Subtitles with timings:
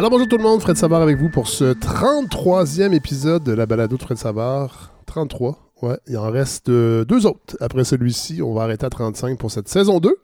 [0.00, 3.66] Alors bonjour tout le monde, Fred Savard avec vous pour ce 33e épisode de la
[3.66, 4.94] balado de Fred Savard.
[5.04, 7.58] 33, ouais, il en reste euh, deux autres.
[7.60, 10.16] Après celui-ci, on va arrêter à 35 pour cette saison 2.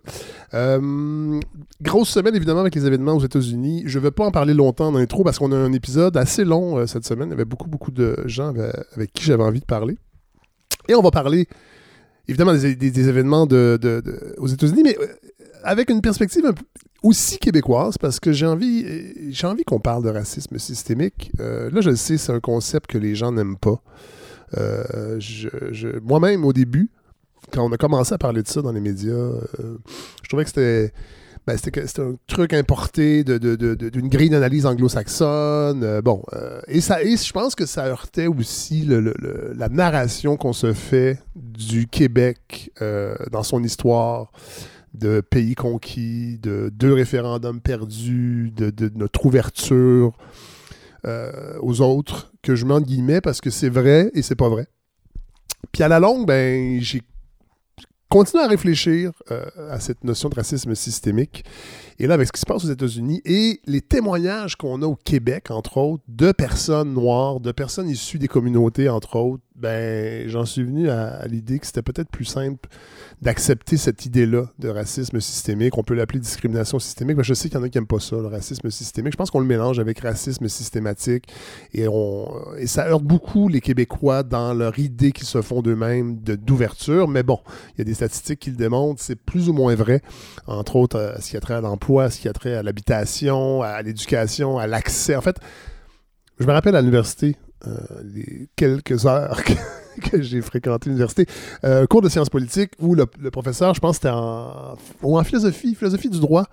[0.54, 1.40] Euh,
[1.82, 3.82] grosse semaine évidemment avec les événements aux États-Unis.
[3.84, 6.46] Je ne vais pas en parler longtemps dans l'intro parce qu'on a un épisode assez
[6.46, 7.28] long euh, cette semaine.
[7.28, 8.54] Il y avait beaucoup, beaucoup de gens
[8.94, 9.98] avec, qui j'avais envie de parler.
[10.88, 11.48] Et on va parler
[12.28, 14.96] évidemment des, événements aux États-Unis, mais
[15.64, 16.64] avec une perspective un peu
[17.06, 18.84] aussi québécoise, parce que j'ai envie,
[19.30, 21.30] j'ai envie qu'on parle de racisme systémique.
[21.40, 23.80] Euh, là, je le sais, c'est un concept que les gens n'aiment pas.
[24.58, 26.90] Euh, je- Moi-même, au début,
[27.52, 29.40] quand on a commencé à parler de ça dans les médias, euh,
[30.22, 30.92] je trouvais que c'était
[31.46, 33.54] ben, c'était un truc importé de- de-
[33.88, 36.00] d'une grille d'analyse anglo-saxonne.
[36.00, 36.20] bon,
[36.66, 41.86] et, ça, et je pense que ça heurtait aussi la narration qu'on se fait du
[41.86, 42.72] Québec
[43.30, 44.32] dans son histoire
[44.96, 50.16] de pays conquis, de deux référendums perdus, de, notre ouverture
[51.06, 54.48] euh, aux autres, que je mets en guillemets parce que c'est vrai et c'est pas
[54.48, 54.66] vrai.
[55.72, 57.02] Puis à la longue, ben, j'ai
[58.08, 61.44] continué à réfléchir euh, à cette notion de racisme systémique.
[61.98, 64.96] Et là, avec ce qui se passe aux États-Unis et les témoignages qu'on a au
[64.96, 70.44] Québec, entre autres, de personnes noires, de personnes issues des communautés, entre autres, ben, j'en
[70.44, 72.68] suis venu à l'idée que c'était peut-être plus simple
[73.22, 75.78] d'accepter cette idée-là de racisme systémique.
[75.78, 77.98] On peut l'appeler discrimination systémique, mais je sais qu'il y en a qui n'aiment pas
[77.98, 79.12] ça, le racisme systémique.
[79.12, 81.24] Je pense qu'on le mélange avec racisme systématique
[81.72, 86.20] et, on, et ça heurte beaucoup les Québécois dans leur idée qu'ils se font d'eux-mêmes
[86.22, 87.08] de- d'ouverture.
[87.08, 87.40] Mais bon,
[87.74, 90.02] il y a des statistiques qui le démontrent, c'est plus ou moins vrai,
[90.46, 92.62] entre autres à ce qui a trait à l'emploi, à ce qui a trait à
[92.62, 95.16] l'habitation, à l'éducation, à l'accès.
[95.16, 95.36] En fait,
[96.38, 97.36] je me rappelle à l'université,
[97.66, 99.42] euh, les quelques heures
[100.10, 101.26] que, j'ai fréquenté l'université,
[101.64, 106.10] euh, cours de sciences politiques où le, professeur, je pense c'était en, en philosophie, philosophie
[106.10, 106.46] du droit,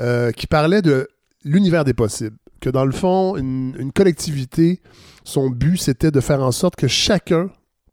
[0.00, 1.08] euh, qui parlait de
[1.44, 2.36] l'univers des possibles.
[2.60, 4.80] Que dans le fond, une, collectivité,
[5.24, 7.50] son but, c'était de faire en sorte que chacun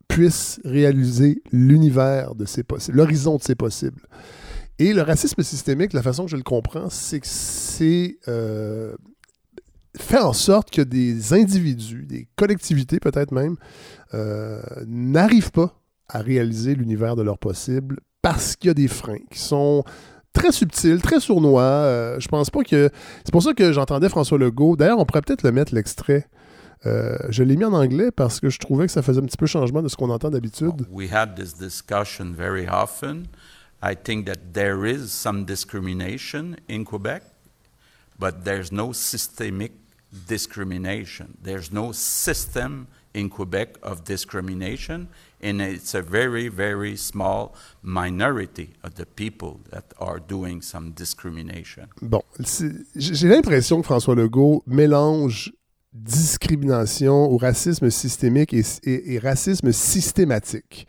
[0.08, 4.00] puisse réaliser l'univers de ses possibles, l'horizon de ses possibles.
[4.78, 8.94] Et le racisme systémique, la façon que je le comprends, c'est que c'est euh,
[9.96, 13.56] faire en sorte que des individus, des collectivités peut-être même,
[14.86, 15.74] n'arrivent pas
[16.08, 19.84] à réaliser l'univers de leur possible parce qu'il y a des freins qui sont
[20.32, 21.62] très subtils, très sournois.
[21.62, 22.90] Euh, je pense pas que.
[23.24, 24.76] C'est pour ça que j'entendais François Legault.
[24.76, 26.28] D'ailleurs, on pourrait peut-être le mettre l'extrait.
[26.84, 29.36] Euh, je l'ai mis en anglais parce que je trouvais que ça faisait un petit
[29.36, 30.86] peu changement de ce qu'on entend d'habitude.
[30.90, 33.26] We had this discussion very often.
[33.82, 37.22] I think that there is some discrimination in Quebec,
[38.18, 39.72] but there's no systemic
[40.28, 41.34] discrimination.
[41.42, 45.06] There's no system in Quebec of discrimination,
[45.42, 51.88] and it's a very, very small minority of the people that are doing some discrimination.
[52.00, 52.22] Bon,
[52.96, 55.52] j'ai l'impression que François Legault mélange
[55.92, 60.86] discrimination ou racisme systémique et, et- et racisme systématique.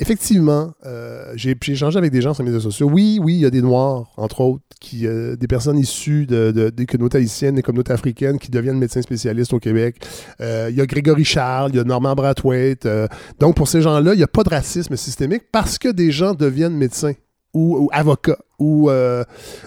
[0.00, 2.88] Effectivement, euh, j'ai échangé avec des gens sur les médias sociaux.
[2.90, 6.50] Oui, oui, il y a des Noirs, entre autres, qui, euh, des personnes issues de,
[6.52, 9.96] de- des communautés haïtiennes, des communautés africaines qui deviennent médecins spécialistes au Québec.
[10.40, 12.86] Euh, il y a Grégory Charles, il y a Norman Brathwaite.
[12.86, 13.06] euh,
[13.38, 16.32] donc, pour ces gens-là, il n'y a pas de racisme systémique parce que des gens
[16.32, 17.12] deviennent médecins
[17.52, 19.24] ou, avocats ou, euh,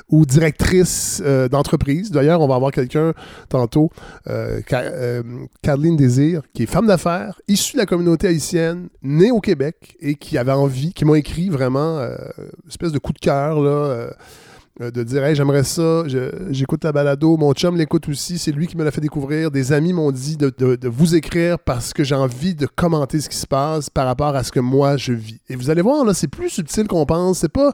[0.09, 2.11] ou directrices euh, d'entreprise.
[2.11, 3.13] D'ailleurs, on va avoir quelqu'un
[3.49, 3.89] tantôt,
[4.27, 5.23] euh, euh,
[5.97, 10.37] Désir, qui est femme d'affaires, issue de la communauté haïtienne, née au Québec et qui
[10.37, 11.99] avait envie, qui m'a écrit vraiment
[12.67, 14.13] espèce de coup de cœur, là.
[14.81, 18.51] Euh, de dire hey, j'aimerais ça, je- j'écoute la balado, mon chum l'écoute aussi, c'est
[18.51, 19.51] lui qui me l'a fait découvrir.
[19.51, 20.51] Des amis m'ont dit de,
[20.87, 24.43] vous écrire parce que j'ai envie de commenter ce qui se passe par rapport à
[24.43, 25.39] ce que moi je vis.
[25.49, 27.39] Et vous allez voir, là, c'est plus subtil qu'on pense.
[27.39, 27.73] C'est pas.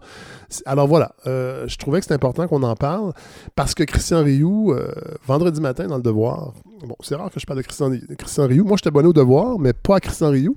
[0.49, 3.13] c'est- Alors voilà, euh, je trouvais que c'était important qu'on en parle
[3.55, 4.91] parce que Christian Rioux, euh,
[5.25, 6.53] vendredi matin dans le Devoir,
[6.85, 8.65] bon, c'est rare que je parle de Christian, Christian Rioux.
[8.65, 10.55] Moi, j'étais abonné au Devoir, mais pas à Christian Rioux.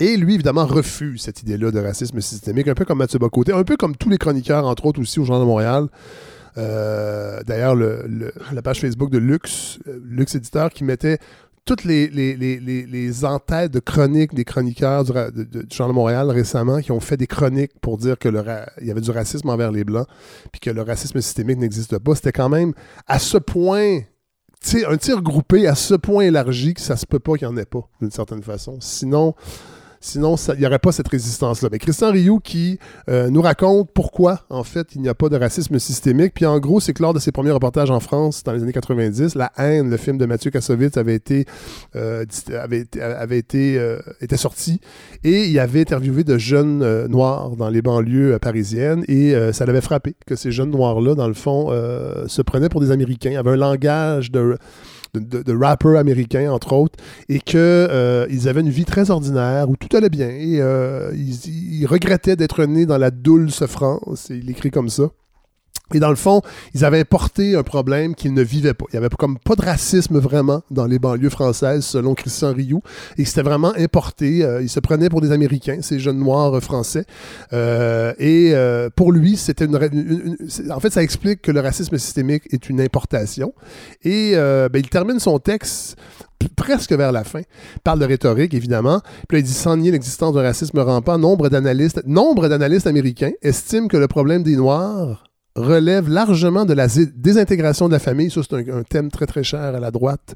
[0.00, 3.64] Et lui, évidemment, refuse cette idée-là de racisme systémique, un peu comme Mathieu Bocoté, un
[3.64, 5.86] peu comme tous les chroniqueurs, entre autres aussi au Journal de Montréal.
[6.58, 11.18] Euh, D'ailleurs, le- le- la page Facebook de Lux, euh, Lux Éditeur, qui mettait
[11.66, 16.90] toutes les, entêtes de chroniques des chroniqueurs du, de- de- Journal de Montréal récemment qui
[16.90, 18.32] ont fait des chroniques pour dire qu'il
[18.82, 20.06] y avait du racisme envers les Blancs
[20.50, 22.14] puis que le racisme systémique n'existe pas.
[22.14, 22.72] C'était quand même
[23.06, 24.00] à ce point
[24.86, 27.56] un tir groupé à ce point élargi que ça se peut pas qu'il n'y en
[27.56, 28.76] ait pas, d'une certaine façon.
[28.80, 29.34] Sinon,
[30.02, 31.68] Sinon, il n'y aurait pas cette résistance-là.
[31.70, 32.78] Mais Christian Rioux qui
[33.10, 36.32] euh, nous raconte pourquoi, en fait, il n'y a pas de racisme systémique.
[36.34, 38.72] Puis en gros, c'est que lors de ses premiers reportages en France dans les années
[38.72, 41.44] 90, La haine, le film de Mathieu Kassovitz, avait été,
[41.96, 44.80] euh, avait été, euh, était sorti.
[45.22, 49.04] Et il avait interviewé de jeunes noirs dans les banlieues parisiennes.
[49.06, 51.68] Et ça l'avait frappé que ces jeunes noirs-là, dans le fond,
[52.26, 54.56] se prenaient pour des Américains, avaient un langage de
[55.14, 56.98] de, rappers américains, entre autres,
[57.28, 60.28] et qu'ils euh, avaient une vie très ordinaire où tout allait bien.
[60.28, 64.28] Et euh, ils, ils, regrettaient d'être nés dans la douce France.
[64.30, 65.10] Il écrit comme ça.
[65.94, 66.42] Et dans le fond,
[66.74, 68.84] ils avaient importé un problème qu'ils ne vivaient pas.
[68.92, 72.82] Il y avait comme pas de racisme vraiment dans les banlieues françaises, selon Christian Rioux.
[73.18, 74.44] Et c'était vraiment importé.
[74.44, 77.04] Euh, ils se prenaient pour des Américains, ces jeunes noirs euh, français.
[77.52, 78.54] Euh, et
[78.96, 79.76] pour lui, c'était une,
[80.70, 83.52] En fait, ça explique que le racisme systémique est une importation.
[84.02, 85.96] Et ben, il termine son texte
[86.56, 87.40] presque vers la fin.
[87.40, 89.00] Il parle de rhétorique, évidemment.
[89.28, 93.32] Puis là, il dit sans nier l'existence d'un racisme rampant, nombre d'analystes, nombre d'analystes américains
[93.42, 98.30] estiment que le problème des Noirs relève largement de la désintégration de la famille.
[98.30, 100.34] Ça, c'est un, thème très, très cher à la droite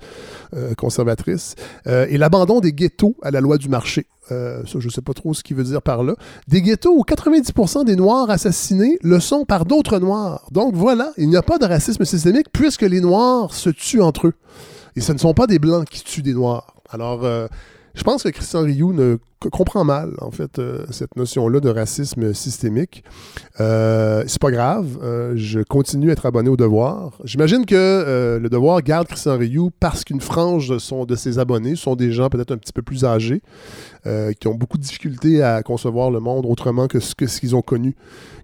[0.55, 1.55] euh, conservatrice.
[1.87, 4.07] Euh, et l'abandon des ghettos à la loi du marché.
[4.33, 6.15] Euh, ça, je ne sais pas trop ce qu'il veut dire par là.
[6.49, 10.47] Des ghettos où 90% des Noirs assassinés le sont par d'autres Noirs.
[10.51, 14.29] Donc voilà, il n'y a pas de racisme systémique puisque les Noirs se tuent entre
[14.29, 14.35] eux.
[14.97, 16.75] Et ce ne sont pas des Blancs qui tuent des Noirs.
[16.89, 17.23] Alors,
[17.95, 19.19] je pense que Christian Rioux ne
[19.49, 23.05] comprend mal, en fait, euh, cette notion-là de racisme systémique.
[23.61, 24.99] Euh, c'est pas grave.
[25.03, 27.19] Euh, je continue à être abonné au Devoir.
[27.25, 31.77] J'imagine que euh, le Devoir garde Christian Rioux parce qu'une frange de, de ses abonnés
[31.77, 33.43] sont des gens peut-être un petit peu plus âgés,
[34.39, 37.57] qui ont beaucoup de difficultés à concevoir le monde autrement que ce, que ce qu'ils
[37.57, 37.97] ont connu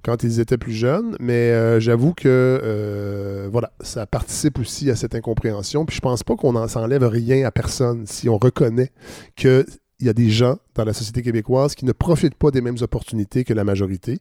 [0.03, 1.17] quand ils étaient plus jeunes.
[1.21, 5.85] Mais j'avoue que voilà, ça participe aussi à cette incompréhension.
[5.85, 8.91] Puis je pense pas qu'on s'enlève rien à personne si on reconnaît
[9.37, 9.67] que
[10.01, 12.79] il y a des gens dans la société québécoise qui ne profitent pas des mêmes
[12.81, 14.19] opportunités que la majorité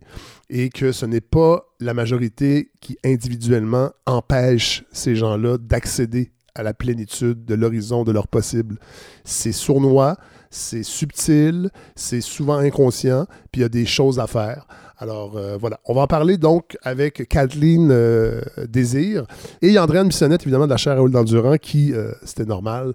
[0.50, 6.74] et que ce n'est pas la majorité qui individuellement empêche ces gens-là d'accéder à la
[6.74, 8.78] plénitude de l'horizon de leur possible.
[9.24, 10.18] C'est sournois,
[10.50, 14.68] c'est subtil, c'est souvent inconscient, puis il y a des choses à faire.
[15.00, 19.25] Alors euh, voilà, on va en parler donc avec Kathleen euh, Désir
[19.62, 22.94] et Andréane Bissonnette, évidemment, de la chaire Raoul d'Endurant, qui, euh, c'était normal,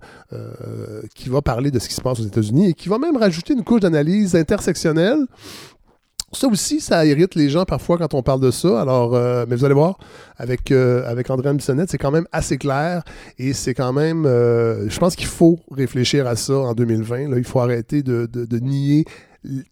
[1.15, 3.55] qui va parler de ce qui se passe aux États-Unis et qui va même rajouter
[3.55, 5.21] une couche d'analyse intersectionnelle.
[6.33, 8.81] Ça aussi, ça irrite les gens parfois quand on parle de ça.
[8.81, 9.13] Alors,
[9.47, 9.99] mais vous allez voir,
[10.37, 13.05] avec, avec Andréane Bissonnette, c'est quand même assez clair
[13.39, 17.31] et c'est quand même, je pense qu'il faut réfléchir à ça en 2020.
[17.31, 17.39] Là.
[17.39, 19.05] Il faut arrêter de, de, de nier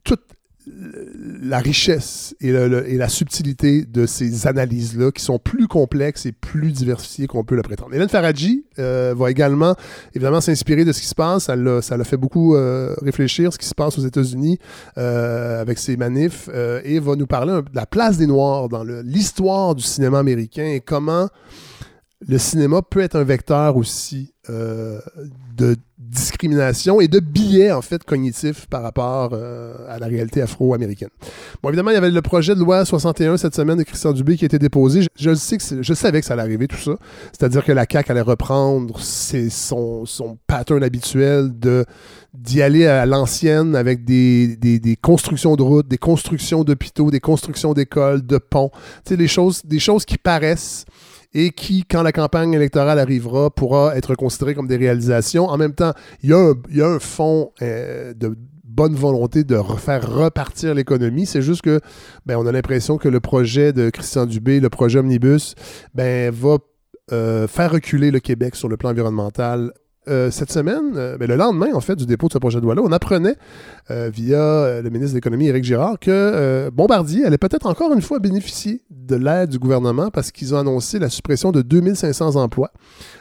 [0.05, 0.23] toute
[0.67, 7.27] la richesse et, la subtilité de ces analyses-là qui sont plus complexes et plus diversifiées
[7.27, 7.95] qu'on peut le prétendre.
[7.95, 9.75] Hélène Faradji euh, va également,
[10.15, 11.45] évidemment, s'inspirer de ce qui se passe.
[11.45, 14.59] Ça l'a fait beaucoup euh, réfléchir, ce qui se passe aux États-Unis
[14.99, 16.49] euh, avec ces manifs
[16.85, 20.81] et va nous parler de la place des Noirs dans l'histoire du cinéma américain et
[20.81, 21.29] comment
[22.27, 28.67] le cinéma peut être un vecteur aussi de discrimination et de biais, en fait, cognitifs
[28.67, 31.09] par rapport euh, à la réalité afro-américaine.
[31.63, 34.37] Bon, évidemment, il y avait le projet de loi 61 cette semaine de Christian Dubé
[34.37, 35.07] qui a été déposé.
[35.19, 36.93] Je, sais que je savais que ça allait arriver, tout ça.
[37.33, 41.85] C'est-à-dire que la CAQ allait reprendre son, son pattern habituel de
[42.35, 47.21] d'y aller à l'ancienne avec des, des, des, constructions de routes, des constructions d'hôpitaux, des
[47.21, 48.71] constructions d'écoles, de ponts.
[49.05, 50.87] Tu sais, choses, des choses qui paraissent
[51.35, 55.47] et qui, quand la campagne électorale arrivera, pourra être considéré comme des réalisations.
[55.47, 55.93] En même temps,
[56.23, 60.11] il y a un, il y a un fond euh, de bonne volonté de refaire
[60.11, 61.27] repartir l'économie.
[61.27, 61.81] C'est juste que
[62.27, 65.55] ben, on a l'impression que le projet de Christian Dubé, le projet Omnibus,
[65.95, 66.59] ben, va
[67.13, 69.73] euh, faire reculer le Québec sur le plan environnemental
[70.09, 72.65] euh, cette semaine, euh, ben, le lendemain, en fait, du dépôt de ce projet de
[72.65, 73.37] loi-là, on apprenait
[73.91, 78.19] euh, via le ministre de l'Économie, Éric Girard, que Bombardier allait peut-être encore une fois
[78.19, 82.73] bénéficier de l'aide du gouvernement parce qu'ils ont annoncé la suppression de 2500 emplois.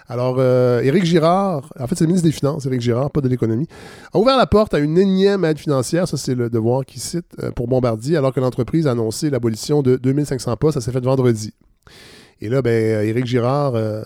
[0.08, 3.68] Alors, Éric Girard, en fait, c'est le ministre des Finances, Éric Girard, pas de l'économie,
[4.14, 7.36] a ouvert la porte à une énième aide financière, ça c'est le devoir qu'il cite,
[7.56, 11.54] pour Bombardier, alors que l'entreprise a annoncé l'abolition de 2500 postes, ça s'est fait vendredi.
[12.44, 14.02] Et là, ben, Éric Girard euh,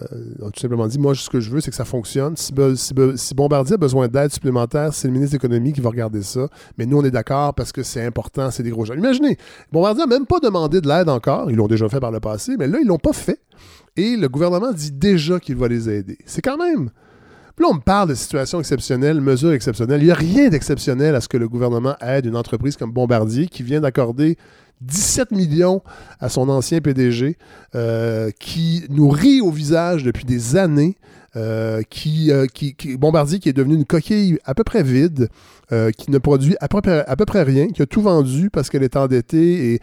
[0.46, 2.36] a tout simplement dit Moi, ce que je veux, c'est que ça fonctionne.
[2.36, 2.54] Si,
[3.34, 6.50] Bombardier a besoin d'aide supplémentaire, c'est le ministre de l'Économie qui va regarder ça.
[6.78, 8.94] Mais nous, on est d'accord parce que c'est important, c'est des gros gens.
[8.94, 9.38] Imaginez,
[9.72, 11.50] Bombardier n'a même pas demandé de l'aide encore.
[11.50, 13.40] Ils l'ont déjà fait par le passé, mais là, ils l'ont pas fait.
[13.96, 16.18] Et le gouvernement dit déjà qu'il va les aider.
[16.26, 16.90] C'est quand même.
[17.58, 20.02] Là, on me parle de situations exceptionnelles, mesures exceptionnelles.
[20.02, 23.48] Il n'y a rien d'exceptionnel à ce que le gouvernement aide une entreprise comme Bombardier
[23.48, 24.38] qui vient d'accorder
[24.82, 25.82] 17 millions
[26.20, 27.38] à son ancien PDG,
[27.76, 30.96] euh, qui nous rit au visage depuis des années
[31.90, 35.28] qui, qui, qui, Bombardier qui est devenu une coquille à peu près vide,
[35.70, 39.74] qui ne produit à peu, près, rien, qui a tout vendu parce qu'elle est endettée
[39.74, 39.80] et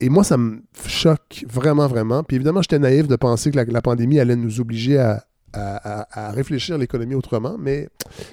[0.00, 2.22] et moi, ça me choque vraiment, vraiment.
[2.22, 7.14] Puis évidemment, j'étais naïf de penser que la, pandémie allait nous obliger à, réfléchir l'économie
[7.14, 7.88] autrement, mais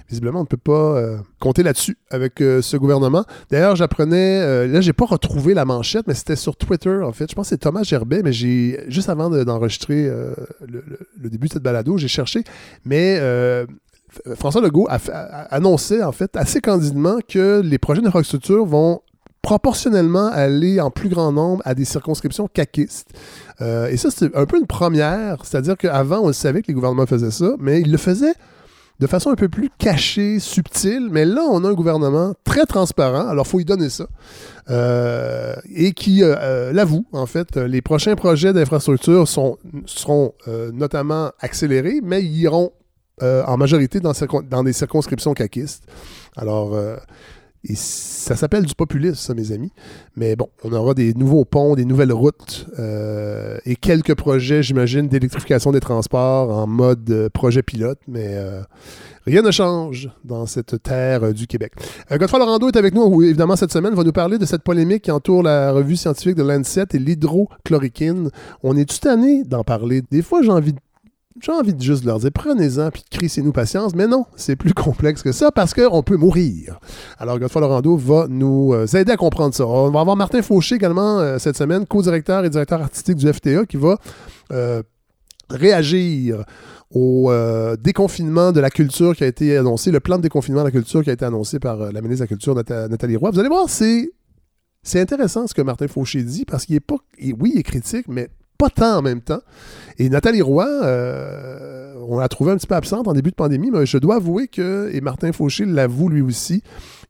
[0.10, 3.24] visiblement, on ne peut pas euh, compter là-dessus avec euh, ce gouvernement.
[3.50, 7.30] D'ailleurs, j'apprenais, euh, là, j'ai pas retrouvé la manchette, mais c'était sur Twitter, en fait.
[7.30, 10.10] Je pense que c'est Thomas Gerbet, mais j'ai, juste avant d'enregistrer
[10.68, 12.44] le, début de cette balado, j'ai cherché,
[12.86, 13.20] mais
[14.36, 14.98] François Legault a,
[15.54, 19.02] annoncé, en fait, assez candidement que les projets d'infrastructure vont
[19.48, 23.08] proportionnellement aller en plus grand nombre à des circonscriptions caquistes.
[23.62, 27.06] Euh, et ça, c'est un peu une première, c'est-à-dire qu'avant, on savait que les gouvernements
[27.06, 28.34] faisaient ça, mais ils le faisaient
[29.00, 33.26] de façon un peu plus cachée, subtile, mais là, on a un gouvernement très transparent,
[33.26, 34.08] alors il faut y donner ça,
[34.70, 40.34] euh, et qui euh, l'avoue, en fait, les prochains projets d'infrastructure seront
[40.74, 42.74] notamment accélérés, mais ils iront
[43.22, 44.12] en majorité dans,
[44.50, 45.84] dans, des circonscriptions caquistes.
[46.36, 46.78] Alors,
[47.64, 49.72] et ça s'appelle du populisme, ça, mes amis.
[50.16, 55.08] Mais bon, on aura des nouveaux ponts, des nouvelles routes euh, et quelques projets, j'imagine,
[55.08, 58.00] d'électrification des transports en mode euh, projet pilote.
[58.08, 58.62] Mais euh,
[59.26, 61.74] rien ne change dans cette terre du Québec.
[62.10, 63.96] Godefroy Laurando est avec nous, évidemment, cette semaine.
[63.96, 68.30] va nous parler de cette polémique qui entoure la revue scientifique de Lancet et l'hydrochloroquine.
[68.64, 70.04] On est tout année d'en parler?
[70.12, 70.80] Des fois, j'ai envie de
[71.42, 75.22] j'ai envie de juste leur dire prenez-en puis crissez-nous patience, mais non, c'est plus complexe
[75.22, 76.80] que ça parce qu'on peut mourir.
[77.18, 79.66] Alors, Godefroy Laurando va nous euh, aider à comprendre ça.
[79.66, 83.66] On va avoir Martin Fauché également euh, cette semaine, co-directeur et directeur artistique du FTA,
[83.66, 83.98] qui va
[84.52, 84.82] euh,
[85.50, 86.44] réagir
[86.92, 87.32] au
[87.82, 91.04] déconfinement de la culture qui a été annoncé, le plan de déconfinement de la culture
[91.04, 93.32] qui a été annoncé par la ministre de la Culture, Nathalie Roy.
[93.32, 94.10] Vous allez voir, c'est.
[94.84, 96.96] C'est intéressant ce que Martin Fauché dit parce qu'il est pas.
[97.20, 99.42] Oui, il est critique, mais pas tant en même temps.
[100.00, 103.72] Et Nathalie Roy, euh, on l'a trouvé un petit peu absente en début de pandémie,
[103.72, 106.62] mais je dois avouer que, et Martin Fauché l'avoue lui aussi,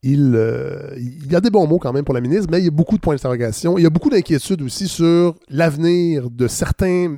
[0.03, 2.65] il, euh, il, y a des bons mots quand même pour la ministre, mais il
[2.65, 3.77] y a beaucoup de points d'interrogation.
[3.77, 7.17] Il y a beaucoup d'inquiétudes aussi sur l'avenir de certains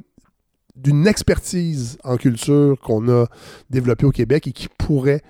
[0.76, 3.26] d'une expertise en culture qu'on a
[3.70, 5.22] développée au Québec et qui pourrait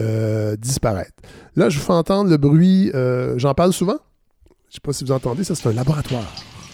[0.00, 1.14] euh, disparaître.
[1.56, 2.92] Là, je vous fais entendre le bruit,
[3.36, 3.96] j'en parle souvent.
[4.68, 6.30] Je ne sais pas si vous entendez, ça c'est un laboratoire.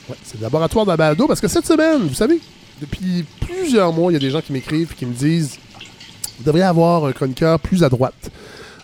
[0.08, 2.38] Ouais, c'est le laboratoire de la balado parce que cette semaine, vous savez,
[2.80, 5.58] depuis plusieurs mois, il y a des gens qui m'écrivent et qui me disent
[6.38, 8.30] vous devriez avoir un chroniqueur plus à droite.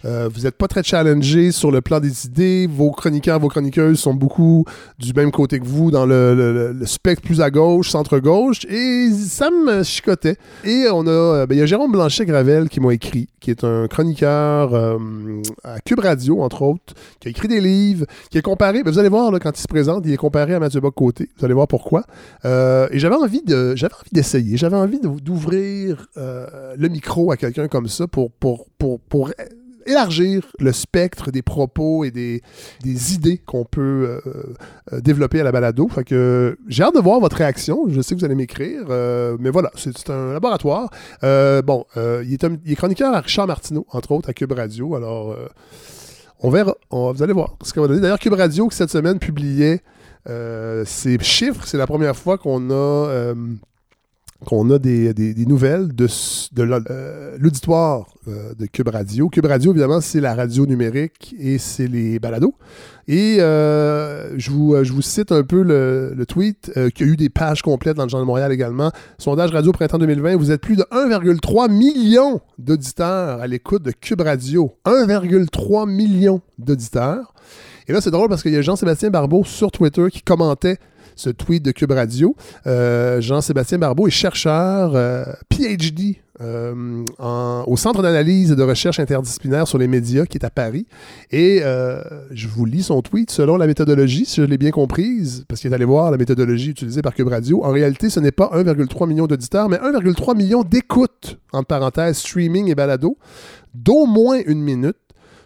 [0.05, 2.67] Euh, vous n'êtes pas très challengé sur le plan des idées.
[2.67, 4.65] Vos chroniqueurs, vos chroniqueuses sont beaucoup
[4.99, 8.65] du même côté que vous dans le, spectre plus à gauche, centre-gauche.
[8.67, 10.37] Et ça me chicotait.
[10.65, 13.65] Et on a, euh, ben, il y a Jérôme Blanchet-Gravel qui m'a écrit, qui est
[13.65, 14.99] un chroniqueur euh,
[15.65, 18.99] à Cube Radio, entre autres, qui a écrit des livres, qui est comparé, ben, vous
[18.99, 21.29] allez voir, là, quand il se présente, il est comparé à Mathieu Bock-Côté.
[21.39, 22.05] Vous allez voir pourquoi.
[22.45, 24.57] et j'avais envie de, j'avais envie d'essayer.
[24.57, 29.31] J'avais envie d'ouvrir le micro à quelqu'un comme ça pour, pour, pour, pour
[29.87, 32.43] élargir le spectre des propos et des,
[33.15, 34.55] idées qu'on peut euh,
[34.93, 35.89] euh, développer à la balado.
[35.89, 37.87] Fait que j'ai hâte de voir votre réaction.
[37.89, 40.91] Je sais que vous allez m'écrire, euh, mais voilà, c'est un laboratoire.
[41.23, 44.95] bon, il est, chroniqueur à Richard Martineau, entre autres, à Cube Radio.
[44.95, 45.37] Alors,
[46.41, 46.75] on verra.
[46.91, 48.01] vous allez voir ce qu'on va donner.
[48.01, 49.81] D'ailleurs, Cube Radio, qui cette semaine publiait
[50.27, 53.35] ses chiffres, c'est la première fois qu'on a
[54.47, 56.07] qu'on a des, nouvelles de,
[56.59, 59.29] euh, l'auditoire euh, de Cube Radio.
[59.29, 62.55] Cube Radio, évidemment, c'est la radio numérique et c'est les balados.
[63.07, 67.29] Et euh, je, vous, je vous cite un peu le, tweet qui a eu des
[67.29, 68.91] pages complètes dans le Journal de Montréal également.
[69.19, 74.21] Sondage Radio Printemps 2020, vous êtes plus de 1,3 million d'auditeurs à l'écoute de Cube
[74.21, 74.75] Radio.
[74.87, 77.35] 1,3 million d'auditeurs.
[77.89, 80.79] Et là, c'est drôle parce qu'il y a Jean-Sébastien Barbeau sur Twitter qui commentait
[81.21, 82.35] ce tweet de Cube Radio.
[82.67, 87.05] Euh, Jean-Sébastien Barbeau est chercheur euh, PhD euh,
[87.67, 90.87] au Centre d'analyse et de recherche interdisciplinaire sur les médias qui est à Paris.
[91.31, 91.61] Et
[92.31, 93.31] je vous lis son tweet.
[93.31, 96.71] Selon la méthodologie, si je l'ai bien comprise, parce qu'il est allé voir la méthodologie
[96.71, 100.63] utilisée par Cube Radio, en réalité, ce n'est pas 1,3 million d'auditeurs, mais 1,3 million
[100.63, 103.19] d'écoutes, entre parenthèses, streaming et balado,
[103.75, 104.97] d'au moins une minute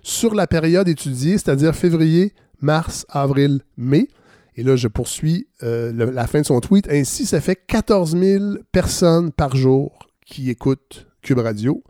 [0.02, 4.08] sur la période étudiée, c'est-à-dire février, mars, avril, mai.
[4.56, 6.88] Et là, je poursuis euh, la fin de son tweet.
[6.90, 11.82] Ainsi, ça fait 14 000 personnes par jour qui écoutent Cube Radio.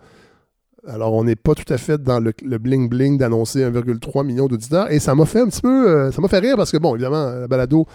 [0.86, 4.90] Alors, on n'est pas tout à fait dans le bling-bling d'annoncer 1,3 million d'auditeurs.
[4.92, 5.88] Et ça m'a fait un petit peu.
[5.88, 7.86] Euh, ça m'a fait rire parce que, bon, évidemment, la balado,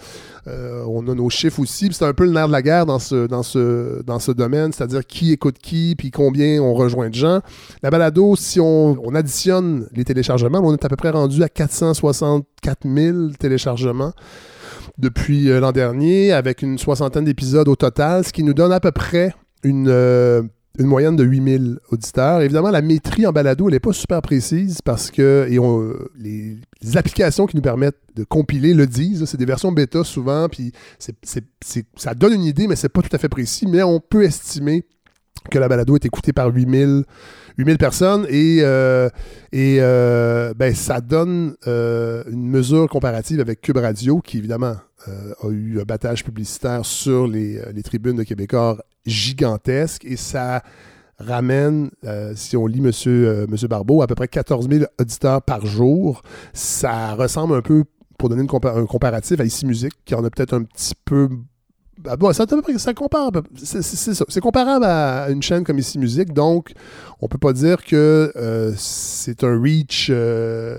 [0.48, 1.88] euh, on a nos chiffres aussi.
[1.92, 4.72] C'est un peu le nerf de la guerre dans ce, dans ce, dans ce domaine,
[4.72, 7.40] c'est-à-dire qui écoute qui, puis combien on rejoint de gens.
[7.82, 11.48] La balado, si on, on additionne les téléchargements, on est à peu près rendu à
[11.48, 14.12] 464 000 téléchargements
[14.98, 18.80] depuis euh, l'an dernier, avec une soixantaine d'épisodes au total, ce qui nous donne à
[18.80, 19.32] peu près
[19.62, 20.42] une, euh,
[20.78, 22.40] une moyenne de 8000 auditeurs.
[22.40, 25.48] Évidemment, la métrie en balado, elle n'est pas super précise parce que
[26.18, 26.58] les,
[26.96, 29.24] applications qui nous permettent de compiler le disent.
[29.24, 30.72] C'est des versions bêta souvent, puis
[31.96, 33.66] ça donne une idée, mais c'est pas tout à fait précis.
[33.66, 34.84] Mais on peut estimer
[35.50, 37.04] que la balado est écoutée par 8000,
[37.56, 39.08] 8000 personnes et, euh,
[39.52, 44.76] et euh, ben, ça donne euh, une mesure comparative avec Cube Radio qui évidemment
[45.42, 50.62] a eu un battage publicitaire sur les, tribunes de Québécois gigantesque et ça
[51.18, 51.90] ramène,
[52.34, 52.86] si on lit M.
[52.86, 56.22] Monsieur, Barbeau, à peu près 14 000 auditeurs par jour.
[56.52, 57.84] Ça ressemble un peu,
[58.18, 61.28] pour donner un comparatif, à Ici Musique, qui en a peut-être un petit peu
[62.02, 62.46] bah, bon, ça,
[62.94, 63.30] compare,
[63.62, 64.24] c'est ça.
[64.28, 66.72] C'est comparable à une chaîne comme Ici Musique, donc
[67.20, 70.78] on peut pas dire que euh, c'est un reach euh,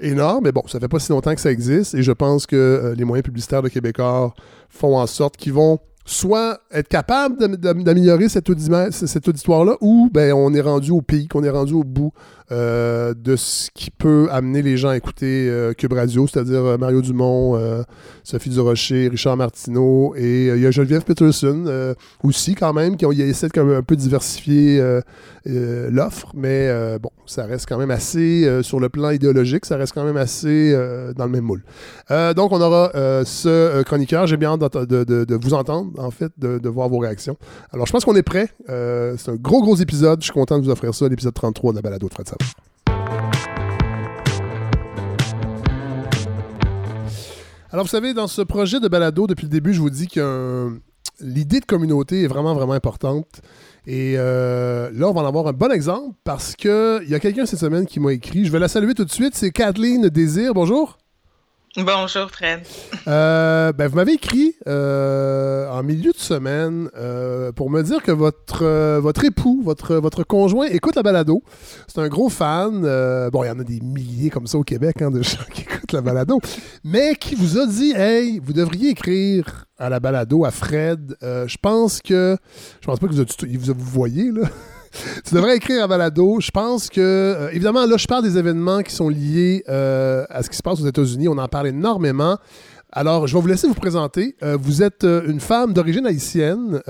[0.00, 2.56] énorme, mais bon, ça fait pas si longtemps que ça existe et je pense que
[2.56, 4.34] euh, les moyens publicitaires de Québécois
[4.68, 10.60] font en sorte qu'ils vont soit être capable d'améliorer cette, auditoire-là, ou ben, on est
[10.60, 12.12] rendu au pays, qu'on est rendu au bout
[12.52, 16.78] euh, de ce qui peut amener les gens à écouter euh, Cube Radio, c'est-à-dire euh,
[16.78, 17.58] Mario Dumont,
[18.22, 23.12] Sophie Durocher, Richard Martineau, et il y a Geneviève Peterson aussi quand même, qui ont
[23.12, 24.82] essayé de un peu diversifier
[25.44, 30.04] l'offre, mais bon, ça reste quand même assez, sur le plan idéologique, ça reste quand
[30.04, 30.72] même assez
[31.16, 31.62] dans le même moule.
[32.34, 32.90] donc on aura
[33.24, 37.36] ce chroniqueur, j'ai bien hâte de, vous entendre, en fait, de, voir vos réactions.
[37.72, 40.64] Alors je pense qu'on est prêt, c'est un gros gros épisode, je suis content de
[40.64, 42.35] vous offrir ça, l'épisode 33 de la balado de Fred
[47.70, 50.80] alors, vous savez, dans ce projet de balado, depuis le début, je vous dis que
[51.20, 53.42] l'idée de communauté est vraiment, vraiment importante.
[53.86, 57.46] Et euh, là, on va en avoir un bon exemple parce qu'il y a quelqu'un
[57.46, 58.44] cette semaine qui m'a écrit.
[58.44, 59.34] Je vais la saluer tout de suite.
[59.34, 60.54] C'est Kathleen Désir.
[60.54, 60.98] Bonjour.
[61.78, 62.60] Bonjour Fred.
[63.06, 68.12] Euh, ben, vous m'avez écrit euh, en milieu de semaine euh, pour me dire que
[68.12, 68.64] votre,
[68.98, 71.42] votre époux, votre, votre conjoint écoute la balado.
[71.86, 72.80] C'est un gros fan.
[73.30, 75.62] bon, il y en a des milliers comme ça au Québec hein, de gens qui
[75.62, 76.40] écoutent la balado.
[76.82, 81.14] mais qui vous a dit Hey, vous devriez écrire à la balado à Fred.
[81.20, 82.38] je pense que.
[82.80, 84.48] Je pense pas que vous, vous, vous voyez, là
[85.24, 86.40] tu devrais écrire à balado.
[86.40, 90.42] Je pense que, euh, évidemment, là, je parle des événements qui sont liés euh, à
[90.42, 91.28] ce qui se passe aux États-Unis.
[91.28, 92.36] On en parle énormément.
[92.92, 94.36] Alors, je vais vous laisser vous présenter.
[94.42, 96.80] Euh, vous êtes une femme d'origine haïtienne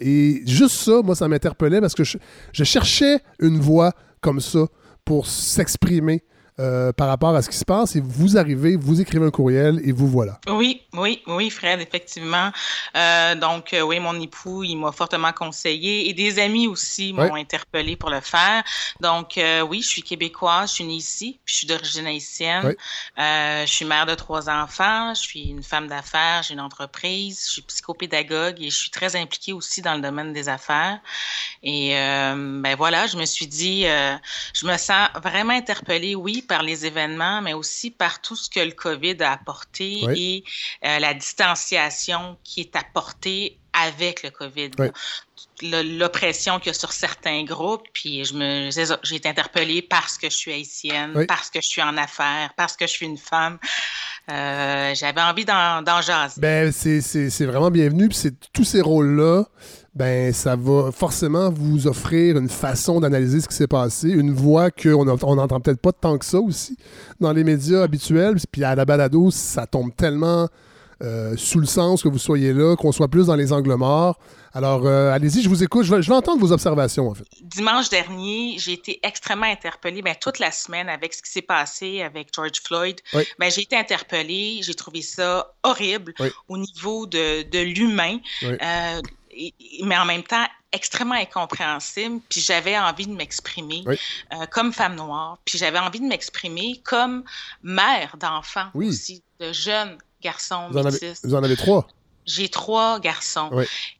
[0.00, 2.18] et juste ça, moi, ça m'interpellait parce que je,
[2.64, 4.66] cherchais une voix comme ça
[5.04, 6.22] pour s'exprimer
[6.60, 9.80] euh, par rapport à ce qui se passe et vous arrivez, vous écrivez un courriel
[9.84, 10.40] et vous voilà.
[10.48, 12.50] Oui, oui, oui, Fred, effectivement.
[12.96, 17.36] Euh, donc, euh, oui, mon époux, il m'a fortement conseillé et des amis aussi m'ont
[17.36, 18.64] interpellé pour le faire.
[19.00, 22.74] Donc, oui, je suis québécoise, je suis née ici, puis je suis d'origine haïtienne.
[23.16, 27.52] je suis mère de trois enfants, je suis une femme d'affaires, j'ai une entreprise, je
[27.52, 30.98] suis psychopédagogue et je suis très impliquée aussi dans le domaine des affaires.
[31.62, 36.86] Et ben voilà, je me suis dit, je me sens vraiment interpellée, oui, par les
[36.86, 40.44] événements, mais aussi par tout ce que le COVID a apporté et
[40.84, 44.70] euh, la distanciation qui est apportée avec le COVID.
[45.62, 48.70] L'oppression qu'il y a sur certains groupes, puis je me,
[49.02, 52.76] j'ai été interpellée parce que je suis haïtienne, parce que je suis en affaires, parce
[52.76, 53.58] que je suis une femme.
[54.30, 56.40] Euh, j'avais envie d'en, jaser.
[56.40, 58.08] Ben, c'est, c'est vraiment bienvenu.
[58.08, 59.44] Puis c'est tous ces rôles-là
[59.94, 64.70] ben ça va forcément vous offrir une façon d'analyser ce qui s'est passé, une voix
[64.70, 66.76] qu'on n'entend peut-être pas tant que ça aussi
[67.20, 68.36] dans les médias habituels.
[68.50, 70.48] Puis à la balado, ça tombe tellement
[71.00, 74.18] euh, sous le sens que vous soyez là, qu'on soit plus dans les angles morts.
[74.52, 75.84] Alors, euh, allez-y, je vous écoute.
[75.84, 77.24] Je vais, entendre vos observations, en fait.
[77.42, 80.02] Dimanche dernier, j'ai été extrêmement interpellée.
[80.02, 83.76] Ben, toute la semaine, avec ce qui s'est passé avec George Floyd, ben, j'ai été
[83.76, 84.58] interpellée.
[84.62, 86.14] J'ai trouvé ça horrible
[86.48, 88.18] au niveau de, de l'humain.
[88.42, 89.00] Euh,
[89.82, 92.20] mais en même temps extrêmement incompréhensible.
[92.28, 95.38] Puis j'avais envie de m'exprimer euh, comme femme noire.
[95.44, 97.24] Puis j'avais envie de m'exprimer comme
[97.62, 101.86] mère d'enfants aussi, de jeunes garçons vous en, avez, vous en avez trois?
[102.26, 103.50] J'ai trois garçons.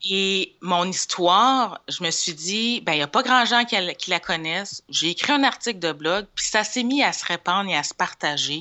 [0.04, 3.76] Et mon histoire, je me suis dit, ben, il n'y a pas grand gens qui,
[3.96, 4.82] qui la connaissent.
[4.90, 7.82] J'ai écrit un article de blog, puis ça s'est mis à se répandre et à
[7.82, 8.60] se partager.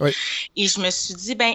[0.55, 1.53] Et je me suis dit, ben,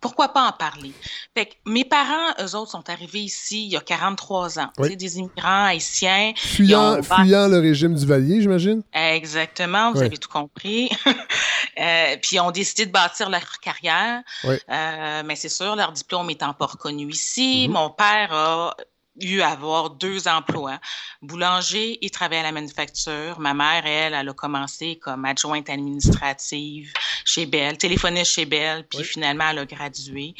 [0.00, 0.92] pourquoi pas en parler?
[1.34, 4.70] Fait que mes parents, eux autres, sont arrivés ici il y a 43 ans.
[4.78, 4.96] Oui.
[4.96, 6.32] Des immigrants haïtiens.
[6.36, 8.82] Fuyant, fuyant le régime du Valier, j'imagine?
[8.92, 10.90] Exactement, vous avez tout compris.
[11.06, 14.22] euh, puis ils ont décidé de bâtir leur carrière.
[14.44, 17.66] Euh, mais c'est sûr, leur diplôme étant pas reconnu ici.
[17.66, 17.72] Mm-hmm.
[17.72, 18.76] Mon père a
[19.20, 20.78] eu à avoir deux emplois.
[21.22, 23.38] Boulanger, il travaillait à la manufacture.
[23.40, 26.92] Ma mère, elle, elle a commencé comme adjointe administrative
[27.24, 30.34] chez Bell, téléphoniste chez Bell, puis finalement, elle a gradué.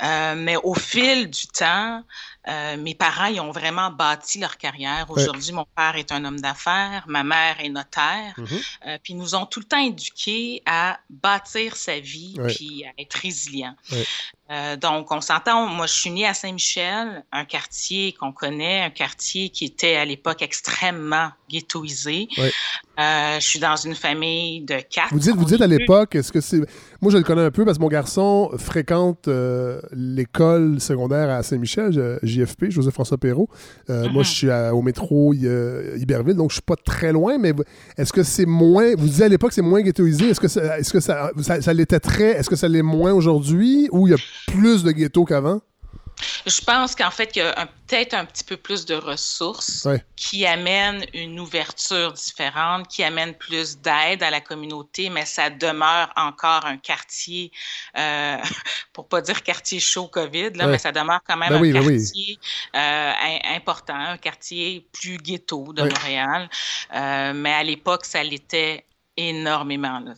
[0.00, 2.02] mais au fil du temps,
[2.46, 5.06] euh, mes parents, ils ont vraiment bâti leur carrière.
[5.08, 8.34] Aujourd'hui, mon père est un homme d'affaires, ma mère est notaire.
[8.36, 8.62] Mm-hmm.
[8.86, 13.00] euh, puis ils nous ont tout le temps éduqués à bâtir sa vie puis à
[13.00, 13.74] être résilient.
[14.50, 18.90] Euh, donc, on s'entend, moi, je suis née à Saint-Michel, un quartier qu'on connaît, un
[18.90, 22.28] quartier qui était à l'époque extrêmement ghettoisé.
[22.98, 25.12] Euh, je suis dans une famille de quatre.
[25.12, 26.58] Vous dites, vous dites à l'époque, est-ce que c'est.
[27.00, 31.42] Moi, je le connais un peu parce que mon garçon fréquente euh, l'école secondaire à
[31.42, 33.48] Saint-Michel, JFP, Joseph-François Perrault.
[33.88, 34.22] Moi, mhm.
[34.22, 37.52] je suis au métro Iberville, donc je suis pas très loin, mais
[37.96, 38.94] est-ce que c'est moins.
[38.96, 40.30] Vous dites à l'époque, c'est moins ghettoisé?
[40.30, 42.32] Est-ce que, ça, est-ce que ça, ça, ça l'était très.
[42.32, 45.60] Est-ce que ça l'est moins aujourd'hui ou il y a plus de ghetto qu'avant?
[46.46, 50.46] Je pense qu'en fait, il y a peut-être un petit peu plus de ressources qui
[50.46, 56.64] amènent une ouverture différente, qui amènent plus d'aide à la communauté, mais ça demeure encore
[56.66, 57.50] un quartier,
[57.96, 58.36] euh,
[58.92, 61.86] pour pas dire quartier chaud COVID, là, mais ça demeure quand même ben un ben
[61.86, 62.38] quartier
[62.76, 63.12] euh,
[63.56, 66.48] important, un quartier plus ghetto de Montréal.
[66.94, 68.84] Euh, mais à l'époque, ça l'était
[69.16, 70.00] énormément.
[70.00, 70.14] Là,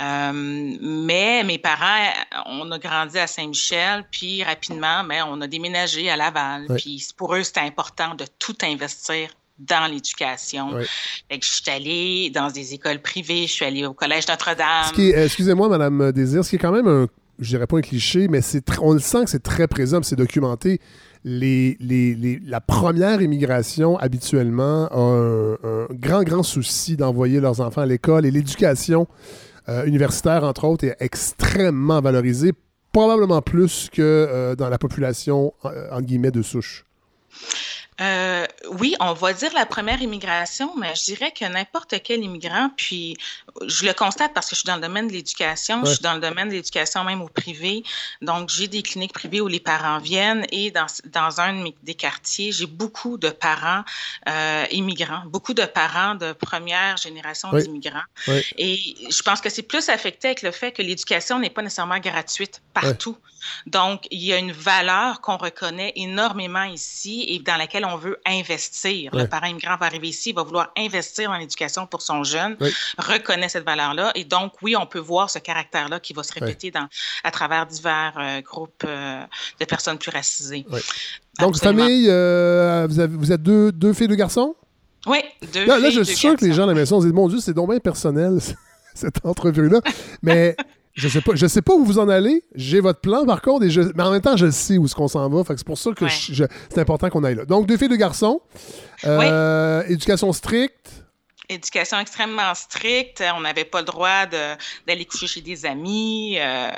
[0.00, 0.32] euh,
[0.80, 2.12] mais mes parents,
[2.46, 6.66] on a grandi à Saint-Michel, puis rapidement, mais on a déménagé à Laval.
[6.76, 10.70] Puis pour eux, c'était important de tout investir dans l'éducation.
[11.30, 14.92] je suis allée dans des écoles privées, je suis allée au Collège Notre-Dame.
[14.96, 17.08] Excusez-moi, Madame Désir, ce qui est quand même un,
[17.40, 20.16] je dirais pas un cliché, mais c'est on le sent que c'est très présent, c'est
[20.16, 20.80] documenté
[21.24, 28.30] la première immigration, habituellement, a un, grand, grand souci d'envoyer leurs enfants à l'école et
[28.30, 29.06] l'éducation
[29.68, 32.52] euh, universitaire, entre autres, est extrêmement valorisée,
[32.92, 35.52] probablement plus que euh, dans la population,
[36.00, 36.84] guillemets, de souche.
[38.00, 42.70] Euh, oui, on va dire la première immigration, mais je dirais que n'importe quel immigrant,
[42.76, 43.16] puis
[43.66, 46.14] je le constate parce que je suis dans le domaine de l'éducation, je suis dans
[46.14, 47.82] le domaine de l'éducation même au privé,
[48.22, 52.52] donc j'ai des cliniques privées où les parents viennent et dans, dans un des quartiers,
[52.52, 53.82] j'ai beaucoup de parents
[54.28, 58.06] euh, immigrants, beaucoup de parents de première génération d'immigrants.
[58.56, 61.98] Et je pense que c'est plus affecté avec le fait que l'éducation n'est pas nécessairement
[61.98, 63.16] gratuite partout.
[63.66, 68.20] Donc, il y a une valeur qu'on reconnaît énormément ici et dans laquelle on veut
[68.26, 69.14] investir.
[69.14, 72.56] Le parent immigrant va arriver ici, il va vouloir investir dans l'éducation pour son jeune,
[72.98, 74.12] reconnaît cette valeur-là.
[74.14, 76.88] Et donc, oui, on peut voir ce caractère-là qui va se répéter dans,
[77.24, 79.22] à travers divers euh, groupes euh,
[79.60, 80.66] de personnes plus racisées.
[81.38, 84.56] Donc, famille, euh, vous, avez, vous, êtes deux, deux filles, deux garçons?
[85.06, 85.18] Oui,
[85.52, 87.14] deux là, filles, Là, je suis sûr que les gens à la maison se disent,
[87.14, 88.38] mon Dieu, c'est donc bien personnel,
[88.94, 89.80] cette entrevue-là.
[90.22, 90.56] Mais
[90.98, 92.42] je sais pas, je sais pas où vous en allez.
[92.54, 94.96] J'ai votre plan par contre, et je, mais en même temps, je sais où est-ce
[94.96, 95.42] qu'on s'en va.
[95.46, 97.44] c'est pour ça que c'est important qu'on aille là.
[97.44, 98.40] Donc deux filles, deux garçons.
[99.04, 101.04] Euh, éducation stricte
[101.48, 103.22] éducation extrêmement stricte.
[103.34, 106.36] On n'avait pas le droit d'aller coucher chez des amis.
[106.38, 106.70] Euh,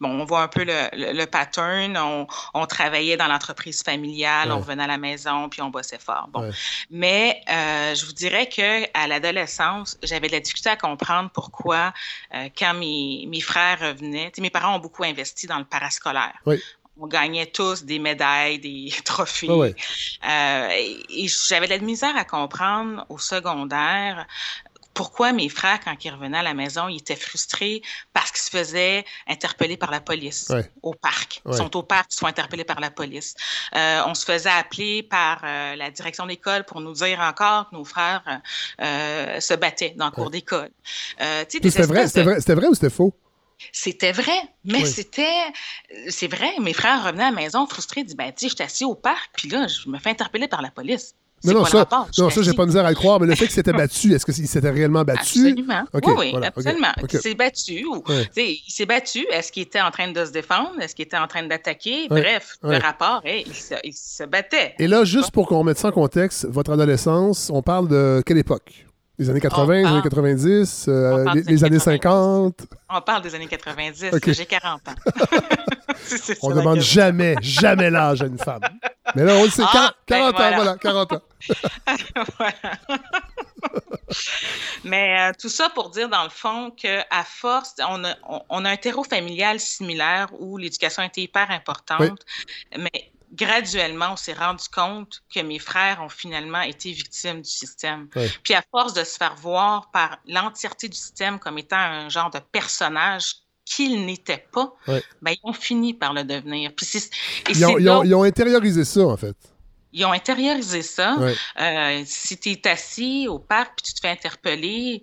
[0.00, 1.96] bon, on voit un peu le, le, pattern.
[1.96, 6.28] On, on, travaillait dans l'entreprise familiale, on venait à la maison, puis on bossait fort.
[6.32, 6.50] Bon,
[6.90, 11.92] mais euh, je vous dirais que à l'adolescence, j'avais de la difficulté à comprendre pourquoi
[12.34, 16.34] euh, quand mes, mes frères revenaient, mes parents ont beaucoup investi dans le parascolaire.
[16.46, 16.62] Oui
[16.98, 19.48] on gagnait tous des médailles, des trophées.
[19.48, 24.26] Euh, et, j'avais de la misère à comprendre au secondaire
[24.94, 27.80] pourquoi mes frères, quand ils revenaient à la maison, ils étaient frustrés
[28.12, 30.52] parce qu'ils se faisaient interpeller par la police
[30.82, 31.40] au parc.
[31.46, 33.34] Ils sont au parc, ils sont interpellés par la police.
[33.74, 37.74] Euh, on se faisait appeler par euh, la direction d'école pour nous dire encore que
[37.74, 38.42] nos frères
[38.78, 40.68] se battaient dans le cours d'école.
[41.48, 43.14] c'était vrai, vrai, vrai ou c'était faux?
[43.72, 45.22] C'était vrai, mais c'était,
[46.08, 48.94] c'est vrai, mes frères revenaient à la maison frustrés, disaient, ben, tu j'étais assis au
[48.94, 51.14] parc, puis là, je me fais interpeller par la police.
[51.44, 53.54] Non, non, ça, non, ça, j'ai pas misère à le croire, mais le fait qu'il
[53.54, 55.48] s'était battu, est-ce qu'il s'était réellement battu?
[55.48, 55.82] Absolument.
[55.92, 56.92] oui, oui, absolument.
[57.12, 57.84] Il s'est battu.
[57.84, 58.04] Ou,
[58.36, 59.26] Il s'est battu.
[59.32, 60.80] Est-ce qu'il était en train de se défendre?
[60.80, 62.06] Est-ce qu'il était en train d'attaquer?
[62.08, 64.74] Bref, le rapport, il, se, il, se, battait.
[64.78, 68.38] Et là, juste pour qu'on mette ça en contexte, votre adolescence, on parle de quelle
[68.38, 68.86] époque?
[69.22, 72.66] Les années 80, les années 90, euh, les, années 50.
[72.90, 74.06] On parle des années 90.
[74.26, 74.94] J'ai 40 ans.
[76.42, 78.62] on ne demande jamais, jamais l'âge à une femme.
[79.14, 81.22] Mais là, on le sait, 40, ben ans, voilà, 40 ans.
[84.84, 88.16] Mais euh, tout ça pour dire, dans le fond, qu'à force, on a,
[88.48, 92.18] on, a un terreau familial similaire où l'éducation était hyper importante.
[92.76, 98.08] Mais graduellement, on s'est rendu compte que mes frères ont finalement été victimes du système.
[98.42, 102.30] Puis à force de se faire voir par l'entièreté du système comme étant un genre
[102.30, 106.72] de personnage qu'ils n'étaient pas, ben, ils ont fini par le devenir.
[106.74, 106.86] Puis
[107.48, 109.36] ils, ont, ils, ont, intériorisé ça, en fait.
[109.92, 111.16] Ils ont intériorisé ça.
[111.60, 115.02] Euh, si tu es assis au parc puis tu te fais interpeller,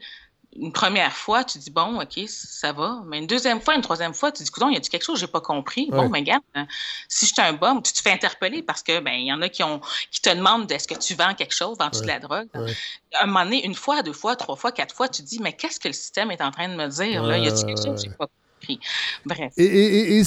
[0.56, 3.04] une première fois, tu dis, bon, OK, ça va.
[3.08, 5.16] Mais une deuxième fois, une troisième fois, tu dis, écoute, il y a quelque chose
[5.16, 5.88] que je n'ai pas compris?
[5.92, 6.66] Bon, mais regarde, hein,
[7.08, 9.42] si je suis un bum, tu te fais interpeller parce que, ben, il y en
[9.42, 9.80] a qui, ont,
[10.12, 12.48] qui te demandent est-ce que tu vends quelque chose, vends-tu de la drogue?
[12.56, 15.54] À un moment donné, une fois, deux fois, trois fois, quatre fois, tu dis, mais
[15.54, 17.24] qu'est-ce que le système est en train de me dire?
[17.24, 17.38] Là?
[17.38, 18.80] Y a quelque chose que je n'ai pas compris?
[19.26, 19.54] Bref.
[19.56, 20.24] Et, et, et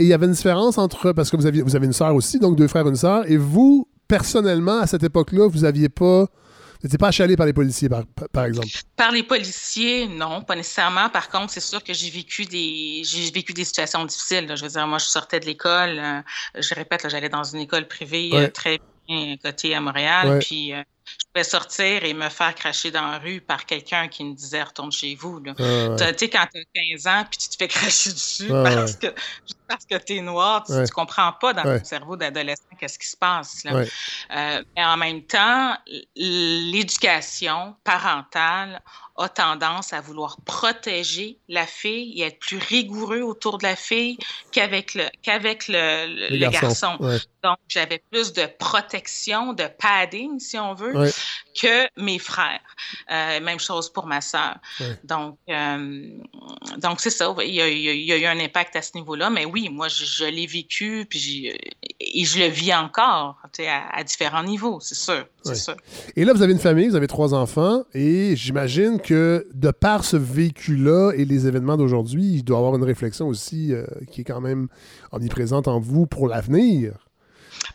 [0.00, 2.38] il y avait une différence entre, parce que vous, aviez, vous avez une sœur aussi,
[2.38, 6.26] donc deux frères, une sœur, et vous, personnellement, à cette époque-là, vous n'aviez pas
[6.82, 8.68] n'étiez pas achalé par les policiers, par, par, exemple?
[8.96, 11.08] Par les policiers, non, pas nécessairement.
[11.08, 14.52] Par contre, c'est sûr que j'ai vécu des j'ai vécu des situations difficiles.
[14.54, 15.98] Je veux dire, moi, je sortais de l'école.
[15.98, 16.22] Euh,
[16.58, 20.38] je répète, j'allais dans une école privée euh, très bien cotée à Montréal.
[20.40, 24.24] Puis euh, je pouvais sortir et me faire cracher dans la rue par quelqu'un qui
[24.24, 25.40] me disait retourne chez vous.
[25.40, 29.08] Tu sais, quand tu as 15 ans puis tu te fais cracher dessus parce, que,
[29.70, 33.06] parce que tu es noir, tu ne comprends pas dans ton cerveau d'adolescent qu'est-ce qui
[33.06, 33.62] se passe.
[33.64, 33.72] Là.
[33.72, 35.76] Euh, mais en même temps,
[36.16, 38.82] l'éducation parentale
[39.16, 44.18] a tendance à vouloir protéger la fille et être plus rigoureux autour de la fille
[44.50, 46.96] qu'avec le, qu'avec le, le, garçon.
[47.42, 51.10] Donc, j'avais plus de protection, de padding, si on veut,
[51.60, 52.60] que mes frères.
[53.10, 54.56] Euh, même chose pour ma sœur.
[55.04, 56.08] Donc, euh,
[56.78, 57.34] donc c'est ça.
[57.40, 59.28] Il y, a, il y, a, eu un impact à ce niveau-là.
[59.30, 61.52] Mais oui, moi, je, l'ai vécu, puis
[62.00, 65.76] et je le vis encore, à, à différents niveaux, c'est sûr, sûr.
[66.16, 70.04] Et là, vous avez une famille, vous avez trois enfants, et j'imagine que de par
[70.04, 74.22] ce véhicule-là et les événements d'aujourd'hui, il doit y avoir une réflexion aussi euh, qui
[74.22, 74.68] est quand même
[75.12, 77.08] omniprésente en vous pour l'avenir.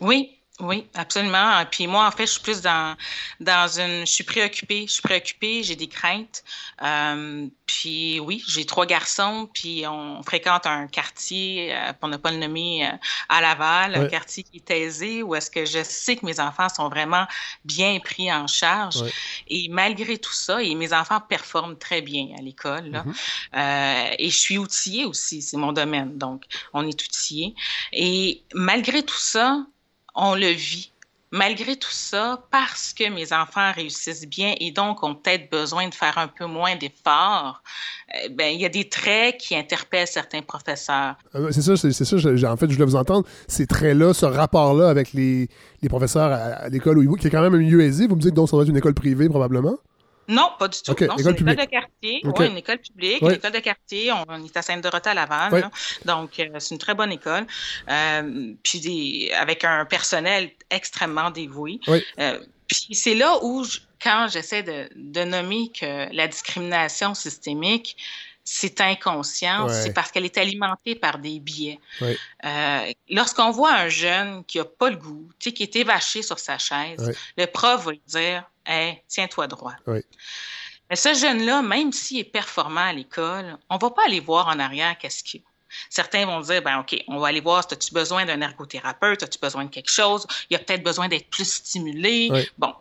[0.02, 0.30] Oui,
[0.62, 1.66] oui, absolument.
[1.70, 2.96] Puis moi, en fait, je suis plus dans,
[3.42, 4.06] dans une.
[4.06, 4.86] Je suis préoccupée.
[4.88, 6.46] Je suis préoccupée, j'ai des craintes.
[6.82, 12.32] Euh, puis oui, j'ai trois garçons, puis on fréquente un quartier, euh, pour ne pas
[12.32, 12.92] le nommer, euh,
[13.28, 16.70] à Laval, un quartier qui est aisé, où est-ce que je sais que mes enfants
[16.70, 17.28] sont vraiment
[17.66, 19.04] bien pris en charge.
[19.50, 23.04] Et malgré tout ça, et mes enfants performent très bien à l'école.
[23.54, 24.16] Mm-hmm.
[24.20, 26.18] et je suis outillée aussi, c'est mon domaine.
[26.18, 27.56] Donc, on est outillés.
[27.92, 29.66] Et malgré tout ça,
[30.16, 30.92] on le vit.
[31.32, 35.94] Malgré tout ça, parce que mes enfants réussissent bien et donc ont peut-être besoin de
[35.94, 37.62] faire un peu moins d'efforts,
[38.24, 41.16] eh ben, il y a des traits qui interpellent certains professeurs.
[41.34, 42.16] Euh, c'est ça, c'est ça.
[42.16, 43.28] En fait, je voulais vous entendre.
[43.48, 45.50] Ces traits-là, ce rapport-là avec les,
[45.90, 48.08] professeurs à, l'école, qui est quand même un milieu aisé.
[48.08, 49.78] Vous me dites donc ça doit être une école privée, probablement?
[50.28, 50.96] Non, pas du tout.
[51.06, 52.22] non, c'est une école de quartier.
[52.24, 54.12] Oui, une école publique, une école de quartier.
[54.12, 55.70] On, est à Sainte-Dorothée à Laval.
[56.06, 57.46] Donc, euh, c'est une très bonne école.
[57.90, 61.80] Euh, puis des, avec un personnel extrêmement dévoué.
[62.20, 63.64] Euh, puis c'est là où,
[64.02, 67.96] quand j'essaie de, de, nommer que la discrimination systémique,
[68.44, 71.80] c'est inconscient, c'est parce qu'elle est alimentée par des biais.
[73.10, 77.12] Lorsqu'on voit un jeune qui n'a pas le goût, qui est évaché sur sa chaise,
[77.38, 79.76] le prof va lui dire hey, tiens-toi droit.
[80.90, 84.48] Mais ce jeune-là, même s'il est performant à l'école, on ne va pas aller voir
[84.48, 85.44] en arrière qu'est-ce qu'il a.
[85.90, 89.66] Certains vont dire, ben OK, on va aller voir, as-tu besoin d'un ergothérapeute, as-tu besoin
[89.66, 92.30] de quelque chose, il a peut-être besoin d'être plus stimulé.
[92.58, 92.74] Bon,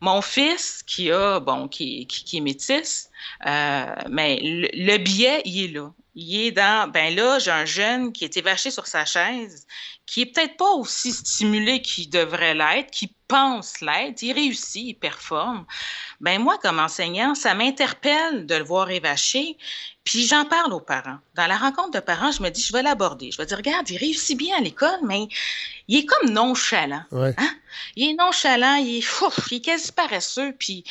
[0.00, 3.10] mon fils, qui a, bon, qui, qui, est métisse,
[3.46, 5.92] euh, mais le, biais, il est là.
[6.14, 9.66] Il est dans, ben là, j'ai un jeune qui est évaché sur sa chaise,
[10.06, 14.94] qui est peut-être pas aussi stimulé qu'il devrait l'être, qui pense l'être, il réussit, il
[14.94, 15.66] performe.
[16.20, 19.58] Ben moi, comme enseignant, ça m'interpelle de le voir évaché,
[20.08, 21.18] puis j'en parle aux parents.
[21.34, 23.30] Dans la rencontre de parents, je me dis, je vais l'aborder.
[23.30, 25.28] Je vais dire, regarde, il réussit bien à l'école, mais
[25.86, 27.02] il est comme nonchalant.
[27.12, 27.34] Hein?
[27.94, 30.54] Il est nonchalant, il est, fou, il est quasi paresseux.
[30.58, 30.82] Puis,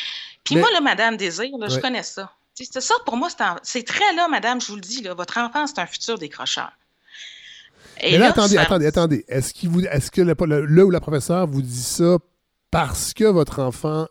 [0.43, 2.32] puis moi, là, Madame Désir, je connais ça.
[2.53, 3.30] C'est ça, pour moi,
[3.63, 6.71] c'est très là, Madame, je vous le dis, là, votre enfant, c'est un futur décrocheur.
[7.99, 9.25] mais là, attendez, attendez, attendez.
[9.27, 12.19] Est-ce est que le, le, ou la professeure vous dit ça
[12.69, 14.06] parce que votre enfant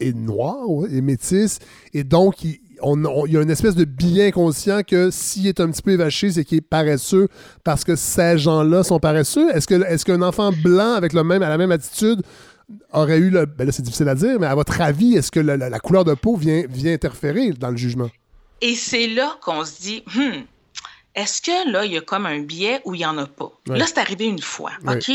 [0.00, 1.60] est noir, est métisse,
[1.92, 5.70] et donc il, il y a une espèce de biais inconscient que s'il est un
[5.70, 7.28] petit peu évaché, c'est qu'il est paresseux
[7.64, 9.50] parce que ces gens-là sont paresseux.
[9.54, 12.22] Est-ce que est-ce qu'un enfant blanc avec le même, la même attitude
[12.92, 13.46] aurait eu le.
[13.46, 16.14] Ben là, c'est difficile à dire, mais à votre avis, est-ce que la, couleur de
[16.14, 18.10] peau vient, vient interférer dans le jugement?
[18.60, 20.42] Et c'est là qu'on se dit, hmm,
[21.14, 23.52] est-ce que là, il y a comme un biais ou il n'y en a pas?
[23.66, 24.72] Là, c'est arrivé une fois.
[24.86, 25.10] OK?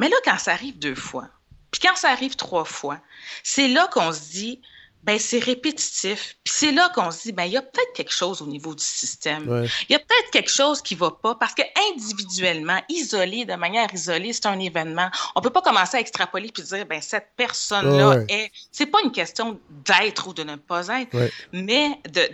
[0.00, 1.28] Mais là, quand ça arrive deux fois,
[1.70, 2.98] puis quand ça arrive trois fois,
[3.42, 4.60] c'est là qu'on se dit,
[5.04, 6.36] ben c'est répétitif.
[6.42, 8.74] Puis c'est là qu'on se dit, ben il y a peut-être quelque chose au niveau
[8.74, 9.68] du système.
[9.88, 11.62] Il y a peut-être quelque chose qui va pas parce que
[11.92, 15.10] individuellement, isolé, de manière isolée, c'est un événement.
[15.34, 18.50] On peut pas commencer à extrapoler puis dire, ben cette personne-là est.
[18.72, 21.16] C'est pas une question d'être ou de ne pas être,
[21.52, 22.28] mais de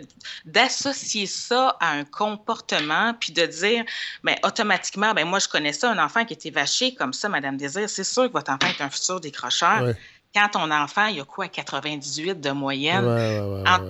[0.44, 3.84] d'associer ça à un comportement puis de dire,
[4.22, 7.56] ben automatiquement, ben moi je connais ça, un enfant qui est évaché comme ça, Madame
[7.56, 9.94] Désir, c'est sûr que votre enfant est un futur décrocheur
[10.34, 13.04] quand ton enfant, il y a quoi, 98 de moyenne?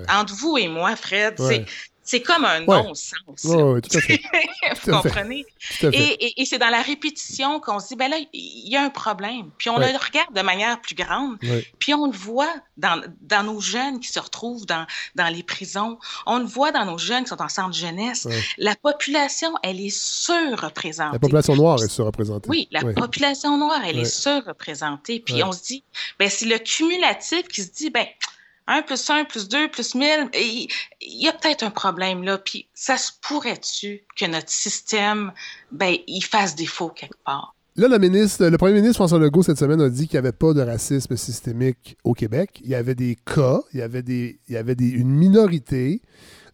[0.09, 1.37] entre, vous et moi, Fred,
[2.11, 3.45] c'est comme un non-sens.
[3.45, 4.21] Oui, tout à fait.
[4.85, 5.47] Vous comprenez?
[5.83, 9.51] Et, c'est dans la répétition qu'on se dit, ben là, il y a un problème.
[9.59, 11.39] Puis on le regarde de manière plus grande.
[11.79, 15.99] Puis on le voit dans, dans, nos jeunes qui se retrouvent dans, dans les prisons.
[16.27, 18.27] On le voit dans nos jeunes qui sont en centre jeunesse.
[18.59, 21.13] La population, elle est surreprésentée.
[21.13, 22.51] La population noire est surreprésentée.
[22.51, 25.21] Oui, la population noire, elle est surreprésentée.
[25.21, 25.85] Puis on se dit,
[26.19, 28.07] ben c'est le cumulatif qui se dit, ben
[28.67, 30.69] 1 plus 1 plus 2 plus 1000, il
[31.03, 32.39] y a peut-être un problème là.
[32.39, 35.33] Puis ça se pourrait-tu que notre système,
[35.73, 37.55] ben, il fasse défaut quelque part?
[37.77, 40.37] Là, le, ministre, le premier ministre François Legault cette semaine a dit qu'il n'y avait
[40.37, 42.61] pas de racisme systémique au Québec.
[42.65, 46.03] Il y avait des cas, il y avait, une minorité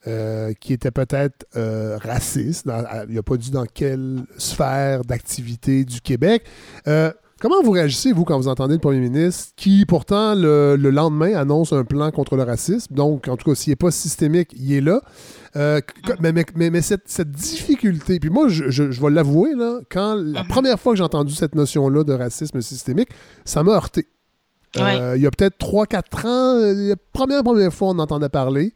[0.07, 2.67] euh, qui était peut-être euh, raciste.
[3.09, 6.45] il n'a pas dit dans quelle sphère d'activité du Québec.
[6.87, 11.35] Euh, Comment vous réagissez, vous, quand vous entendez le premier ministre, qui pourtant, le, lendemain,
[11.35, 12.95] annonce un plan contre le racisme?
[12.95, 15.03] Donc, en tout cas, s'il n'est pas systémique, il est là.
[15.55, 15.83] Euh,
[16.21, 20.49] mais, mais, cette, difficulté, puis moi, je, vais l'avouer, là, quand la mhm.
[20.49, 23.11] première fois que j'ai entendu cette notion-là de racisme systémique,
[23.45, 24.07] ça m'a heurté.
[24.79, 28.73] Euh, il y a peut-être 3-4 ans, la première, première fois on entendait parler.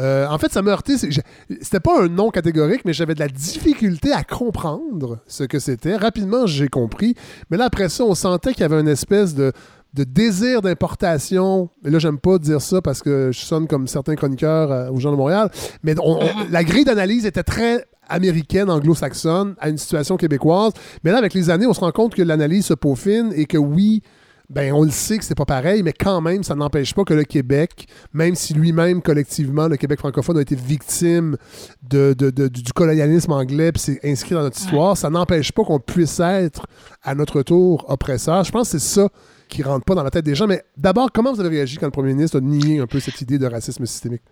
[0.00, 0.96] Euh, en fait, ça m'a heurté.
[0.96, 5.96] C'était pas un nom catégorique, mais j'avais de la difficulté à comprendre ce que c'était.
[5.96, 7.14] Rapidement, j'ai compris.
[7.50, 9.52] Mais là, après ça, on sentait qu'il y avait une espèce de,
[9.92, 11.68] désir d'importation.
[11.84, 15.00] Et là, j'aime pas dire ça parce que je sonne comme certains chroniqueurs euh, aux
[15.00, 15.50] gens de Montréal.
[15.82, 16.50] Mais mm-hmm.
[16.50, 20.72] la grille d'analyse était très américaine, anglo-saxonne, à une situation québécoise.
[21.04, 23.58] Mais là, avec les années, on se rend compte que l'analyse se peaufine et que
[23.58, 24.02] oui,
[24.50, 27.14] ben on le sait que c'est pas pareil, mais quand même, ça n'empêche pas que
[27.14, 31.36] le Québec, même si lui-même, collectivement, le Québec francophone a été victime
[31.82, 36.18] de, du colonialisme anglais, puis c'est inscrit dans notre histoire, ça n'empêche pas qu'on puisse
[36.18, 36.66] être,
[37.02, 38.42] à notre tour, oppresseur.
[38.42, 39.08] Je pense que c'est ça
[39.48, 40.48] qui rentre pas dans la tête des gens.
[40.48, 43.20] Mais d'abord, comment vous avez réagi quand le premier ministre a nié un peu cette
[43.20, 44.22] idée de racisme systémique?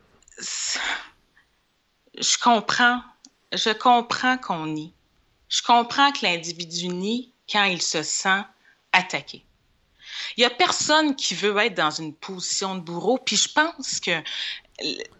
[2.20, 3.00] Je comprends.
[3.52, 4.92] Je comprends qu'on nie.
[5.48, 8.42] Je comprends que l'individu nie quand il se sent
[8.92, 9.44] attaqué.
[10.36, 13.18] Il n'y a personne qui veut être dans une position de bourreau.
[13.18, 14.22] Puis je pense que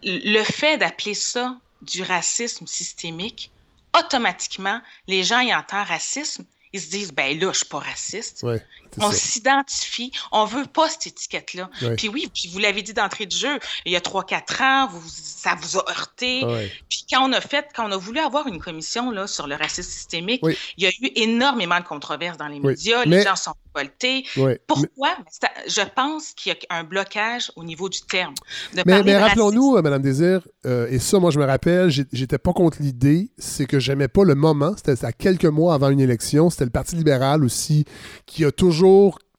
[0.03, 3.51] le fait d'appeler ça du racisme systémique,
[3.97, 8.45] automatiquement, les gens y entendent racisme, ils se disent, ben là, je suis pas raciste.
[9.01, 11.69] On s'identifie, on veut pas cette étiquette-là.
[11.97, 15.01] Puis oui, puis vous l'avez dit d'entrée de jeu, il y a 3-4 ans, vous,
[15.07, 16.43] ça vous a heurté.
[16.89, 19.55] Puis quand on a fait, quand on a voulu avoir une commission là, sur le
[19.55, 20.41] racisme systémique,
[20.77, 24.25] il y a eu énormément de controverses dans les médias, les gens sont révoltés.
[24.67, 25.15] Pourquoi?
[25.67, 28.33] Je pense qu'il y a un blocage au niveau du terme.
[28.85, 32.77] mais, rappelons-nous, euh, Madame Désir, euh, et ça, moi je me rappelle, j'étais pas contre
[32.81, 36.65] l'idée, c'est que j'aimais pas le moment, c'était à quelques mois avant une élection, c'était
[36.65, 37.85] le Parti libéral aussi,
[38.25, 38.88] qui a toujours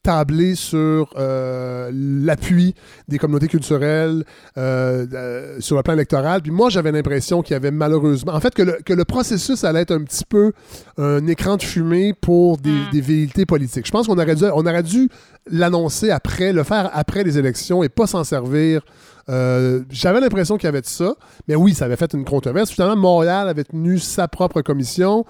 [0.03, 2.73] tablé sur euh, l'appui
[3.07, 4.23] des communautés culturelles
[4.57, 6.41] euh, sur le plan électoral.
[6.41, 8.33] Puis moi, j'avais l'impression qu'il y avait malheureusement...
[8.33, 10.53] En fait, que le, que le, processus allait être un petit peu
[10.97, 12.89] un écran de fumée pour des, mm.
[12.91, 13.85] des velléités politiques.
[13.85, 15.09] Je pense qu'on aurait dû, on aurait dû
[15.49, 18.81] l'annoncer après, le faire après les élections et pas s'en servir.
[19.29, 21.13] Euh, j'avais l'impression qu'il y avait de ça.
[21.47, 22.71] Mais oui, ça avait fait une controverse.
[22.71, 25.25] Finalement, Montréal avait tenu sa propre commission.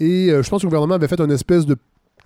[0.00, 1.76] Et euh, je pense que le gouvernement avait fait une espèce de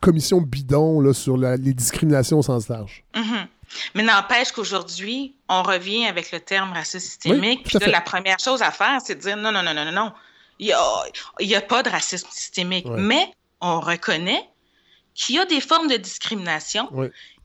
[0.00, 3.04] commission bidon là, sur les discriminations au sens large.
[3.14, 3.46] Mm-hmm.
[3.94, 7.64] Mais n'empêche qu'aujourd'hui, on revient avec le terme racisme systémique.
[7.64, 10.12] puis la première chose à faire, c'est de dire non, non, non, non, non, non.
[10.58, 10.74] Il
[11.40, 12.87] n'y a, pas de racisme systémique.
[12.87, 13.30] Mais
[13.61, 14.48] on reconnaît
[15.14, 16.88] qu'il y a des formes de discrimination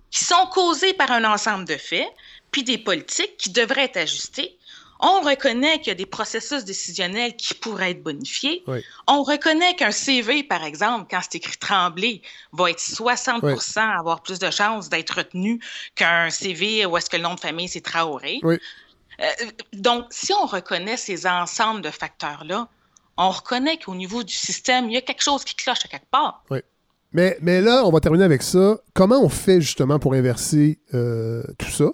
[0.09, 2.07] qui sont causées par un ensemble de faits,
[2.51, 4.57] puis des politiques qui devraient être ajustées
[5.03, 8.63] on reconnaît qu'il y a des processus décisionnels qui pourraient être bonifiés.
[9.05, 12.21] On reconnaît qu'un CV, par exemple, quand c'est écrit Tremblay,
[12.53, 15.59] va être 60% avoir plus de chances d'être retenu
[15.95, 18.39] qu'un CV où est-ce que le nom de famille, c'est Traoré.
[18.43, 19.27] Euh,
[19.73, 22.69] donc, si on reconnaît ces ensembles de facteurs-là,
[23.17, 26.09] on reconnaît qu'au niveau du système, il y a quelque chose qui cloche à quelque
[26.09, 26.43] part.
[26.49, 26.59] Oui.
[27.11, 28.79] Mais, mais là, on va terminer avec ça.
[28.93, 31.91] Comment on fait justement pour inverser euh, tout ça?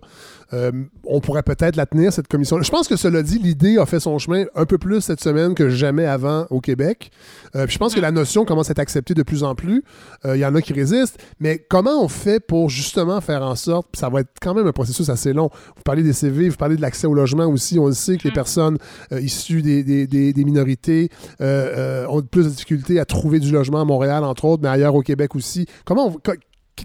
[0.53, 0.71] Euh,
[1.03, 2.61] on pourrait peut-être la tenir, cette commission.
[2.61, 5.53] Je pense que cela dit, l'idée a fait son chemin un peu plus cette semaine
[5.53, 7.11] que jamais avant au Québec.
[7.55, 9.83] Euh, je pense que la notion commence à être acceptée de plus en plus.
[10.25, 11.19] Euh, il y en a qui résistent.
[11.39, 14.71] Mais comment on fait pour justement faire en sorte, ça va être quand même un
[14.71, 15.49] processus assez long.
[15.75, 17.79] Vous parlez des CV, vous parlez de l'accès au logement aussi.
[17.79, 18.77] On le sait que les personnes
[19.11, 21.09] issues des, des, des, minorités
[21.39, 25.01] ont plus de difficultés à trouver du logement à Montréal, entre autres, mais ailleurs au
[25.01, 25.65] Québec aussi.
[25.85, 26.17] Comment on,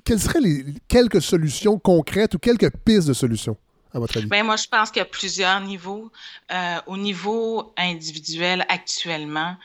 [0.04, 3.56] quelles seraient les quelques solutions concrètes ou quelques pistes de solutions?
[3.92, 4.26] À votre avis?
[4.26, 6.10] Bien, moi, je pense qu'il y a plusieurs niveaux.
[6.50, 9.56] Euh, au niveau individuel, actuellement,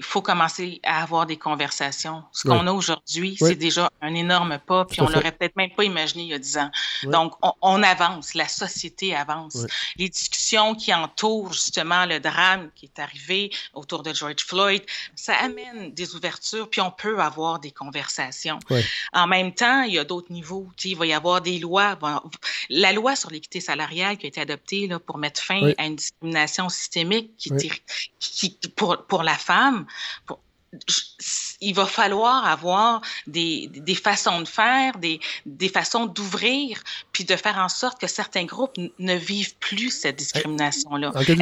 [0.00, 2.24] il faut commencer à avoir des conversations.
[2.32, 5.84] Ce qu'on a aujourd'hui, c'est déjà un énorme pas, puis on l'aurait peut-être même pas
[5.84, 6.70] imaginé il y a dix ans.
[7.02, 9.66] Donc, on, avance, la société avance.
[9.98, 14.82] Les discussions qui entourent justement le drame qui est arrivé autour de George Floyd,
[15.14, 18.58] ça amène des ouvertures, puis on peut avoir des conversations.
[19.12, 20.66] En même temps, il y a d'autres niveaux.
[20.82, 21.98] il va y avoir des lois.
[22.70, 25.96] la loi sur l'équité salariale qui a été adoptée là, pour mettre fin à une
[25.96, 27.50] discrimination systémique qui,
[28.18, 29.84] qui, pour, pour la femme,
[30.24, 30.40] 不，
[31.60, 37.58] il va falloir avoir des, des façons de faire, des, des façons d'ouvrir, puis de faire
[37.58, 41.12] en sorte que certains groupes ne vivent plus cette discrimination-là.
[41.14, 41.34] En, fait,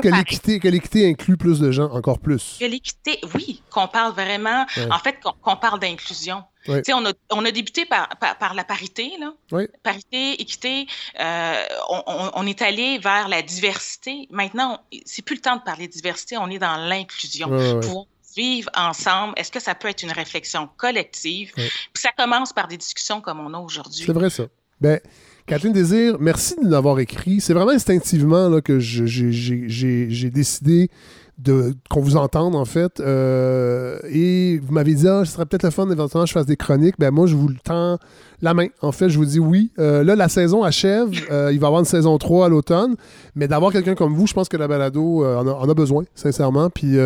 [0.00, 2.56] que l'équité inclut plus de gens, encore plus.
[2.60, 6.42] Que l'équité, oui, qu'on parle vraiment, en fait, qu'on parle d'inclusion.
[6.68, 9.32] On, a, on a débuté par, par, la parité, là.
[9.82, 10.86] Parité, équité.
[11.18, 12.02] Euh, on,
[12.34, 14.28] on, est allé vers la diversité.
[14.30, 17.48] Maintenant, c'est plus le temps de parler de diversité, on est dans l'inclusion.
[17.80, 18.06] Pour
[18.36, 21.52] vivre ensemble, est-ce que ça peut être une réflexion collective?
[21.54, 24.04] Puis ça commence par des discussions comme on a aujourd'hui.
[24.06, 24.44] C'est vrai ça.
[24.80, 25.00] Ben,
[25.46, 27.40] Catherine Désir, merci de nous avoir écrit.
[27.40, 30.90] C'est vraiment instinctivement là, que j'ai décidé
[31.38, 33.00] de qu'on vous entende en fait.
[33.00, 36.46] Euh, et vous m'avez dit, ah, ce serait peut-être le fun éventuellement que je fasse
[36.46, 36.96] des chroniques.
[36.98, 37.98] Ben moi, je vous le tends
[38.40, 38.68] la main.
[38.82, 39.70] En fait, je vous dis oui.
[39.78, 41.10] Euh, là, la saison achève.
[41.30, 42.94] Euh, il va y avoir une saison 3 à l'automne.
[43.34, 46.70] Mais d'avoir quelqu'un comme vous, je pense que la balado en a, besoin, sincèrement.
[46.70, 46.96] Puis,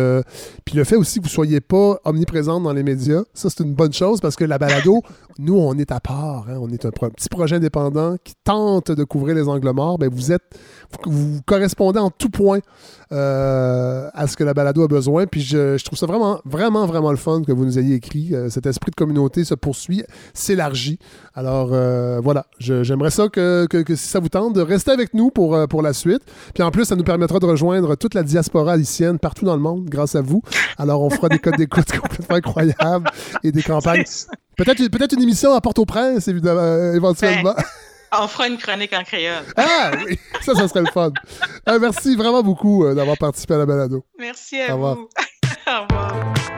[0.65, 3.63] puis le fait aussi que vous ne soyez pas omniprésente dans les médias, ça, c'est
[3.63, 5.01] une bonne chose parce que la balado,
[5.39, 6.45] nous, on est à part.
[6.49, 6.57] Hein.
[6.59, 9.97] On est un, petit projet indépendant qui tente de couvrir les angles morts.
[9.97, 10.43] Ben, vous êtes,
[11.05, 12.59] vous, correspondez en tout point
[13.11, 15.27] à ce que la balado a besoin.
[15.27, 18.33] Puis je, trouve ça vraiment, vraiment, vraiment le fun que vous nous ayez écrit.
[18.49, 20.03] cet esprit de communauté se poursuit,
[20.33, 20.97] s'élargit.
[21.35, 25.55] Alors euh, voilà, j'aimerais ça que, si ça vous tente, de rester avec nous pour,
[25.55, 26.21] euh, pour la suite.
[26.53, 29.61] Puis en plus, ça nous permettra de rejoindre toute la diaspora haïtienne partout dans le
[29.61, 30.43] monde grâce à vous.
[30.77, 33.09] Alors on fera des codes d'écoute complètement incroyables
[33.43, 34.03] et des campagnes.
[34.55, 37.55] Peut-être peut une émission à Port-au-Prince, évidemment, euh, éventuellement.
[37.55, 39.43] Ben, on fera une chronique en créole.
[39.57, 41.11] Ah oui, ça, ça serait le fun.
[41.81, 44.05] merci vraiment beaucoup d'avoir participé à la balado.
[44.19, 44.71] Merci à vous.
[44.71, 46.33] Au revoir.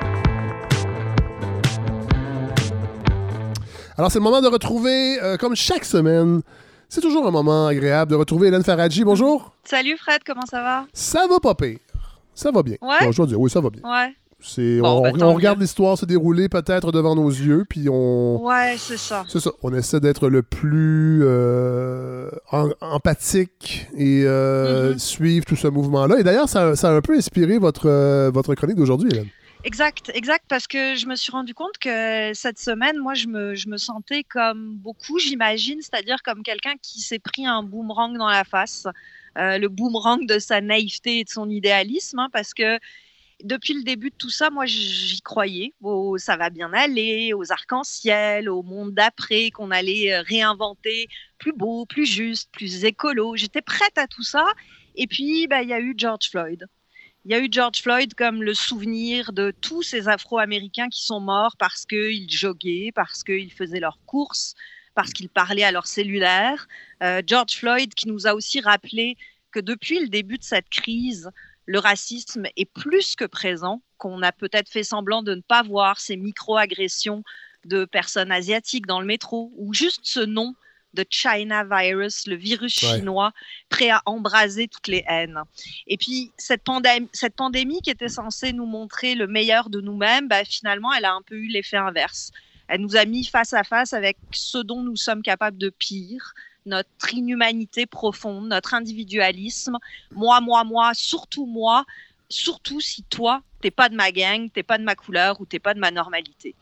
[3.98, 6.41] Alors, c'est le moment de retrouver, euh, comme chaque semaine,
[6.89, 9.06] c'est toujours un moment agréable de retrouver Hélène Faradji.
[9.06, 9.54] Bonjour.
[9.64, 10.86] Salut Fred, comment ça va?
[10.91, 11.78] Ça va pas pire.
[12.34, 12.76] Ça va bien.
[12.82, 13.10] Ouais?
[13.10, 13.82] je dire, oui, ça va bien.
[13.89, 14.14] Ouais.
[14.41, 18.46] C'est, on, ben, regarde l'histoire se dérouler peut-être devant nos yeux, puis on.
[18.46, 19.24] Ouais, c'est ça.
[19.30, 19.52] C'est ça.
[19.64, 22.30] On essaie d'être le plus euh,
[22.82, 25.00] empathique et euh, mm-hmm.
[25.00, 26.20] suivre tout ce mouvement-là.
[26.20, 29.30] Et d'ailleurs, ça, ça, a un peu inspiré votre, votre chronique d'aujourd'hui, Hélène.
[29.66, 33.78] Exact, exact, parce que je me suis rendu compte que cette semaine, moi, je me,
[33.78, 38.86] sentais comme beaucoup, j'imagine, c'est-à-dire comme quelqu'un qui s'est pris un boomerang dans la face,
[39.39, 42.78] euh, le boomerang de sa naïveté et de son idéalisme, hein, parce que
[43.43, 45.74] depuis le début de tout ça, moi, j'y croyais.
[45.82, 51.07] Oh, ça va bien aller, aux arcs-en-ciel, au monde d'après, qu'on allait euh, réinventer
[51.39, 53.36] plus beau, plus juste, plus écolo.
[53.36, 54.45] J'étais prête à tout ça.
[54.95, 56.68] Et puis, bah, il y a eu George Floyd.
[57.26, 61.20] Il y a eu George Floyd comme le souvenir de tous ces Afro-Américains qui sont
[61.20, 64.54] morts parce qu'ils joguaient, parce qu'ils faisaient leurs courses,
[64.94, 66.68] parce qu'ils parlaient à leur cellulaire.
[67.02, 69.18] Euh, George Floyd qui nous a aussi rappelé
[69.50, 71.32] que depuis le début de cette crise,
[71.66, 76.00] le racisme est plus que présent, qu'on a peut-être fait semblant de ne pas voir
[76.00, 77.24] ces micro-agressions
[77.66, 80.54] de personnes asiatiques dans le métro, ou juste ce nom
[80.96, 83.32] de China virus, le virus chinois,
[83.70, 85.39] prêt à embraser toutes les haines.
[85.88, 90.28] Et puis, cette, pandémie, cette pandémie qui était censée nous montrer le meilleur de nous-mêmes,
[90.28, 92.32] bah, finalement, elle a un peu eu l'effet inverse.
[92.68, 96.34] Elle nous a mis face à face avec ce dont nous sommes capables de pire,
[96.66, 99.78] notre inhumanité profonde, notre individualisme.
[100.12, 101.86] Moi, moi, moi, surtout moi,
[102.30, 105.60] surtout si toi, t'es pas de ma gang, t'es pas de ma couleur ou t'es
[105.60, 106.56] pas de ma normalité.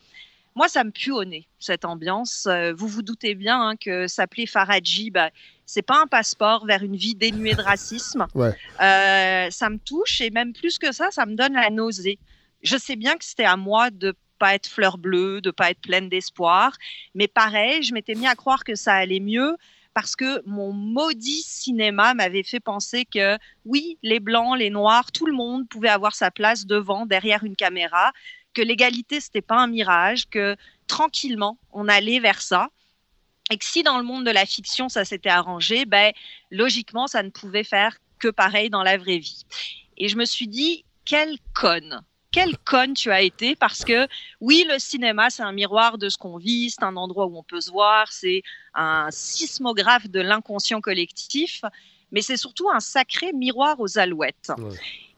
[0.56, 2.46] Moi, ça me pue au nez, cette ambiance.
[2.46, 5.30] Euh, vous vous doutez bien hein, que s'appeler Faradji, bah,
[5.66, 8.26] c'est pas un passeport vers une vie dénuée de racisme.
[8.80, 12.18] Euh, ça me touche et même plus que ça, ça me donne la nausée.
[12.62, 15.80] Je sais bien que c'était à moi de pas être fleur bleue, de pas être
[15.80, 16.76] pleine d'espoir,
[17.14, 19.56] mais pareil, je m'étais mis à croire que ça allait mieux
[19.94, 25.26] parce que mon maudit cinéma m'avait fait penser que oui, les blancs, les noirs, tout
[25.26, 28.12] le monde pouvait avoir sa place devant, derrière une caméra,
[28.54, 32.68] que l'égalité, c'était pas un mirage, que tranquillement, on allait vers ça.
[33.50, 36.12] Et que si dans le monde de la fiction, ça s'était arrangé, ben,
[36.50, 39.44] logiquement, ça ne pouvait faire que pareil dans la vraie vie.
[39.98, 42.02] Et je me suis dit, quelle conne
[42.34, 44.08] quelle conne tu as été parce que
[44.40, 47.44] oui, le cinéma, c'est un miroir de ce qu'on vit, c'est un endroit où on
[47.44, 48.42] peut se voir, c'est
[48.74, 51.62] un sismographe de l'inconscient collectif,
[52.10, 54.50] mais c'est surtout un sacré miroir aux alouettes.
[54.58, 55.13] Et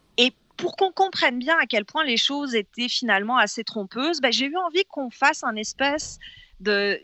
[0.57, 4.47] pour qu'on comprenne bien à quel point les choses étaient finalement assez trompeuses, ben, j'ai
[4.47, 6.19] eu envie qu'on fasse un espèce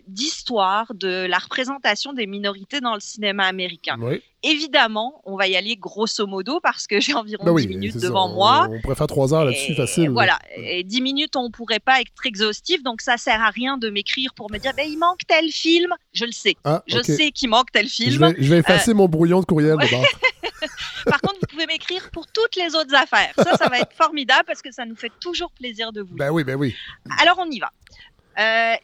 [0.07, 3.99] d'histoire de, la représentation des minorités dans le cinéma américain.
[4.43, 8.29] Évidemment, on va y aller grosso modo parce que j'ai environ 10 ben minutes devant
[8.29, 8.67] moi.
[8.71, 10.09] On, pourrait faire 3 heures là-dessus, facile.
[10.09, 13.77] Voilà, et 10 minutes, on ne pourrait pas être exhaustif, donc ça sert à rien
[13.77, 15.95] de m'écrire pour me dire ben, il manque tel film.
[16.13, 16.57] Je le sais.
[16.65, 18.35] Ah, je sais qu'il manque tel film.
[18.39, 19.77] Je vais, effacer euh, mon brouillon de courriel.
[21.07, 23.33] Par contre, pouvez m'écrire pour toutes les autres affaires.
[23.37, 26.17] Ça, ça va être formidable parce que ça nous fait toujours plaisir de vous.
[26.17, 26.75] Ben oui, ben oui.
[27.21, 27.71] Alors, on y va.
[28.39, 28.77] Euh,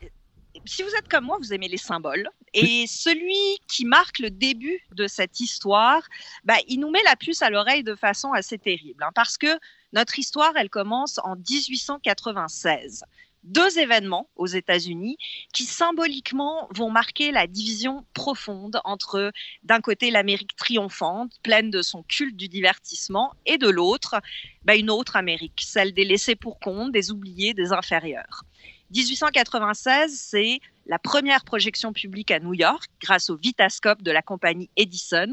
[0.64, 2.28] si vous êtes comme moi, vous aimez les symboles.
[2.54, 6.02] Et celui qui marque le début de cette histoire,
[6.44, 9.02] bah, il nous met la puce à l'oreille de façon assez terrible.
[9.02, 9.58] Hein, parce que
[9.92, 13.04] notre histoire, elle commence en 1896
[13.44, 15.16] deux événements aux États-Unis
[15.52, 19.32] qui symboliquement vont marquer la division profonde entre
[19.62, 24.20] d'un côté l'Amérique triomphante, pleine de son culte du divertissement, et de l'autre,
[24.64, 28.44] bah, une autre Amérique, celle des laissés pour compte, des oubliés, des inférieurs.
[28.90, 34.70] 1896, c'est la première projection publique à New York grâce au Vitascope de la compagnie
[34.76, 35.32] Edison.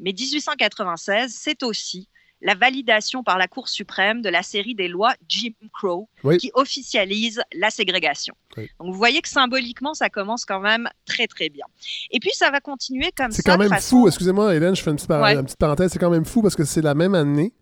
[0.00, 2.08] Mais 1896, c'est aussi
[2.42, 6.08] la validation par la Cour suprême de la série des lois Jim Crow
[6.38, 8.34] qui officialise la ségrégation.
[8.56, 11.64] Donc vous voyez que symboliquement, ça commence quand même très très bien.
[12.10, 13.36] Et puis ça va continuer comme ça.
[13.36, 16.42] C'est quand même fou, excusez-moi Hélène, je fais une petite, parenthèse, c'est quand même fou
[16.42, 17.52] parce que c'est la même année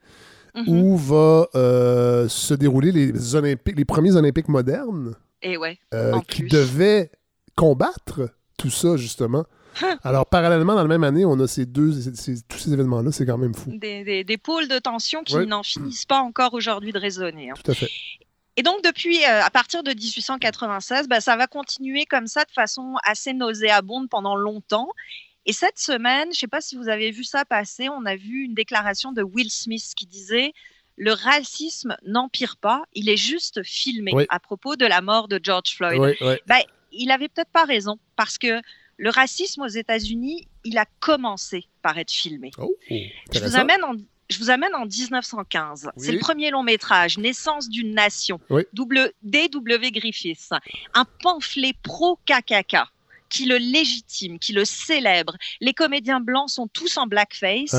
[0.54, 0.68] mm-hmm.
[0.68, 5.14] où va euh, se dérouler les, Olympiques, les premiers Olympiques modernes.
[5.42, 7.10] Et ouais, euh, qui devaient
[7.54, 9.44] combattre tout ça, justement.
[10.02, 11.92] Alors, parallèlement, dans la même année, on a ces deux,
[12.48, 13.70] tous ces événements-là, c'est quand même fou.
[13.74, 17.50] Des, pôles de tension qui n'en finissent pas encore aujourd'hui de résonner.
[17.50, 17.54] Hein.
[17.62, 17.90] Tout à fait.
[18.56, 22.52] Et donc, depuis, euh, à partir de 1896, bah, ça va continuer comme ça de
[22.52, 24.88] façon assez nauséabonde pendant longtemps.
[25.46, 28.16] Et cette semaine, je ne sais pas si vous avez vu ça passer, on a
[28.16, 30.52] vu une déclaration de Will Smith qui disait
[30.96, 35.74] le racisme n'empire pas, il est juste filmé à propos de la mort de George
[35.76, 36.16] Floyd.
[36.46, 36.60] Ben,
[36.92, 38.60] il avait peut-être pas raison parce que
[38.96, 42.50] le racisme aux États-Unis, il a commencé par être filmé.
[42.58, 43.94] Oh, je, vous amène en,
[44.30, 45.90] je vous amène en 1915.
[45.96, 48.40] C'est le premier long métrage, Naissance d'une nation,
[49.22, 49.90] D.W.
[49.90, 50.50] Griffiths,
[50.94, 52.76] un pamphlet pro-KKK
[53.30, 55.36] qui le légitime, qui le célèbre.
[55.60, 57.74] Les comédiens blancs sont tous en blackface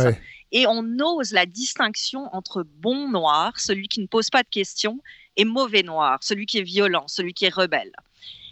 [0.51, 4.99] et on ose la distinction entre bon noir, celui qui ne pose pas de questions,
[5.37, 7.91] et mauvais noir, celui qui est violent, celui qui est rebelle.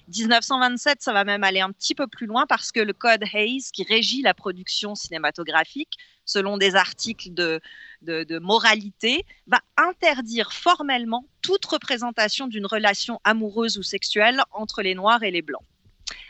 [0.08, 3.64] 1927, ça va même aller un petit peu plus loin parce que le code Hayes,
[3.74, 7.62] qui régit la production cinématographique, selon des articles de,
[8.02, 15.24] de moralité, va interdire formellement toute représentation d'une relation amoureuse ou sexuelle entre les Noirs
[15.24, 15.64] et les Blancs.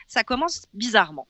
[0.07, 1.28] Ça commence bizarrement.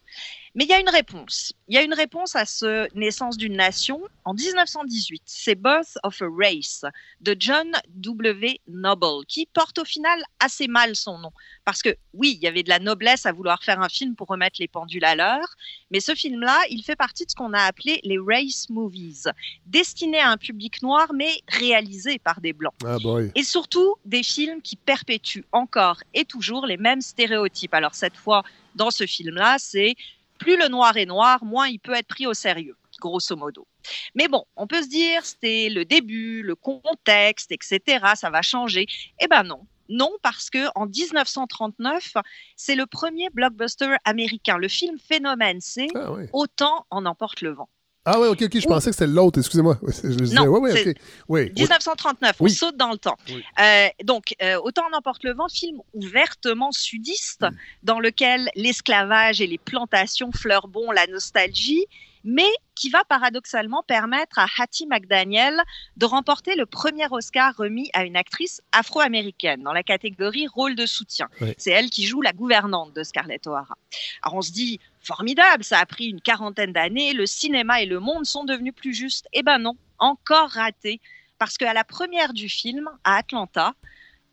[0.55, 1.53] Mais il y a une réponse.
[1.67, 4.01] Il y a une réponse à ce naissance d'une nation.
[4.23, 6.85] En 1918, c'est Birth of a Race
[7.21, 8.61] de John W.
[8.67, 11.31] Noble, qui porte au final assez mal son nom.
[11.65, 14.27] Parce que oui, il y avait de la noblesse à vouloir faire un film pour
[14.27, 15.55] remettre les pendules à l'heure,
[15.89, 19.23] mais ce film-là, il fait partie de ce qu'on a appelé les race movies,
[19.65, 22.73] destinés à un public noir, mais réalisés par des blancs.
[22.85, 22.97] Ah
[23.33, 27.73] et surtout, des films qui perpétuent encore et toujours les mêmes stéréotypes.
[27.73, 28.43] Alors cette fois,
[28.75, 29.95] dans ce film-là, c'est
[30.37, 33.67] plus le noir est noir, moins il peut être pris au sérieux, grosso modo.
[34.15, 38.85] Mais bon, on peut se dire, c'était le début, le contexte, etc., ça va changer.
[39.19, 39.65] Eh ben non.
[39.89, 42.13] Non, parce que en 1939,
[42.55, 44.57] c'est le premier blockbuster américain.
[44.57, 47.69] Le film phénomène, c'est ah Autant en emporte le vent.
[48.05, 49.77] Ah oui, ok, ok, je pensais que c'était l'autre, excusez-moi.
[50.33, 50.95] Non, ouais,
[51.29, 53.17] ouais, 1939, on saute dans le temps.
[53.59, 57.55] Euh, donc, euh, Autant en emporte le vent, film ouvertement sudiste, mm.
[57.83, 61.85] dans lequel l'esclavage et les plantations fleurent bon la nostalgie,
[62.23, 65.61] mais qui va paradoxalement permettre à Hattie McDaniel
[65.97, 70.85] de remporter le premier Oscar remis à une actrice afro-américaine dans la catégorie rôle de
[70.85, 71.29] soutien.
[71.57, 73.77] C'est elle qui joue la gouvernante de Scarlett O'Hara.
[74.21, 77.99] Alors on se dit, formidable, ça a pris une quarantaine d'années, le cinéma et le
[77.99, 79.27] monde sont devenus plus justes.
[79.33, 80.99] Eh ben non, encore raté,
[81.37, 83.73] parce qu'à la première du film, à Atlanta,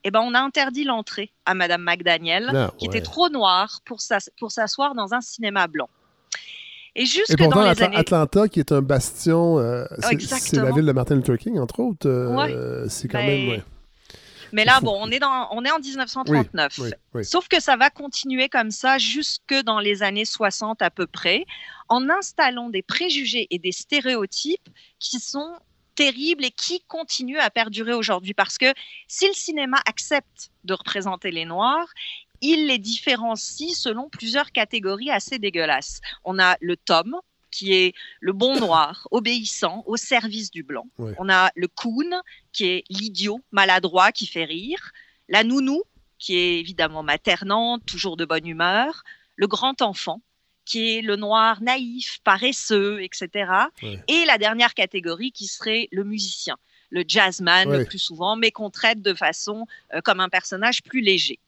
[0.05, 4.01] eh ben, on a interdit l'entrée à Madame McDaniel, ah, qui était trop noire pour
[4.01, 5.91] s'asseoir dans un cinéma blanc.
[6.97, 7.97] Et jusque dans les années...
[7.97, 12.09] Atlanta, qui est un bastion, euh, c'est la ville de Martin Luther King, entre autres.
[12.09, 13.51] Euh, c'est quand même.
[13.51, 13.63] Ben,
[14.53, 16.81] mais là, bon, on est, dans, on est en 1939.
[17.23, 21.45] Sauf que ça va continuer comme ça jusque dans les années 60 à peu près,
[21.89, 24.69] en installant des préjugés et des stéréotypes
[24.99, 25.53] qui sont
[25.95, 28.35] terribles et qui continuent à perdurer aujourd'hui.
[28.35, 28.73] Parce que
[29.07, 31.89] si le cinéma accepte de représenter les Noirs,
[32.41, 36.01] il les différencie selon plusieurs catégories assez dégueulasses.
[36.25, 37.17] On a le tome,
[37.51, 40.87] qui est le bon noir, obéissant, au service du blanc.
[40.99, 42.11] On a le coon,
[42.53, 44.93] qui est l'idiot, maladroit, qui fait rire.
[45.29, 45.83] La nounou,
[46.19, 49.05] qui est évidemment maternante, toujours de bonne humeur.
[49.37, 50.21] Le grand enfant,
[50.65, 53.51] qui est le noir naïf, paresseux, etc.
[54.09, 56.57] Et la dernière catégorie qui serait le musicien,
[56.91, 61.01] le jazzman le plus souvent, mais qu'on traite de façon euh, comme un personnage plus
[61.01, 61.39] léger.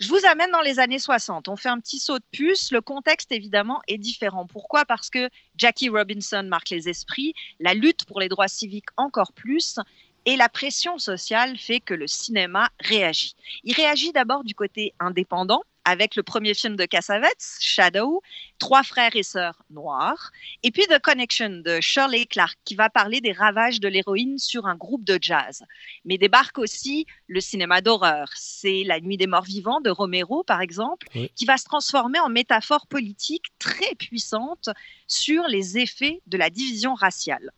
[0.00, 1.48] Je vous amène dans les années 60.
[1.48, 2.72] On fait un petit saut de puce.
[2.72, 4.46] Le contexte, évidemment, est différent.
[4.46, 4.84] Pourquoi?
[4.84, 9.78] Parce que Jackie Robinson marque les esprits, la lutte pour les droits civiques encore plus,
[10.26, 13.36] et la pression sociale fait que le cinéma réagit.
[13.62, 18.22] Il réagit d'abord du côté indépendant, avec le premier film de Cassavetes, Shadow,
[18.60, 20.30] Trois frères et sœurs noirs,
[20.62, 24.66] et puis The Connection de Shirley Clark, qui va parler des ravages de l'héroïne sur
[24.66, 25.62] un groupe de jazz.
[26.04, 28.30] Mais débarque aussi le cinéma d'horreur.
[28.36, 32.28] C'est La Nuit des Morts Vivants de Romero, par exemple, qui va se transformer en
[32.28, 34.70] métaphore politique très puissante
[35.08, 37.50] sur les effets de la division raciale.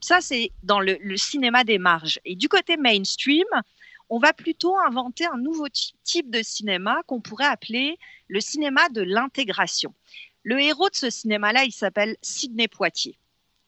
[0.00, 2.20] Ça, c'est dans le, le cinéma des marges.
[2.24, 3.44] Et du côté mainstream,
[4.08, 5.66] on va plutôt inventer un nouveau
[6.02, 7.98] type de cinéma qu'on pourrait appeler
[8.28, 9.94] le cinéma de l'intégration.
[10.42, 13.18] Le héros de ce cinéma-là, il s'appelle Sidney Poitier.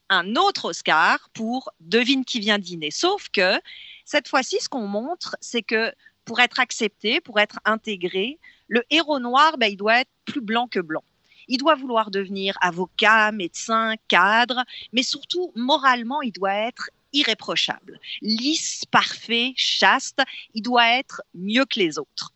[0.09, 2.91] Un autre Oscar pour Devine qui vient dîner.
[2.91, 3.59] Sauf que
[4.05, 5.91] cette fois-ci, ce qu'on montre, c'est que
[6.23, 10.67] pour être accepté, pour être intégré, le héros noir, ben, il doit être plus blanc
[10.67, 11.03] que blanc.
[11.47, 18.85] Il doit vouloir devenir avocat, médecin, cadre, mais surtout, moralement, il doit être irréprochable, lisse,
[18.85, 20.21] parfait, chaste.
[20.53, 22.33] Il doit être mieux que les autres.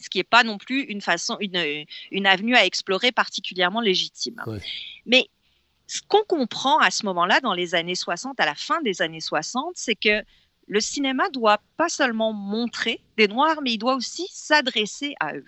[0.00, 4.40] Ce qui n'est pas non plus une façon, une, une, avenue à explorer particulièrement légitime.
[5.06, 5.28] Mais
[5.88, 9.20] ce qu'on comprend à ce moment-là, dans les années 60, à la fin des années
[9.20, 10.22] 60, c'est que
[10.68, 15.46] le cinéma doit pas seulement montrer des Noirs, mais il doit aussi s'adresser à eux.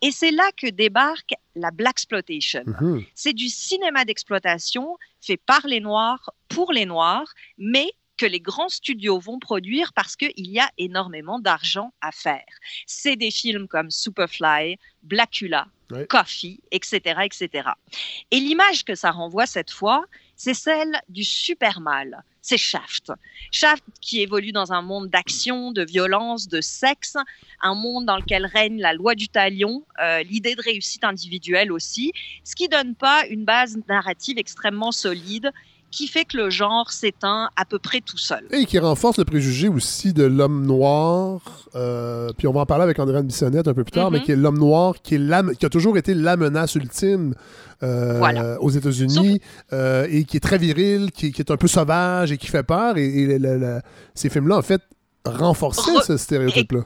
[0.00, 2.64] Et c'est là que débarque la Black Exploitation.
[2.66, 3.04] Mhm.
[3.14, 8.68] C'est du cinéma d'exploitation fait par les Noirs, pour les Noirs, mais que les grands
[8.68, 12.46] studios vont produire parce qu'il y a énormément d'argent à faire.
[12.86, 15.66] C'est des films comme Superfly, Blackula,
[16.08, 17.70] Coffee, etc., etc.
[18.30, 20.04] Et l'image que ça renvoie cette fois,
[20.44, 22.24] c'est celle du super mal.
[22.40, 23.12] C'est Shaft.
[23.52, 27.16] Shaft qui évolue dans un monde d'action, de violence, de sexe,
[27.60, 32.10] un monde dans lequel règne la loi du talion, euh, l'idée de réussite individuelle aussi,
[32.42, 35.52] ce qui donne pas une base narrative extrêmement solide
[35.92, 38.44] qui fait que le genre s'éteint à peu près tout seul.
[38.50, 41.40] Et qui renforce le préjugé aussi de l'homme noir.
[41.76, 44.24] Euh, puis on va en parler avec André Bissonnette un peu plus tard, mais mhm.
[44.24, 47.34] qui est l'homme noir, qui, est qui a toujours été la menace ultime
[47.82, 49.40] euh, aux États-Unis
[49.72, 52.96] euh, et qui est très viril, qui, est un peu sauvage et qui fait peur.
[52.96, 53.38] Et,
[54.14, 54.82] ces films-là, en fait,
[55.24, 56.80] renforçaient ce stéréotype-là.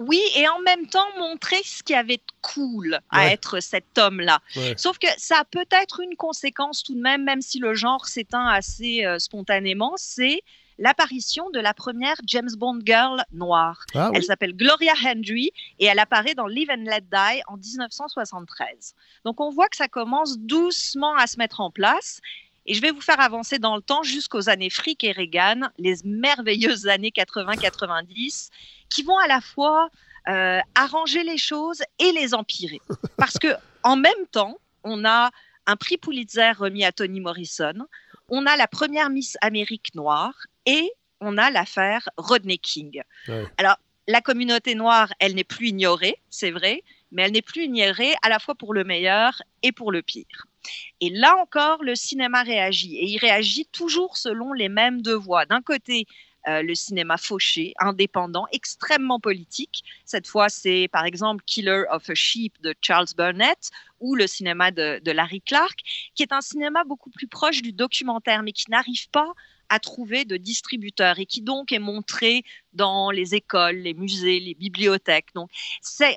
[0.00, 3.98] Oui, et en même temps montrer ce qu'il y avait de cool à être cet
[3.98, 4.40] homme-là.
[4.78, 8.48] Sauf que ça a peut-être une conséquence tout de même, même si le genre s'éteint
[8.48, 10.40] assez euh, spontanément, c'est
[10.78, 13.84] l'apparition de la première James Bond girl noire.
[13.94, 18.94] Ah elle s'appelle Gloria Hendry et elle apparaît dans Live and Let Die en 1973.
[19.26, 22.20] Donc on voit que ça commence doucement à se mettre en place.
[22.66, 25.96] Et je vais vous faire avancer dans le temps jusqu'aux années Frick et Reagan, les
[26.04, 28.48] merveilleuses années 80-90
[28.90, 29.88] qui vont à la fois
[30.28, 32.80] euh, arranger les choses et les empirer.
[33.16, 33.48] Parce que
[33.82, 35.30] en même temps, on a
[35.66, 37.86] un prix Pulitzer remis à Toni Morrison,
[38.28, 40.34] on a la première Miss Amérique noire
[40.66, 43.02] et on a l'affaire Rodney King.
[43.58, 43.76] Alors,
[44.08, 46.82] la communauté noire, elle n'est plus ignorée, c'est vrai,
[47.12, 50.46] mais elle n'est plus ignorée à la fois pour le meilleur et pour le pire.
[51.00, 55.46] Et là encore, le cinéma réagit, et il réagit toujours selon les mêmes deux voies.
[55.46, 56.06] D'un côté,
[56.48, 59.84] euh, le cinéma fauché, indépendant, extrêmement politique.
[60.06, 63.70] Cette fois, c'est par exemple Killer of a Sheep de Charles Burnett
[64.00, 65.80] ou le cinéma de, Larry Clark,
[66.14, 69.34] qui est un cinéma beaucoup plus proche du documentaire, mais qui n'arrive pas
[69.68, 74.54] à trouver de distributeurs et qui donc est montré dans les écoles, les musées, les
[74.54, 75.28] bibliothèques.
[75.34, 75.50] Donc,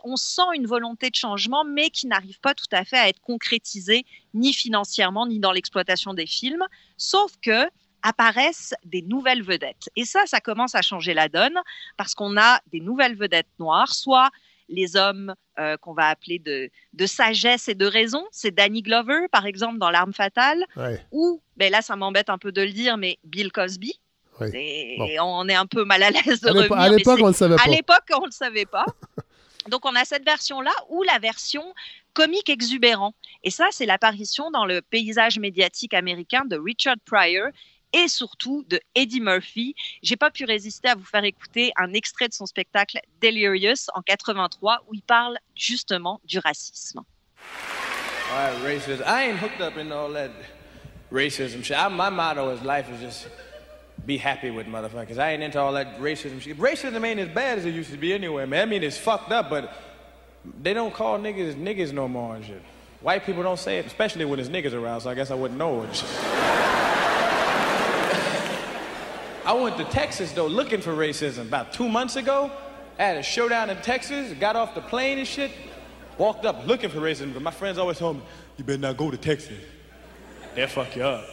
[0.06, 3.20] on sent une volonté de changement, mais qui n'arrive pas tout à fait à être
[3.20, 6.66] concrétisée ni financièrement ni dans l'exploitation des films.
[6.98, 7.70] Sauf que
[8.04, 9.90] apparaissent des nouvelles vedettes.
[9.96, 11.58] Et ça, ça commence à changer la donne
[11.98, 14.30] parce qu'on a des nouvelles vedettes noires, soit
[14.70, 18.26] les hommes euh, qu'on va appeler de, de, sagesse et de raison.
[18.32, 20.64] C'est Danny Glover, par exemple, dans L'arme fatale.
[21.12, 24.00] Ou, ben là, ça m'embête un peu de le dire, mais Bill Cosby.
[24.54, 26.74] Et, on est un peu mal à l'aise de revenir.
[26.74, 27.64] À l'époque, on ne le savait pas.
[27.64, 28.86] À l'époque, on le savait pas.
[29.70, 31.64] Donc, on a cette version-là ou la version
[32.14, 33.14] comique exubérant.
[33.44, 37.48] Et ça, c'est l'apparition dans le paysage médiatique américain de Richard Pryor,
[37.94, 39.76] et surtout de Eddie Murphy.
[40.02, 44.02] J'ai pas pu résister à vous faire écouter un extrait de son spectacle Delirious en
[44.02, 47.02] 83 où il parle justement du racisme.
[48.32, 49.04] All right, racism.
[49.06, 50.32] I ain't hooked up in all that
[51.12, 51.78] racism shit.
[51.78, 53.28] I, my motto is life is just
[54.06, 55.20] be happy with motherfuckers.
[55.20, 56.58] I ain't into all that racism shit.
[56.58, 58.64] Racism ain't as bad as it used to be anyway, man.
[58.64, 59.72] I mean, it's fucked up, but
[60.62, 62.62] they don't call niggas niggas no more and shit.
[63.02, 65.60] White people don't say it, especially when there's niggas around, so I guess I wouldn't
[65.60, 66.10] know shit.
[69.46, 72.50] I went to Texas, though, looking for racism about two months ago.
[72.98, 75.52] I had a showdown in Texas, got off the plane and shit,
[76.18, 78.24] walked up looking for racism, but my friends always told me,
[78.58, 79.58] you better not go to Texas.
[80.56, 81.26] They'll fuck you up.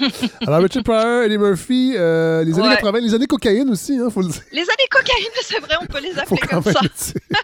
[0.46, 2.74] Alors, Richard Pryor, Eddie Murphy, euh, les années Ouais.
[2.76, 4.42] 80, les années cocaïne aussi, hein, faut le dire.
[4.52, 6.80] Les années cocaïne, c'est vrai, on peut les Faut appeler quand comme même ça.
[6.82, 7.20] le dire.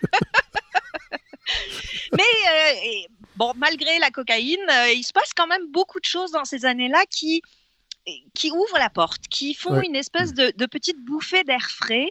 [2.13, 3.07] Mais euh, et,
[3.37, 6.65] bon, malgré la cocaïne, euh, il se passe quand même beaucoup de choses dans ces
[6.65, 7.43] années-là qui,
[8.34, 9.86] qui ouvrent la porte, qui font Ouais.
[9.86, 12.11] une espèce de, de petite bouffée d'air frais.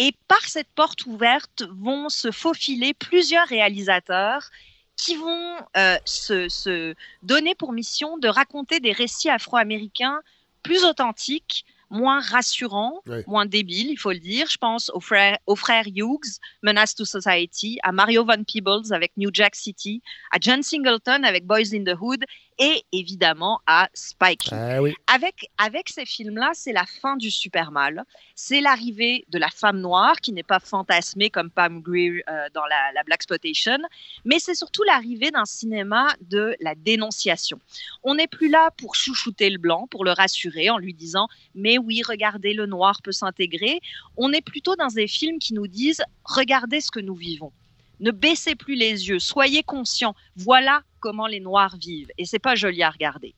[0.00, 4.48] Et par cette porte ouverte vont se faufiler plusieurs réalisateurs
[4.96, 10.20] qui vont euh, se, se donner pour mission de raconter des récits afro-américains
[10.62, 14.46] plus authentiques, moins rassurants, moins débiles, il faut le dire.
[14.50, 19.12] Je pense aux frères, aux frères Hughes, Menace to Society, à Mario Van Peebles avec
[19.16, 22.24] New Jack City, à John Singleton avec Boys in the Hood
[22.58, 24.48] et évidemment à Spike.
[24.52, 24.94] Ah oui.
[25.06, 28.04] Avec, avec ces films-là, c'est la fin du super mal.
[28.34, 32.66] C'est l'arrivée de la femme noire, qui n'est pas fantasmée comme Pam Grier euh, dans
[32.66, 33.78] la, la Black Exploitation,
[34.24, 37.58] mais c'est surtout l'arrivée d'un cinéma de la dénonciation.
[38.04, 41.78] On n'est plus là pour chouchouter le blanc, pour le rassurer en lui disant Mais
[41.78, 43.80] oui, regardez, le noir peut s'intégrer.
[44.16, 47.52] On est plutôt dans des films qui nous disent Regardez ce que nous vivons.
[48.00, 50.14] Ne baissez plus les yeux, soyez conscients.
[50.36, 52.10] Voilà comment les Noirs vivent.
[52.18, 53.34] Et c'est pas joli à regarder.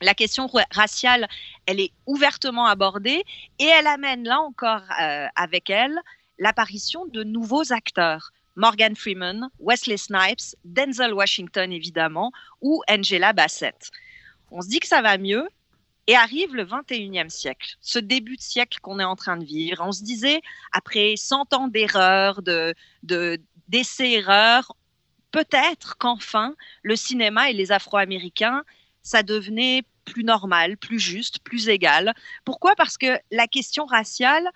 [0.00, 1.28] La question ra- raciale,
[1.66, 3.24] elle est ouvertement abordée
[3.58, 5.96] et elle amène là encore euh, avec elle
[6.38, 8.32] l'apparition de nouveaux acteurs.
[8.56, 13.90] Morgan Freeman, Wesley Snipes, Denzel Washington évidemment, ou Angela Bassett.
[14.50, 15.48] On se dit que ça va mieux
[16.06, 19.82] et arrive le 21e siècle, ce début de siècle qu'on est en train de vivre.
[19.86, 20.40] On se disait,
[20.72, 22.74] après 100 ans d'erreurs, de,
[23.04, 23.40] de,
[23.72, 24.76] d'essais-erreurs,
[25.32, 28.62] peut-être qu'enfin, le cinéma et les Afro-Américains,
[29.02, 32.14] ça devenait plus normal, plus juste, plus égal.
[32.44, 32.76] Pourquoi?
[32.76, 34.48] Parce que la question raciale,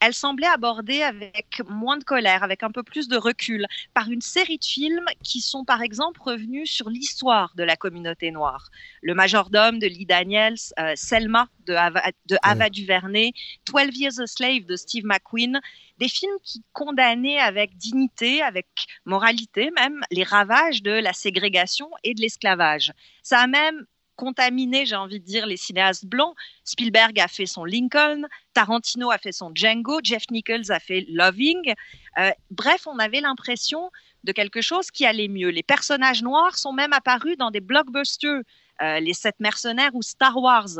[0.00, 4.20] elle semblait abordée avec moins de colère, avec un peu plus de recul, par une
[4.20, 8.68] série de films qui sont par exemple revenus sur l'histoire de la communauté noire.
[9.02, 13.32] Le majordome de Lee Daniels, euh, Selma de Ava, de Ava DuVernay,
[13.66, 15.60] 12 Years a Slave de Steve McQueen,
[15.98, 18.66] des films qui condamnaient avec dignité, avec
[19.04, 22.92] moralité même, les ravages de la ségrégation et de l'esclavage.
[23.22, 23.86] Ça a même
[24.16, 26.34] contaminé, j'ai envie de dire, les cinéastes blancs.
[26.64, 31.74] Spielberg a fait son Lincoln, Tarantino a fait son Django, Jeff Nichols a fait Loving.
[32.18, 33.90] Euh, bref, on avait l'impression
[34.24, 35.50] de quelque chose qui allait mieux.
[35.50, 38.42] Les personnages noirs sont même apparus dans des blockbusters,
[38.82, 40.78] euh, Les Sept Mercenaires ou Star Wars.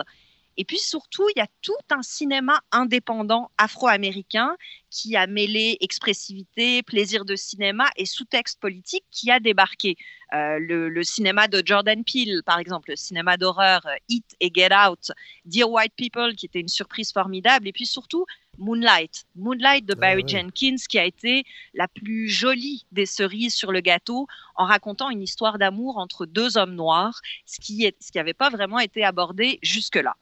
[0.57, 4.57] Et puis surtout, il y a tout un cinéma indépendant afro-américain
[4.91, 9.97] qui a mêlé expressivité, plaisir de cinéma et sous-texte politique qui a débarqué.
[10.33, 14.51] Euh, le, le, cinéma de Jordan Peele, par exemple, le cinéma d'horreur euh, It et
[14.53, 15.13] Get Out,
[15.45, 18.25] Dear White People, qui était une surprise formidable, et puis surtout
[18.59, 20.29] Moonlight, Moonlight de Barry ah, ouais.
[20.29, 21.45] Jenkins, qui a été
[21.75, 24.27] la plus jolie des cerises sur le gâteau,
[24.57, 29.05] en racontant une histoire d'amour entre deux hommes noirs, ce qui n'avait pas vraiment été
[29.05, 30.17] abordé jusque-là.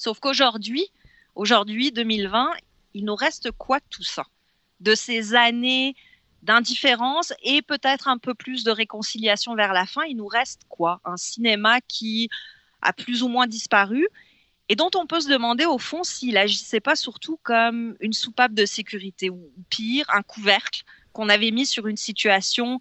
[0.00, 0.86] Sauf qu'aujourd'hui,
[1.34, 2.52] aujourd'hui, 2020,
[2.94, 4.24] il nous reste quoi tout ça?
[4.80, 5.94] De ces années
[6.42, 11.02] d'indifférence et peut-être un peu plus de réconciliation vers la fin, il nous reste quoi?
[11.04, 12.30] Un cinéma qui
[12.80, 14.08] a plus ou moins disparu
[14.70, 18.54] et dont on peut se demander au fond s'il agissait pas surtout comme une soupape
[18.54, 20.82] de sécurité ou pire, un couvercle
[21.12, 22.80] qu'on avait mis sur une situation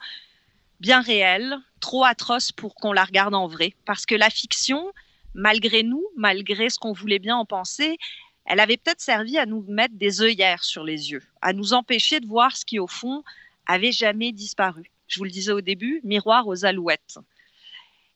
[0.79, 3.73] bien réelle, trop atroce pour qu'on la regarde en vrai.
[3.83, 4.93] Parce que la fiction,
[5.39, 7.97] malgré nous, malgré ce qu'on voulait bien en penser,
[8.45, 12.19] elle avait peut-être servi à nous mettre des œillères sur les yeux, à nous empêcher
[12.19, 13.23] de voir ce qui, au fond,
[13.65, 14.91] avait jamais disparu.
[15.07, 17.19] Je vous le disais au début, miroir aux alouettes.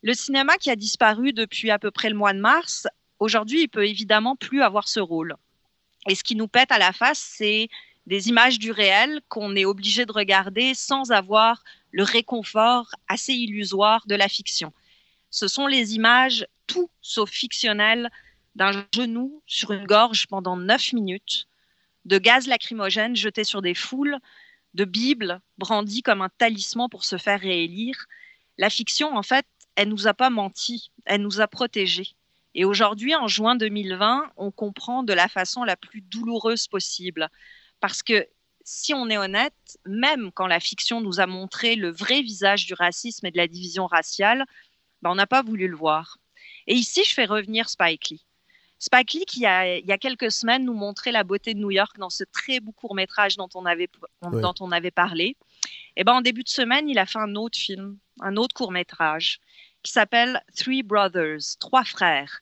[0.01, 2.87] Le cinéma qui a disparu depuis à peu près le mois de mars,
[3.19, 5.35] aujourd'hui, il peut évidemment plus avoir ce rôle.
[6.09, 7.69] Et ce qui nous pète à la face, c'est
[8.05, 14.05] des images du réel qu'on est obligé de regarder sans avoir le réconfort assez illusoire
[14.07, 14.73] de la fiction.
[15.33, 18.11] Ce sont les images tout sauf fictionnelles
[18.53, 21.47] d'un genou sur une gorge pendant neuf minutes,
[22.05, 24.19] de gaz lacrymogène jeté sur des foules,
[24.75, 28.05] de Bible brandie comme un talisman pour se faire réélire.
[28.59, 32.09] La fiction, en fait, elle nous a pas menti, elle nous a protégés.
[32.53, 37.27] Et aujourd'hui, en juin 2020, on comprend de la façon la plus douloureuse possible.
[37.79, 38.27] Parce que
[38.65, 42.75] si on est honnête, même quand la fiction nous a montré le vrai visage du
[42.75, 44.45] racisme et de la division raciale,
[45.03, 46.17] ben, on n'a pas voulu le voir.
[46.65, 48.25] Et ici, je fais revenir Spike Lee.
[48.79, 51.97] Spike Lee, qui il y a quelques semaines nous montrait la beauté de New York
[51.99, 53.89] dans ce très beau court métrage dont on avait,
[54.21, 55.35] dont on avait parlé.
[55.97, 58.71] Et ben, en début de semaine, il a fait un autre film, un autre court
[58.71, 59.39] métrage
[59.83, 62.39] qui s'appelle Three Brothers, Trois frères.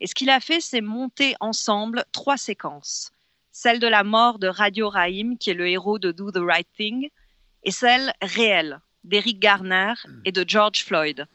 [0.00, 3.12] Et ce qu'il a fait, c'est monter ensemble trois séquences.
[3.50, 6.68] Celle de la mort de Radio Rahim, qui est le héros de Do the Right
[6.76, 7.08] Thing,
[7.64, 9.94] et celle réelle d'Eric Garner
[10.24, 11.26] et de George Floyd.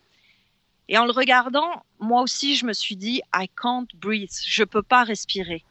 [0.89, 4.65] Et en le regardant, moi aussi, je me suis dit, I can't breathe, je ne
[4.65, 5.63] peux pas respirer.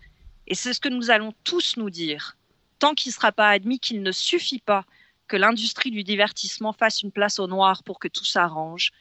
[0.47, 2.37] Et c'est ce que nous allons tous nous dire.
[2.79, 4.85] Tant qu'il ne sera pas admis qu'il ne suffit pas
[5.27, 8.93] que l'industrie du divertissement fasse une place au noir pour que tout s'arrange,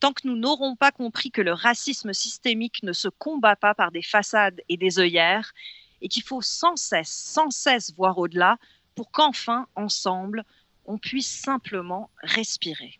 [0.00, 3.90] tant que nous n'aurons pas compris que le racisme systémique ne se combat pas par
[3.90, 5.54] des façades et des œillères,
[6.02, 8.58] et qu'il faut sans cesse, sans cesse voir au-delà
[8.94, 10.44] pour qu'enfin, ensemble,
[10.84, 12.98] on puisse simplement respirer.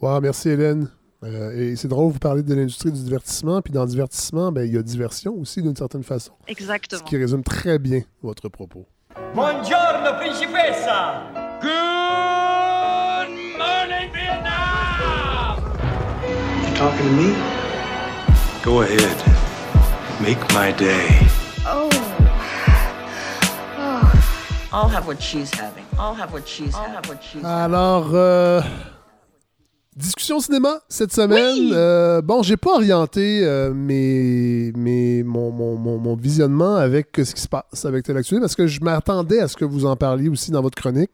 [0.00, 0.88] Wow, merci Hélène.
[1.24, 4.66] Euh, et c'est drôle, vous parler de l'industrie du divertissement, puis dans le divertissement, ben,
[4.66, 6.32] il y a diversion aussi d'une certaine façon.
[6.48, 7.00] Exactement.
[7.00, 8.86] Ce qui résume très bien votre propos.
[9.34, 11.22] Buongiorno, principessa!
[11.60, 15.58] Good morning, Vietnam!
[16.62, 17.34] You talking to me?
[18.64, 19.16] Go ahead.
[20.20, 21.26] Make my day.
[21.66, 21.88] Oh.
[23.78, 24.12] oh.
[24.72, 25.84] I'll have what she's having.
[25.98, 26.90] I'll have what she's having.
[26.90, 28.60] I'll have what she's Alors, euh,
[29.94, 31.70] Discussion cinéma cette semaine.
[31.70, 37.42] Euh, bon, j'ai pas orienté euh, mes, mes, mon, mon, mon, visionnement avec ce qui
[37.42, 40.50] se passe avec Tel parce que je m'attendais à ce que vous en parliez aussi
[40.50, 41.10] dans votre chronique.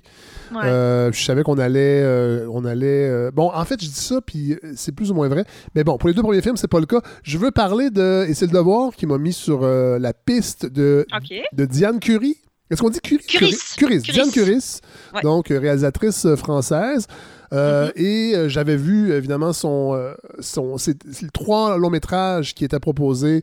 [0.54, 2.04] Euh, je savais qu'on allait.
[2.52, 5.44] on allait bon, en fait, je dis ça, puis c'est plus ou moins vrai.
[5.74, 7.00] Mais bon, pour les deux premiers films, c'est pas le cas.
[7.24, 8.26] Je veux parler de.
[8.28, 11.04] Et c'est le devoir qui m'a mis sur la piste de,
[11.52, 12.36] de Diane Curie.
[12.70, 13.24] Est-ce qu'on dit Curie?
[13.26, 13.56] Curie.
[13.76, 13.98] Curie.
[13.98, 14.62] Diane Curie,
[15.24, 17.08] donc réalisatrice française.
[17.52, 18.02] Euh, mm-hmm.
[18.02, 20.98] Et euh, j'avais vu évidemment son, euh, son c'est,
[21.32, 23.42] trois longs métrages qui étaient proposés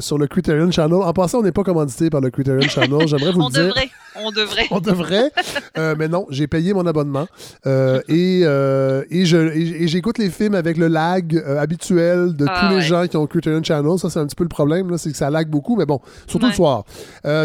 [0.00, 0.94] sur le Criterion Channel.
[0.94, 3.06] En passant, on n'est pas commandité par le Criterion Channel.
[3.06, 3.64] J'aimerais vous on le dire.
[3.64, 3.90] Devrait.
[4.16, 4.66] On devrait.
[4.70, 5.32] on devrait.
[5.98, 7.26] mais non, j'ai payé mon abonnement.
[7.66, 12.80] et, et, je, et, j'écoute les films avec le lag habituel de ah tous les
[12.80, 13.98] gens qui ont Criterion Channel.
[13.98, 14.90] Ça, c'est un petit peu le problème.
[14.90, 16.84] Là, c'est que ça lag beaucoup, mais bon, surtout le soir.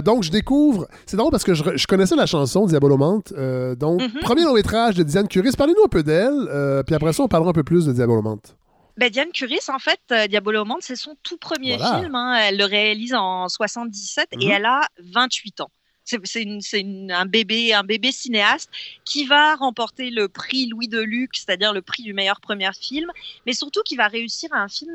[0.04, 0.88] donc, je découvre.
[1.06, 3.34] C'est drôle parce que je, je connaissais la chanson Diabolomante.
[3.78, 4.20] donc, mm-hmm.
[4.22, 5.50] premier long métrage de Diane Curie.
[5.58, 8.56] Parlez-nous un peu d'elle, euh, puis après ça, on parlera un peu plus de Diabolomante.
[9.00, 12.16] Ben, Diane Curie, en fait, euh, Diabolomante, c'est son tout premier film.
[12.16, 12.36] Hein.
[12.36, 14.52] Elle le réalise en 77 et mhm.
[14.52, 15.72] elle a 28 ans.
[16.04, 18.70] C'est un bébé, un bébé cinéaste
[19.06, 23.10] qui va remporter le prix Louis Deluc, c'est-à-dire le prix du meilleur premier film,
[23.45, 24.91] mais surtout qui va réussir un film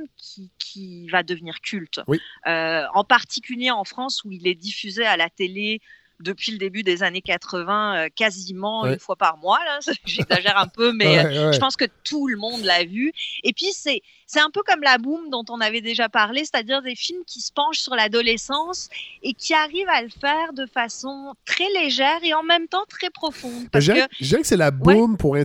[0.59, 2.01] qui, va devenir culte.
[2.47, 5.81] Euh, en particulier en France où il est diffusé à la télé
[6.21, 9.59] depuis le début des années 80 euh, quasiment une fois par mois.
[10.05, 13.13] J'exagère un peu, mais euh, je pense que tout le monde l'a vu.
[13.43, 16.83] Et puis, c'est, c'est un peu comme la boom dont on avait déjà parlé, c'est-à-dire
[16.83, 18.89] des films qui se penchent sur l'adolescence
[19.23, 23.11] et qui arrivent à le faire de façon très légère et en même temps très
[23.11, 23.69] profonde.
[23.79, 24.37] dirais, que...
[24.37, 25.45] que c'est la boom pour un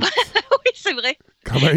[0.00, 0.08] oui.
[0.50, 1.16] oui, c'est vrai.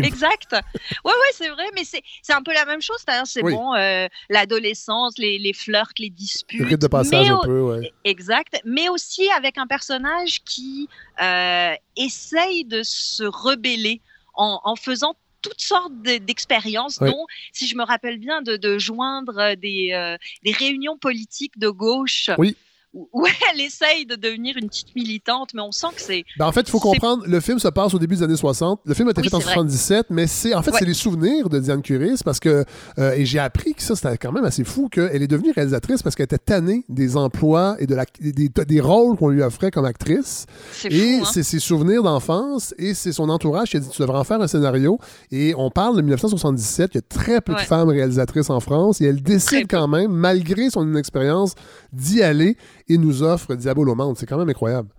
[0.04, 0.52] Exact.
[0.52, 2.98] Ouais, ouais, c'est vrai, mais c'est un peu la même chose.
[3.26, 6.60] C'est bon, euh, l'adolescence, les, les flirts, les disputes.
[6.60, 7.92] Le de passage un peu, ouais.
[8.04, 8.60] Exact.
[8.66, 10.90] Mais aussi avec un personnage qui
[11.22, 14.02] euh, essaye de se rebeller
[14.36, 19.56] en, en faisant toutes sortes d'expériences, dont, si je me rappelle bien, de, de joindre
[19.56, 22.30] des, euh, des réunions politiques de gauche.
[22.38, 22.56] Oui
[23.14, 26.24] où elle essaye de devenir une petite militante, mais on sent que c'est.
[26.38, 28.82] Ben en fait, il faut comprendre, le film se passe au début des années 60.
[28.86, 31.60] Le film a été fait en 77, mais c'est en fait, c'est les souvenirs de
[31.60, 32.64] Diane Curie, parce que.
[33.00, 36.04] Euh, et j'ai appris que ça, c'était quand même assez fou, qu'elle est devenue réalisatrice
[36.04, 39.72] parce qu'elle était tannée des emplois et de la, des, des rôles qu'on lui offrait
[39.72, 40.46] comme actrice.
[40.90, 41.26] Et hein?
[41.32, 44.42] c'est ses souvenirs d'enfance et c'est son entourage qui a dit Tu devrais en faire
[44.42, 45.00] un scénario.
[45.32, 49.02] Et on parle de 1977, il y a très peu de femmes réalisatrices en France
[49.02, 51.56] et elle décide quand même, malgré son inexpérience,
[51.92, 52.58] d'y aller
[52.90, 54.18] et nous offre Diabolomante.
[54.18, 54.90] C'est quand même incroyable.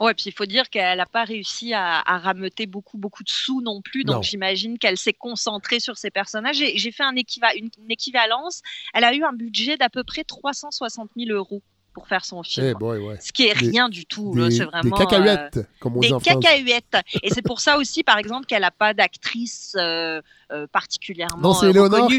[0.00, 3.28] Ouais, puis il faut dire qu'elle n'a pas réussi à, à, rameuter beaucoup, beaucoup de
[3.28, 4.04] sous non plus.
[4.04, 6.56] Donc j'imagine qu'elle s'est concentrée sur ses personnages.
[6.56, 8.62] J'ai fait un une, équivalence.
[8.92, 11.62] Elle a eu un budget d'à peu près 360 000 euros
[11.94, 12.74] pour faire son film.
[12.80, 14.34] Eh Ce qui est rien du tout.
[14.50, 14.82] C'est vraiment.
[14.82, 16.12] Des cacahuètes, euh, comme on dit.
[16.12, 16.96] Des cacahuètes.
[17.22, 20.20] Et c'est pour ça aussi, par exemple, qu'elle n'a pas d'actrice euh,
[20.50, 21.40] euh, particulièrement.
[21.40, 22.10] Non, c'est Léonore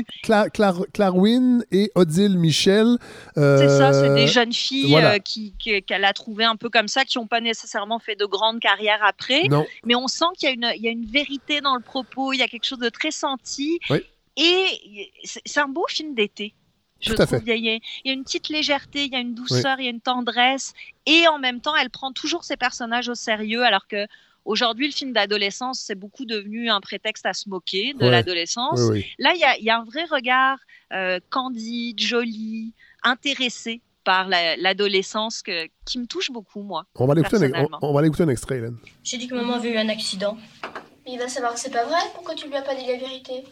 [0.93, 2.97] Clarwin et Odile Michel.
[3.35, 4.97] c'est ça, c'est des jeunes filles
[5.85, 9.03] qu'elle a trouvées un peu comme ça, qui n'ont pas nécessairement fait de grandes carrières
[9.03, 9.43] après.
[9.49, 9.65] Non.
[9.83, 12.47] Mais on sent qu'il y, y, a une vérité dans le propos, il y a
[12.47, 13.79] quelque chose de très senti.
[13.89, 13.99] Oui.
[14.37, 16.53] Et c'est un beau film d'été
[17.01, 17.57] Je Tout à trouve fait.
[17.57, 19.87] il y, a- il y une petite légèreté, il y a une douceur, il y
[19.87, 20.73] a une tendresse,
[21.05, 24.07] et en même temps, elle prend toujours ses personnages au sérieux, alors que
[24.45, 28.11] aujourd'hui, le film d'adolescence, c'est beaucoup devenu un prétexte à se moquer de Ouais.
[28.11, 28.79] l'adolescence.
[28.79, 29.05] Oui, oui.
[29.19, 30.57] Là, il y a, il y a un vrai regard
[30.93, 32.73] euh, candide, joli,
[33.03, 35.41] intéressé par la- l'adolescence
[35.85, 36.85] qui me touche beaucoup, moi.
[36.95, 37.79] On va aller écouter un, personnellement.
[37.81, 38.77] on, on va aller écouter un extrait, Hélène.
[39.03, 40.37] J'ai dit que maman avait eu un accident.
[41.05, 41.99] Mais il va savoir que c'est pas vrai.
[42.13, 43.43] Pourquoi tu lui as pas dit la vérité?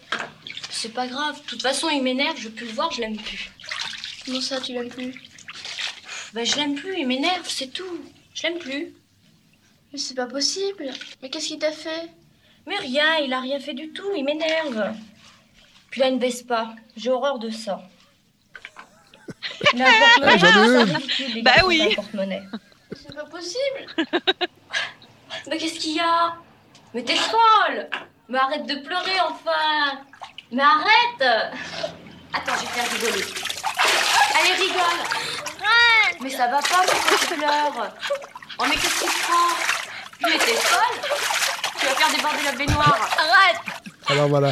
[0.70, 1.40] C'est pas grave.
[1.42, 2.38] De toute façon, il m'énerve.
[2.38, 2.92] Je plus le voir.
[2.92, 3.52] Je l'aime plus.
[4.26, 5.14] Comment ça, tu l'aimes plus?
[6.34, 6.98] Ben, je l'aime plus.
[7.00, 7.48] Il m'énerve.
[7.48, 8.02] C'est tout.
[8.34, 8.94] Je l'aime plus.
[9.92, 10.90] Mais c'est pas possible.
[11.22, 12.10] Mais qu'est-ce qu'il t'a fait?
[12.66, 13.18] Mais rien.
[13.18, 14.10] Il a rien fait du tout.
[14.16, 14.94] Il m'énerve.
[15.92, 16.74] Puis là, il ne baisse pas.
[16.98, 17.84] J'ai horreur de ça.
[19.74, 20.94] Il a un porte-monnaie.
[20.96, 21.94] Ah, Bah oui.
[21.96, 22.42] porte-monnaie.
[22.96, 24.08] C'est pas possible.
[25.48, 26.36] Mais qu'est-ce qu'il y a?
[26.94, 27.90] Mais t'es folle!
[28.30, 30.00] Mais arrête de pleurer enfin!
[30.52, 31.52] Mais arrête!
[32.34, 33.26] Attends, je vais faire rigoler.
[34.40, 35.00] Allez, rigole.
[36.22, 37.94] Mais ça va pas, pourquoi tu pleures
[38.60, 39.56] Oh, mais qu'est-ce qui te prend?
[40.22, 41.00] Mais t'es folle!
[41.80, 43.10] Tu vas faire déborder la baignoire.
[43.18, 43.58] Arrête.
[44.08, 44.52] Alors voilà.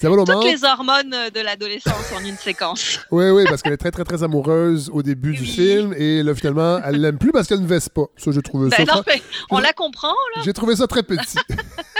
[0.00, 0.16] Ça va?
[0.24, 3.00] Toutes les hormones de l'adolescence en une séquence.
[3.10, 6.34] Oui, oui, parce qu'elle est très, très, très amoureuse au début du film et là,
[6.34, 8.06] finalement, elle l'aime plus parce qu'elle ne veste pas.
[8.16, 8.76] Ça, j'ai trouvé ça.
[8.78, 10.42] Ben non, très- mais on la comprend, là.
[10.44, 11.38] J'ai trouvé ça très petit.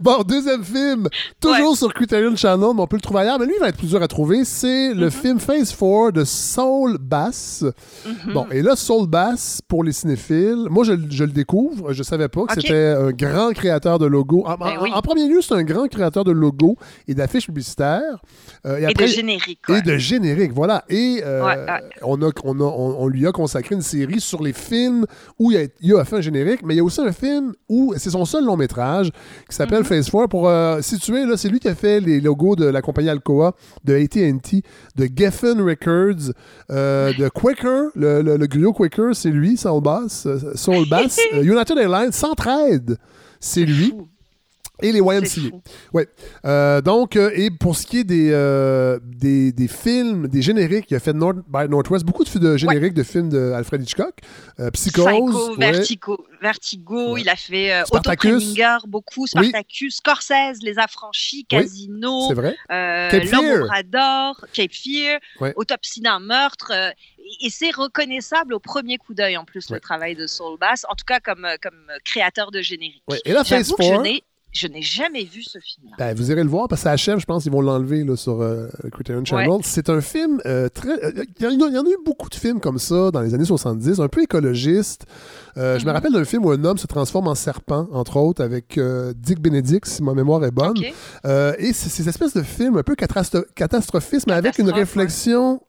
[0.00, 1.08] bon, deuxième film,
[1.40, 3.76] toujours sur Criterion Channel, mais on peut le trouver ailleurs, mais lui, il va être
[3.76, 4.44] plus dur à trouver.
[4.44, 7.64] C'est le film Phase 4 de Saul Bass.
[8.32, 11.92] Bon, et là, Saul Bass, pour les cinéphiles, moi, je, je le découvre.
[11.92, 14.44] Je savais pas que c'était un grand créateur de logos.
[14.46, 14.90] En, Ben en- oui.
[14.94, 16.76] en premier lieu, c'est un grand créateur de logos
[17.08, 18.20] et d'affiches publicitaires.
[18.66, 19.60] Euh, Et après- de générique.
[19.68, 19.78] ouais.
[19.78, 20.84] et de générique, voilà.
[20.88, 21.66] Et euh, ouais.
[22.02, 25.06] On, a, on, a- on- on lui a consacré une série sur les films
[25.38, 27.52] où il a, il a fait un générique, mais il y a aussi un film
[27.68, 29.84] où c'est son seul long métrage qui s'appelle.
[29.84, 30.28] Phase 4.
[30.28, 33.54] Pour euh, situer, là, c'est lui qui a fait les logos de la compagnie Alcoa,
[33.84, 34.62] de AT&T,
[34.96, 36.32] de Geffen Records,
[36.70, 41.78] euh, de Quaker, le, le, le griot Quaker, c'est lui, Soul Bass, Soul Bass, United
[41.78, 42.98] Airlines, Centraide,
[43.40, 43.94] c'est lui.
[44.82, 45.56] Et les YMCA.
[45.92, 46.08] Ouais.
[46.44, 50.86] Euh, donc, euh, et pour ce qui est des, euh, des, des films, des génériques,
[50.90, 54.16] il a fait North by Northwest, beaucoup de, génériques de films d'Alfred Hitchcock.
[54.58, 55.04] Euh, Psychose.
[55.06, 55.72] Psycho, ouais.
[55.72, 57.20] Vertigo, Vertigo Ouais.
[57.20, 58.32] il a fait Spartacus.
[58.32, 62.56] Autopreminger, beaucoup, Spartacus, Scorsese, Les Affranchis, Oui, Casino, C'est vrai.
[62.68, 63.68] Cape Fear.
[64.52, 65.20] Cape Fear.
[65.54, 66.72] Autopsie d'un meurtre.
[67.40, 70.94] et c'est reconnaissable au premier coup d'œil en plus le travail de Saul Bass, en
[70.94, 73.02] tout cas comme, comme créateur de générique.
[73.24, 74.22] Et là, Phase J'avoue que je 4, n'ai,
[74.54, 75.96] je n'ai jamais vu ce film-là.
[75.98, 78.40] ben, vous irez le voir parce que ça achève, je pense, ils vont l'enlever sur
[78.40, 79.50] euh, Criterion Channel.
[79.62, 80.90] C'est un film euh, très.
[81.04, 81.46] euh, Il y,
[81.78, 85.06] en a- eu beaucoup de films comme ça dans les années 70, un peu écologiste.
[85.56, 85.94] Euh, Je me Mhm.
[85.96, 88.78] rappelle d'un film où un homme se transforme en serpent, entre autres, avec
[89.16, 90.76] Dick Benedict, si ma mémoire est bonne.
[90.82, 95.60] Et c'est ces espèces de films un peu catastro- catastrophistes, mais avec une réflexion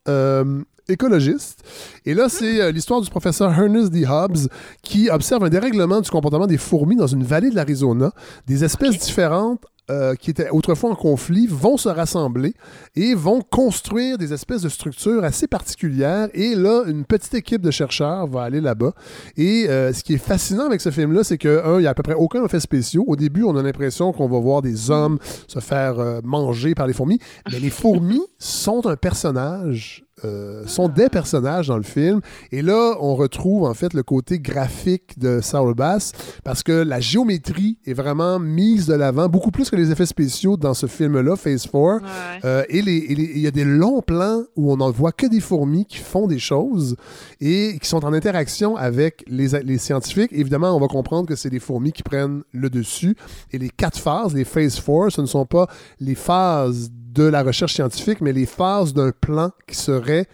[0.87, 1.63] écologiste.
[2.05, 4.05] Et là, c'est euh, l'histoire du professeur Ernest D.
[4.05, 4.47] Hobbs
[4.81, 8.11] qui observe un dérèglement du comportement des fourmis dans une vallée de l'Arizona.
[8.47, 12.55] Des espèces différentes euh, qui étaient autrefois en conflit vont se rassembler
[12.95, 16.27] et vont construire des espèces de structures assez particulières.
[16.33, 18.93] Et là, une petite équipe de chercheurs va aller là-bas.
[19.37, 21.91] Et euh, ce qui est fascinant avec ce film-là, c'est que, un, il n'y a
[21.91, 23.03] à peu près aucun effet spéciaux.
[23.05, 26.87] Au début, on a l'impression qu'on va voir des hommes se faire euh, manger par
[26.87, 27.19] les fourmis.
[27.51, 30.04] Mais les fourmis sont un personnage.
[30.23, 32.21] Euh, sont des personnages dans le film.
[32.53, 36.13] Et là, on retrouve en fait le côté graphique de Saul Bass
[36.45, 40.55] parce que la géométrie est vraiment mise de l'avant, beaucoup plus que les effets spéciaux
[40.55, 41.75] dans ce film-là, Phase 4.
[41.75, 41.99] Ouais.
[42.45, 45.85] Euh, et il y a des longs plans où on n'en voit que des fourmis
[45.85, 46.95] qui font des choses
[47.41, 50.31] et qui sont en interaction avec les, les scientifiques.
[50.31, 53.17] Évidemment, on va comprendre que c'est les fourmis qui prennent le dessus.
[53.51, 55.67] Et les quatre phases, les phase 4, ce ne sont pas
[55.99, 59.75] les phases de la recherche scientifique, mais les phases d'un plan qui
[60.05, 60.27] serait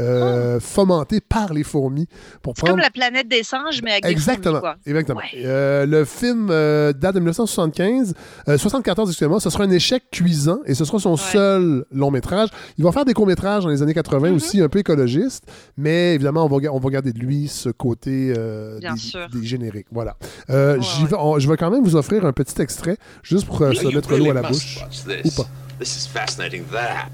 [0.00, 2.08] euh, fomenté par les fourmis
[2.40, 4.54] pour C'est comme la planète des singes, mais avec Exactement.
[4.54, 4.76] des fourmis, quoi.
[4.86, 5.20] Exactement.
[5.20, 5.42] Ouais.
[5.44, 8.14] Euh, le film euh, date de 1975,
[8.48, 9.38] euh, 74, excusez-moi.
[9.38, 12.48] Ce sera un échec cuisant et ce sera son seul long métrage.
[12.78, 14.34] Il va faire des courts métrages dans les années 80 Mm-hmm.
[14.34, 15.44] aussi, un peu écologistes,
[15.76, 19.28] mais évidemment, on va, on va garder de lui ce côté euh, Bien des, sûr.
[19.30, 19.88] des génériques.
[19.92, 20.16] Voilà.
[20.48, 21.08] Euh, Ouais, j'y ouais.
[21.10, 23.82] vais- on- je vais quand même vous offrir un petit extrait juste pour euh, se
[23.84, 24.78] You mettre l'eau à la bouche.
[24.80, 25.34] watch Ou this.
[25.34, 25.46] pas.
[25.78, 26.64] This is fascinating.
[26.70, 27.10] There.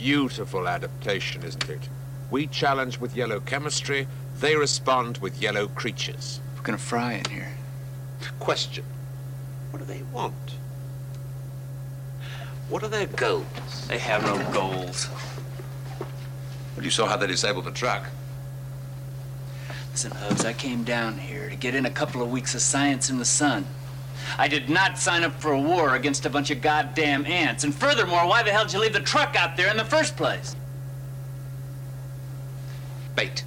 [0.00, 1.90] Beautiful adaptation, isn't it?
[2.30, 6.40] We challenge with yellow chemistry, they respond with yellow creatures.
[6.56, 7.48] We're gonna fry in here.
[8.38, 8.84] Question
[9.70, 10.54] What do they want?
[12.70, 13.44] What are their goals?
[13.88, 15.06] They have no goals.
[16.74, 18.06] Well, you saw how they disabled the truck.
[19.92, 23.10] Listen, Hubbs, I came down here to get in a couple of weeks of science
[23.10, 23.66] in the sun.
[24.38, 27.64] I did not sign up for a war against a bunch of goddamn ants.
[27.64, 30.16] And furthermore, why the hell did you leave the truck out there in the first
[30.16, 30.56] place?
[33.14, 33.44] Bait.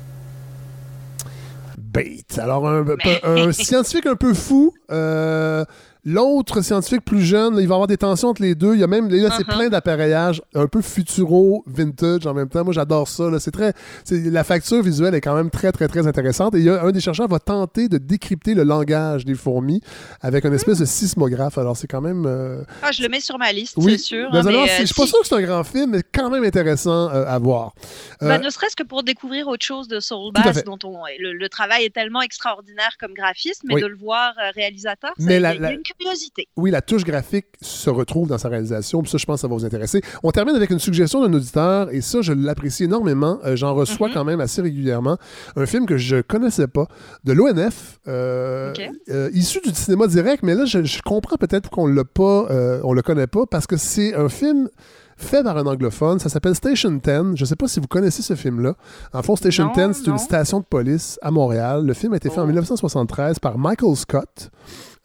[1.77, 2.37] Bait.
[2.37, 2.85] Alors, un,
[3.23, 4.73] un scientifique un peu fou.
[4.91, 5.65] Euh,
[6.05, 8.73] L'autre scientifique plus jeune, il va avoir des tensions entre les deux.
[8.73, 9.55] Il y a même, là, c'est Uh-huh.
[9.57, 12.63] plein d'appareillages, un peu futuro, vintage en même temps.
[12.65, 13.29] Moi, j'adore ça.
[13.29, 13.39] là.
[13.39, 13.73] C'est très,
[14.03, 16.55] c'est- la facture visuelle est quand même très, très, très intéressante.
[16.55, 19.81] Et il y a un des chercheurs va tenter de décrypter le langage des fourmis
[20.21, 21.57] avec une espèce de sismographe.
[21.57, 22.25] Alors, c'est quand même.
[22.25, 23.93] euh, Ah, je le mets sur ma liste, oui.
[23.93, 24.29] c'est sûr.
[24.33, 25.63] Mais hein, alors, mais, c'est- euh, je suis pas si- sûr que c'est un grand
[25.63, 27.73] film, mais quand même intéressant euh, à voir.
[28.21, 30.63] Euh, Bah, ne serait-ce que pour découvrir autre chose de Soul Tout à Bass, fait.
[30.65, 33.81] dont on, le, le travail est tellement extraordinaire comme graphiste, mais Oui.
[33.81, 35.73] de le voir euh, réalisateur, ça, Mais il y a- la- il y a la-
[35.73, 36.47] une curiosité.
[36.57, 39.47] oui, la touche graphique se retrouve dans sa réalisation, puis ça, je pense que ça
[39.47, 40.01] va vous intéresser.
[40.23, 43.39] On termine avec une suggestion d'un auditeur, et ça, je l'apprécie énormément.
[43.45, 44.13] Euh, J'en reçois Mhm.
[44.13, 45.17] quand même assez régulièrement.
[45.55, 46.87] Un film que je connaissais pas,
[47.23, 48.73] de l'ONF, euh,
[49.09, 52.47] euh, issu du cinéma direct, mais là, je, je comprends peut-être qu'on l'a pas,
[52.83, 54.69] on le connaît pas, parce que c'est un film
[55.15, 56.19] fait par un anglophone.
[56.19, 57.35] Ça s'appelle Station 10.
[57.35, 58.75] Je ne sais pas si vous connaissez ce film-là.
[59.13, 61.85] En fond, Station Non, 10, c'est une station de police à Montréal.
[61.85, 62.47] Le film a été fait en Oh.
[62.47, 64.49] 1973 par Michael Scott.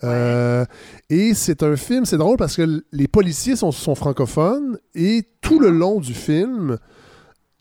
[0.04, 0.64] Euh,
[1.10, 5.58] et c'est un film, c'est drôle parce que les policiers sont, sont francophones et tout
[5.58, 6.78] le long du film,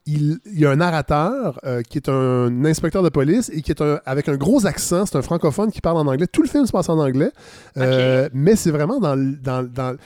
[0.05, 3.71] il, il y a un narrateur euh, qui est un inspecteur de police et qui
[3.71, 5.05] est un, avec un gros accent.
[5.05, 6.27] C'est un francophone qui parle en anglais.
[6.27, 7.31] Tout le film se passe en anglais,
[7.77, 9.97] Euh, mais c'est vraiment dans, dans, dans-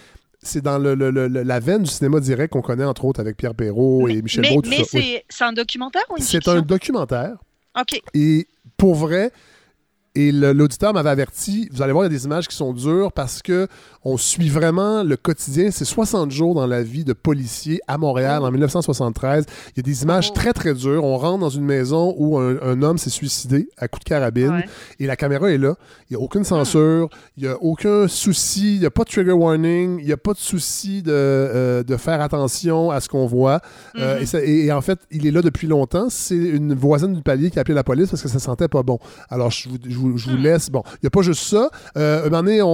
[0.41, 3.19] c'est dans le- le- le- le- la veine du cinéma direct qu'on connaît entre autres
[3.19, 4.61] avec Pierre Perrault et Michel mais Brault.
[4.63, 4.97] tout mais ça.
[4.97, 5.01] Oui.
[5.03, 7.35] c'est c'est un documentaire ou une C'est un documentaire.
[7.79, 8.01] OK.
[8.15, 9.31] Et pour vrai,
[10.13, 13.11] et l'auditeur m'avait averti, vous allez voir, il y a des images qui sont dures
[13.13, 13.67] parce que
[14.03, 15.69] on suit vraiment le quotidien.
[15.71, 19.45] C'est 60 jours dans la vie de policier à Montréal en 1973.
[19.69, 21.03] Il y a des images très, très dures.
[21.03, 24.49] On rentre dans une maison où un, un homme s'est suicidé à coup de carabine
[24.51, 24.65] Ouais.
[24.99, 25.75] et la caméra est là.
[26.09, 29.09] Il n'y a aucune censure, il n'y a aucun souci, il n'y a pas de
[29.09, 33.07] trigger warning, il n'y a pas de souci de, euh, de faire attention à ce
[33.07, 33.61] qu'on voit.
[33.97, 34.23] Euh, Mhm.
[34.23, 36.07] et, ça- et- et en fait, il est là depuis longtemps.
[36.09, 38.83] C'est une voisine du palier qui a appelé la police parce que ça sentait pas
[38.83, 38.97] bon.
[39.29, 40.69] Alors, je vous, je vous- je vous laisse.
[40.69, 41.69] Bon, il n'y a pas juste ça.
[41.97, 42.67] Euh, un moment donné, on-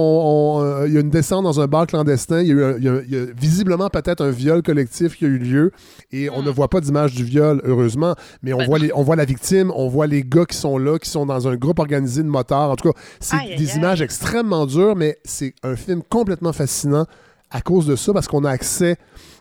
[0.56, 2.40] on, euh, il y a une descente dans un bar clandestin.
[2.42, 5.72] Il y a, y y visiblement peut-être un viol collectif qui a eu lieu.
[6.12, 8.14] Et on ne voit pas d'image du viol, heureusement.
[8.42, 10.78] Mais on, Ben voit les, on voit la victime, on voit les gars qui sont
[10.78, 12.70] là, qui sont dans un groupe organisé de motards.
[12.70, 13.76] En tout cas, c'est aïe, des aïe.
[13.78, 17.06] images extrêmement dures, mais c'est un film complètement fascinant
[17.50, 18.96] à cause de ça, parce qu'on a accès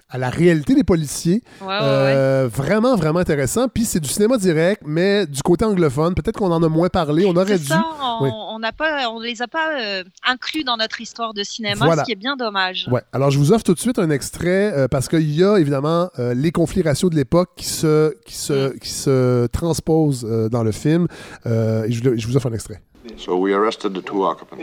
[0.09, 1.41] à la réalité des policiers.
[1.61, 3.67] Ouais, ouais, Euh, Vraiment, vraiment intéressant.
[3.67, 6.13] Puis c'est du cinéma direct, mais du côté anglophone.
[6.15, 7.25] Peut-être qu'on en a moins parlé.
[7.25, 7.65] On aurait dû.
[7.65, 7.83] ça,
[8.21, 8.29] on Oui.
[8.77, 12.01] pas, on les a pas euh, inclus dans notre histoire de cinéma, Voilà.
[12.03, 12.87] ce qui est bien dommage.
[12.91, 13.01] Ouais.
[13.11, 16.09] Alors, je vous offre tout de suite un extrait euh, parce qu'il y a évidemment
[16.19, 20.63] euh, les conflits raciaux de l'époque qui se, qui se, qui se transposent euh, dans
[20.63, 21.07] le film.
[21.45, 22.81] Euh, et je, vous offre un extrait.
[23.17, 24.57] So we arrested the two occupants.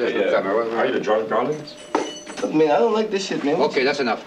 [0.00, 1.74] Are you the drunk darlings?
[2.42, 3.60] Look, man, I don't like this shit, man.
[3.62, 4.24] Okay, that's enough.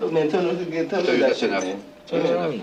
[0.00, 1.64] Look, man, tell me, tell me Dude, that that's shit, enough.
[1.64, 1.84] man.
[2.08, 2.54] That's enough.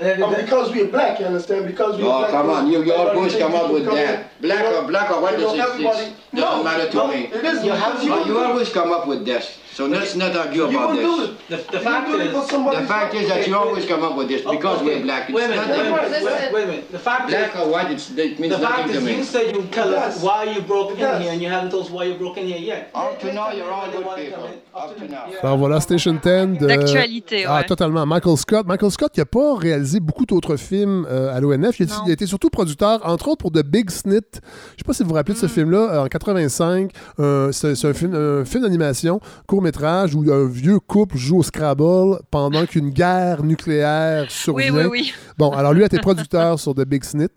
[0.00, 1.66] Oh, because we're black, you understand?
[1.66, 2.30] Because we're Oh, black.
[2.30, 4.20] come on, you, you always come up with Come that.
[4.20, 4.26] in.
[4.40, 7.06] Black or black or white, You it's, know, it's, everybody- doesn't No, matter to no,
[7.08, 7.14] me.
[7.24, 8.46] it is You, because you you, you do it.
[8.46, 9.58] always come up with this.
[9.74, 11.28] So let's not argue You about this.
[11.30, 11.48] it.
[11.48, 14.16] The, the You fact do it is, The fact is that you always come up
[14.16, 15.30] with this because Okay, we're black.
[15.30, 15.92] It's wait a minute, nothing.
[15.92, 16.92] wait a minute, wait, wait a minute.
[16.92, 19.16] The fact Black is, or white, it's, it means the fact nothing to is, me.
[19.16, 20.22] you said you tell us Yes.
[20.22, 21.22] why you broke in Yes.
[21.22, 22.90] here, and you haven't told us why you broke in here yet.
[22.94, 24.44] Up to now, you're all good people.
[24.76, 25.24] Up to now.
[25.42, 26.58] Alors voilà, Station 10.
[26.58, 27.64] de- D'actualité, Ah, ouais.
[27.64, 28.04] totalement.
[28.04, 28.66] Michael Scott.
[28.66, 31.80] Michael Scott, qui n'a pas réalisé beaucoup d'autres films euh, à l'ONF.
[31.80, 34.12] Il, il a été surtout producteur, entre autres, pour The Big Snit.
[34.12, 36.90] Je ne sais pas si vous vous rappelez de ce film-là, euh, en 85.
[37.20, 39.20] Euh, c'est un film, un film d'animation,
[39.66, 44.74] court-métrage, où un vieux couple joue au Scrabble pendant qu'une guerre nucléaire Oui, survient.
[44.74, 45.12] oui, oui.
[45.38, 47.28] Bon, alors lui a été producteur sur The Big Snit.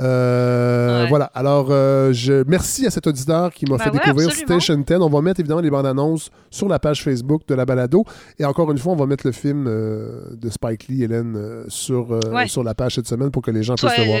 [0.00, 1.08] Euh, Ouais.
[1.08, 1.24] Voilà.
[1.34, 4.60] Alors, euh, je merci à cet auditeur qui m'a Ben fait ouais, découvrir absolument.
[4.60, 4.96] Station 10.
[5.02, 8.04] On va mettre évidemment les bandes annonces sur la page Facebook de la balado.
[8.38, 12.10] Et encore une fois, on va mettre le film euh, de Spike Lee, Hélène, sur,
[12.32, 12.46] Ouais.
[12.46, 14.20] sur la page cette semaine pour que les gens puissent le voir.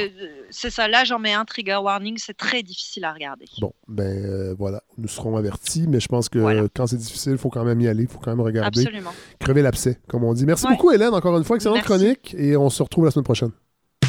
[0.52, 3.46] C'est ça, là j'en mets un trigger warning, c'est très difficile à regarder.
[3.60, 6.62] Bon, ben euh, voilà, nous serons avertis, mais je pense que Voilà.
[6.74, 8.80] quand c'est difficile, il faut quand même y aller, il faut quand même regarder.
[8.86, 9.12] Absolument.
[9.40, 10.46] Crever l'abcès, comme on dit.
[10.46, 10.72] Merci Ouais.
[10.72, 11.56] beaucoup, Hélène, encore une fois.
[11.56, 11.88] Excellente Merci.
[11.88, 13.50] chronique et on se retrouve la semaine prochaine.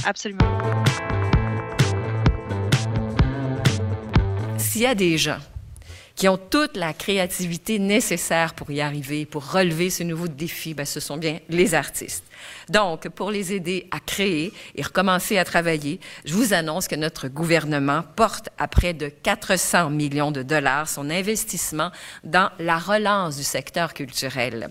[0.06, 0.44] Absolument.
[4.58, 5.38] S'il y a des gens
[6.16, 10.86] qui ont toute la créativité nécessaire pour y arriver, pour relever ce nouveau défi, ben,
[10.86, 12.24] ce sont bien les artistes.
[12.70, 17.28] Donc, pour les aider à créer et recommencer à travailler, je vous annonce que notre
[17.28, 21.92] gouvernement porte à près de 400 millions de dollars son investissement
[22.24, 24.70] dans la relance du secteur culturel.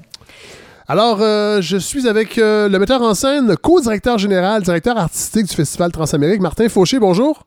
[0.89, 5.55] Alors, euh, je suis avec euh, le metteur en scène, co-directeur général, directeur artistique du
[5.55, 6.99] Festival Transamérique, Martin Fauché.
[6.99, 7.45] Bonjour.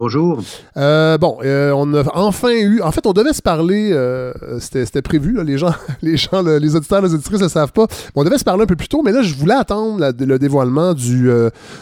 [0.00, 0.40] Bonjour.
[0.76, 2.80] Euh, bon, euh, on a enfin eu.
[2.82, 3.90] En fait, on devait se parler.
[3.92, 5.32] euh, C'était prévu.
[5.32, 7.86] là, les gens, les gens, le- les auditeurs, les auditrices ne le savent pas.
[8.14, 10.38] On devait se parler un peu plus tôt, mais là, je voulais attendre la- le
[10.38, 11.28] dévoilement du,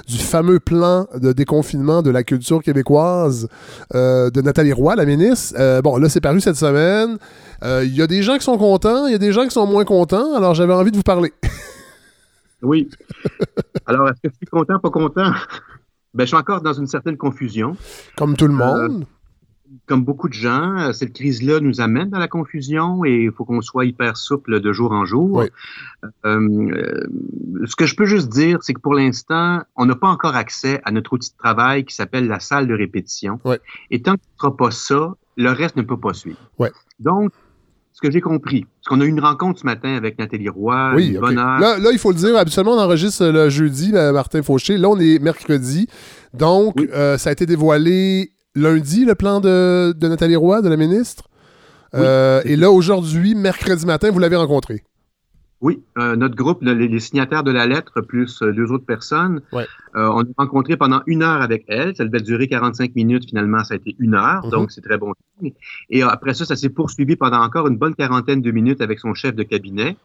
[0.08, 3.48] du fameux plan de déconfinement de la culture québécoise
[3.92, 5.80] de Nathalie Roy, la ministre.
[5.82, 7.18] Bon, là, c'est paru cette semaine.
[7.62, 9.66] Il y a des gens qui sont contents, il y a des gens qui sont
[9.66, 10.34] moins contents.
[10.34, 11.34] Alors, j'avais envie de vous parler.
[12.62, 12.88] Oui.
[13.84, 15.30] Alors, est-ce que je suis content, pas content?
[16.16, 17.76] Ben, je suis encore dans une certaine confusion.
[18.16, 19.06] Comme tout le Euh, monde.
[19.86, 23.44] comme beaucoup de gens, euh, cette crise-là nous amène dans la confusion et il faut
[23.44, 25.42] qu'on soit hyper souple de jour en jour.
[25.42, 25.48] Euh,
[26.24, 27.04] euh,
[27.66, 30.80] ce que je peux juste dire, c'est que pour l'instant, on n'a pas encore accès
[30.84, 33.38] à notre outil de travail qui s'appelle la salle de répétition.
[33.90, 36.38] Et tant qu'il ne sera pas ça, le reste ne peut pas suivre.
[36.98, 37.32] Donc,
[37.96, 40.92] ce que j'ai compris, parce qu'on a eu une rencontre ce matin avec Nathalie Roy,
[40.94, 41.16] Oui.
[41.18, 44.76] Là, là, il faut le dire, habituellement, on enregistre le jeudi, ben, Martin Fauché.
[44.76, 45.88] Là, on est mercredi.
[46.34, 50.76] Donc, euh, ça a été dévoilé lundi, le plan de, de Nathalie Roy, de la
[50.76, 51.24] ministre?
[51.94, 54.82] Euh, et là, aujourd'hui, mercredi matin, vous l'avez rencontré.
[55.62, 59.40] Oui, euh, notre groupe, le- les, signataires de la lettre, plus euh, deux autres personnes,
[59.96, 61.96] euh, on a rencontré pendant une heure avec elle.
[61.96, 63.24] Ça devait durer 45 minutes.
[63.28, 64.50] Finalement, ça a été une heure, Mhm.
[64.50, 65.52] donc c'est très bon signe.
[65.88, 69.14] Et après ça, ça s'est poursuivi pendant encore une bonne quarantaine de minutes avec son
[69.14, 69.96] chef de cabinet.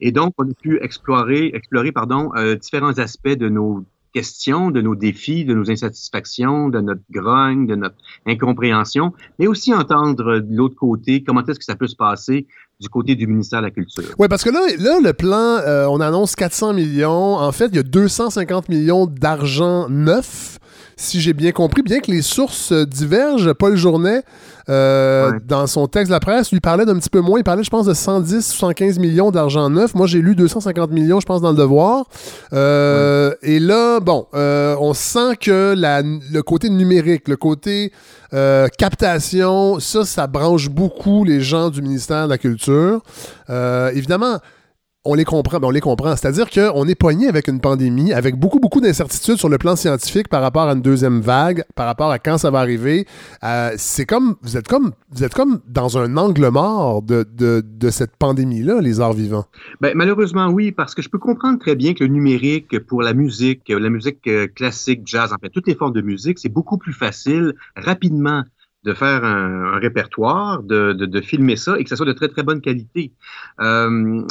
[0.00, 4.80] Et donc, on a pu explorer, explorer pardon, euh, différents aspects de nos questions, de
[4.80, 10.56] nos défis, de nos insatisfactions, de notre grogne, de notre incompréhension, mais aussi entendre de
[10.56, 12.46] l'autre côté comment est-ce que ça peut se passer
[12.80, 14.02] du côté du ministère de la Culture.
[14.18, 17.36] Oui, parce que là, là le plan, euh, on annonce 400 millions.
[17.36, 20.58] En fait, il y a 250 millions d'argent neuf,
[20.96, 23.52] si j'ai bien compris, bien que les sources euh, divergent.
[23.54, 24.22] Paul Journet,
[24.68, 27.38] euh, dans son texte de la presse, lui parlait d'un petit peu moins.
[27.38, 29.94] Il parlait, je pense, de 110, 115 millions d'argent neuf.
[29.94, 32.06] Moi, j'ai lu 250 millions, je pense, dans le devoir.
[32.52, 37.92] Euh, Et là, bon, on sent que la- le côté numérique, le côté
[38.34, 43.00] euh, captation, ça, ça branche beaucoup les gens du ministère de la Culture.
[43.48, 44.38] Euh, évidemment,
[45.04, 46.16] on les comprend, ben on les comprend.
[46.16, 50.28] C'est-à-dire qu'on est pogné avec une pandémie, avec beaucoup, beaucoup d'incertitudes sur le plan scientifique
[50.28, 53.06] par rapport à une deuxième vague, par rapport à quand ça va arriver.
[53.42, 57.62] Euh, c'est comme, vous êtes comme, vous êtes comme dans un angle mort de, de,
[57.64, 59.44] de cette pandémie-là, les arts vivants.
[59.80, 63.12] Ben, malheureusement, oui, parce que je peux comprendre très bien que le numérique pour la
[63.12, 66.78] musique, la musique euh, classique, jazz, en fait, toutes les formes de musique, c'est beaucoup
[66.78, 68.42] plus facile, rapidement,
[68.84, 72.12] de faire un, un répertoire, de, de, de filmer ça et que ça soit de
[72.12, 73.12] très, très bonne qualité.
[73.60, 74.22] Euh,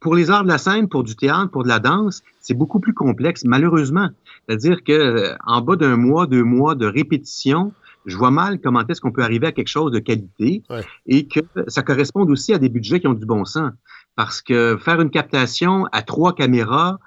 [0.00, 2.80] pour les arts de la scène, pour du théâtre, pour de la danse, c'est beaucoup
[2.80, 4.08] plus complexe, malheureusement.
[4.46, 7.72] C'est-à-dire que euh, en bas d'un mois, deux mois de répétition,
[8.06, 10.62] je vois mal comment est-ce qu'on peut arriver à quelque chose de qualité
[11.06, 13.72] et que ça corresponde aussi à des budgets qui ont du bon sens.
[14.16, 16.98] Parce que faire une captation à trois caméras,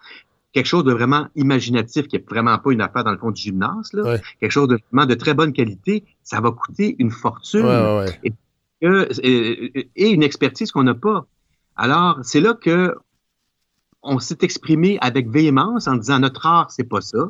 [0.54, 3.42] quelque chose de vraiment imaginatif, qui est vraiment pas une affaire dans le fond du
[3.42, 4.04] gymnase, là,
[4.40, 7.66] quelque chose de vraiment de très bonne qualité, ça va coûter une fortune.
[7.66, 8.20] Ouais, ouais, ouais.
[8.24, 8.34] Et,
[8.82, 11.26] que- et- et une expertise qu'on n'a pas.
[11.76, 12.96] Alors, c'est là que
[14.02, 17.30] on s'est exprimé avec véhémence en disant notre art, c'est pas ça.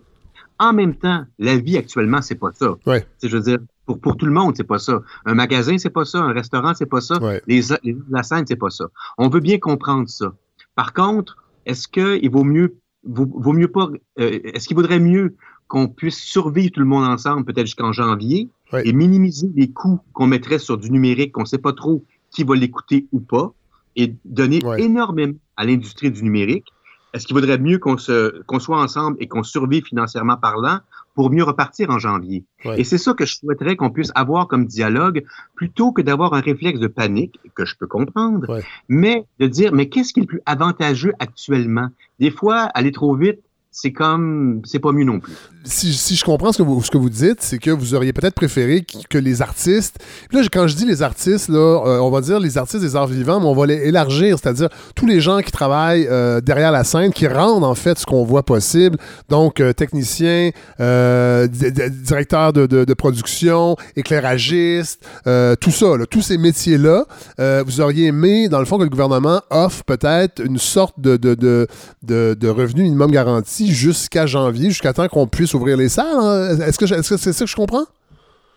[0.59, 2.75] En même temps, la vie actuellement, c'est pas ça.
[3.21, 5.01] Je veux dire, pour, pour tout le monde, c'est pas ça.
[5.25, 6.19] Un magasin, c'est pas ça.
[6.19, 7.15] Un restaurant, c'est pas ça.
[7.47, 8.85] Les, les- la scène, c'est pas ça.
[9.17, 10.33] On veut bien comprendre ça.
[10.75, 13.89] Par contre, est-ce qu'il vaut mieux, vaut, vaut mieux pas,
[14.19, 15.35] euh, est-ce qu'il vaudrait mieux
[15.67, 18.49] qu'on puisse survivre tout le monde ensemble, peut-être jusqu'en janvier,
[18.83, 22.55] et minimiser les coûts qu'on mettrait sur du numérique, qu'on sait pas trop qui va
[22.55, 23.53] l'écouter ou pas,
[23.95, 26.67] et donner énormément à l'industrie du numérique?
[27.13, 30.79] Est-ce qu'il vaudrait mieux qu'on soit ensemble et qu'on survive financièrement parlant
[31.13, 32.45] pour mieux repartir en janvier?
[32.65, 32.81] Ouais.
[32.81, 35.23] Et c'est ça que je souhaiterais qu'on puisse avoir comme dialogue,
[35.55, 39.89] plutôt que d'avoir un réflexe de panique, que je peux comprendre, mais de dire, mais
[39.89, 41.89] qu'est-ce qui est le plus avantageux actuellement?
[42.19, 43.39] Des fois, aller trop vite,
[43.75, 45.33] c'est comme, c'est pas mieux non plus.
[45.65, 48.13] si, si je comprends ce que vous, ce que vous dites, c'est que vous auriez
[48.13, 49.97] peut-être préféré que, les artistes.
[50.31, 53.07] Là, quand je dis les artistes, là, euh, on va dire les artistes des arts
[53.07, 56.83] vivants, mais on va les élargir, c'est-à-dire tous les gens qui travaillent euh, derrière la
[56.83, 58.97] scène, qui rendent en fait ce qu'on voit possible.
[59.29, 65.03] Donc, euh, techniciens, euh, di- di- directeurs de, de- production, éclairagistes,
[65.59, 67.05] tout ça, tous ces métiers-là,
[67.65, 71.33] vous auriez aimé, dans le fond, que le gouvernement offre peut-être une sorte de, de,
[71.33, 76.05] de, de revenu minimum garanti jusqu'à janvier, jusqu'à temps qu'on puisse ouvrir les salles.
[76.19, 76.59] hein?
[76.61, 77.85] Est-ce que, est-ce que c'est ça que je comprends?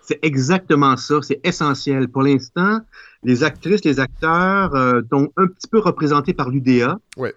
[0.03, 2.09] C'est exactement ça, c'est essentiel.
[2.09, 2.81] Pour l'instant,
[3.25, 7.35] les actrices, les acteurs euh, sont un petit peu représentés par l'UDA, Ouais.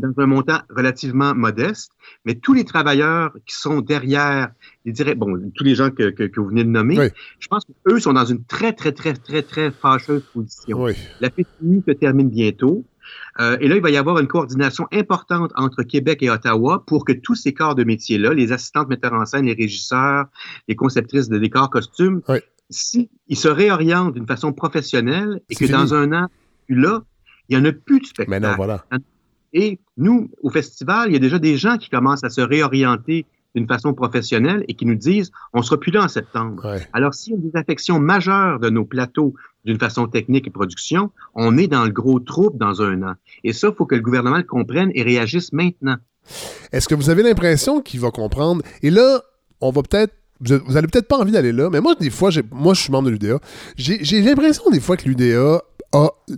[0.00, 1.90] dans un montant relativement modeste,
[2.24, 4.50] mais tous les travailleurs qui sont derrière,
[4.84, 7.64] les direct- bon, tous les gens que, que, que vous venez de nommer, je pense
[7.84, 10.86] qu'eux sont dans une très, très, très, très, très fâcheuse position.
[11.20, 12.84] La PTU se termine bientôt.
[13.40, 17.04] Euh, et là, il va y avoir une coordination importante entre Québec et Ottawa pour
[17.04, 20.26] que tous ces corps de métier-là, les assistantes metteurs en scène, les régisseurs,
[20.68, 22.20] les conceptrices de décors, costumes,
[22.68, 26.28] s'ils se réorientent d'une façon professionnelle et que dans un an,
[26.68, 27.02] là,
[27.48, 28.30] il n'y en a plus de spectacle.
[28.30, 28.84] Mais non, voilà.
[29.52, 33.26] Et nous, au festival, il y a déjà des gens qui commencent à se réorienter
[33.54, 36.62] d'une façon professionnelle et qui nous disent on sera plus là en septembre.
[36.92, 39.34] Alors, s'il y a des affections majeures de nos plateaux
[39.64, 43.14] d'une façon technique et production, on est dans le gros trouble dans un an.
[43.44, 45.96] Et ça, il faut que le gouvernement le comprenne et réagisse maintenant.
[46.72, 48.62] Est-ce que vous avez l'impression qu'il va comprendre?
[48.82, 49.22] Et là,
[49.60, 50.14] on va peut-être.
[50.40, 52.80] Vous vous avez peut-être pas envie d'aller là, mais moi, des fois, j'ai- moi, je
[52.82, 53.38] suis membre de l'UDA.
[53.76, 55.62] J'ai l'impression, des fois, que l'UDA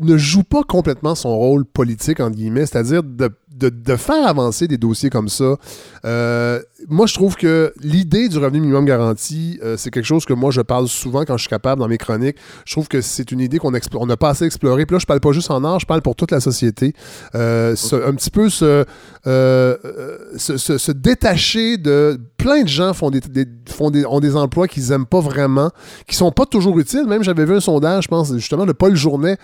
[0.00, 4.68] ne joue pas complètement son rôle politique, entre guillemets, c'est-à-dire de, de- de faire avancer
[4.68, 5.56] des dossiers comme ça.
[6.04, 10.32] Euh, moi, je trouve que l'idée du revenu minimum garanti, euh, c'est quelque chose que
[10.34, 12.36] moi, je parle souvent quand je suis capable dans mes chroniques.
[12.66, 14.84] Je trouve que c'est une idée qu'on n'a pas assez explorée.
[14.86, 16.92] Puis là, je parle pas juste en art, je parle pour toute la société.
[17.34, 18.84] Euh, ce- un petit peu se,
[19.24, 22.18] se, se- se détacher de...
[22.36, 25.70] Plein de gens font des, des- font des, ont des emplois qu'ils aiment pas vraiment,
[26.06, 27.06] qui sont pas toujours utiles.
[27.06, 29.38] Même j'avais vu un sondage, je pense, justement, de Paul Journet.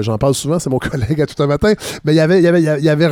[0.00, 1.72] J'en parle souvent, c'est mon collègue à tout un matin.
[2.04, 3.02] Mais il y avait, il y avait, il y avait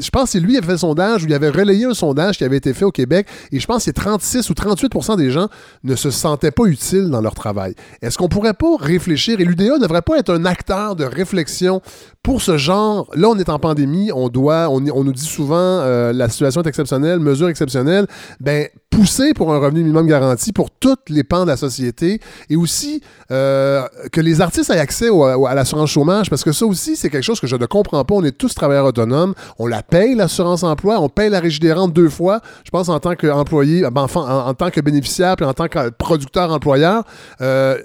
[0.00, 1.94] je pense que c'est lui qui avait fait le sondage, où il avait relayé un
[1.94, 3.26] sondage qui avait été fait au Québec.
[3.52, 5.48] Et je pense que 36 ou 38 des gens
[5.84, 7.74] ne se sentaient pas utiles dans leur travail.
[8.02, 11.80] Est-ce qu'on pourrait pas réfléchir, et l'UDA ne devrait pas être un acteur de réflexion
[12.22, 13.10] pour ce genre?
[13.14, 16.68] Là, on est en pandémie, on doit, on, nous dit souvent euh, la situation est
[16.68, 18.06] exceptionnelle, mesure exceptionnelle.
[18.40, 22.56] Ben, pousser pour un revenu minimum garanti pour toutes les pans de la société et
[22.56, 27.08] aussi euh, que les artistes aient accès à l'assurance chômage parce que ça aussi, c'est
[27.08, 28.14] quelque chose que je ne comprends pas.
[28.14, 31.72] On est tous travailleurs autonomes, on la paye, l'assurance emploi, on paye la régie des
[31.72, 35.46] rentes deux fois, je pense en tant qu'employé, ben, enfin, en, tant que bénéficiaire puis
[35.46, 37.04] en tant que producteur-employeur.
[37.40, 37.78] Euh,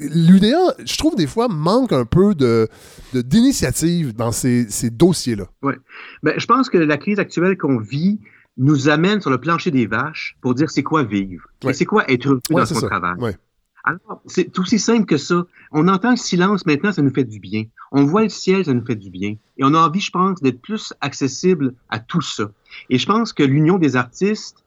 [0.00, 2.68] L'UDA, je trouve des fois, manque un peu de
[3.14, 5.44] de- d'initiative dans ces, ces dossiers-là.
[5.62, 5.74] Ouais.
[6.22, 8.20] Ben, je pense que la crise actuelle qu'on vit
[8.58, 11.46] nous amène sur le plancher des vaches pour dire c'est quoi vivre.
[11.64, 11.70] Ouais.
[11.70, 12.88] Et c'est quoi être heureux Ouais, dans son ça.
[12.88, 13.16] travail?
[13.18, 13.36] Ouais.
[13.84, 15.46] Alors, c'est aussi simple que ça.
[15.72, 17.64] On entend le silence maintenant, ça nous fait du bien.
[17.92, 19.36] On voit le ciel, ça nous fait du bien.
[19.56, 22.50] Et on a envie, je pense, d'être plus accessible à tout ça.
[22.90, 24.64] Et je pense que l'Union des artistes,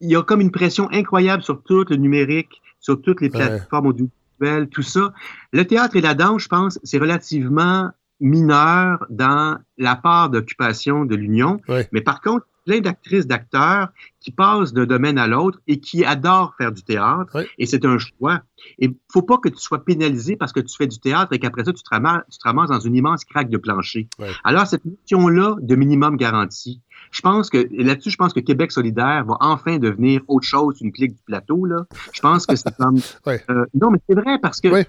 [0.00, 3.86] il y a comme une pression incroyable sur tout le numérique, sur toutes les plateformes
[3.86, 5.12] audiovisuelles, tout ça.
[5.52, 7.90] Le théâtre et la danse, je pense, c'est relativement
[8.20, 11.60] mineur dans la part d'occupation de l'Union.
[11.92, 13.88] Mais par contre, plein d'actrices, d'acteurs
[14.20, 17.44] qui passent d'un domaine à l'autre et qui adorent faire du théâtre.
[17.58, 18.40] Et c'est un choix.
[18.78, 21.64] Et faut pas que tu sois pénalisé parce que tu fais du théâtre et qu'après
[21.64, 24.08] ça, tu te ramasses, tu te ramasses dans une immense craque de plancher.
[24.42, 26.80] Alors, cette notion-là de minimum garanti,
[27.10, 30.92] je pense que, là-dessus, je pense que Québec solidaire va enfin devenir autre chose qu'une
[30.92, 31.84] clique du plateau, là.
[32.12, 34.84] Je pense que c'est comme, euh, non, mais c'est vrai parce que, euh,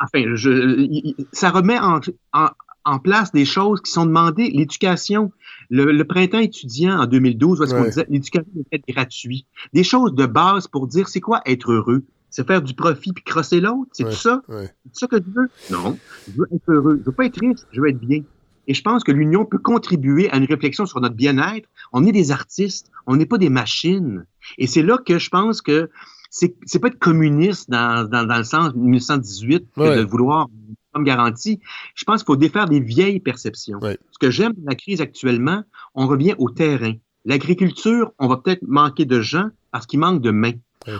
[0.00, 2.00] enfin, je, ça remet en,
[2.32, 2.48] en,
[2.86, 4.50] en place des choses qui sont demandées.
[4.50, 5.32] L'éducation,
[5.68, 7.88] le, le printemps étudiant en 2012, où est-ce qu'on Ouais.
[7.88, 9.46] disait l'éducation doit être gratuite.
[9.74, 12.04] Des choses de base pour dire c'est quoi être heureux?
[12.30, 13.90] C'est faire du profit puis crosser l'autre?
[13.92, 14.42] C'est tout ça?
[14.48, 15.48] C'est ça que je veux?
[15.70, 15.98] Non.
[16.28, 16.98] Je veux être heureux.
[17.00, 17.66] Je veux pas être triste.
[17.72, 18.22] Je veux être bien.
[18.68, 21.68] Et je pense que l'Union peut contribuer à une réflexion sur notre bien-être.
[21.92, 22.90] On est des artistes.
[23.06, 24.26] On n'est pas des machines.
[24.58, 25.88] Et c'est là que je pense que
[26.30, 29.96] c'est, c'est pas être communiste dans, dans, dans le sens 1918 que Ouais.
[29.96, 30.48] de vouloir
[30.96, 31.60] comme garantie.
[31.94, 33.78] Je pense qu'il faut défaire des vieilles perceptions.
[33.82, 35.62] Ce que j'aime dans la crise actuellement,
[35.94, 36.94] on revient au terrain.
[37.26, 40.54] L'agriculture, on va peut-être manquer de gens parce qu'il manque de mains.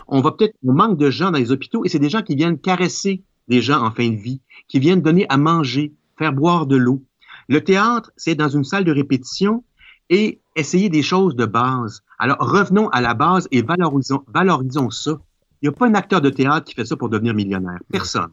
[0.06, 2.34] On va peut-être, on manque de gens dans les hôpitaux et c'est des gens qui
[2.34, 6.66] viennent caresser des gens en fin de vie, qui viennent donner à manger, faire boire
[6.66, 7.02] de l'eau.
[7.48, 9.64] Le théâtre, c'est dans une salle de répétition
[10.10, 12.02] et essayer des choses de base.
[12.18, 15.12] Alors, revenons à la base et valorisons, valorisons ça.
[15.62, 17.78] Il n'y a pas un acteur de théâtre qui fait ça pour devenir millionnaire.
[17.90, 18.30] Personne.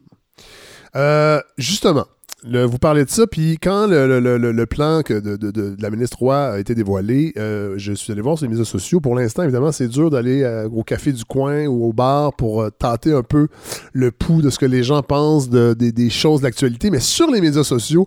[0.96, 2.06] Euh, justement,
[2.46, 5.74] le- vous parlez de ça, puis quand le, le- le- plan que de, de- de-
[5.76, 8.64] de la ministre Roy a été dévoilé, euh, je suis allé voir sur les médias
[8.66, 9.00] sociaux.
[9.00, 12.62] Pour l'instant, évidemment, c'est dur d'aller euh, au café du coin ou au bar pour
[12.62, 13.48] euh, tâter un peu
[13.94, 16.90] le pouls de ce que les gens pensent de- des- choses d'actualité.
[16.90, 18.06] Mais sur les médias sociaux,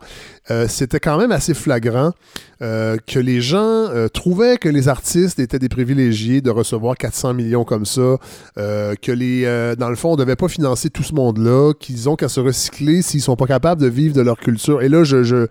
[0.67, 2.13] c'était quand même assez flagrant
[2.61, 7.35] euh, que les gens euh, trouvaient que les artistes étaient des privilégiés de recevoir 400
[7.35, 8.17] millions comme ça,
[8.57, 11.73] euh, que les, euh, dans le fond, on ne devait pas financer tout ce monde-là,
[11.79, 14.81] qu'ils ont qu'à se recycler s'ils sont pas capables de vivre de leur culture.
[14.81, 15.47] Et là, je, je,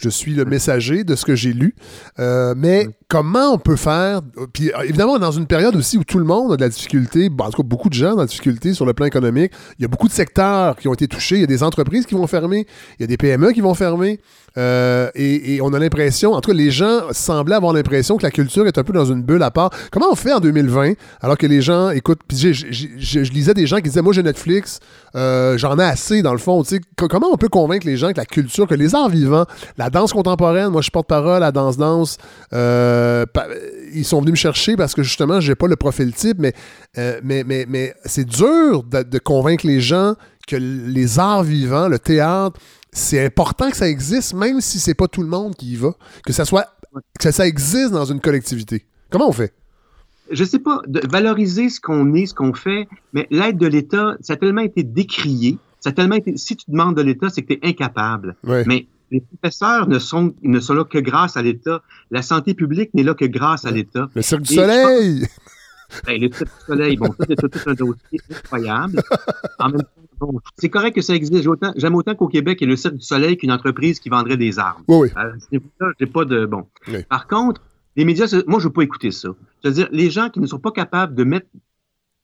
[0.00, 1.74] je suis le messager de ce que j'ai lu.
[2.18, 4.20] Euh, mais comment on peut faire
[4.52, 7.28] Puis euh, évidemment, dans une période aussi où tout le monde a de la difficulté,
[7.28, 9.52] bon, en tout cas beaucoup de gens ont de la difficulté sur le plan économique,
[9.78, 12.06] il y a beaucoup de secteurs qui ont été touchés, il y a des entreprises
[12.06, 12.66] qui vont fermer,
[12.98, 14.20] il y a des PME qui vont fermer.
[14.58, 18.30] Euh, et, on a l'impression, en tout cas, les gens semblaient avoir l'impression que la
[18.30, 19.70] culture est un peu dans une bulle à part.
[19.90, 23.76] Comment on fait en 2020 alors que les gens écoutent Puis je lisais des gens
[23.76, 24.80] qui disaient Moi, j'ai Netflix,
[25.14, 26.62] euh, j'en ai assez dans le fond.
[26.62, 29.08] Tu sais, co- comment on peut convaincre les gens que la culture, que les arts
[29.08, 29.46] vivants,
[29.76, 32.18] la Danse contemporaine, moi, je suis porte-parole à Danse Danse.
[32.52, 33.24] Euh,
[33.92, 36.54] ils sont venus me chercher parce que justement, j'ai pas le profil type, mais,
[36.96, 40.14] mais, mais, mais c'est dur de, convaincre les gens
[40.46, 42.58] que les arts vivants, le théâtre,
[42.92, 45.94] c'est important que ça existe, même si c'est pas tout le monde qui y va.
[46.26, 46.66] Que ça soit
[47.20, 48.84] que ça existe dans une collectivité.
[49.10, 49.54] Comment on fait?
[50.30, 54.16] je sais pas, de valoriser ce qu'on est, ce qu'on fait, mais l'aide de l'État,
[54.20, 57.42] ça a tellement été décrié, ça a tellement été, si tu demandes de l'État, c'est
[57.42, 58.36] que tu es incapable.
[58.44, 61.82] Mais les professeurs ne sont, ne sont là que grâce à l'État.
[62.12, 64.08] La santé publique n'est là que grâce à l'État.
[64.14, 65.26] Le Cirque du Soleil!
[66.06, 69.02] Ben, le Cirque du Soleil, bon, ça, c'est tout, un dossier incroyable.
[69.58, 69.99] En même temps,
[70.56, 71.48] c'est correct que ça existe.
[71.76, 74.36] J'aime autant, qu'au Québec, il y ait le Cirque du Soleil qu'une entreprise qui vendrait
[74.36, 74.82] des armes.
[74.88, 75.22] Oui, oui.
[75.52, 75.60] Euh,
[75.98, 76.66] j'ai pas de, bon.
[77.08, 77.62] Par contre,
[77.96, 79.30] les médias, moi, je veux pas écouter ça.
[79.60, 81.46] C'est-à-dire, les gens qui ne sont pas capables de mettre,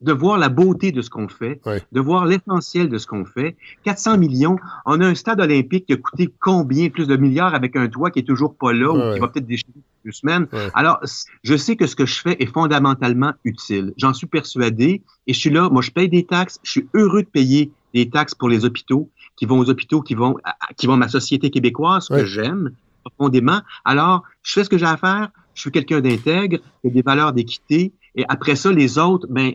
[0.01, 1.60] de voir la beauté de ce qu'on fait,
[1.93, 3.56] de voir l'essentiel de ce qu'on fait.
[3.85, 4.59] 400 millions.
[4.85, 8.10] On a un stade olympique qui a coûté combien plus de milliards avec un toit
[8.10, 9.73] qui est toujours pas là ou qui va peut-être déchirer
[10.05, 10.47] deux semaines?
[10.74, 11.01] Alors,
[11.43, 13.93] je sais que ce que je fais est fondamentalement utile.
[13.97, 15.68] J'en suis persuadé et je suis là.
[15.68, 16.60] Moi, je paye des taxes.
[16.62, 20.14] Je suis heureux de payer des taxes pour les hôpitaux qui vont aux hôpitaux, qui
[20.14, 20.36] vont,
[20.77, 22.70] qui vont à ma société québécoise que j'aime
[23.05, 23.60] profondément.
[23.85, 27.32] Alors, je fais ce que j'ai à faire je suis quelqu'un d'intègre, a des valeurs
[27.32, 29.52] d'équité, et après ça, les autres, ben,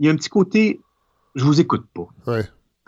[0.00, 0.80] il y a un petit côté,
[1.34, 2.08] je vous écoute pas.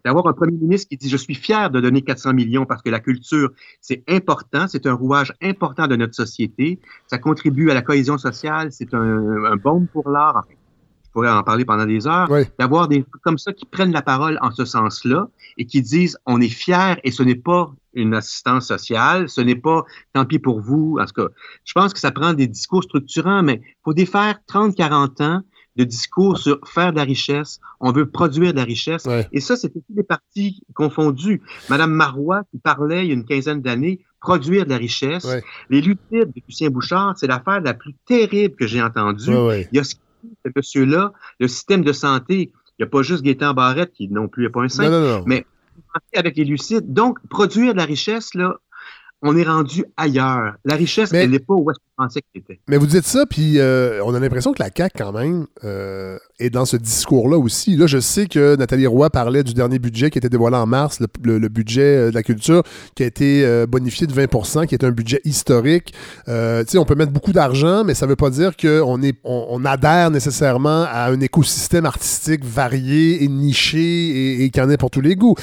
[0.05, 2.91] D'avoir un premier ministre qui dit je suis fier de donner 400 millions parce que
[2.91, 3.51] la culture
[3.81, 8.71] c'est important, c'est un rouage important de notre société, ça contribue à la cohésion sociale,
[8.71, 10.45] c'est un, un baume pour l'art.
[11.15, 12.29] Pourrais en parler pendant des heures.
[12.59, 16.41] D'avoir des comme ça qui prennent la parole en ce sens-là et qui disent on
[16.41, 19.29] est fier et ce n'est pas une assistance sociale.
[19.29, 20.99] Ce n'est pas tant pis pour vous.
[21.01, 21.29] En tout cas,
[21.65, 25.41] je pense que ça prend des discours structurants, mais il faut défaire 30, 40 ans
[25.77, 27.61] de discours sur faire de la richesse.
[27.81, 29.07] On veut produire de la richesse.
[29.33, 31.43] Et ça, c'était tous les partis confondus.
[31.69, 35.27] Madame Marois, qui parlait il y a une quinzaine d'années, produire de la richesse.
[35.71, 39.33] Les lucides de Lucien Bouchard, c'est l'affaire la plus terrible que j'ai entendue.
[39.73, 39.95] Il y a ce
[40.55, 42.53] monsieur-là, le système de santé.
[42.79, 45.47] Il n'y a pas juste Gaétan Barrette qui non plus n'est pas un saint, mais
[46.15, 46.93] avec les lucides.
[46.93, 48.57] Donc, produire de la richesse, là,
[49.23, 50.55] on est rendu ailleurs.
[50.65, 51.79] La richesse, elle n'est pas où est-ce
[52.67, 56.19] Mais vous dites ça, puis euh, on a l'impression que la CAQ, quand même, euh,
[56.41, 57.77] est dans ce discours-là aussi.
[57.77, 60.67] Là, je sais que Nathalie Roy parlait du dernier budget qui a été dévoilé en
[60.67, 62.65] mars, le, budget euh, de la culture,
[62.97, 65.95] qui a été bonifié de 20% qui est un budget historique.
[66.27, 70.11] on peut mettre beaucoup d'argent, mais ça ne veut pas dire qu'on on, on, adhère
[70.11, 75.01] nécessairement à un écosystème artistique varié et niché et, et qui en est pour tous
[75.01, 75.37] les goûts.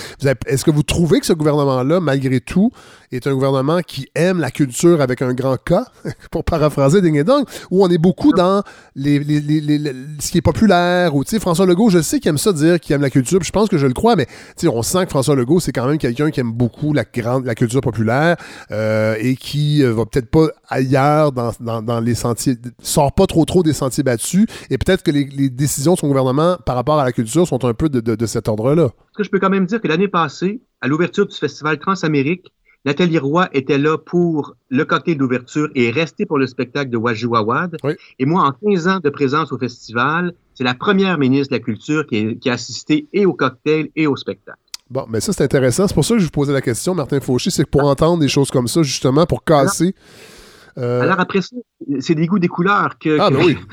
[0.45, 2.71] Est-ce que vous trouvez que ce gouvernement-là, malgré tout,
[3.11, 5.73] est un gouvernement qui aime la culture avec un grand K,
[6.41, 8.63] pour paraphraser Ding et Dong, où on est beaucoup dans
[8.95, 9.19] les,
[10.19, 13.01] ce qui est populaire, ou François Legault, je sais qu'il aime ça dire qu'il aime
[13.01, 14.27] la culture, je pense que je le crois, mais
[14.65, 17.55] on sent que François Legault, c'est quand même quelqu'un qui aime beaucoup la, grande, la
[17.55, 18.37] culture populaire
[18.71, 23.45] euh, et qui euh, va peut-être pas ailleurs dans, dans, les sentiers, sort pas trop
[23.45, 27.05] trop des sentiers battus, et peut-être que les, décisions de son gouvernement par rapport à
[27.05, 28.89] la culture sont un peu de, cet ordre-là.
[29.15, 32.51] que je peux quand même dire que l'année passée, à l'ouverture du festival Transamérique,
[32.85, 36.97] Nathalie Roy était là pour le cocktail d'ouverture et est restée pour le spectacle de
[36.97, 37.77] Wajouawad.
[38.17, 41.63] Et moi, en 15 ans de présence au festival, c'est la première ministre de la
[41.63, 44.57] Culture qui, a assisté et au cocktail et au spectacle.
[44.89, 45.87] Bon, mais ça, c'est intéressant.
[45.87, 47.49] C'est pour ça que je vous posais la question, Martin Fauché.
[47.49, 49.95] C'est pour entendre des choses comme ça, justement, pour casser.
[50.75, 51.55] Alors, euh, après ça,
[51.99, 53.17] c'est des goûts, des couleurs que.
[53.19, 53.57] Ah, ben oui.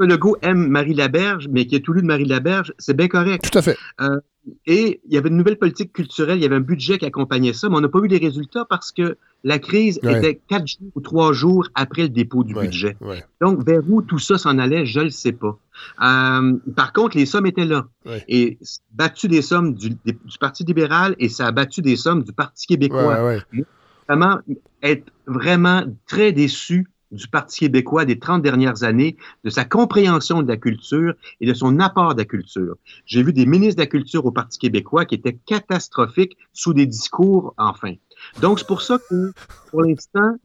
[0.00, 3.50] Legault aime Marie Laberge, mais qui a tout lu de Marie Laberge, c'est bien correct.
[3.50, 3.76] Tout à fait.
[4.00, 4.20] Euh,
[4.66, 7.52] et il y avait une nouvelle politique culturelle, il y avait un budget qui accompagnait
[7.52, 10.90] ça, mais on n'a pas eu les résultats parce que la crise était quatre jours
[10.94, 12.96] ou trois jours après le dépôt du budget.
[13.40, 15.58] Donc, vers où tout ça s'en allait, je ne le sais pas.
[16.02, 17.86] Euh, par contre, les sommes étaient là.
[18.28, 18.58] Et
[18.92, 22.66] battu des sommes du, du, Parti libéral et ça a battu des sommes du Parti
[22.66, 23.40] québécois.
[24.08, 24.38] Vraiment,
[24.82, 30.48] être vraiment très déçu du Parti québécois des 30 dernières années, de sa compréhension de
[30.48, 32.76] la culture et de son apport à la culture.
[33.04, 36.86] J'ai vu des ministres de la culture au Parti québécois qui étaient catastrophiques sous des
[36.86, 37.94] discours, enfin.
[38.40, 39.32] Donc, c'est pour ça que,
[39.70, 40.36] pour l'instant,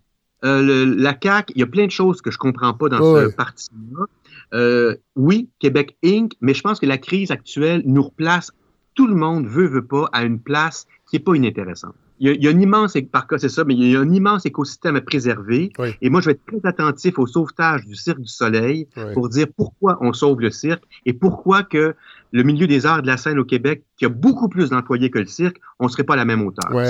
[0.43, 3.35] euh, la CAQ, il y a plein de choses que je comprends pas dans ce
[3.35, 4.05] parti-là.
[4.53, 8.51] Euh, oui, Québec Inc., mais je pense que la crise actuelle nous replace,
[8.95, 12.47] tout le monde veut, veut pas, à une place qui est pas inintéressante il y,
[12.47, 15.01] a, un immense, par cas, c'est ça, mais il y a un immense écosystème à
[15.01, 15.73] préserver.
[16.01, 19.47] Et moi, je vais être très attentif au sauvetage du Cirque du Soleil pour dire
[19.57, 21.95] pourquoi on sauve le cirque et pourquoi que
[22.31, 25.19] le milieu des arts de la scène au Québec, qui a beaucoup plus d'employés que
[25.19, 26.69] le cirque, on ne serait pas à la même hauteur.
[26.71, 26.83] Oui,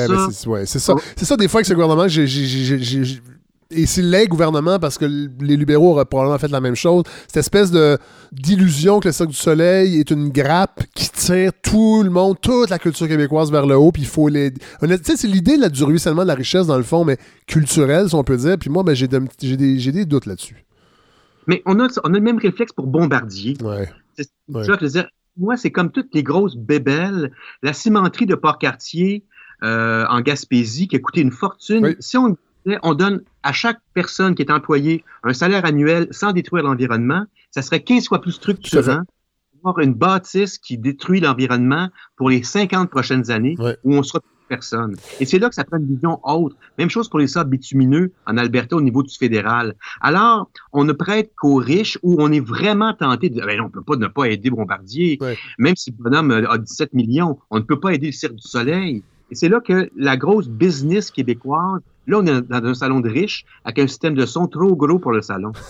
[0.65, 0.95] c'est ça.
[1.15, 2.27] C'est ça, des fois, avec ce gouvernement, j'ai
[3.71, 7.37] et c'est les gouvernements, parce que les libéraux auraient probablement fait la même chose, cette
[7.37, 7.97] espèce de
[8.31, 12.69] d'illusion que le Cirque du Soleil est une grappe qui tire tout le monde, toute
[12.69, 14.51] la culture québécoise vers le haut, puis il faut les...
[14.53, 14.59] Tu
[15.03, 17.17] sais, c'est l'idée là, du ruissellement de la richesse, dans le fond, mais
[17.47, 20.65] culturelle, si on peut dire, puis moi, ben, j'ai des, des, des doutes là-dessus.
[21.47, 23.57] Mais on a, on a le même réflexe pour Bombardier.
[23.63, 23.89] Ouais.
[24.17, 24.63] C'est ouais.
[24.63, 25.07] je veux dire,
[25.37, 27.31] moi, c'est comme toutes les grosses bébelles,
[27.63, 29.25] la cimenterie de Port-Cartier
[29.63, 31.85] euh, en Gaspésie qui a coûté une fortune.
[31.85, 31.95] Oui.
[31.99, 32.37] Si on,
[32.83, 37.61] on donne à chaque personne qui est employée un salaire annuel sans détruire l'environnement, ça
[37.61, 39.01] serait 15 fois plus structurant
[39.53, 43.77] d'avoir une bâtisse qui détruit l'environnement pour les 50 prochaines années ouais.
[43.83, 44.95] où on sera plus personne.
[45.19, 46.55] Et c'est là que ça prend une vision haute.
[46.77, 49.75] Même chose pour les sables bitumineux en Alberta au niveau du fédéral.
[50.01, 53.69] Alors, on ne prête qu'aux riches où on est vraiment tenté de ben, on ne
[53.69, 55.17] peut pas ne pas aider Bombardier.
[55.21, 55.37] Ouais.
[55.57, 58.47] Même si le bonhomme a 17 millions, on ne peut pas aider le Cirque du
[58.47, 59.03] Soleil.
[59.31, 63.09] Et c'est là que la grosse business québécoise, là, on est dans un salon de
[63.09, 65.51] riches avec un système de son trop gros pour le salon.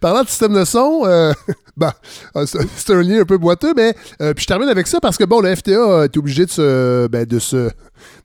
[0.00, 1.32] Parlant de système de son, euh,
[1.76, 1.92] ben,
[2.44, 5.22] c'est un lien un peu boiteux, mais euh, puis je termine avec ça parce que
[5.24, 7.70] bon, le FTA est obligé de se, ben, de se,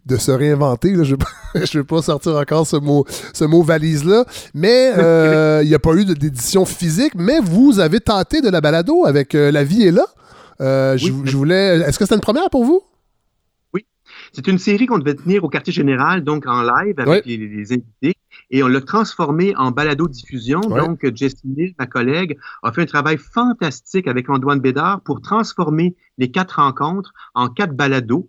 [0.08, 0.94] de se réinventer.
[0.94, 1.04] Là.
[1.04, 4.26] Je ne vais pas sortir encore ce mot, ce mot valise-là,
[4.56, 8.60] mais euh, il n'y a pas eu d'édition physique, mais vous avez tenté de la
[8.62, 10.06] balado avec La vie est là.
[10.60, 11.22] je, Oui.
[11.26, 11.80] je voulais.
[11.82, 12.82] Est-ce que c'était une première pour vous?
[14.36, 17.22] C'est une série qu'on devait tenir au quartier général, donc en live avec Ouais.
[17.26, 18.16] les, les invités.
[18.52, 20.60] Et on l'a transformé en balado-diffusion.
[20.68, 20.82] Ouais.
[20.82, 26.30] Donc, Jessie ma collègue, a fait un travail fantastique avec Antoine Bédard pour transformer les
[26.32, 28.28] quatre rencontres en quatre balados.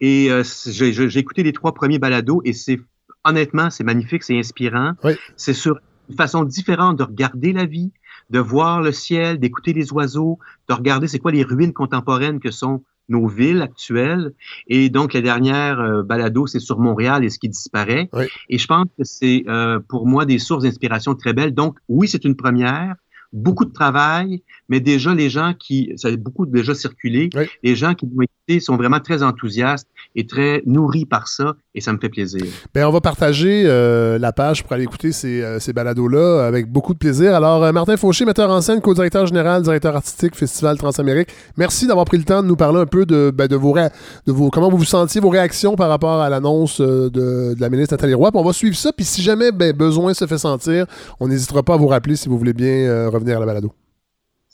[0.00, 2.78] Et euh, j'ai j'ai écouté les trois premiers balados et c'est
[3.24, 4.92] honnêtement, c'est magnifique, c'est inspirant.
[5.02, 5.14] Oui.
[5.36, 7.90] C'est sur une façon différente de regarder la vie,
[8.30, 12.52] de voir le ciel, d'écouter les oiseaux, de regarder c'est quoi les ruines contemporaines que
[12.52, 14.32] sont nos villes actuelles.
[14.66, 18.08] Et donc, la dernière euh, balado, c'est sur Montréal et ce qui disparaît.
[18.12, 18.26] Oui.
[18.48, 21.54] Et je pense que c'est euh, pour moi des sources d'inspiration très belles.
[21.54, 22.94] Donc, oui, c'est une première.
[23.32, 27.44] Beaucoup de travail, mais déjà les gens qui, ça a beaucoup déjà circulé, Oui.
[27.62, 29.86] les gens qui l'ont écouté sont vraiment très enthousiastes
[30.16, 32.42] et très nourris par ça, et ça me fait plaisir.
[32.74, 36.70] Ben, on va partager euh, la page pour aller écouter ces, euh, ces balados-là avec
[36.70, 37.34] beaucoup de plaisir.
[37.34, 42.04] Alors, euh, Martin Fauché, metteur en scène, co-directeur général, directeur artistique, Festival Transamérique, merci d'avoir
[42.06, 43.88] pris le temps de nous parler un peu de, ben, de, vos, ré-
[44.26, 47.68] de vos comment vous vous sentiez, vos réactions par rapport à l'annonce de, de la
[47.70, 48.30] ministre Nathalie Roy.
[48.30, 50.86] Puis on va suivre ça, puis si jamais ben, besoin se fait sentir,
[51.20, 53.72] on n'hésitera pas à vous rappeler si vous voulez bien euh, revenir à la balado.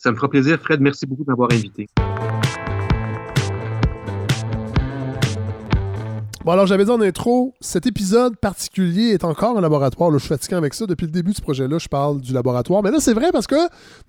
[0.04, 0.60] Ça me fera plaisir.
[0.60, 1.86] Fred, merci beaucoup de m'avoir invité.
[6.44, 10.10] Bon, alors j'avais dit en intro, cet épisode particulier est encore un laboratoire.
[10.10, 10.84] Là, je suis fatigué avec ça.
[10.84, 12.82] Depuis le début ce projet-là, je parle du laboratoire.
[12.82, 13.56] Mais là, c'est vrai parce que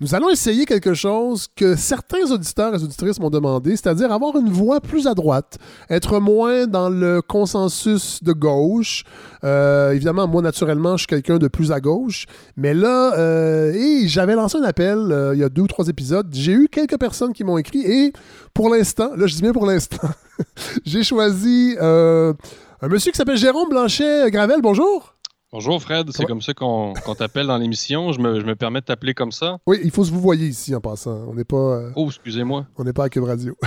[0.00, 4.50] nous allons essayer quelque chose que certains auditeurs et auditrices m'ont demandé, c'est-à-dire avoir une
[4.50, 5.56] voix plus à droite,
[5.88, 9.04] être moins dans le consensus de gauche.
[9.42, 12.26] Euh, évidemment, moi, naturellement, je suis quelqu'un de plus à gauche.
[12.58, 15.88] Mais là, euh, et j'avais lancé un appel euh, il y a deux ou trois
[15.88, 16.28] épisodes.
[16.32, 18.12] J'ai eu quelques personnes qui m'ont écrit et
[18.52, 20.08] pour l'instant, là, je dis bien pour l'instant,
[20.84, 22.32] j'ai choisi euh,
[22.80, 24.60] un monsieur qui s'appelle Jérôme Blanchet-Gravel.
[24.62, 25.14] Bonjour.
[25.52, 28.12] Bonjour Fred, c'est comme ça qu'on t'appelle dans l'émission.
[28.12, 29.58] Je me, je me permets de t'appeler comme ça.
[29.66, 31.24] Oui, il faut se vous voyer ici en passant.
[31.28, 32.66] On n'est pas, euh, Oh, excusez-moi.
[32.76, 33.56] on n'est pas à Cube Radio.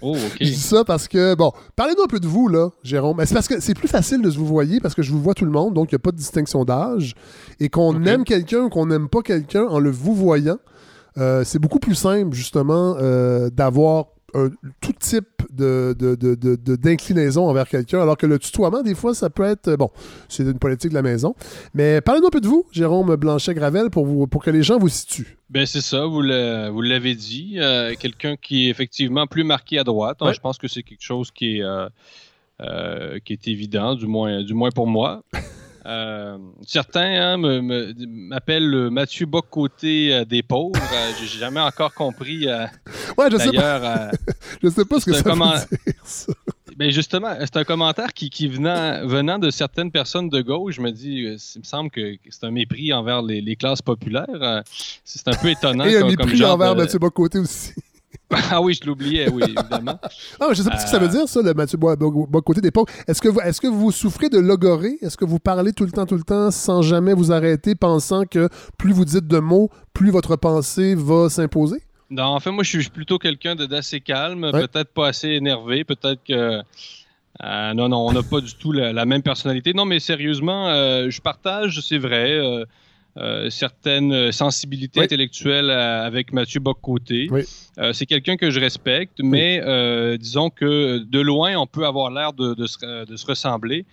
[0.00, 0.36] Oh, ok.
[0.40, 3.20] Je dis ça parce que, bon, parlez-nous un peu de vous, là, Jérôme.
[3.26, 5.34] C'est parce que c'est plus facile de se vous voyer parce que je vous vois
[5.34, 7.14] tout le monde, donc il n'y a pas de distinction d'âge.
[7.58, 10.58] Et qu'on aime quelqu'un ou qu'on n'aime pas quelqu'un en le vous voyant,
[11.16, 14.04] euh, c'est beaucoup plus simple, justement, euh, d'avoir
[14.34, 14.50] un-
[14.80, 15.94] tout type de,
[16.76, 19.90] d'inclinaison envers quelqu'un, alors que le tutoiement, des fois, ça peut être, euh, bon,
[20.28, 21.34] c'est une politique de la maison.
[21.74, 24.88] Mais parlez-nous un peu de vous, Jérôme Blanchet-Gravel, pour, vous, pour que les gens vous
[24.88, 25.38] situent.
[25.50, 27.54] Ben c'est ça, vous l'a- vous l'avez dit.
[27.58, 30.18] euh, Quelqu'un qui est effectivement plus marqué à droite.
[30.20, 30.34] Ouais.
[30.34, 31.88] Je pense que c'est quelque chose qui est, euh,
[32.60, 35.22] euh, qui est évident, du moins, du moins pour moi.
[35.88, 36.36] Euh,
[36.66, 37.62] certains hein,
[37.98, 40.72] m'appellent le Mathieu Bock-Côté euh, des pauvres.
[40.76, 42.46] Euh, J'ai jamais encore compris.
[42.46, 42.66] euh,
[43.16, 44.10] Ouais, je sais pas.
[44.62, 46.32] je sais pas ce que c'est ça comment- veut dire, ça.
[46.76, 50.80] Ben justement, c'est un commentaire qui, qui venant, venant de certaines personnes de gauche, je
[50.80, 54.62] me dis, il me semble que c'est un mépris envers les, les classes populaires.
[55.04, 55.84] C'est un peu étonnant.
[55.86, 57.72] Et un comme mépris envers de- Mathieu Bocoté aussi.
[58.50, 59.98] ah oui, je l'oubliais, oui, évidemment.
[60.38, 61.96] Ah, mais je sais pas ce que ça veut Euh, dire, ça, le Mathieu Bo-
[61.96, 62.90] Bo- Bocoté d'époque.
[63.06, 64.98] Est-ce que, vous, est-ce que vous souffrez de logorée?
[65.00, 68.24] Est-ce que vous parlez tout le temps, tout le temps, sans jamais vous arrêter, pensant
[68.24, 71.80] que plus vous dites de mots, plus votre pensée va s'imposer?
[72.10, 74.66] Non, en fait, moi, je suis plutôt quelqu'un d'assez calme, Ouais.
[74.66, 76.60] peut-être pas assez énervé, peut-être que.
[77.44, 79.72] euh, non, non, on n'a pas du tout la, la même personnalité.
[79.72, 82.38] Non, mais sérieusement, euh, je partage, c'est vrai,
[83.18, 85.04] euh, euh, certaines sensibilités Oui.
[85.04, 86.60] intellectuelles euh, avec Mathieu.
[87.30, 87.42] Oui.
[87.78, 92.10] Euh, c'est quelqu'un que je respecte, mais euh, disons que de loin, on peut avoir
[92.10, 93.84] l'air de, de se, de se ressembler.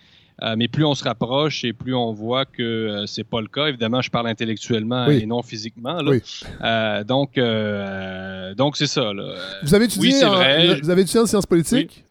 [0.42, 3.46] Euh, mais plus on se rapproche et plus on voit que euh, c'est pas le
[3.46, 3.68] cas.
[3.68, 5.20] Évidemment, je parle intellectuellement Oui.
[5.22, 6.02] et non physiquement.
[6.02, 6.10] là.
[6.10, 6.20] Oui.
[6.62, 9.14] Euh, donc, euh, donc c'est ça.
[9.14, 9.34] Là.
[9.62, 10.78] Vous avez étudié, Oui, c'est en, vrai.
[10.80, 12.04] vous avez étudié en sciences politiques?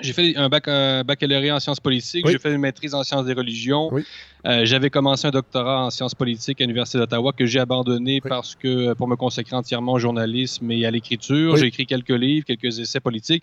[0.00, 2.32] J'ai fait un, bac, un baccalauréat en sciences politiques, Oui.
[2.32, 3.88] j'ai fait une maîtrise en sciences des religions.
[3.92, 4.04] Oui.
[4.46, 8.54] Euh, J'avais commencé un doctorat en sciences politiques à l'Université d'Ottawa que j'ai abandonné parce
[8.54, 11.56] que pour me consacrer entièrement au journalisme et à l'écriture.
[11.56, 13.42] J'ai écrit quelques livres, quelques essais politiques.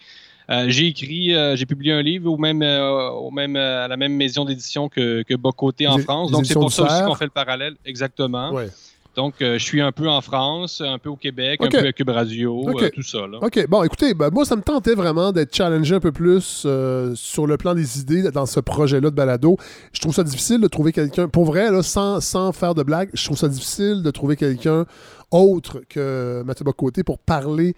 [0.49, 3.87] Euh, j'ai écrit, euh, j'ai publié un livre au même, euh, au même, euh, à
[3.87, 6.31] la même maison d'édition que, que Bocoté en France.
[6.31, 7.75] Donc c'est pour ça aussi qu'on fait le parallèle.
[7.83, 8.53] Exactement.
[8.53, 8.67] Ouais.
[9.15, 11.93] Donc euh, je suis un peu en France, un peu au Québec, un peu à
[11.93, 13.19] Cube Radio, euh, tout ça.
[13.27, 13.39] Là.
[13.41, 17.13] OK, bon, écoutez, ben, moi, ça me tentait vraiment d'être challengé un peu plus euh,
[17.15, 19.57] sur le plan des idées dans ce projet-là de balado.
[19.93, 23.09] Je trouve ça difficile de trouver quelqu'un, pour vrai, là, sans, sans faire de blague,
[23.13, 24.85] je trouve ça difficile de trouver quelqu'un
[25.31, 27.73] autre que Mathieu Bocoté pour parler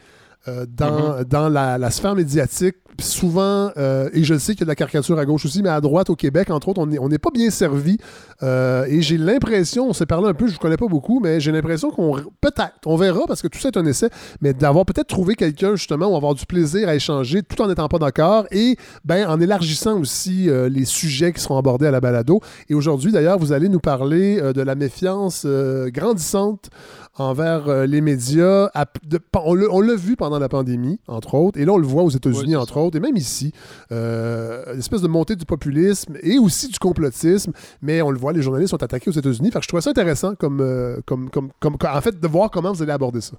[0.47, 2.75] euh, dans, dans la, la sphère médiatique.
[2.99, 5.69] Souvent, euh, et je sais qu'il y a de la caricature à gauche aussi, mais
[5.69, 7.97] à droite, au Québec, entre autres, on n'est pas bien servi.
[8.41, 11.39] Euh, et j'ai l'impression, on s'est parlé un peu, je ne connais pas beaucoup, mais
[11.39, 14.09] j'ai l'impression qu'on, peut-être, on verra, parce que tout ça est un essai,
[14.41, 17.87] mais d'avoir peut-être trouvé quelqu'un, justement, où avoir du plaisir à échanger tout en n'étant
[17.87, 22.01] pas d'accord et ben, en élargissant aussi euh, les sujets qui seront abordés à la
[22.01, 22.41] balado.
[22.67, 26.69] Et aujourd'hui, d'ailleurs, vous allez nous parler de la méfiance grandissante
[27.17, 28.69] envers euh, les médias.
[28.73, 32.03] à- de- on l'a vu pendant la pandémie, entre autres, et là, on le voit
[32.03, 33.51] aux États-Unis, entre autres, et même ici.
[33.91, 38.33] Euh, une espèce de montée du populisme et aussi du complotisme, mais on le voit,
[38.33, 39.51] les journalistes sont attaqués aux États-Unis.
[39.51, 42.51] Fait que je trouvais ça intéressant, comme, euh, comme, comme, comme- en fait, de voir
[42.51, 43.37] comment vous allez aborder ça.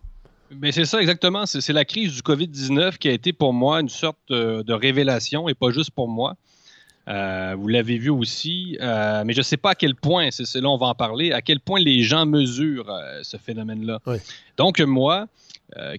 [0.51, 1.45] Ben, c'est ça exactement.
[1.45, 4.73] C'est c'est la crise du COVID-19 qui a été pour moi une sorte euh, de
[4.73, 6.37] révélation et pas juste pour moi.
[7.09, 10.61] Euh, vous l'avez vu aussi, euh, mais je ne sais pas à quel point, c'est
[10.61, 14.01] là on va en parler, à quel point les gens mesurent euh, ce phénomène-là.
[14.57, 15.27] Donc moi,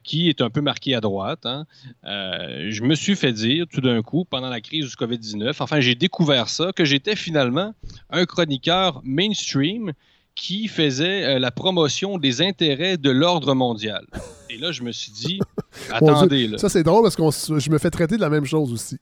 [0.04, 1.66] qui est un peu marqué à droite, hein,
[2.04, 5.96] je me suis fait dire tout d'un coup, pendant la crise du COVID-19, enfin j'ai
[5.96, 7.74] découvert ça, que j'étais finalement
[8.10, 9.94] un chroniqueur mainstream
[10.36, 14.06] qui faisait la promotion des intérêts de l'ordre mondial.
[14.50, 15.40] Et là, je me suis dit,
[16.02, 16.58] Mon Dieu, attendez, là.
[16.58, 18.98] Ça, c'est drôle parce que je me fais traiter de la même chose aussi.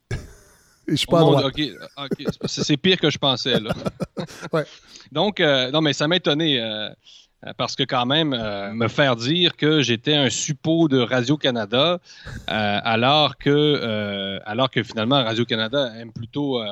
[0.88, 1.56] Je suis pas à Oh mon droite.
[1.56, 3.74] Dieu, ok, ok, c'est pire que je pensais, là.
[4.54, 4.66] Ouais.
[5.12, 6.60] Donc, euh, non, mais ça m'a étonné.
[6.62, 6.90] euh,
[7.58, 12.00] parce que quand même, euh, me faire dire que j'étais un suppôt de Radio-Canada,
[12.50, 16.66] euh, alors, que, euh, alors que finalement Radio-Canada aime plutôt euh,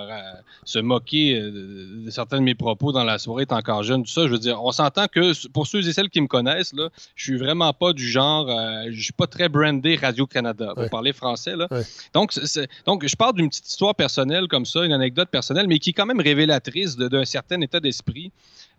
[0.63, 4.09] se moquer euh, de, certains de mes propos dans la soirée, est encore jeune, tout
[4.11, 6.89] ça, je veux dire, on s'entend que pour ceux et celles qui me connaissent, là,
[7.15, 10.89] je suis vraiment pas du genre, euh, je suis pas très brandé Radio-Canada, pour Ouais.
[10.89, 11.67] parler français, là.
[11.71, 11.83] Ouais.
[12.13, 12.33] Donc,
[12.85, 15.93] donc, je parle d'une petite histoire personnelle comme ça, une anecdote personnelle, mais qui est
[15.93, 18.31] quand même révélatrice d'un certain état d'esprit.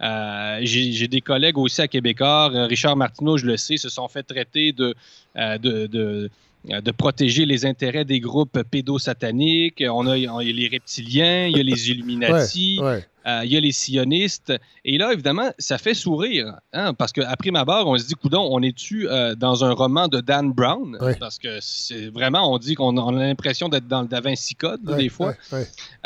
[0.03, 4.09] Euh, J'ai des collègues aussi à Québécois, euh, Richard Martineau, je le sais, se sont
[4.09, 4.95] fait traiter de,
[5.37, 6.31] euh, de, de-
[6.69, 9.83] de protéger les intérêts des groupes pédosataniques.
[9.89, 13.07] On a, on- il y a les reptiliens, il y a les Illuminati, Ouais, ouais.
[13.27, 14.53] Euh, il y a les sionistes.
[14.85, 16.55] Et là, évidemment, ça fait sourire.
[16.73, 20.09] hein, parce qu'à prime abord, on se dit, coudon, on est-tu euh, dans un roman
[20.09, 20.97] de Dan Brown?
[21.19, 24.55] Parce que c'est vraiment, on dit qu'on on a l'impression d'être dans le Da Vinci
[24.55, 25.35] Code, des fois.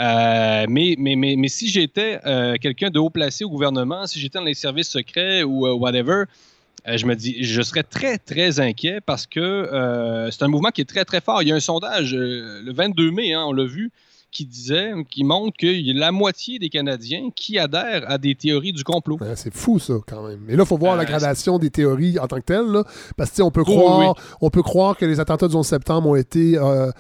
[0.01, 2.21] Euh, mais, mais, mais, mais si j'étais
[2.61, 6.25] quelqu'un de haut placé au gouvernement, si j'étais dans les services secrets ou whatever,
[6.89, 10.71] euh, je me dis, je serais très, très inquiet parce que euh, c'est un mouvement
[10.71, 11.43] qui est très, très fort.
[11.43, 13.91] Il y a un sondage euh, le 22 mai, hein, on l'a vu,
[14.31, 18.35] qui disait, qui montre qu'il y a la moitié des Canadiens qui adhèrent à des
[18.35, 19.19] théories du complot.
[19.20, 20.40] Ouais, c'est fou, ça, quand même.
[20.48, 22.66] Et là, il faut voir Euh, la gradation des théories en tant que telles.
[22.66, 22.85] là,
[23.16, 24.23] parce que tu sais, on peut, Oui, croire, oui.
[24.40, 26.90] on peut croire que les attentats du 11 septembre ont été euh,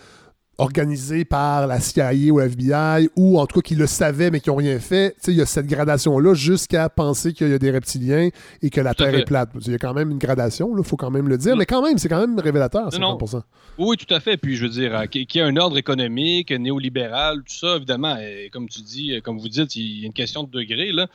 [0.60, 4.50] organisés par la CIA ou FBI, ou en tout cas qu'ils le savaient mais qui
[4.50, 5.12] n'ont rien fait.
[5.14, 8.28] Tu sais, il y a cette gradation-là jusqu'à penser qu'il y a des reptiliens
[8.62, 9.20] et que la Tout Terre fait.
[9.20, 9.50] est plate.
[9.66, 11.56] Il y a quand même une gradation, il faut quand même le dire.
[11.56, 13.18] Mais quand même, c'est quand même révélateur, Non, non.
[13.18, 13.42] 50%.
[13.78, 14.36] Oui, tout à fait.
[14.36, 18.16] Puis, je veux dire, euh, qu'il y ait un ordre économique, néolibéral, tout ça, évidemment,
[18.20, 20.92] euh, comme tu dis, euh, comme vous dites, il y a une question de degré,
[20.92, 21.06] là.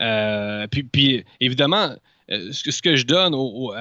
[0.00, 1.90] Euh, puis, puis, évidemment,
[2.30, 3.72] euh, ce, que, ce que je donne aux,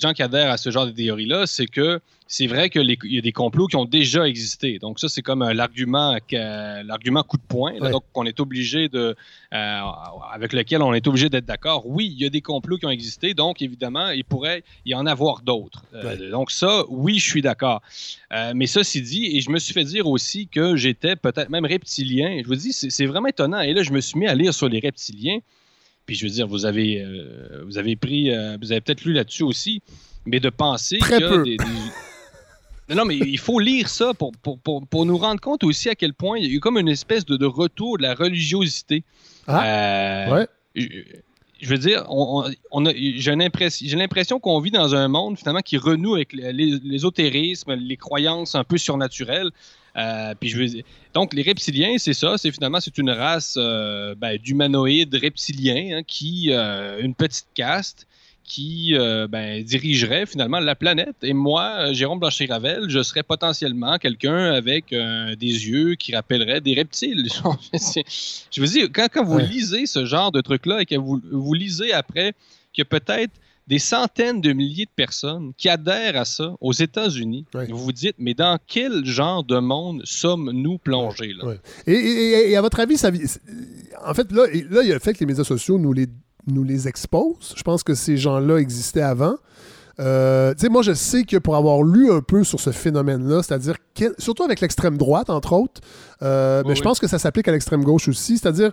[0.00, 3.20] gens qui adhèrent à ce genre de théorie-là, c'est que c'est vrai qu'il y a
[3.20, 4.78] des complots qui ont déjà existé.
[4.78, 8.40] Donc, ça, c'est comme euh, l'argument que- l'argument coup de poing, là, donc on est
[8.40, 9.14] obligé de,
[9.52, 9.80] euh,
[10.32, 11.82] avec lequel on est obligé d'être d'accord.
[11.86, 15.04] Oui, il y a des complots qui ont existé, donc évidemment, il pourrait y en
[15.04, 15.84] avoir d'autres.
[15.94, 17.82] Euh, Donc, ça, oui, je suis d'accord.
[18.32, 21.66] Euh, mais ceci dit, et je me suis fait dire aussi que j'étais peut-être même
[21.66, 22.40] reptilien.
[22.42, 23.60] Je vous dis, c'est vraiment étonnant.
[23.60, 25.40] Et là, je me suis mis à lire sur les reptiliens.
[26.06, 29.12] Puis je veux dire, vous avez, euh, vous avez pris, euh, vous avez peut-être lu
[29.12, 29.82] là-dessus aussi,
[30.26, 31.42] mais de penser Très que peu.
[31.44, 31.64] des- des-
[32.88, 35.88] Non, non, mais il faut lire ça pour, pour, pour, pour nous rendre compte aussi
[35.88, 38.14] à quel point il y a eu comme une espèce de, de retour de la
[38.14, 39.04] religiosité.
[39.48, 40.46] Euh, ouais.
[40.74, 40.86] je,
[41.60, 43.34] je veux dire, on, on- a- j'ai
[43.96, 48.78] l'impression qu'on vit dans un monde finalement qui renoue avec l'ésotérisme, les croyances un peu
[48.78, 49.50] surnaturelles.
[49.96, 50.66] Euh, puis je veux
[51.12, 56.02] donc les reptiliens, c'est ça, c'est finalement c'est une race euh, ben, d'humanoïdes reptiliens hein,
[56.06, 58.06] qui euh, une petite caste
[58.44, 58.92] qui
[59.30, 61.14] ben, dirigerait finalement la planète.
[61.22, 67.28] Et moi, Jérôme Blanchet-Ravel, je serais potentiellement quelqu'un avec des yeux qui rappelleraient des reptiles.
[67.72, 71.54] je veux dire, quand, quand vous lisez ce genre de truc-là et que vous, vous
[71.54, 72.34] lisez après
[72.80, 73.32] a peut-être
[73.68, 78.16] des centaines de milliers de personnes qui adhèrent à ça aux États-Unis, vous vous dites,
[78.18, 81.32] mais dans quel genre de monde sommes-nous plongés?
[81.40, 81.54] Là?
[81.86, 83.10] Et, et- et à votre avis, ça,
[84.04, 86.06] en fait, là, là, il y a le fait que les médias sociaux nous les,
[86.46, 87.54] nous les exposent.
[87.56, 89.36] Je pense que ces gens-là existaient avant.
[90.00, 93.42] Euh, tu sais, moi, je sais que pour avoir lu un peu sur ce phénomène-là,
[93.42, 93.76] c'est-à-dire,
[94.18, 95.80] surtout avec l'extrême droite, entre autres,
[96.22, 96.84] euh, mais Oui, je oui.
[96.84, 98.72] pense que ça s'applique à l'extrême gauche aussi, c'est-à-dire,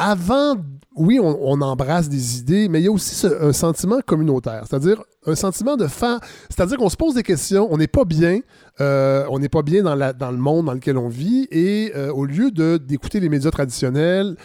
[0.00, 0.56] avant,
[0.96, 4.64] oui, on, on embrasse des idées, mais il y a aussi ce- un sentiment communautaire,
[4.68, 6.18] c'est-à-dire un sentiment de faire,
[6.48, 8.40] c'est-à-dire qu'on se pose des questions, on n'est pas bien,
[8.80, 11.92] euh, on n'est pas bien dans, la, dans le monde dans lequel on vit, et
[11.94, 14.36] euh, au lieu d'écouter les médias traditionnels,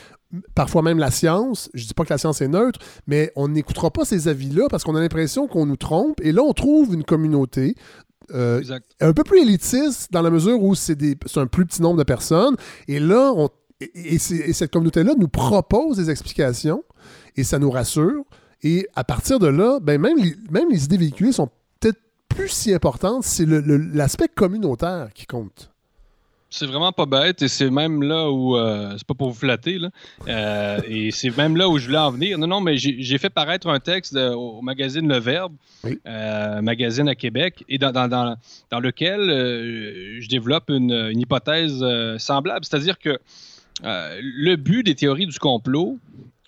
[0.53, 3.89] parfois même la science, je dis pas que la science est neutre, mais on n'écoutera
[3.89, 7.03] pas ces avis-là parce qu'on a l'impression qu'on nous trompe, et là on trouve une
[7.05, 7.75] communauté
[8.33, 8.61] euh,
[9.01, 10.97] un peu plus élitiste dans la mesure où c'est
[11.37, 12.55] un plus petit nombre de personnes.
[12.87, 13.49] Et là, on,
[13.81, 16.83] et, et c'est- et cette communauté-là nous propose des explications
[17.35, 18.23] et ça nous rassure.
[18.63, 21.49] Et à partir de là, ben même, les, même les idées véhiculées sont
[21.79, 21.99] peut-être
[22.29, 23.23] plus si importantes.
[23.23, 25.69] C'est l'aspect communautaire qui compte.
[26.49, 29.77] C'est vraiment pas bête et c'est même là où euh, c'est pas pour vous flatter
[29.77, 29.89] là,
[30.29, 32.37] Euh, et c'est même là où je voulais en venir.
[32.37, 35.53] Non non mais j'ai fait paraître un texte de- au magazine Le Verbe,
[36.07, 38.37] euh, magazine à Québec et dans, dans, dans,
[38.71, 39.19] dans lequel
[40.21, 41.83] je développe une, une hypothèse
[42.19, 43.19] semblable, c'est-à-dire que
[43.83, 45.97] euh, le but des théories du complot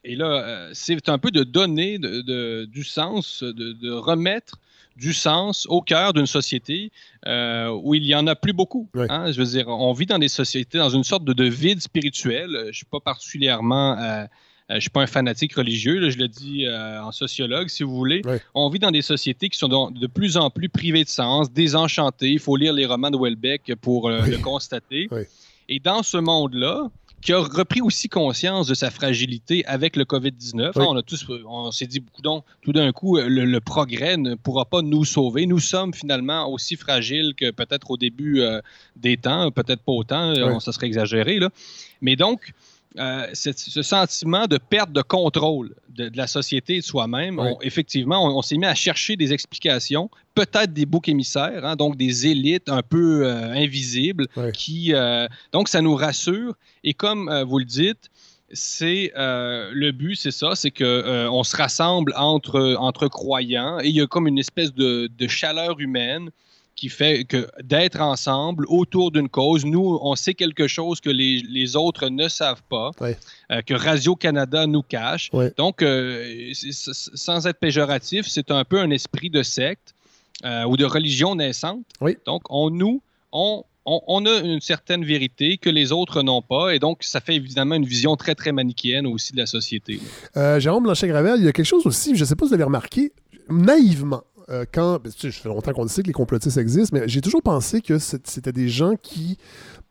[0.04, 4.58] et là, euh, c'est un peu de donner de- de- du sens, de, de remettre
[4.96, 6.92] du sens au cœur d'une société
[7.28, 8.88] euh, où il y en a plus beaucoup.
[9.10, 9.32] hein.
[9.32, 12.50] Je veux dire, on vit dans des sociétés, dans une sorte de, de vide spirituel.
[12.72, 14.24] Je suis pas particulièrement, euh,
[14.72, 17.84] euh, je suis pas un fanatique religieux, là, je le dis euh, en sociologue, si
[17.84, 18.22] vous voulez.
[18.56, 22.30] On vit dans des sociétés qui sont de plus en plus privées de sens, désenchantées.
[22.32, 25.08] Il faut lire les romans de Welbeck pour euh, le constater.
[25.70, 26.90] Et dans ce monde-là,
[27.28, 30.72] qui a repris aussi conscience de sa fragilité avec le COVID-19.
[30.78, 30.86] Oui.
[30.88, 34.64] On a tous, on s'est dit, donc, tout d'un coup, le, le progrès ne pourra
[34.64, 35.46] pas nous sauver.
[35.46, 38.62] Nous sommes finalement aussi fragiles que peut-être au début euh,
[38.96, 40.42] des temps, peut-être pas autant, Oui.
[40.42, 41.38] on, ça serait exagéré.
[41.40, 41.50] Là.
[42.00, 42.54] Mais donc,
[42.98, 47.52] euh, ce sentiment de perte de contrôle de, de la société et de soi-même, Oui.
[47.62, 51.96] effectivement, on, on s'est mis à chercher des explications, peut-être des boucs émissaires, hein, donc
[51.98, 56.54] des élites un peu euh, invisibles, qui euh, donc ça nous rassure.
[56.84, 58.10] Et comme vous le dites,
[58.54, 63.80] c'est euh, le but, c'est ça, c'est que euh, on se rassemble entre entre croyants
[63.82, 66.30] et il y a comme une espèce de, de chaleur humaine
[66.78, 71.42] qui fait que d'être ensemble autour d'une cause, nous, on sait quelque chose que les,
[71.50, 72.92] les autres ne savent pas,
[73.52, 75.32] euh, que Radio-Canada nous cache.
[75.58, 79.96] Donc, euh, sans être péjoratif, c'est un peu un esprit de secte
[80.46, 81.84] euh, ou de religion naissante.
[82.26, 83.02] Donc, on nous,
[83.32, 87.22] on, on, on a une certaine vérité que les autres n'ont pas, et donc ça
[87.22, 90.00] fait évidemment une vision très, très manichéenne aussi de la société.
[90.36, 92.54] Euh, Jérôme Blanchet-Gravel, il y a quelque chose aussi, je ne sais pas si vous
[92.54, 93.14] avez remarqué,
[93.50, 95.00] naïvement, euh, quand.
[95.04, 97.22] ben, tu sais, ça fait longtemps qu'on le sait que les complotistes existent, mais j'ai
[97.22, 99.38] toujours pensé que c'était des gens qui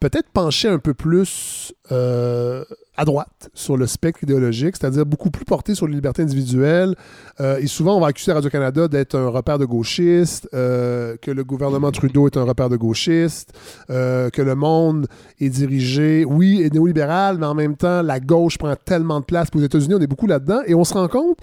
[0.00, 2.64] peut-être penchaient un peu plus euh,
[2.96, 6.94] à droite sur le spectre idéologique, c'est-à-dire beaucoup plus portés sur les libertés individuelles.
[7.40, 11.90] Euh, et souvent, on va accuser Radio-Canada d'être un repère de gauchistes, que le gouvernement
[11.90, 13.52] Trudeau est un repère de gauchistes,
[13.88, 15.06] que le monde
[15.38, 19.50] est dirigé, oui, est néolibéral, mais en même temps, la gauche prend tellement de place.
[19.50, 20.60] Puis Aux États-Unis, on est beaucoup là-dedans.
[20.66, 21.38] Et on se rend compte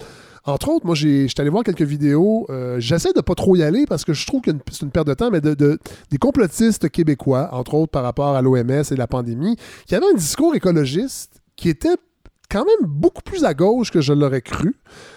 [0.46, 2.46] entre autres, moi, j'ai- j'étais allé voir quelques vidéos.
[2.50, 5.06] euh, J'essaie de pas trop y aller parce que je trouve que c'est une perte
[5.06, 5.78] de temps, mais de, de-
[6.10, 9.56] des complotistes québécois, entre autres par rapport à l'OMS et la pandémie,
[9.86, 11.96] qui avaient un discours écologiste qui était
[12.50, 14.76] quand même beaucoup plus à gauche que je l'aurais cru.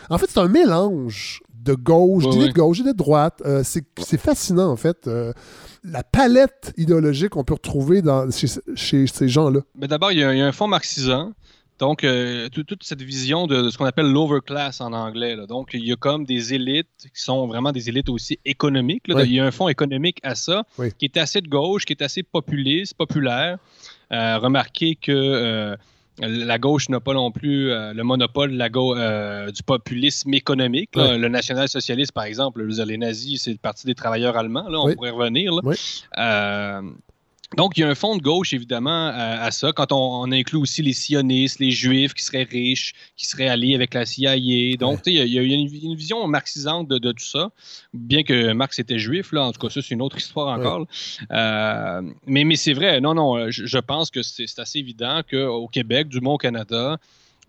[0.10, 3.42] En fait, c'est un mélange de gauche, d'idées de gauche, d'idées de droite.
[3.46, 5.08] Euh, c'est c'est fascinant, en fait.
[5.08, 5.34] euh,
[5.84, 9.60] la palette idéologique qu'on peut retrouver dans, chez, chez ces gens-là.
[9.76, 11.32] Mais d'abord, il y, y a un fond marxisant.
[11.80, 15.36] Donc, euh, tout- toute cette vision de, de ce qu'on appelle l'overclass en anglais.
[15.36, 15.46] là.
[15.46, 19.08] Donc, il y a comme des élites qui sont vraiment des élites aussi économiques.
[19.08, 19.16] là.
[19.18, 19.24] Oui.
[19.28, 20.90] Il y a un fond économique à ça Oui.
[20.98, 23.58] qui est assez de gauche, qui est assez populiste, populaire.
[24.12, 25.76] Euh, remarquez que euh,
[26.20, 30.96] la gauche n'a pas non plus le monopole la du populisme économique.
[30.96, 31.12] là.
[31.12, 31.20] Oui.
[31.20, 34.68] Le national-socialiste, par exemple, les nazis, c'est le Parti des travailleurs allemands.
[34.68, 35.54] Là, on pourrait revenir.
[35.54, 36.82] là.
[37.56, 39.72] Donc, il y a un fond de gauche, évidemment, à, à ça.
[39.72, 43.74] Quand on, on, inclut aussi les sionistes, les juifs qui seraient riches, qui seraient alliés
[43.74, 44.36] avec la CIA.
[44.78, 47.52] Donc, il, y a, il y a une, une, vision marxisante de, de, tout ça.
[47.94, 49.46] Bien que Marx était juif, là.
[49.46, 50.82] En tout cas, ça, c'est une autre histoire encore.
[50.82, 50.88] Ouais.
[51.32, 53.00] Euh, mais mais c'est vrai.
[53.00, 56.98] Non, non, je, je pense que c'est assez évident qu'au Québec, du moins au Canada,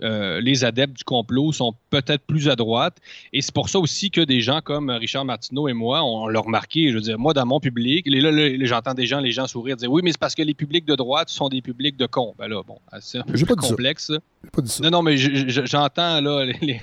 [0.03, 2.97] euh, les adeptes du complot sont peut-être plus à droite.
[3.33, 6.41] Et c'est pour ça aussi que des gens comme Richard Martineau et moi, on l'a
[6.41, 6.91] remarqué.
[6.91, 9.77] Je veux dire, moi, dans mon public, là, là, j'entends des gens, les gens sourire,
[9.77, 12.35] dire oui, mais c'est parce que les publics de droite sont des publics de cons.
[12.39, 14.13] Ben là, bon, c'est un peu plus complexe.
[14.53, 14.83] Pas dit ça.
[14.85, 16.81] Non, non, mais j'entends, là, les, les,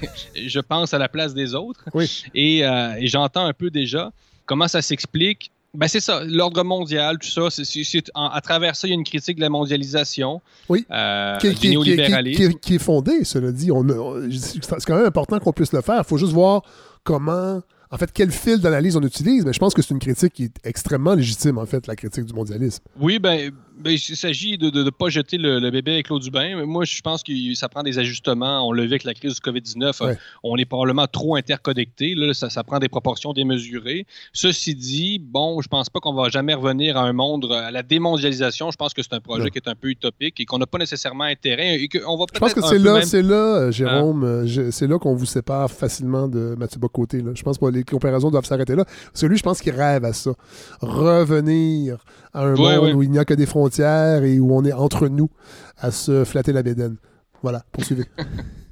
[0.49, 1.85] je pense à la place des autres.
[1.93, 2.23] Oui.
[2.33, 4.11] Et, euh, et j'entends un peu déjà
[4.45, 8.75] comment ça s'explique ben c'est ça, l'ordre mondial, tout ça, c'est, c'est, en, à travers
[8.75, 10.85] ça, il y a une critique de la mondialisation, oui.
[10.91, 12.51] euh, qui, du qui, néolibéralisme.
[12.51, 13.71] Qui, qui, est fondée, cela dit.
[13.71, 13.85] On
[14.31, 15.99] c'est quand même important qu'on puisse le faire.
[15.99, 16.61] Il faut juste voir
[17.03, 17.61] comment,
[17.91, 19.45] en fait, quel fil d'analyse on utilise.
[19.45, 22.25] Mais je pense que c'est une critique qui est extrêmement légitime, en fait, la critique
[22.25, 22.83] du mondialisme.
[22.99, 26.31] Oui, ben, ben il s'agit de ne pas jeter le, le, bébé avec l'eau du
[26.31, 26.65] bain.
[26.65, 28.67] Moi, je pense que ça prend des ajustements.
[28.67, 30.03] On l'a vu avec la crise du COVID-19.
[30.03, 30.17] Ouais.
[30.43, 32.15] On est probablement trop interconnectés.
[32.15, 34.05] Là, ça, ça, prend des proportions démesurées.
[34.33, 37.83] Ceci dit, bon, je pense pas qu'on va jamais revenir à un monde, à la
[37.83, 38.71] démondialisation.
[38.71, 40.77] Je pense que c'est un projet qui est un peu utopique et qu'on n'a pas
[40.77, 41.75] nécessairement intérêt.
[41.75, 43.03] Et qu'on va je pense que c'est là, même...
[43.03, 44.71] c'est là, Jérôme, ah.
[44.71, 47.21] c'est là qu'on vous sépare facilement de Mathieu Bocoté.
[47.21, 47.31] Là.
[47.35, 48.85] Je pense que les comparaisons doivent s'arrêter là.
[49.13, 50.31] Celui, je pense qu'il rêve à ça.
[50.81, 51.97] Revenir
[52.33, 54.73] à un ouais, monde où il n'y a que des frontières et où on est
[54.73, 55.29] entre nous
[55.77, 56.97] à se flatter la bédaine.
[57.41, 58.05] Voilà, poursuivez.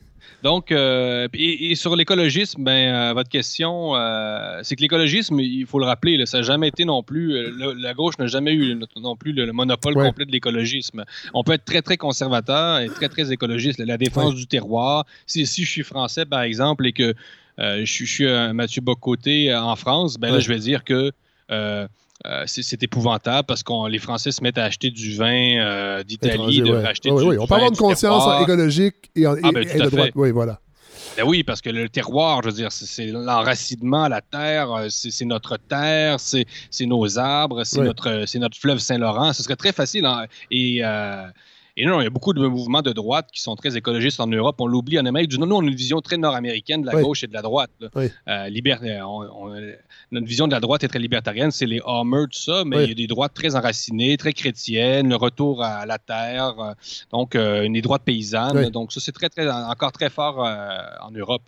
[0.43, 5.65] Donc, euh, et, et, sur l'écologisme, ben, euh, votre question, euh, c'est que l'écologisme, il
[5.65, 8.27] faut le rappeler, là, ça n'a jamais été non plus, euh, le, la gauche n'a
[8.27, 10.05] jamais eu non plus le, le monopole ouais.
[10.05, 11.05] complet de l'écologisme.
[11.33, 13.79] On peut être très, très conservateur et très, très écologiste.
[13.79, 14.39] La défense ouais.
[14.39, 17.13] du terroir, si, si je suis français, par exemple, et que
[17.59, 21.13] euh, je, je, suis un Mathieu Bocoté en France, ben là, je vais dire que
[22.25, 26.61] euh, c'est épouvantable parce que les Français se mettent à acheter du vin euh, d'Italie,
[26.61, 26.85] de ouais.
[26.85, 29.89] acheter oh, du oui, On peut avoir une conscience écologique et, ah, ben, et de
[29.89, 30.11] droite.
[30.15, 30.59] Oui, voilà.
[31.17, 35.25] Ben oui, parce que le terroir, je veux dire, c'est l'enracinement la terre, euh, c'est
[35.25, 36.45] notre terre, c'est
[36.85, 37.85] nos arbres, c'est oui.
[37.85, 39.33] notre, notre fleuve Saint-Laurent.
[39.33, 40.05] Ce serait très facile.
[40.05, 40.25] Hein?
[40.49, 41.27] Et euh,
[41.75, 44.27] et non, il y a beaucoup de mouvements de droite qui sont très écologistes en
[44.27, 44.57] Europe.
[44.59, 45.47] On l'oublie en Amérique du Nord.
[45.47, 47.01] Nous, on a une vision très nord-américaine de la oui.
[47.01, 47.71] gauche et de la droite.
[47.95, 48.11] Oui.
[48.27, 48.75] Euh, liber...
[49.03, 49.55] on, on...
[50.11, 51.49] notre vision de la droite est très libertarienne.
[51.49, 52.63] C'est les Homer, tout ça.
[52.63, 52.83] Mais oui.
[52.83, 56.53] il y a des droites très enracinées, très chrétiennes, le retour à la terre.
[56.59, 56.73] Euh,
[57.11, 58.69] donc, euh, des droites paysannes.
[58.69, 60.67] Donc, ça, c'est très, très, encore très fort euh,
[61.01, 61.41] en Europe.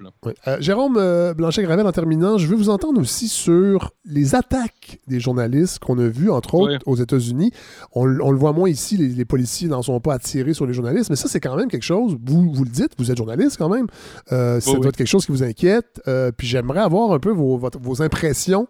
[0.48, 5.80] Euh, Jérôme Blanchet-Gravel, en terminant, je veux vous entendre aussi sur les attaques des journalistes
[5.80, 7.52] qu'on a vues, entre autres, aux États-Unis.
[7.94, 10.66] On, on, le voit moins ici, les, les policiers n'en sont pas à tirer sur
[10.66, 13.18] les journalistes, mais ça, c'est quand même quelque chose, vous, vous le dites, vous êtes
[13.18, 13.88] journaliste quand même,
[14.32, 14.88] euh, ça oh, doit oui.
[14.90, 18.02] être quelque chose qui vous inquiète, euh, puis j'aimerais avoir un peu vos, votre, vos
[18.02, 18.68] impressions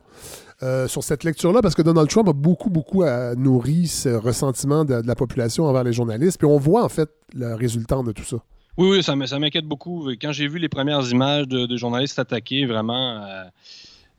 [0.63, 3.03] euh, sur cette lecture-là, parce que Donald Trump a beaucoup, beaucoup
[3.37, 7.09] nourri ce ressentiment de, de, la population envers les journalistes, puis on voit en fait
[7.33, 8.37] le résultat de tout ça.
[8.77, 10.09] Oui, oui, ça m'inquiète beaucoup.
[10.21, 13.25] Quand j'ai vu les premières images de, de journalistes attaqués, vraiment,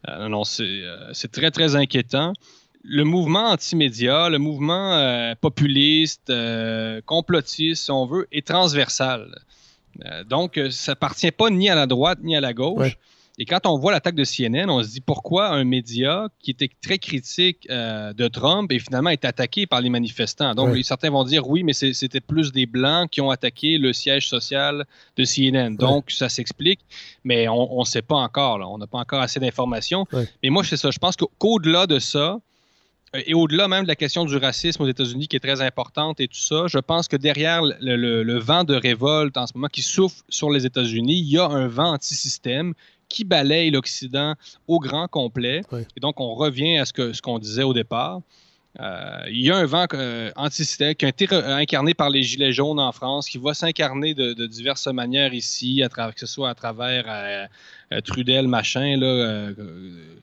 [0.08, 2.32] non, c'est très, très inquiétant
[2.88, 9.34] le mouvement anti-média, le mouvement euh, populiste, euh, complotiste, si on veut, est transversal.
[10.04, 12.78] Euh, donc, ça appartient pas ni à la droite ni à la gauche.
[12.78, 12.96] Ouais.
[13.38, 16.70] Et quand on voit l'attaque de CNN, on se dit pourquoi un média qui était
[16.80, 20.54] très critique de Trump et finalement est attaqué par les manifestants.
[20.54, 20.82] Donc, ouais.
[20.82, 24.86] certains vont dire oui, mais c'était plus des Blancs qui ont attaqué le siège social
[25.18, 25.76] de CNN.
[25.76, 26.80] Donc, ça s'explique,
[27.24, 28.58] mais on ne sait pas encore.
[28.58, 28.68] Là.
[28.68, 30.06] On n'a pas encore assez d'informations.
[30.42, 30.90] Mais moi, c'est ça.
[30.90, 32.38] Je pense qu'au-delà de ça,
[33.14, 36.28] et au-delà même de la question du racisme aux États-Unis qui est très importante et
[36.28, 39.68] tout ça, je pense que derrière le, le, le, vent de révolte en ce moment
[39.68, 42.74] qui souffle sur les États-Unis, il y a un vent anti-système
[43.08, 44.34] qui balaye l'Occident
[44.66, 45.62] au grand complet.
[45.72, 45.82] Oui.
[45.96, 48.20] Et donc, on revient à ce qu'on ce qu'on disait au départ.
[48.78, 52.52] Euh, il y a un vent euh, anti-système qui a été incarné par les Gilets
[52.52, 56.50] jaunes en France, qui va s'incarner de, de, diverses manières ici, à que ce soit
[56.50, 59.54] à travers euh, Trudel, machin, là, euh,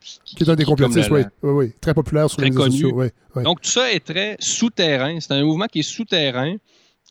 [0.01, 2.63] qui, qui, est un des complotistes, oui, oui, oui, très populaire sur très les réseaux
[2.63, 2.73] connu.
[2.73, 2.91] sociaux.
[2.93, 3.43] Oui, oui.
[3.43, 5.19] Donc, tout ça est très souterrain.
[5.19, 6.55] C'est un mouvement qui est souterrain.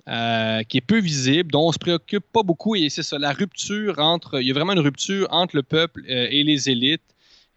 [0.08, 3.30] Euh, qui est peu visible, dont on se préoccupe pas beaucoup, et c'est ça, la
[3.30, 7.04] rupture entre, il y a vraiment une rupture entre le peuple euh, et les élites,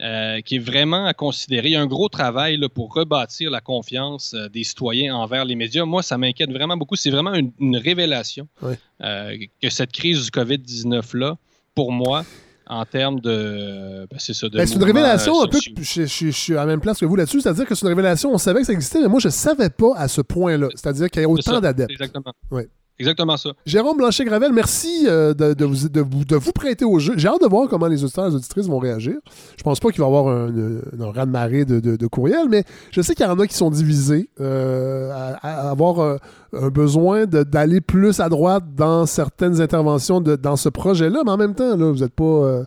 [0.01, 1.69] euh, qui est vraiment à considérer.
[1.69, 5.45] Il y a un gros travail là, pour rebâtir la confiance euh, des citoyens envers
[5.45, 5.85] les médias.
[5.85, 6.97] Moi, ça m'inquiète vraiment beaucoup.
[6.97, 8.73] C'est vraiment une, une révélation oui.
[9.01, 11.38] Euh, que cette crise du COVID-19-là,
[11.76, 12.26] pour moi,
[12.67, 14.05] en termes de.
[14.09, 14.49] Ben, c'est ça.
[14.49, 15.59] Ben, c'est une révélation un peu.
[15.59, 17.39] Je, je, je, suis à la même place que vous là-dessus.
[17.39, 18.34] C'est-à-dire que c'est une révélation.
[18.34, 20.67] On savait que ça existait, mais moi, je ne savais pas à ce point-là.
[20.76, 21.91] C'est-à-dire qu'il y a autant d'adeptes.
[21.91, 22.34] Exactement.
[22.51, 22.67] Ouais.
[22.97, 23.49] Exactement ça.
[23.65, 27.13] Jérôme Blanchet-Gravel, merci euh, de, vous, prêter au jeu.
[27.17, 29.15] J'ai hâte de voir comment les auditeurs et les auditrices vont réagir.
[29.57, 33.13] Je pense pas qu'il va y avoir un, un, raz-de-marée de, courriels, mais je sais
[33.13, 35.11] qu'il y en a qui sont divisés euh,
[35.41, 36.17] à, avoir euh,
[36.53, 41.55] un besoin d'aller plus à droite dans certaines interventions dans ce projet-là, mais en même
[41.55, 42.63] temps, là, vous n'êtes pas...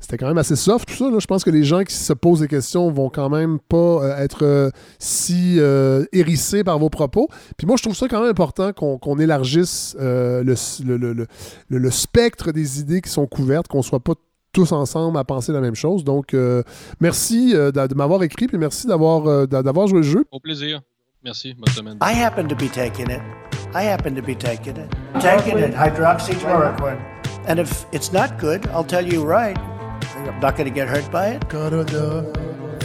[0.00, 1.10] c'était quand même assez soft tout ça.
[1.10, 1.18] Là.
[1.18, 4.16] Je pense que les gens qui se posent des questions vont quand même pas euh,
[4.18, 7.28] être euh, si euh, hérissés par vos propos.
[7.56, 10.54] Puis moi, je trouve ça quand même important qu'on qu'on élargisse euh, le,
[10.84, 11.26] le, le,
[11.68, 14.14] le, le spectre des idées qui sont couvertes, qu'on soit pas
[14.52, 16.02] tous ensemble à penser la même chose.
[16.04, 16.62] Donc, euh,
[17.00, 20.24] merci euh, de, m'avoir écrit, puis merci d'avoir euh, d'a- d'avoir joué le jeu.
[20.32, 20.80] Au plaisir.
[21.24, 21.54] Merci.
[21.54, 21.98] Bonne semaine.
[22.00, 23.20] I happen to be taking it.
[23.74, 24.88] I happen to be taking it.
[25.20, 26.98] Taking it, hydroxychloroquine.
[27.48, 29.56] And if it's not good, I'll tell you right.
[30.24, 31.44] I'm not going to get hurt by it.
[31.48, 32.24] Corona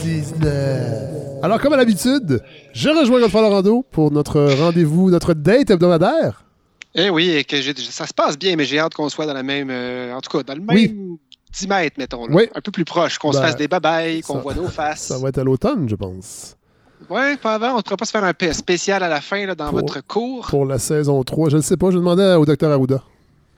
[0.04, 1.40] 19.
[1.44, 2.42] Alors, comme à l'habitude,
[2.74, 6.44] je rejoins Godfrey Lorando pour notre rendez-vous, notre date hebdomadaire.
[6.94, 9.34] Eh oui, et que j'ai- ça se passe bien, mais j'ai hâte qu'on soit dans
[9.34, 9.70] la même.
[9.72, 11.18] euh, en tout cas, dans le même Oui.
[11.54, 12.26] 10 mètres, mettons.
[12.28, 12.36] là.
[12.36, 12.50] Oui.
[12.54, 15.04] Un peu plus proche, qu'on se Ben, fasse des babayes, qu'on voit nos faces.
[15.08, 16.56] Ça va être à l'automne, je pense.
[17.10, 17.74] Ouais, pas avant.
[17.74, 20.06] On ne pourrait pas se faire un spécial à la fin là, dans Pour- votre
[20.06, 20.48] cours.
[20.48, 21.50] Pour la saison 3.
[21.50, 23.02] Je ne sais pas, je demandais au docteur Arruda.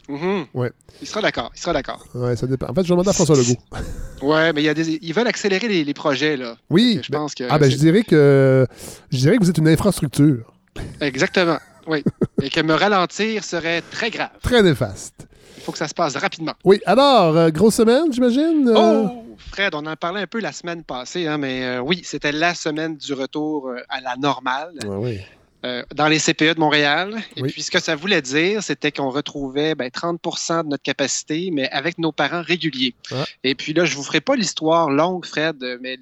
[0.09, 0.45] Mhm.
[0.53, 0.71] Ouais.
[1.01, 1.51] Il sera d'accord.
[1.55, 2.05] Il sera d'accord.
[2.13, 2.67] Ouais, ça dépend.
[2.69, 3.57] En fait, je demandais à François Legault.
[4.21, 4.99] Ouais, mais il y a des...
[5.01, 6.37] ils veulent accélérer les, les projets.
[6.37, 6.55] là.
[6.69, 6.99] Oui.
[7.03, 7.43] Je pense que.
[7.49, 8.65] Ah, ben, je dirais que
[9.11, 10.53] je dirais que vous êtes une infrastructure
[11.01, 11.57] Exactement.
[11.87, 12.01] Oui.
[12.41, 14.29] et que me ralentir serait très grave.
[14.41, 15.27] très néfaste.
[15.57, 16.53] Il faut que ça se passe rapidement.
[16.63, 18.69] Oui, alors, euh, grosse semaine, j'imagine?
[18.69, 19.03] euh?
[19.05, 22.31] Oh, Fred, on en parlait un peu la semaine passée, hein, mais euh, oui, c'était
[22.31, 25.19] la semaine du retour à la normale Ouais, oui.
[25.65, 27.15] Euh, dans les CPE de Montréal.
[27.35, 27.51] Et Oui.
[27.51, 30.19] puis, ce que ça voulait dire, c'était qu'on retrouvait ben, 30
[30.63, 32.93] de notre capacité, mais avec nos parents réguliers.
[33.11, 33.23] Ah.
[33.43, 35.97] Et puis là, je vous ferai pas l'histoire longue, Fred, mais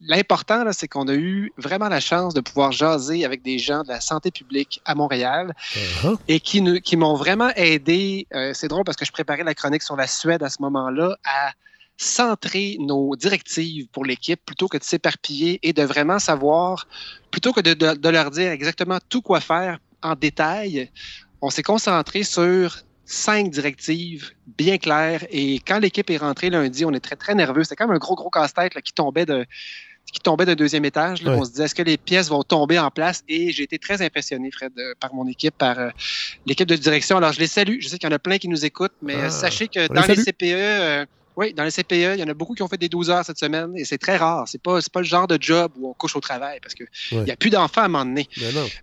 [0.00, 3.82] l'important, là, c'est qu'on a eu vraiment la chance de pouvoir jaser avec des gens
[3.82, 6.16] de la santé publique à Montréal Uh-huh.
[6.28, 8.26] et qui, nous- qui m'ont vraiment aidé.
[8.34, 11.16] euh, c'est drôle parce que je préparais la chronique sur la Suède à ce moment-là
[11.24, 11.52] à
[11.96, 16.86] centrer nos directives pour l'équipe plutôt que de s'éparpiller et de vraiment savoir,
[17.30, 20.90] plutôt que de, de- de leur dire exactement tout quoi faire en détail,
[21.40, 25.24] on s'est concentré sur cinq directives bien claires.
[25.30, 27.62] Et quand l'équipe est rentrée lundi, on est très, très nerveux.
[27.64, 29.46] C'était comme un gros, gros casse-tête qui tombait de
[30.12, 31.22] qui tombait d'un deuxième étage.
[31.22, 31.32] Là.
[31.32, 33.24] On se disait, est-ce que les pièces vont tomber en place?
[33.28, 35.90] Et j'ai été très impressionné, Fred, euh, par mon équipe, par euh,
[36.46, 37.16] l'équipe de direction.
[37.16, 37.78] Alors, je les salue.
[37.80, 39.24] Je sais qu'il y en a plein qui nous écoutent, mais Ah.
[39.24, 40.14] euh, sachez que dans les.
[40.22, 41.06] CPE, euh,
[41.36, 43.24] oui, dans les CPE, il y en a beaucoup qui ont fait des 12 heures
[43.24, 44.48] cette semaine et c'est très rare.
[44.48, 47.24] C'est pas, pas le genre de job où on couche au travail parce qu'il Ouais.
[47.24, 48.26] n'y a plus d'enfants à un moment donné.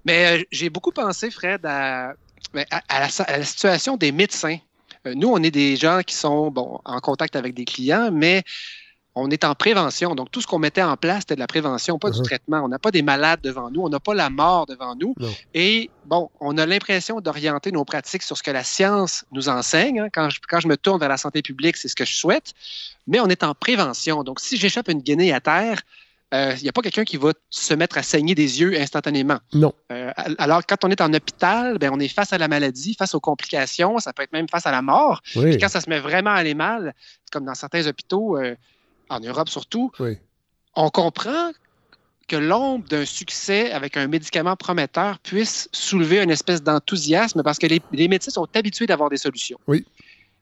[0.05, 2.13] Mais euh, j'ai beaucoup pensé, Fred, à,
[2.53, 4.57] ben, à- à la, à la situation des médecins.
[5.07, 8.43] Euh, nous, on est des gens qui sont bon, en contact avec des clients, mais
[9.15, 10.15] on est en prévention.
[10.15, 12.25] Donc, tout ce qu'on mettait en place, c'était de la prévention, pas du Mhm.
[12.25, 12.61] traitement.
[12.63, 15.13] On n'a pas des malades devant nous, on n'a pas la mort devant nous.
[15.19, 15.29] Non.
[15.53, 19.99] Et bon, on a l'impression d'orienter nos pratiques sur ce que la science nous enseigne.
[19.99, 20.07] hein.
[20.11, 22.53] Quand, je, quand je me tourne vers la santé publique, c'est ce que je souhaite.
[23.05, 24.23] Mais on est en prévention.
[24.23, 25.81] Donc, si j'échappe une guinée à terre,
[26.33, 29.37] euh, il n'y a pas quelqu'un qui va se mettre à saigner des yeux instantanément.
[29.53, 29.71] Non.
[29.91, 33.13] Euh, alors, quand on est en hôpital, ben, on est face à la maladie, face
[33.13, 35.21] aux complications, ça peut être même face à la mort.
[35.35, 35.51] Oui.
[35.51, 36.95] Puis quand ça se met vraiment à aller mal,
[37.31, 38.55] comme dans certains hôpitaux, euh,
[39.13, 40.17] en Europe surtout, Oui.
[40.75, 41.51] on comprend
[42.27, 47.67] que l'ombre d'un succès avec un médicament prometteur puisse soulever une espèce d'enthousiasme parce que
[47.67, 49.59] les, les médecins sont habitués d'avoir des solutions.
[49.67, 49.85] Oui.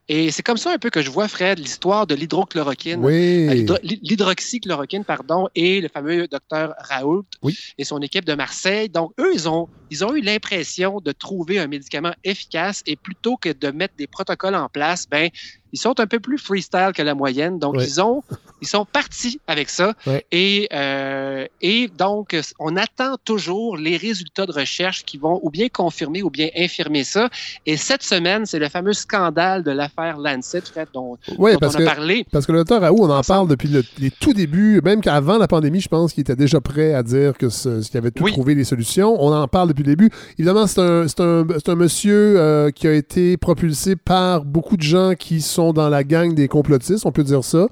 [0.07, 3.03] Et c'est comme ça un peu que je vois, Fred, l'histoire de l'hydrochloroquine.
[3.03, 3.47] Oui.
[3.47, 7.57] Euh, l'hydro- L'hydroxychloroquine, pardon, et le fameux docteur Raoult Oui.
[7.77, 8.89] et son équipe de Marseille.
[8.89, 13.37] Donc, eux, ils ont, ils ont eu l'impression de trouver un médicament efficace et plutôt
[13.37, 15.29] que de mettre des protocoles en place, ben,
[15.73, 17.57] ils sont un peu plus freestyle que la moyenne.
[17.57, 18.23] Donc, ils ont,
[18.61, 19.93] ils sont partis avec ça.
[20.31, 25.69] Et, euh, et donc, on attend toujours les résultats de recherche qui vont ou bien
[25.69, 27.29] confirmer ou bien infirmer ça.
[27.65, 31.75] Et cette semaine, c'est le fameux scandale de l'affaire Lancet, Fred, dont, Oui, dont parce
[31.75, 32.25] on a que, parlé.
[32.31, 35.37] parce que le docteur Raoult, on en parle depuis le- les tout débuts, même qu'avant
[35.37, 37.47] la pandémie, je pense qu'il était déjà prêt à dire que
[37.87, 39.15] qu'il avait tout trouvé les solutions.
[39.23, 40.09] On en parle depuis le début.
[40.37, 44.77] Évidemment, c'est un, c'est un, c'est un monsieur euh, qui a été propulsé par beaucoup
[44.77, 47.67] de gens qui sont dans la gang des complotistes, on peut dire ça.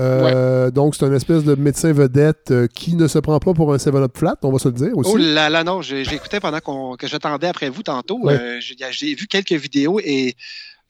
[0.00, 3.72] Euh, Donc, c'est un espèce de médecin vedette euh, qui ne se prend pas pour
[3.72, 5.10] un 7-up flat, on va se le dire aussi.
[5.12, 8.18] Oh là là, non, j'écoutais pendant qu'on- que j'attendais après vous tantôt.
[8.22, 8.58] Ouais.
[8.60, 10.34] J'ai vu quelques vidéos et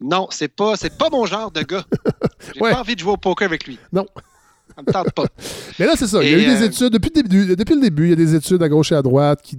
[0.01, 1.85] non, c'est pas, c'est pas mon genre de gars.
[2.55, 2.71] J'ai Ouais.
[2.71, 3.79] pas envie de jouer au poker avec lui.
[3.93, 4.07] Non.
[4.77, 5.25] Ça me tente pas.
[5.79, 6.23] Mais là, c'est ça.
[6.23, 8.13] il y a eu des euh, études, depuis le, début, depuis le début, il y
[8.13, 9.59] a des études à gauche et à droite qui.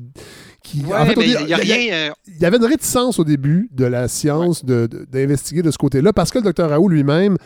[0.63, 3.85] Qui Ouais, en fait, au mais dé- il y avait une réticence au début de
[3.85, 7.37] la science de- de- d'investiguer de, ce côté-là parce que le docteur Raoult lui-même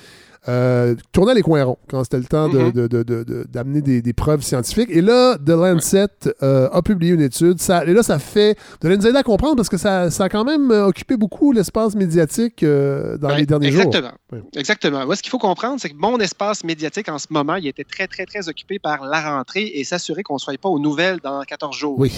[0.49, 2.71] euh, tournait les coins ronds quand c'était le temps de- Mhm.
[2.73, 4.89] de- de- de- de- d'amener des, des preuves scientifiques.
[4.91, 6.07] Et là, The Lancet
[6.43, 7.61] euh, a publié une étude.
[7.61, 8.57] Ça, et là, ça fait.
[8.83, 11.53] Allez nous aider à comprendre parce que ça, ça a quand même euh, occupé beaucoup
[11.53, 14.09] l'espace médiatique euh, dans Ben, les derniers exactement.
[14.09, 14.17] jours.
[14.33, 14.39] Oui.
[14.57, 15.05] Exactement.
[15.05, 17.85] Moi, ce qu'il faut comprendre, c'est que mon espace médiatique en ce moment, il était
[17.85, 21.19] très, très, très occupé par la rentrée et s'assurer qu'on ne soit pas aux nouvelles
[21.23, 21.97] dans 14 jours.
[21.97, 22.11] Oui.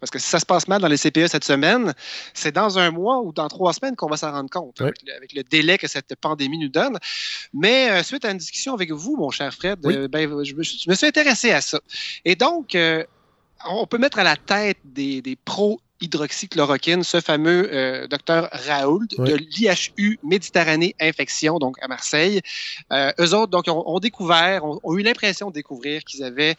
[0.00, 1.94] Parce que si ça se passe mal dans les CPE cette semaine,
[2.32, 5.14] c'est dans un mois ou dans trois semaines qu'on va s'en rendre compte, avec, le,
[5.16, 6.98] avec le délai que cette pandémie nous donne.
[7.52, 9.94] Mais euh, suite à une discussion avec vous, mon cher Fred, Oui.
[9.96, 11.80] euh, ben, je, me, suis- je me suis intéressé à ça.
[12.24, 13.04] Et donc, euh,
[13.66, 19.06] on peut mettre à la tête des, des pros hydroxychloroquine, ce fameux euh, docteur Raoult
[19.18, 19.30] Oui.
[19.30, 22.40] de l'IHU Méditerranée Infection, donc à Marseille.
[22.92, 26.56] Euh, eux autres, donc, ont, ont découvert, ont, ont eu l'impression de découvrir qu'ils avaient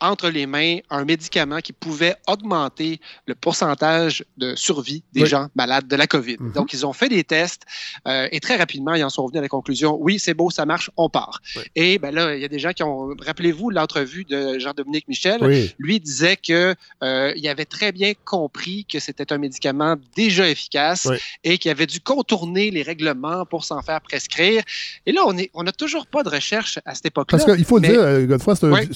[0.00, 5.28] entre les mains un médicament qui pouvait augmenter le pourcentage de survie des Oui.
[5.28, 6.36] gens malades de la COVID.
[6.40, 6.52] Mhm.
[6.52, 7.62] Donc, ils ont fait des tests
[8.08, 10.66] euh, et très rapidement, ils en sont venus à la conclusion oui, c'est beau, ça
[10.66, 11.40] marche, on part.
[11.74, 13.14] Et ben là, il y a des gens qui ont.
[13.24, 15.38] Rappelez-vous l'entrevue de Jean-Dominique Michel.
[15.42, 15.74] Oui.
[15.78, 21.08] Lui disait que euh, il avait très bien compris que c'était un médicament déjà efficace
[21.44, 24.62] et qu'il avait dû contourner les règlements pour s'en faire prescrire.
[25.06, 27.38] Et là, on est, on n'a toujours pas de recherche à cette époque-là.
[27.38, 28.88] Parce qu'il faut le mais- dire, euh, Godefroy, c'est un, Ouais.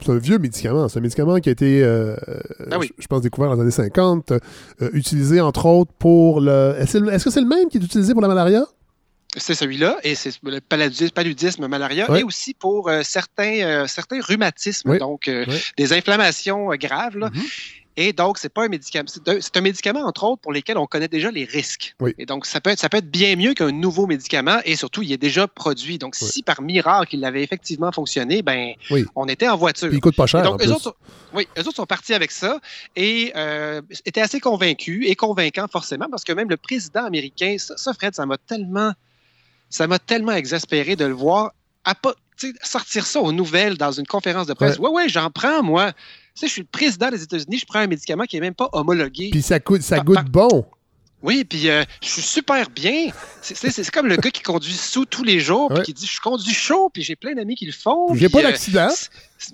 [0.00, 0.88] C'est un- vieux médicament.
[0.88, 2.16] C'est un médicament qui a été, euh,
[2.70, 2.90] Ah oui.
[2.98, 4.38] je je pense, découvert dans les années 50, euh,
[4.92, 6.74] utilisé entre autres pour le.
[6.78, 8.64] Est-ce que c'est le même qui est utilisé pour la malaria?
[9.36, 12.20] C'est celui-là, et c'est le paludisme, paludisme malaria, Ouais.
[12.20, 15.30] et aussi pour euh, certains, certains rhumatismes, donc
[15.78, 17.16] des inflammations graves.
[17.16, 17.30] là.
[17.96, 19.08] Et donc, c'est pas un médicament.
[19.08, 21.94] C'est un, médicament, entre autres, pour lesquels on connaît déjà les risques.
[22.00, 22.14] Oui.
[22.18, 25.02] Et donc, ça peut, être, ça peut être bien mieux qu'un nouveau médicament, et surtout,
[25.02, 25.98] il est déjà produit.
[25.98, 29.04] Donc, si par miracle, il avait effectivement fonctionné, ben, Oui.
[29.16, 29.88] on était en voiture.
[29.88, 30.72] Puis il coûte pas cher, Et en donc, eux plus.
[30.72, 30.94] autres, sont-
[31.34, 32.60] oui, eux autres sont partis avec ça
[32.96, 37.76] et euh, étaient assez convaincus et convaincants forcément parce que même le président américain, ça,
[37.76, 38.92] ça, Fred, ça m'a tellement,
[39.68, 41.52] ça m'a tellement exaspéré de le voir
[41.84, 42.14] à pas,
[42.62, 44.78] sortir ça aux nouvelles dans une conférence de presse.
[44.78, 44.88] Ouais.
[44.88, 45.92] Ouais, ouais, j'en prends moi.
[46.40, 48.54] Tu sais, je suis le président des États-Unis, je prends un médicament qui est même
[48.54, 49.28] pas homologué.
[49.30, 50.64] Puis ça, coûte, ça goûte par- bon.
[51.22, 53.08] Oui, puis euh, je suis super bien.
[53.42, 55.84] C'est- comme le gars qui conduit sous tous les jours, puis Ouais.
[55.84, 58.14] qui dit je conduis chaud, puis j'ai plein d'amis qui le font.
[58.14, 58.88] J'ai pas euh, d'accident.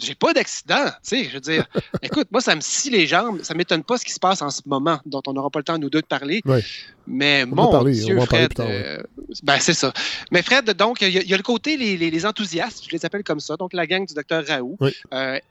[0.00, 0.84] J'ai pas d'accident.
[0.86, 1.66] Tu sais, je veux dire,
[2.02, 3.40] écoute, moi, ça me scie les jambes.
[3.42, 5.64] Ça m'étonne pas ce qui se passe en ce moment, dont on n'aura pas le
[5.64, 6.40] temps, nous deux, de parler.
[6.44, 6.62] Ouais.
[7.08, 8.64] Mais On mon parler, Dieu, Fred, ouais.
[8.68, 9.02] euh,
[9.42, 9.92] ben, c'est ça.
[10.32, 12.84] Mais Fred, donc, il y, a- il y a le côté, les, les- les enthousiastes,
[12.86, 14.76] je les appelle comme ça, donc la gang du docteur Raoult,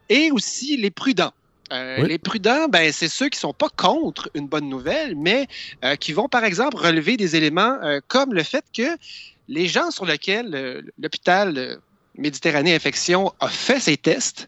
[0.09, 1.31] et aussi les prudents.
[1.71, 2.09] Euh, Oui.
[2.09, 5.47] Les prudents, ben, c'est ceux qui sont pas contre une bonne nouvelle, mais
[5.83, 8.97] euh, qui vont, par exemple, relever des éléments euh, comme le fait que
[9.47, 11.79] les gens sur lesquels l'hôpital
[12.17, 14.47] Méditerranée Infection a fait ses tests,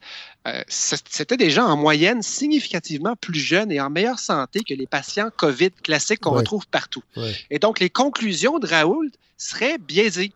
[0.70, 5.30] c'était des gens en moyenne significativement plus jeunes et en meilleure santé que les patients
[5.36, 7.04] COVID classiques qu'on retrouve partout.
[7.52, 10.32] Et donc, les conclusions de Raoult seraient biaisées.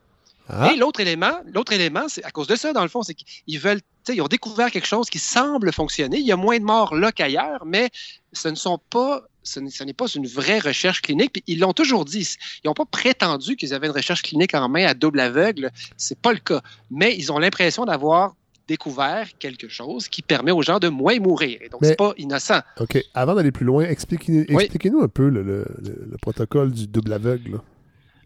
[0.54, 0.72] Ah.
[0.74, 3.60] Et l'autre élément, l'autre élément, c'est à cause de ça, dans le fond, c'est qu'ils
[3.60, 6.18] veulent, tu sais, ils ont découvert quelque chose qui semble fonctionner.
[6.20, 7.90] Il y a moins de morts là qu'ailleurs, mais
[8.34, 11.32] ce ne sont pas, ce n'est pas une vraie recherche clinique.
[11.34, 12.28] Puis ils l'ont toujours dit.
[12.64, 15.72] Ils n'ont pas prétendu qu'ils avaient une recherche clinique en main à double aveugle.
[15.98, 16.62] C'est pas le cas.
[16.90, 18.36] Mais ils ont l'impression d'avoir
[18.68, 21.60] découvert quelque chose qui permet aux gens de moins mourir.
[21.62, 22.62] Et donc, c'est pas innocent.
[22.80, 23.04] OK.
[23.14, 24.64] Avant d'aller plus loin, expliquez- Oui.
[24.64, 27.52] expliquez-nous un peu le, le- le- le protocole du double aveugle.
[27.54, 27.58] là.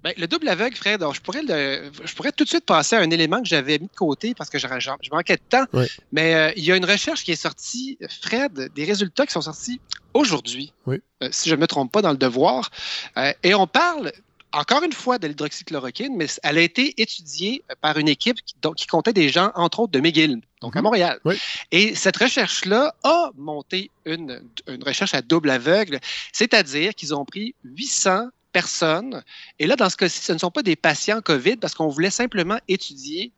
[0.05, 2.99] Ben, le double aveugle, Fred, je pourrais, le- je pourrais tout de suite passer à
[2.99, 5.65] un élément que j'avais mis de côté parce que je, je- je manquais de temps.
[5.73, 5.87] Oui.
[6.11, 9.41] Mais euh, il y a une recherche qui est sortie, Fred, des résultats qui sont
[9.41, 9.81] sortis
[10.13, 10.97] aujourd'hui, Oui.
[11.23, 12.69] euh, si je ne me trompe pas, dans le devoir.
[13.17, 14.11] Euh, et on parle
[14.53, 18.75] encore une fois de l'hydroxychloroquine, mais elle a été étudiée par une équipe qui, donc,
[18.75, 21.19] qui comptait des gens, entre autres, de McGill, donc à Montréal.
[21.25, 21.35] Oui.
[21.71, 25.99] Et cette recherche-là a monté une, une recherche à double aveugle,
[26.31, 28.27] c'est-à-dire qu'ils ont pris 800
[28.59, 29.21] personnes.
[29.59, 32.09] Et là, dans ce cas-ci, ce ne sont pas des patients COVID parce qu'on voulait
[32.09, 33.33] simplement étudier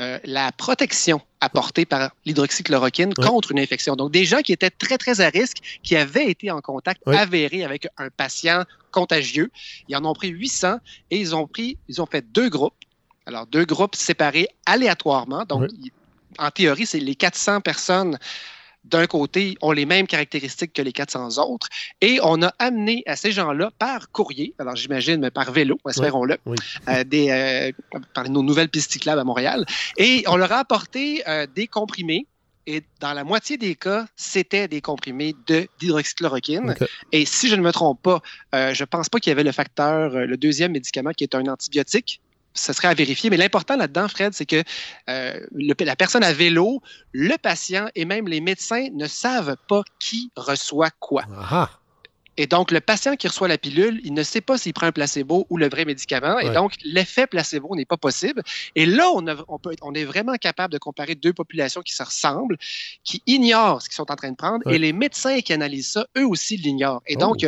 [0.00, 3.26] euh, la protection apportée par l'hydroxychloroquine Oui.
[3.26, 3.96] contre une infection.
[3.96, 7.16] Donc, des gens qui étaient très, très à risque, qui avaient été en contact Oui.
[7.16, 8.62] avéré avec un patient
[8.92, 9.50] contagieux.
[9.88, 10.76] Ils en ont pris 800
[11.10, 12.74] et ils ont pris, ils ont fait deux groupes.
[13.26, 15.44] Alors, deux groupes séparés aléatoirement.
[15.44, 15.90] Donc, Oui.
[16.38, 18.16] en théorie, c'est les 400 personnes
[18.84, 21.68] d'un côté ont les mêmes caractéristiques que les 400 autres.
[22.00, 26.38] Et on a amené à ces gens-là par courrier, alors j'imagine, mais par vélo, espérons-le,
[26.46, 26.56] Oui.
[26.88, 27.72] euh, des, euh,
[28.14, 29.64] par nos nouvelles pistes cyclables à Montréal.
[29.96, 32.26] Et on leur a apporté euh, des comprimés.
[32.66, 36.76] Et dans la moitié des cas, c'était des comprimés de d'hydroxychloroquine.
[37.10, 38.22] Et si je ne me trompe pas,
[38.52, 42.20] je pense pas qu'il y avait le facteur, le deuxième médicament qui est un antibiotique.
[42.54, 43.30] Ce serait à vérifier.
[43.30, 44.62] Mais l'important là-dedans, Fred, c'est que
[45.08, 49.82] euh, le- la personne à vélo, le patient et même les médecins ne savent pas
[49.98, 51.24] qui reçoit quoi.
[51.50, 51.70] Ah.
[52.38, 54.92] Et donc, le patient qui reçoit la pilule, il ne sait pas s'il prend un
[54.92, 56.38] placebo ou le vrai médicament.
[56.38, 58.42] Et donc, l'effet placebo n'est pas possible.
[58.74, 61.94] Et là, on, a- on peut, on est vraiment capable de comparer deux populations qui
[61.94, 62.56] se ressemblent,
[63.04, 64.66] qui ignorent ce qu'ils sont en train de prendre.
[64.66, 64.76] Ouais.
[64.76, 67.02] Et les médecins qui analysent ça, eux aussi l'ignorent.
[67.06, 67.20] Et Oh.
[67.20, 67.46] donc,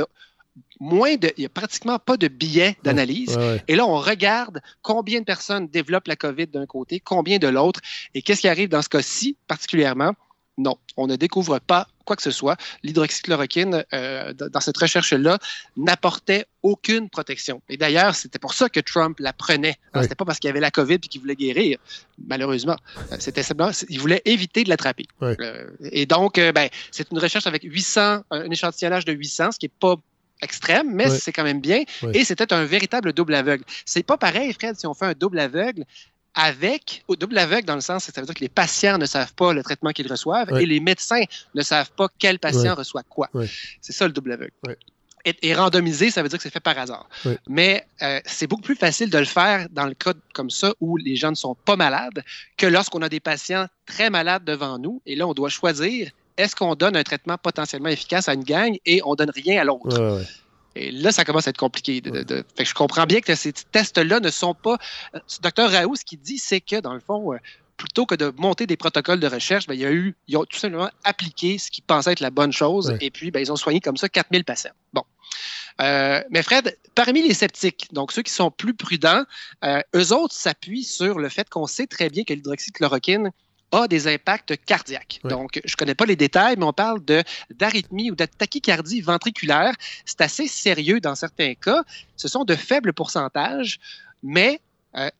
[0.84, 3.36] moins de, il y a pratiquement pas de billets d'analyse.
[3.36, 3.64] Ouais, ouais.
[3.68, 7.80] Et là, on regarde combien de personnes développent la COVID d'un côté, combien de l'autre.
[8.14, 10.12] Et qu'est-ce qui arrive dans ce cas-ci particulièrement?
[10.56, 12.56] Non, on ne découvre pas quoi que ce soit.
[12.84, 15.38] L'hydroxychloroquine, euh, dans cette recherche-là,
[15.76, 17.60] n'apportait aucune protection.
[17.68, 19.76] Et d'ailleurs, c'était pour ça que Trump la prenait.
[19.94, 20.02] Oui.
[20.02, 21.78] C'était pas parce qu'il avait la COVID et qu'il voulait guérir,
[22.24, 22.76] malheureusement.
[23.10, 25.06] Euh, C'était simplement, il voulait éviter de l'attraper.
[25.20, 25.32] Oui.
[25.40, 29.58] Euh, et donc, euh, ben, c'est une recherche avec 800, un échantillonnage de 800, ce
[29.58, 29.96] qui n'est pas
[30.40, 31.18] extrême, mais Oui.
[31.20, 31.84] c'est quand même bien.
[32.02, 32.10] Oui.
[32.14, 33.64] Et c'était un véritable double aveugle.
[33.86, 35.84] C'est pas pareil, Fred, si on fait un double aveugle
[36.34, 39.32] avec, au double aveugle dans le sens, ça veut dire que les patients ne savent
[39.34, 40.62] pas le traitement qu'ils reçoivent Oui.
[40.62, 41.22] et les médecins
[41.54, 43.30] ne savent pas quel patient reçoit quoi.
[43.80, 44.52] C'est ça le double aveugle.
[45.26, 47.08] Et, et randomisé, ça veut dire que c'est fait par hasard.
[47.24, 47.36] Oui.
[47.48, 50.98] Mais euh, c'est beaucoup plus facile de le faire dans le cas comme ça où
[50.98, 52.22] les gens ne sont pas malades
[52.58, 55.00] que lorsqu'on a des patients très malades devant nous.
[55.06, 58.76] Et là, on doit choisir est-ce qu'on donne un traitement potentiellement efficace à une gang
[58.86, 59.98] et on donne rien à l'autre?
[59.98, 60.26] Ouais, ouais.
[60.76, 62.00] Et là, ça commence à être compliqué.
[62.00, 64.76] De, de- de- Fait que je comprends bien que ces tests-là ne sont pas.
[65.14, 67.38] Euh, Docteur Raoult, ce qu'il dit, c'est que, dans le fond, euh,
[67.76, 70.44] plutôt que de monter des protocoles de recherche, ben, il y a eu, ils ont
[70.44, 72.98] tout simplement appliqué ce qu'ils pensaient être la bonne chose, Ouais.
[73.00, 74.72] et puis ben, ils ont soigné comme ça 4000 patients.
[74.92, 75.02] Bon.
[75.80, 79.24] Euh, mais Fred, parmi les sceptiques, donc ceux qui sont plus prudents,
[79.64, 83.30] euh, eux autres s'appuient sur le fait qu'on sait très bien que l'hydroxychloroquine
[83.74, 85.20] a des impacts cardiaques.
[85.24, 85.30] Ouais.
[85.30, 87.22] Donc, je ne connais pas les détails, mais on parle de
[87.54, 89.74] d'arythmie ou de tachycardie ventriculaire.
[90.04, 91.82] C'est assez sérieux dans certains cas.
[92.16, 93.78] Ce sont de faibles pourcentages,
[94.22, 94.60] mais
[94.96, 95.10] euh,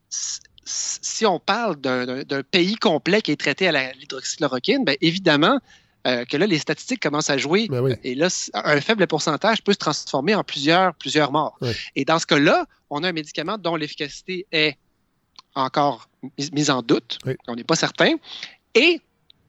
[0.65, 5.59] si on parle d'un- pays complet qui est traité à l'hydroxychloroquine, bien évidemment
[6.07, 7.67] euh, que là, les statistiques commencent à jouer.
[7.71, 7.95] Ben oui.
[8.05, 11.59] Et là, un faible pourcentage peut se transformer en plusieurs, plusieurs morts.
[11.97, 14.77] Et dans ce cas-là, on a un médicament dont l'efficacité est
[15.55, 16.09] encore
[16.39, 17.19] mise mise en doute.
[17.27, 17.35] Oui.
[17.49, 18.15] On n'est pas certain.
[18.75, 19.01] Et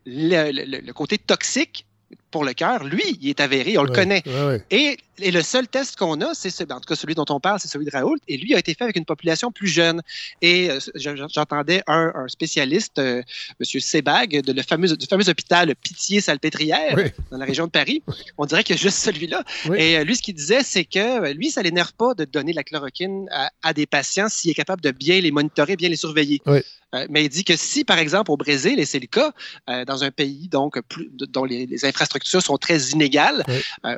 [0.06, 1.86] le, le- le côté toxique
[2.32, 4.22] pour le cœur, lui, il est avéré, on le connaît.
[4.26, 4.66] ouais, ouais.
[4.70, 7.40] Et, et le seul test qu'on a, c'est ce- en tout cas celui dont on
[7.40, 10.02] parle, c'est celui de Raoult, et lui a été fait avec une population plus jeune.
[10.42, 13.22] Et euh, je- j'entendais un, un spécialiste, euh,
[13.60, 13.80] M.
[13.82, 17.04] Sebag, de le fameux, du fameux hôpital Pitié-Salpêtrière, Oui.
[17.32, 18.04] dans la région de Paris.
[18.38, 19.44] On dirait qu'il y a juste celui-là.
[19.70, 19.78] Oui.
[19.80, 22.54] Et euh, lui, ce qu'il disait, c'est que euh, lui, ça l'énerve pas de donner
[22.54, 25.96] la chloroquine à, à des patients s'il est capable de bien les monitorer, bien les
[25.96, 26.42] surveiller.
[27.10, 29.34] Mais il dit que si, par exemple, au Brésil, et c'est le cas,
[29.86, 33.44] dans un pays donc plus, de- dont les, les infrastructures sont très inégales,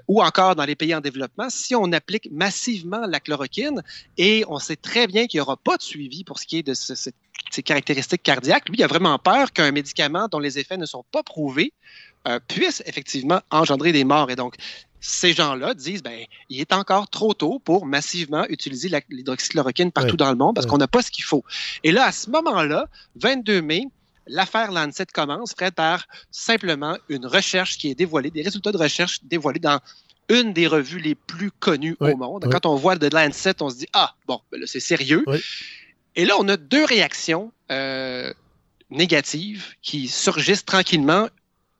[0.07, 3.81] ou encore dans les pays en développement, si on applique massivement la chloroquine,
[4.17, 6.63] et on sait très bien qu'il n'y aura pas de suivi pour ce qui est
[6.63, 7.09] de ce- ce-
[7.51, 11.05] ces caractéristiques cardiaques, lui, il a vraiment peur qu'un médicament dont les effets ne sont
[11.11, 11.71] pas prouvés
[12.27, 14.29] euh, puisse effectivement engendrer des morts.
[14.29, 14.55] Et donc,
[14.99, 16.19] ces gens-là disent, ben,
[16.49, 20.77] il est encore trop tôt pour massivement utiliser l'hydroxychloroquine partout dans le monde parce qu'on
[20.77, 21.43] n'a pas ce qu'il faut.
[21.85, 23.85] Et là, à ce moment-là, 22 mai,
[24.27, 29.19] l'affaire Lancet commence, Fred, par simplement une recherche qui est dévoilée, des résultats de recherche
[29.23, 29.79] dévoilés dans
[30.29, 32.47] une des revues les plus connues au monde.
[32.51, 35.23] Quand on voit de Lancet, on se dit, ah, bon, ben là, c'est sérieux.
[36.15, 38.33] Et là, on a deux réactions euh,
[38.89, 41.29] négatives qui surgissent tranquillement.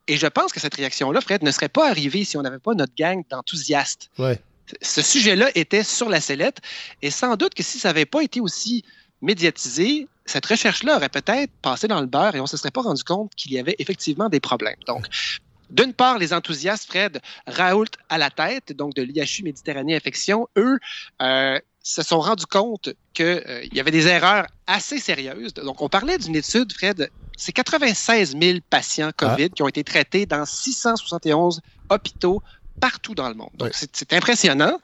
[0.08, 2.74] Et je pense que cette réaction-là, Fred, ne serait pas arrivée si on n'avait pas
[2.74, 4.10] notre gang d'enthousiastes.
[4.82, 6.60] Ce sujet-là était sur la sellette.
[7.02, 8.84] Et sans doute que si ça n'avait pas été aussi
[9.22, 12.82] médiatisé, cette recherche-là aurait peut-être passé dans le beurre et on ne se serait pas
[12.82, 14.80] rendu compte qu'il y avait effectivement des problèmes.
[14.86, 15.08] Donc,
[15.70, 20.80] d'une part, les enthousiastes, Fred, Raoult à la tête, donc de l'IHU Méditerranée Infection, eux,
[21.22, 25.54] euh, se sont rendus compte qu'il y avait des erreurs assez sérieuses.
[25.54, 30.26] Donc, on parlait d'une étude, Fred, c'est 96 000 patients COVID qui ont été traités
[30.26, 32.42] dans 671 hôpitaux
[32.80, 33.50] partout dans le monde.
[33.56, 34.80] Donc, c'est impressionnant,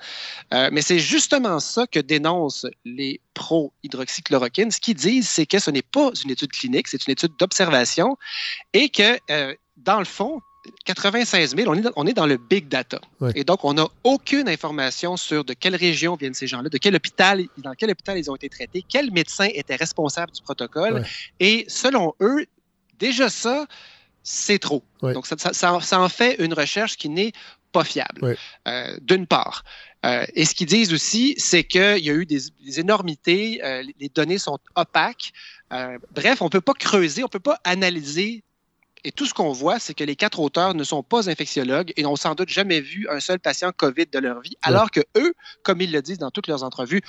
[0.53, 4.71] euh, mais c'est justement ça que dénoncent les pro-hydroxychloroquine.
[4.71, 8.17] Ce qu'ils disent, c'est que ce n'est pas une étude clinique, c'est une étude d'observation
[8.73, 10.41] et que, euh, dans le fond,
[10.85, 12.99] 96 000, on est dans, on est dans le big data.
[13.35, 16.95] Et donc, on n'a aucune information sur de quelle région viennent ces gens-là, de quel
[16.95, 20.93] hôpital, dans quel hôpital ils ont été traités, quel médecin était responsable du protocole.
[21.39, 22.45] Et selon eux,
[22.99, 23.65] déjà ça,
[24.23, 24.83] c'est trop.
[25.13, 27.33] Donc, ça, ça- ça en- fait une recherche qui n'est
[27.71, 28.21] pas fiable,
[28.67, 29.63] euh, d'une part.
[30.05, 33.83] Euh, et ce qu'ils disent aussi, c'est qu'il y a eu des, des énormités, euh,
[33.99, 35.31] les- données sont opaques.
[36.13, 38.43] Bref, on ne peut pas creuser, on ne peut pas analyser.
[39.03, 42.03] Et tout ce qu'on voit, c'est que les quatre auteurs ne sont pas infectiologues et
[42.03, 45.33] n'ont sans doute jamais vu un seul patient COVID de leur vie, alors que eux,
[45.61, 47.01] comme ils le disent dans toutes leurs entrevues,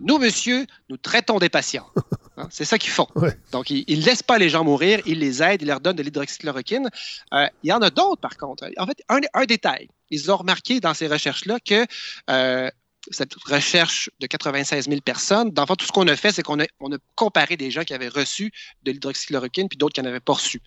[0.00, 1.86] Nous, monsieur, nous traitons des patients.
[2.36, 3.08] Hein, c'est ça qu'ils font.
[3.16, 3.36] Ouais.
[3.50, 6.02] Donc, ils ne laissent pas les gens mourir, ils les aident, ils leur donnent de
[6.02, 6.88] l'hydroxychloroquine.
[7.34, 8.64] Euh, il y en a d'autres, par contre.
[8.78, 9.88] En fait, un, un détail.
[10.10, 11.84] Ils ont remarqué dans ces recherches-là que
[12.30, 12.70] euh,
[13.10, 16.42] cette recherche de 96 000 personnes, dans le fond, tout ce qu'on a fait, c'est
[16.42, 18.52] qu'on a, on a comparé des gens qui avaient reçu
[18.84, 20.62] de l'hydroxychloroquine puis d'autres qui n'en avaient pas reçu.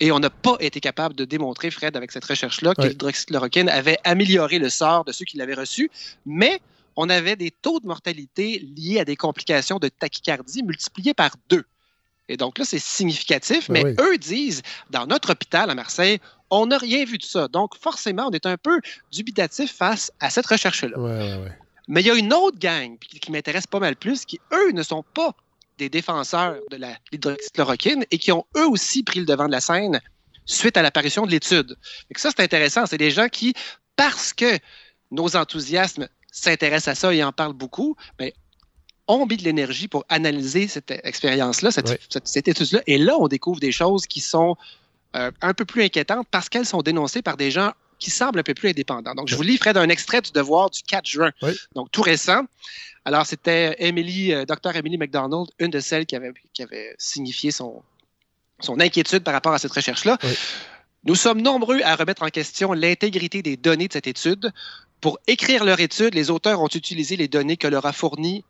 [0.00, 2.88] Et on n'a pas été capable de démontrer, Fred, avec cette recherche-là, que Ouais.
[2.90, 5.90] l'hydroxychloroquine avait amélioré le sort de ceux qui l'avaient reçu,
[6.24, 6.60] mais
[6.94, 11.64] on avait des taux de mortalité liés à des complications de tachycardie multipliés par deux.
[12.28, 13.94] Et donc là, c'est significatif, mais Oui.
[14.00, 16.20] eux disent, dans notre hôpital à Marseille,
[16.50, 17.48] on n'a rien vu de ça.
[17.48, 18.80] Donc forcément, on est un peu
[19.10, 20.96] dubitatif face à cette recherche-là.
[21.88, 24.72] Mais il y a une autre gang qui, qui m'intéresse pas mal plus, qui, eux,
[24.72, 25.34] ne sont pas
[25.78, 26.76] des défenseurs de
[27.12, 30.00] l'hydroxychloroquine et qui ont eux aussi pris le devant de la scène
[30.44, 31.76] suite à l'apparition de l'étude.
[32.16, 32.86] Ça, c'est intéressant.
[32.86, 33.54] C'est des gens qui,
[33.96, 34.58] parce que
[35.10, 38.30] nos enthousiasmes s'intéressent à ça et en parlent beaucoup, ben,
[39.06, 42.00] ont mis de l'énergie pour analyser cette expérience-là, cette, Ouais.
[42.10, 42.82] cette- cette étude-là.
[42.86, 44.56] Et là, on découvre des choses qui sont
[45.16, 48.42] euh, un peu plus inquiétantes parce qu'elles sont dénoncées par des gens qui semblent un
[48.44, 49.14] peu plus indépendants.
[49.14, 51.52] Donc, je vous lis, Fred, un extrait du Devoir du 4 juin, Oui.
[51.74, 52.42] donc tout récent.
[53.04, 54.76] Alors, c'était Emily, euh, Dr.
[54.76, 57.82] Emily McDonald, une de celles qui avait, qui avait signifié son,
[58.60, 60.18] son inquiétude par rapport à cette recherche-là.
[60.22, 60.34] Oui.
[61.04, 64.52] Nous sommes nombreux à remettre en question l'intégrité des données de cette étude.
[65.00, 68.44] Pour écrire leur étude, les auteurs ont utilisé les données que leur a fournies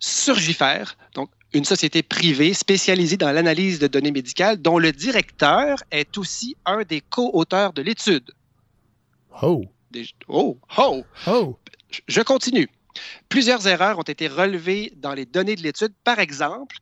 [0.00, 0.82] Surgifer,
[1.14, 6.56] donc une société privée spécialisée dans l'analyse de données médicales, dont le directeur est aussi
[6.66, 8.32] un des co-auteurs de l'étude.
[9.42, 9.64] Oh.
[9.90, 11.04] Des- Oh, oh!
[11.26, 11.58] Oh.
[12.08, 12.68] Je- continue.
[13.28, 15.92] Plusieurs erreurs ont été relevées dans les données de l'étude.
[16.04, 16.76] Par exemple,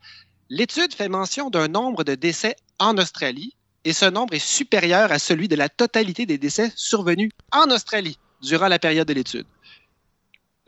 [0.48, 3.54] l'étude fait mention d'un nombre de décès en Australie
[3.84, 8.18] et ce nombre est supérieur à celui de la totalité des décès survenus en Australie
[8.42, 9.46] durant la période de l'étude.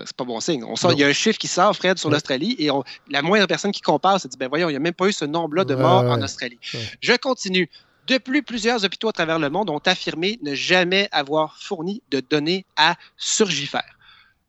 [0.04, 0.64] C'est pas bon signe.
[0.64, 0.96] On sort, Non.
[0.96, 2.14] il y a un chiffre qui sort, Fred, sur Ouais.
[2.14, 4.80] l'Australie, et on- la moindre personne qui compare se dit ben voyons, il n'y a
[4.80, 6.10] même pas eu ce nombre-là de morts ouais.
[6.10, 6.59] en Australie.
[7.00, 7.70] Je continue.
[8.07, 12.20] De plus, plusieurs hôpitaux à travers le monde ont affirmé ne jamais avoir fourni de
[12.20, 13.79] données à Surgifer.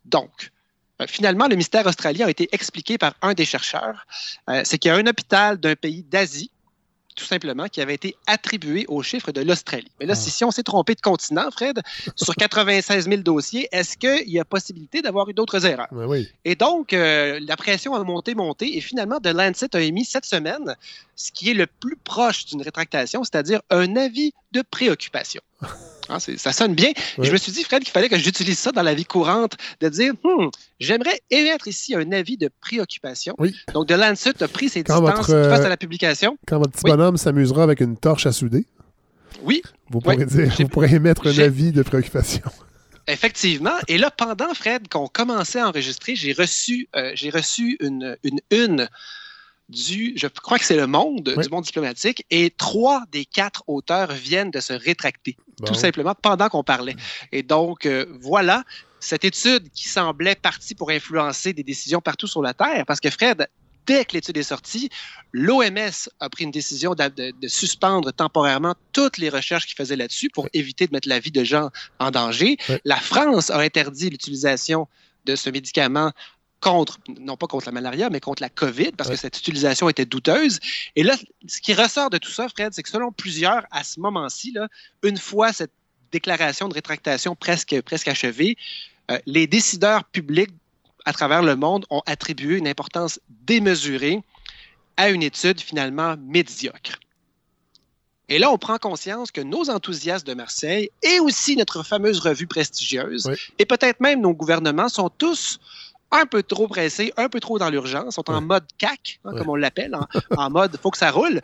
[0.06, 0.52] Donc,
[1.02, 4.08] euh, finalement, le mystère australien a été expliqué par un des chercheurs.
[4.50, 6.52] Euh, c'est qu'il y a un hôpital d'un pays d'Asie,
[7.16, 9.92] tout simplement, qui avait été attribué au chiffre de l'Australie.
[10.00, 10.20] Mais là, Ah.
[10.20, 11.82] si, si on s'est trompé de continent, Fred,
[12.16, 15.88] sur 96 000 dossiers, est-ce qu'il y a possibilité d'avoir eu d'autres erreurs?
[15.92, 16.28] Ouais, oui.
[16.46, 20.26] Et donc, euh, la pression a monté, monté, et finalement, The Lancet a émis cette
[20.26, 20.76] semaine
[21.16, 25.42] ce qui est le plus proche d'une rétractation, c'est-à-dire un avis de préoccupation.
[26.20, 26.90] C'est- ça sonne bien.
[27.18, 27.26] Ouais.
[27.26, 29.88] Je me suis dit, Fred, qu'il fallait que j'utilise ça dans la vie courante, de
[29.90, 30.48] dire, Hmm,
[30.80, 33.34] j'aimerais émettre ici un avis de préoccupation.
[33.40, 33.56] Oui.
[33.74, 36.38] Donc, The Lancet a pris ses Quand distances votre, euh, face à la publication.
[36.46, 36.92] Quand votre petit Oui.
[36.92, 38.66] bonhomme s'amusera avec une torche à souder,
[39.42, 40.26] Oui, vous pourrez, Oui.
[40.26, 42.44] dire, J'ai- vous pourrez émettre un avis de préoccupation.
[43.08, 43.74] Effectivement.
[43.88, 48.40] Et là, pendant, Fred, qu'on commençait à enregistrer, j'ai reçu, euh, j'ai reçu une, une
[48.52, 48.88] une
[49.70, 51.44] du, je crois que c'est le Monde, Oui.
[51.44, 55.68] du Monde diplomatique, et trois des quatre auteurs viennent de se rétracter, Bon.
[55.68, 56.96] tout simplement pendant qu'on parlait.
[57.32, 58.64] Et donc, euh, voilà
[59.00, 63.10] cette étude qui semblait partie pour influencer des décisions partout sur la Terre, parce que
[63.10, 63.48] Fred,
[63.86, 64.90] dès que l'étude est sortie,
[65.34, 70.30] l'OMS a pris une décision de, de suspendre temporairement toutes les recherches qu'il faisait là-dessus
[70.30, 71.70] pour éviter de mettre la vie de gens
[72.00, 72.58] en danger.
[72.86, 74.88] La France a interdit l'utilisation
[75.26, 76.12] de ce médicament
[76.64, 79.16] contre, non pas contre la malaria, mais contre la COVID, parce Ouais.
[79.16, 80.60] que cette utilisation était douteuse.
[80.96, 81.16] Et là,
[81.48, 84.56] ce qui ressort de tout ça, Fred, c'est que selon plusieurs, à ce moment-ci,
[85.04, 85.72] une fois cette
[86.12, 88.56] déclaration de rétractation presque, presque achevée,
[89.12, 90.52] euh, les décideurs publics
[91.06, 94.22] à travers le monde ont attribué une importance démesurée
[94.96, 97.00] à une étude finalement médiocre.
[98.30, 102.48] Et là, on prend conscience que nos enthousiastes de Marseille et aussi notre fameuse revue
[102.48, 103.36] prestigieuse, Oui.
[103.60, 105.60] et peut-être même nos gouvernements, sont tous
[106.14, 109.50] un peu trop pressés, un peu trop dans l'urgence, sont en mode CAC, hein, comme
[109.50, 110.08] on l'appelle, en,
[110.38, 111.42] en mode faut que ça roule.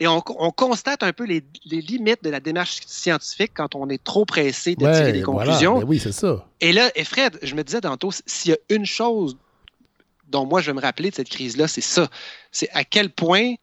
[0.00, 3.88] Et on, on constate un peu les, les limites de la démarche scientifique quand on
[3.88, 5.78] est trop pressé de tirer des conclusions.
[5.78, 6.46] Ben oui, c'est ça.
[6.60, 9.36] Et là, et Fred, je me disais tantôt, s'il y a une chose
[10.28, 12.08] dont moi je vais me rappeler de cette crise-là, c'est ça.
[12.50, 13.54] C'est à quel point,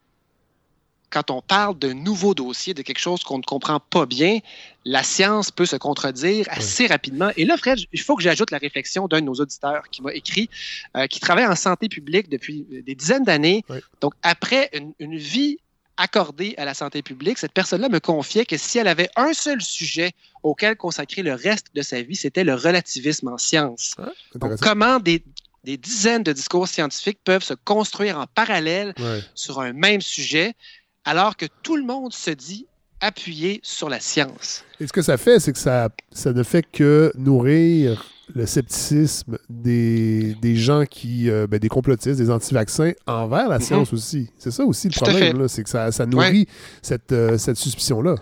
[1.14, 4.40] quand on parle de nouveaux dossiers, de quelque chose qu'on ne comprend pas bien,
[4.84, 7.30] la science peut se contredire assez rapidement.
[7.38, 10.14] Et là, Fred, il faut que j'ajoute la réflexion d'un de nos auditeurs qui m'a
[10.14, 10.50] écrit,
[10.98, 13.64] euh, qui travaille en santé publique depuis des dizaines d'années.
[13.70, 13.78] Oui.
[14.02, 15.58] Donc, après une, une vie
[15.98, 19.62] accordée à la santé publique, cette personne-là me confiait que si elle avait un seul
[19.62, 20.12] sujet
[20.42, 23.94] auquel consacrer le reste de sa vie, c'était le relativisme en sciences.
[24.00, 24.66] Donc, Intéressant.
[24.66, 25.24] comment des,
[25.64, 29.22] des dizaines de discours scientifiques peuvent se construire en parallèle Ouais.
[29.36, 30.56] sur un même sujet,
[31.06, 32.68] alors que tout le monde se dit
[33.00, 34.64] appuyé sur la science.
[34.80, 39.38] Et ce que ça fait, c'est que ça, ça ne fait que nourrir le scepticisme
[39.50, 44.30] des, des gens qui, euh, ben, des complotistes, des anti-vaccins envers la science aussi.
[44.40, 46.48] C'est ça aussi le Tout problème, c'est que ça, ça nourrit
[46.82, 48.16] cette, euh, cette suspicion-là.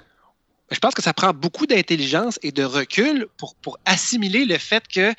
[0.71, 4.87] Je pense que ça prend beaucoup d'intelligence et de recul pour, pour assimiler le fait
[4.87, 5.13] que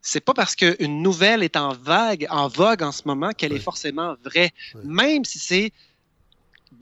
[0.00, 3.60] c'est pas parce qu'une nouvelle est en vague, en vogue en ce moment qu'elle est
[3.60, 4.50] forcément vraie.
[4.84, 5.72] Même si c'est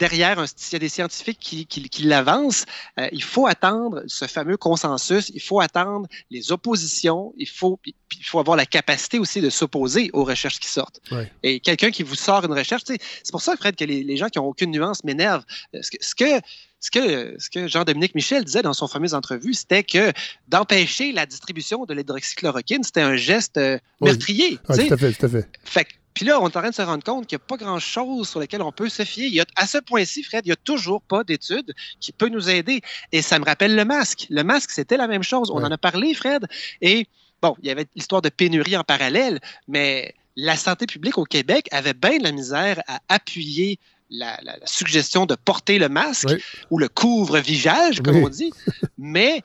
[0.00, 2.64] derrière, un, s'il y a des scientifiques qui, qui, qui l'avancent,
[2.98, 7.94] euh, il faut attendre ce fameux consensus, il faut attendre les oppositions, il faut, puis-
[8.08, 11.00] puis il faut avoir la capacité aussi de s'opposer aux recherches qui sortent.
[11.12, 11.30] Ouais.
[11.44, 12.98] Et quelqu'un qui vous sort une recherche, c'est
[13.30, 15.44] pour ça, Fred, que les, les gens qui n'ont aucune nuance m'énervent.
[15.76, 16.40] Euh, Ce que, ce que,
[16.80, 20.12] ce que, ce que Jean-Dominique Michel disait dans son fameuse entrevue, c'était que
[20.48, 24.08] d'empêcher la distribution de l'hydroxychloroquine, c'était un geste euh, Oui.
[24.10, 24.58] meurtrier.
[24.70, 24.86] Sais.
[24.88, 25.48] tout à fait, tout à fait.
[25.62, 27.46] Fait que- puis là, on est en train de se rendre compte qu'il n'y a
[27.46, 29.26] pas grand-chose sur lequel on peut se fier.
[29.26, 32.28] Il y a, à ce point-ci, Fred, il n'y a toujours pas d'études qui peut
[32.28, 32.80] nous aider.
[33.12, 34.26] Et ça me rappelle le masque.
[34.30, 35.50] Le masque, c'était la même chose.
[35.50, 36.46] On en a parlé, Fred.
[36.82, 37.06] Et
[37.42, 41.68] bon, il y avait l'histoire de pénurie en parallèle, mais la santé publique au Québec
[41.70, 43.78] avait bien de la misère à appuyer
[44.10, 46.34] la, la- la suggestion de porter le masque
[46.70, 48.22] ou le couvre-visage, comme Oui.
[48.24, 48.52] on dit.
[48.98, 49.42] mais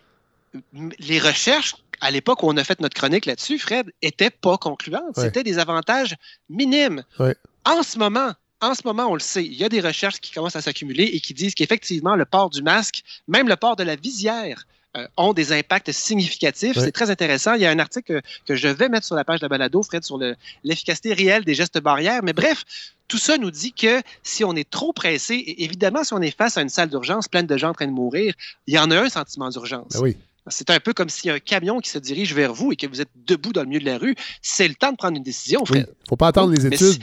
[1.00, 5.16] les recherches, à l'époque où on a fait notre chronique là-dessus, Fred, étaient pas concluantes.
[5.18, 5.24] Ouais.
[5.26, 6.16] C'était des avantages
[6.50, 7.04] minimes.
[7.20, 7.36] Ouais.
[7.66, 8.32] En ce moment,
[8.62, 11.04] en ce moment, on le sait, il y a des recherches qui commencent à s'accumuler
[11.04, 14.66] et qui disent qu'effectivement, le port du masque, même le port de la visière,
[14.98, 16.78] euh, ont des impacts significatifs.
[16.80, 17.54] C'est très intéressant.
[17.56, 19.50] Il y a un article que, que je vais mettre sur la page de la
[19.50, 22.22] balado, Fred, sur le- l'efficacité réelle des gestes barrières.
[22.24, 22.64] Mais bref,
[23.10, 26.36] tout ça nous dit que si on est trop pressé, et évidemment, si on est
[26.36, 28.34] face à une salle d'urgence pleine de gens en train de mourir,
[28.68, 29.90] il y en a un sentiment d'urgence.
[29.94, 30.18] Ben oui.
[30.48, 32.76] C'est un peu comme s'il y a un camion qui se dirige vers vous et
[32.76, 34.16] que vous êtes debout dans le milieu de la rue.
[34.42, 35.80] C'est le temps de prendre une décision, Oui.
[35.82, 35.96] Fred.
[36.08, 37.02] Faut pas attendre les études.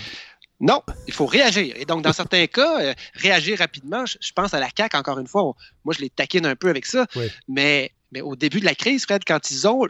[0.61, 1.75] Non, il faut réagir.
[1.77, 5.19] Et donc, dans certains cas, euh, réagir rapidement, je, je pense à la CAQ, encore
[5.19, 5.55] une fois, on-
[5.85, 7.07] moi, je les taquine un peu avec ça.
[7.17, 7.27] Oui.
[7.49, 9.89] Mais, mais au début de la crise, Fred, quand ils ont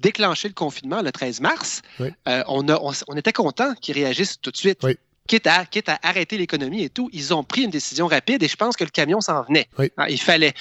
[0.00, 2.08] déclenché le confinement le 13 mars, Oui.
[2.26, 4.80] euh, on, a, on, s- on était content qu'ils réagissent tout de suite.
[4.82, 4.96] Oui.
[5.28, 8.48] Quitte à, quitte à arrêter l'économie et tout, ils ont pris une décision rapide et
[8.48, 9.68] je pense que le camion s'en venait.
[9.78, 10.54] Hein, il fallait.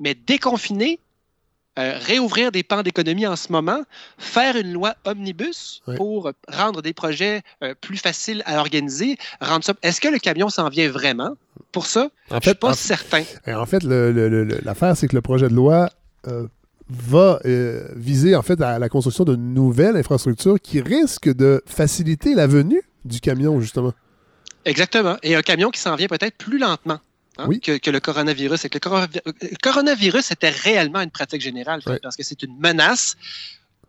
[0.00, 0.98] Mais déconfiner,
[1.78, 3.82] euh, réouvrir des pans d'économie en ce moment,
[4.18, 5.96] faire une loi omnibus Oui.
[5.96, 9.74] pour rendre des projets euh, plus faciles à organiser, rendre ça.
[9.82, 11.36] Est-ce que le camion s'en vient vraiment
[11.72, 12.10] pour ça?
[12.30, 13.22] En Je suis fait, pas en- certain.
[13.48, 15.90] En fait, l'affaire, c'est que le projet de loi
[16.28, 16.46] euh,
[16.88, 17.40] va
[17.96, 22.82] viser en fait à la construction de nouvelles infrastructures qui risquent de faciliter la venue
[23.04, 23.92] du camion, justement.
[24.64, 25.16] Exactement.
[25.22, 26.98] Et un camion qui s'en vient peut-être plus lentement.
[27.38, 27.60] Hein, Oui.
[27.60, 28.64] que, que le coronavirus.
[28.64, 31.98] Et que le, le coronavirus était réellement une pratique générale, Ouais.
[32.02, 33.16] parce que c'est une menace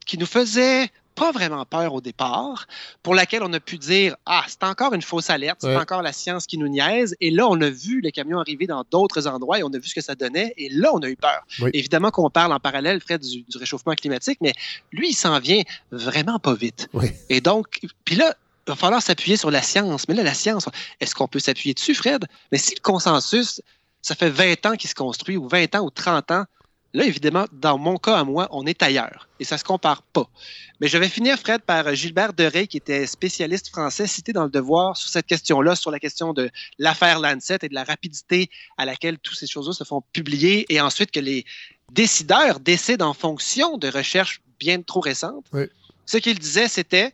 [0.05, 2.67] qui nous faisait pas vraiment peur au départ,
[3.01, 5.77] pour laquelle on a pu dire Ah, c'est encore une fausse alerte, c'est Ouais.
[5.77, 7.15] encore la science qui nous niaise.
[7.21, 9.87] Et là, on a vu les camions arriver dans d'autres endroits et on a vu
[9.87, 10.53] ce que ça donnait.
[10.57, 11.41] Et là, on a eu peur.
[11.61, 11.69] Oui.
[11.73, 14.51] Évidemment qu'on parle en parallèle, Fred, du, du réchauffement climatique, mais
[14.91, 16.89] lui, il s'en vient vraiment pas vite.
[16.91, 17.07] Oui.
[17.29, 18.35] Et donc, puis là,
[18.67, 20.07] il va falloir s'appuyer sur la science.
[20.07, 20.67] Mais là, la science,
[20.99, 22.25] est-ce qu'on peut s'appuyer dessus, Fred?
[22.51, 23.61] Mais si le consensus,
[24.01, 26.45] ça fait 20 ans qu'il se construit, ou 20 ans ou 30 ans,
[26.93, 29.27] là, évidemment, dans mon cas à moi, on est ailleurs.
[29.39, 30.27] Et ça se compare pas.
[30.79, 34.49] Mais je vais finir, Fred, par Gilbert Derey, qui était spécialiste français cité dans le
[34.49, 38.85] Devoir sur cette question-là, sur la question de l'affaire Lancet et de la rapidité à
[38.85, 41.45] laquelle toutes ces choses-là se font publier, et ensuite que les
[41.91, 45.45] décideurs décident en fonction de recherches bien trop récentes.
[45.53, 45.65] Oui.
[46.05, 47.13] Ce qu'il disait, c'était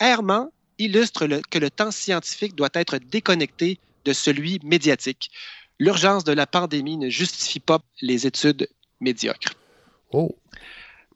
[0.00, 5.30] airement illustre le- que le temps scientifique doit être déconnecté de celui médiatique.
[5.78, 8.68] L'urgence de la pandémie ne justifie pas les études
[9.00, 9.54] médiocres.
[10.12, 10.36] Oh,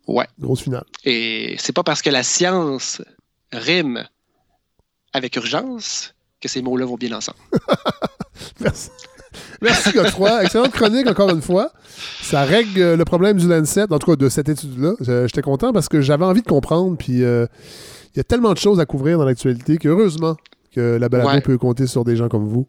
[0.06, 0.26] Ouais.
[0.38, 0.84] grosse finale.
[1.04, 3.00] Et c'est pas parce que la science
[3.52, 4.06] rime
[5.14, 7.38] avec urgence que ces mots-là vont bien ensemble.
[8.60, 8.90] Merci.
[9.64, 10.44] Merci, Godefroy.
[10.44, 11.72] Excellente chronique, encore une fois.
[12.22, 14.92] Ça règle euh, le problème du Lancet, en tout cas de cette étude-là.
[15.26, 16.96] J'étais content parce que j'avais envie de comprendre.
[16.96, 17.46] Puis euh,
[18.14, 20.36] il y a tellement de choses à couvrir dans l'actualité qu'heureusement
[20.74, 21.40] que la balado Ouais.
[21.40, 22.66] peut compter sur des gens comme vous.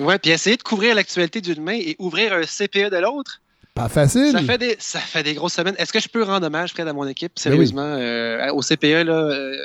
[0.00, 3.40] Ouais, puis essayer de couvrir l'actualité d'une main et ouvrir un CPE de l'autre,
[3.74, 4.30] Pas facile.
[4.30, 5.74] ça fait des ça fait des grosses semaines.
[5.76, 7.56] Est-ce que je peux rendre hommage Fred à mon équipe Ben oui.
[7.56, 9.56] sérieusement euh, au CPE là euh,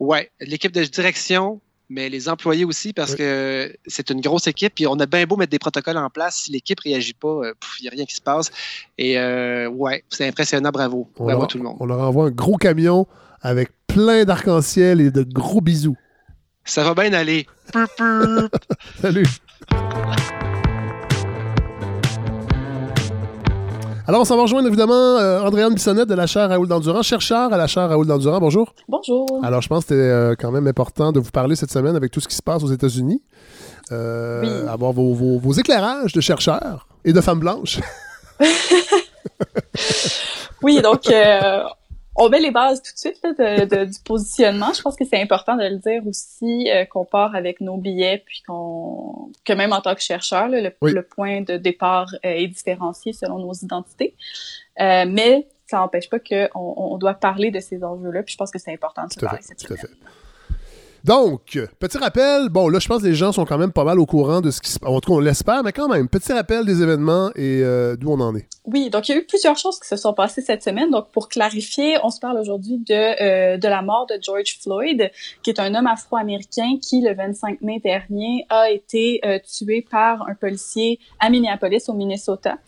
[0.00, 1.60] ouais, l'équipe de direction
[1.90, 3.16] mais les employés aussi, parce Oui.
[3.18, 4.74] que c'est une grosse équipe.
[4.76, 6.36] Puis on a bien beau mettre des protocoles en place.
[6.36, 7.40] Si l'équipe réagit pas,
[7.80, 8.50] il n'y a rien qui se passe.
[8.96, 10.70] Et euh, ouais, c'est impressionnant.
[10.70, 11.10] Bravo.
[11.18, 11.76] On Bravo leur, à tout le monde.
[11.80, 13.06] on leur envoie un gros camion
[13.42, 15.96] avec plein d'arc-en-ciel et de gros bisous.
[16.64, 17.46] Ça va bien aller.
[19.02, 19.26] Salut.
[24.10, 27.52] Alors, on s'en va rejoindre évidemment euh, Andréane Bissonnette de la chaire Raoul Dandurand, chercheur
[27.52, 28.40] à la chaire Raoul Dandurand.
[28.40, 28.74] Bonjour.
[28.88, 29.24] Bonjour.
[29.44, 32.10] Alors, je pense que c'était euh, quand même important de vous parler cette semaine avec
[32.10, 33.22] tout ce qui se passe aux États-Unis.
[33.92, 34.68] Euh, Oui.
[34.68, 37.78] Avoir vos, vos- vos éclairages de chercheurs et de femmes blanches.
[40.62, 41.62] Oui, donc euh,
[42.20, 44.72] on met les bases tout de suite là, de, de, du positionnement.
[44.74, 48.22] Je pense que c'est important de le dire aussi euh, qu'on part avec nos billets,
[48.24, 50.92] puis qu'on que même en tant que chercheur, là, le, Oui.
[50.92, 54.14] le point de départ euh, est différencié selon nos identités.
[54.80, 58.22] Euh, mais ça n'empêche pas qu'on on doit parler de ces enjeux-là.
[58.22, 59.78] Puis je pense que c'est important de se parler cette semaine.
[61.04, 63.98] Donc, petit rappel, bon là je pense que les gens sont quand même pas mal
[63.98, 64.90] au courant de ce qui se passe.
[64.90, 68.10] En tout cas, on l'espère, mais quand même, petit rappel des événements et euh, d'où
[68.10, 68.46] on en est.
[68.64, 70.90] Oui, donc il y a eu plusieurs choses qui se sont passées cette semaine.
[70.90, 75.10] Donc pour clarifier, on se parle aujourd'hui de euh, de la mort de George Floyd,
[75.42, 80.28] qui est un homme afro-américain qui le 25 mai dernier a été euh, tué par
[80.28, 82.58] un policier à Minneapolis au Minnesota.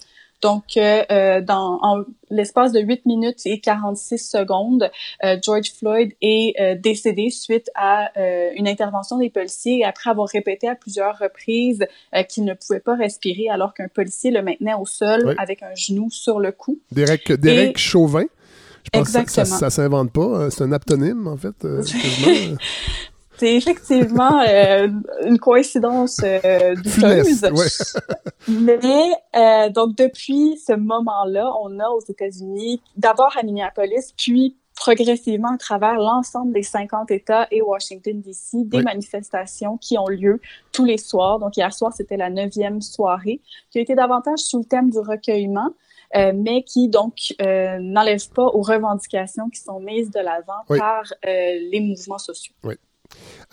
[0.42, 1.80] Donc, euh, euh, dans
[2.28, 4.90] l'espace de 8 minutes et 46 secondes,
[5.24, 10.28] euh, George Floyd est euh, décédé suite à euh, une intervention des policiers après avoir
[10.28, 14.74] répété à plusieurs reprises euh, qu'il ne pouvait pas respirer alors qu'un policier le maintenait
[14.74, 15.34] au sol Oui.
[15.38, 16.78] avec un genou sur le cou.
[16.90, 18.24] Derek, Derek Et- Chauvin.
[18.84, 19.58] Je pense que ça, ça, Exactement.
[19.60, 20.22] ça s'invente pas.
[20.22, 21.54] euh, C'est un aptonyme, en fait.
[23.42, 24.86] C'est effectivement euh,
[25.24, 27.42] une coïncidence euh, douteuse.
[27.42, 27.66] Ouais.
[28.48, 28.78] Mais
[29.34, 35.58] euh, donc depuis ce moment-là, on a aux États-Unis, d'abord à Minneapolis, puis progressivement à
[35.58, 38.84] travers l'ensemble des 50 États et Washington DC, des Oui.
[38.84, 40.40] manifestations qui ont lieu
[40.70, 41.40] tous les soirs.
[41.40, 43.40] Donc hier soir, c'était la neuvième soirée,
[43.72, 45.70] qui a été davantage sous le thème du recueillement.
[46.14, 50.78] euh, mais qui donc euh, n'enlève pas aux revendications qui sont mises de l'avant Oui.
[50.78, 51.28] par euh,
[51.72, 52.52] les mouvements sociaux.
[52.64, 52.74] Oui.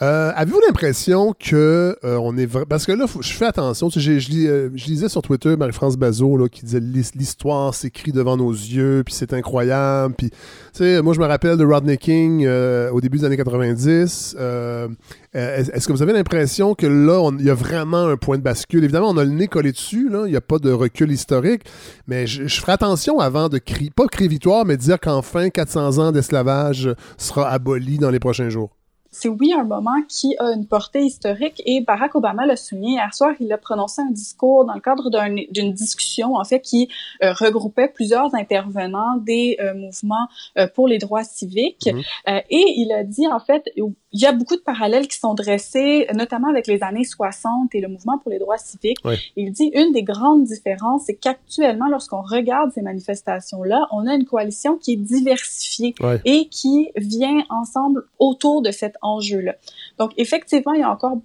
[0.02, 4.86] Euh, Avez-vous l'impression que euh, on est parce que là je fais attention euh, je
[4.86, 9.14] lisais sur Twitter Marie-France Bazot là, qui disait l'his- l'histoire s'écrit devant nos yeux puis
[9.14, 10.38] c'est incroyable puis tu
[10.72, 14.88] sais moi je me rappelle de Rodney King au début des années 90 euh,
[15.36, 18.38] euh, est- est-ce que vous avez l'impression que là il y a vraiment un point
[18.38, 18.86] de bascule?
[18.86, 21.64] Évidemment on a le nez collé dessus là il n'y a pas de recul historique
[22.08, 25.98] mais je, je ferai attention avant de crier pas crier victoire mais dire qu'enfin 400
[25.98, 28.70] ans d'esclavage sera aboli dans les prochains jours
[29.12, 33.14] c'est oui un moment qui a une portée historique et Barack Obama l'a souligné hier
[33.14, 33.34] soir.
[33.40, 36.90] Il a prononcé un discours dans le cadre d'un- d'une discussion en fait qui
[37.24, 40.28] euh, regroupait plusieurs intervenants des euh, mouvements
[40.58, 42.02] euh, pour les droits civiques Mhm.
[42.28, 43.64] Euh, et il a dit en fait
[44.12, 47.82] il y a beaucoup de parallèles qui sont dressés notamment avec les années 60 et
[47.82, 48.98] le mouvement pour les droits civiques.
[49.06, 49.18] Ouais.
[49.36, 54.14] Il dit une des grandes différences c'est qu'actuellement lorsqu'on regarde ces manifestations là, on a
[54.16, 56.20] une coalition qui est diversifiée Ouais.
[56.26, 59.56] et qui vient ensemble autour de cet enjeu-là.
[59.98, 61.18] Donc, effectivement, il y a encore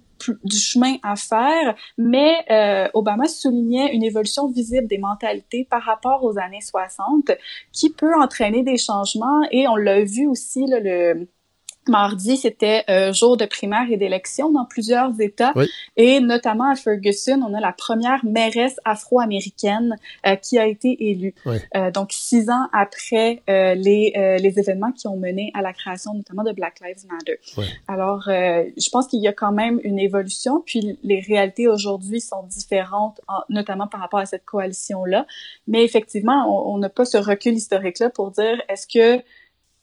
[0.43, 6.23] du chemin à faire, mais euh, Obama soulignait une évolution visible des mentalités par rapport
[6.23, 7.31] aux années 60
[7.73, 11.27] qui peut entraîner des changements et on l'a vu aussi là, le
[11.87, 15.67] Mardi, c'était euh, jour de primaire et d'élection dans plusieurs États, Oui.
[15.97, 19.95] et notamment à Ferguson, on a la première mairesse afro-américaine
[20.25, 21.33] euh, qui a été élue.
[21.45, 21.57] Oui.
[21.75, 25.73] Euh, donc six ans après euh, les, euh, les événements qui ont mené à la
[25.73, 27.39] création notamment de Black Lives Matter.
[27.57, 27.65] Ouais.
[27.87, 32.21] Alors, euh, je pense qu'il y a quand même une évolution, puis les réalités aujourd'hui
[32.21, 35.25] sont différentes, en- notamment par rapport à cette coalition-là.
[35.67, 39.23] Mais effectivement, on on n'a pas ce recul historique-là pour dire est-ce que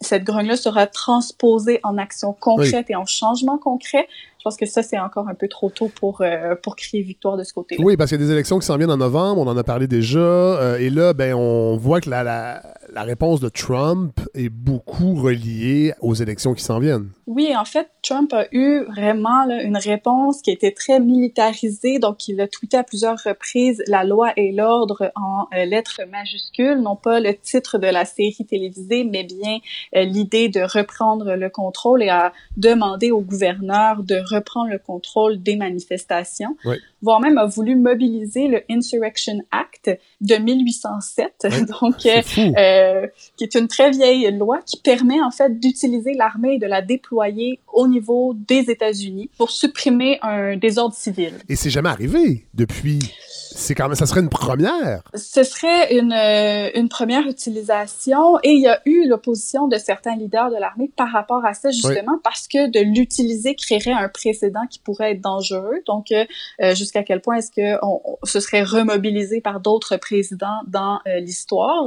[0.03, 4.07] cette grogne-là sera transposée en actions concrètes et en changements concrets.
[4.39, 7.37] Je pense que ça, c'est encore un peu trop tôt pour, euh, pour crier victoire
[7.37, 7.85] de ce côté-là.
[7.85, 9.63] Oui, parce qu'il y a des élections qui s'en viennent en novembre, on en a
[9.63, 12.63] parlé déjà, euh, et là, ben, on voit que la, la,
[12.95, 17.09] la réponse de Trump est beaucoup reliée aux élections qui s'en viennent.
[17.27, 21.99] Oui, en fait, Trump a eu vraiment là, une réponse qui était très militarisée.
[21.99, 26.81] Donc, il a tweeté à plusieurs reprises la loi et l'ordre en euh, lettres majuscules,
[26.81, 29.59] non pas le titre de la série télévisée, mais bien
[29.97, 35.43] euh, l'idée de reprendre le contrôle et a demandé au gouverneur de reprendre le contrôle
[35.43, 36.77] des manifestations Oui.
[37.01, 39.91] voire même a voulu mobiliser le Insurrection Act
[40.21, 41.51] de 1807, Ouais,
[41.81, 42.82] donc euh.
[42.83, 43.07] Euh,
[43.37, 46.83] qui est une très vieille loi qui permet en fait d'utiliser l'armée et de la
[46.83, 51.35] déployer au niveau des États-Unis pour supprimer un désordre civil.
[51.49, 53.15] Et c'est jamais arrivé depuis.
[53.55, 55.03] C'est quand même, ça serait une première.
[55.15, 60.17] Ce serait une, euh, une première utilisation et il y a eu l'opposition de certains
[60.17, 64.67] leaders de l'armée par rapport à ça, justement parce que de l'utiliser créerait un précédent
[64.71, 65.81] qui pourrait être dangereux.
[65.87, 66.25] Donc, euh,
[66.63, 70.99] euh, jusqu'à quel point est-ce que on, on- ce serait remobilisé par d'autres présidents dans
[71.07, 71.85] euh, l'histoire?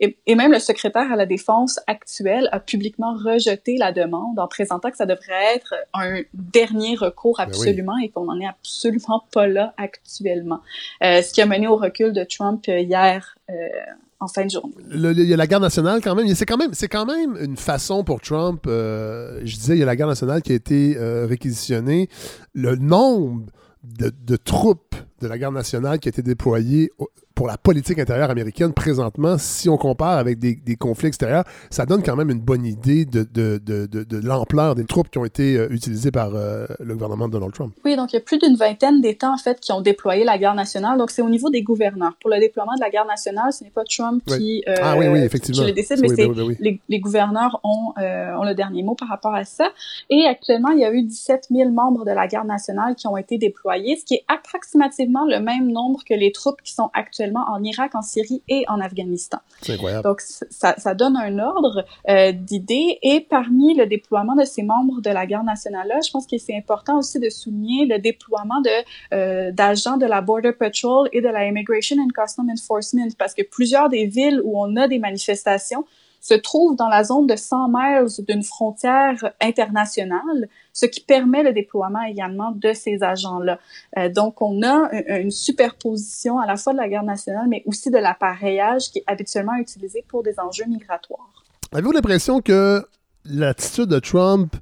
[0.00, 4.48] Et, et même le secrétaire à la défense actuel a publiquement rejeté la demande en
[4.48, 7.50] présentant que ça devrait être un dernier recours Ben oui.
[7.50, 10.60] absolument et qu'on n'en est absolument pas là actuellement.
[11.04, 13.54] Euh, ce qui a mené au recul de Trump euh, hier euh,
[14.20, 14.74] en fin de journée.
[14.90, 16.26] Il y a la garde nationale quand même.
[16.34, 18.62] C'est quand même, quand même une façon pour Trump.
[18.66, 22.08] je disais, il y a la garde nationale qui a été réquisitionnée.
[22.54, 23.42] Le nombre
[23.82, 26.90] de, troupes de la garde nationale qui a été déployée
[27.34, 31.84] pour la politique intérieure américaine présentement, si on compare avec des, des conflits extérieurs, ça
[31.84, 35.24] donne quand même une bonne idée de, de, de, de l'ampleur des troupes qui ont
[35.24, 37.74] été euh, utilisées par euh, le gouvernement de Donald Trump.
[37.84, 40.38] Oui, donc il y a plus d'une vingtaine d'États, en fait, qui ont déployé la
[40.38, 40.96] garde nationale.
[40.96, 42.14] Donc c'est au niveau des gouverneurs.
[42.20, 45.08] Pour le déploiement de la garde nationale, ce n'est pas Trump qui, euh, ah, oui,
[45.08, 45.62] oui, effectivement.
[45.62, 49.08] qui le décide, mais c'est ben les, les, gouverneurs ont, ont le dernier mot par
[49.08, 49.70] rapport à ça.
[50.08, 53.16] Et actuellement, il y a eu 17 000 membres de la garde nationale qui ont
[53.16, 57.23] été déployés, ce qui est approximativement le même nombre que les troupes qui sont actuellement
[57.32, 59.38] en Irak, en Syrie et en Afghanistan.
[59.60, 60.02] C'est incroyable.
[60.02, 62.98] Donc, ça, ça donne un ordre euh, d'idées.
[63.02, 66.56] Et parmi le déploiement de ces membres de la garde nationale-là, je pense que c'est
[66.56, 68.70] important aussi de souligner le déploiement de
[69.14, 73.42] euh, d'agents de la Border Patrol et de la Immigration and Custom Enforcement, parce que
[73.42, 75.84] plusieurs des villes où on a des manifestations
[76.24, 81.52] se trouve dans la zone de 100 miles d'une frontière internationale, ce qui permet le
[81.52, 83.58] déploiement également de ces agents-là.
[83.98, 84.88] Euh, donc, on a
[85.18, 89.04] une superposition à la fois de la garde nationale, mais aussi de l'appareillage qui est
[89.06, 91.44] habituellement utilisé pour des enjeux migratoires.
[91.72, 92.82] Avez-vous l'impression que
[93.26, 94.56] l'attitude de Trump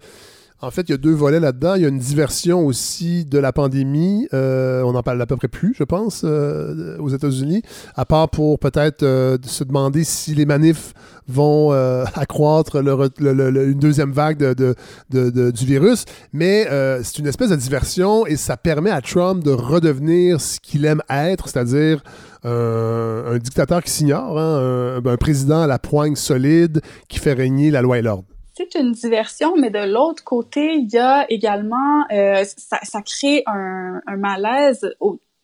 [0.63, 1.75] en fait, il y a deux volets là-dedans.
[1.75, 4.29] Il y a une diversion aussi de la pandémie.
[4.33, 7.63] Euh, on en parle à peu près plus, je pense, euh, aux États-Unis,
[7.97, 10.95] à part pour peut-être euh, se demander si les manifs
[11.27, 11.71] vont
[12.15, 14.39] accroître une deuxième vague
[15.11, 16.05] du virus.
[16.33, 16.69] Mais
[17.03, 21.03] c'est une espèce de diversion et ça permet à Trump de redevenir ce qu'il aime
[21.09, 22.03] être, c'est-à-dire
[22.45, 27.83] un dictateur qui s'ignore, hein, un président à la poigne solide qui fait régner la
[27.83, 32.45] loi et l'ordre c'est une diversion, mais de l'autre côté, il y a également, euh,
[32.45, 34.95] ça, ça, crée un, un malaise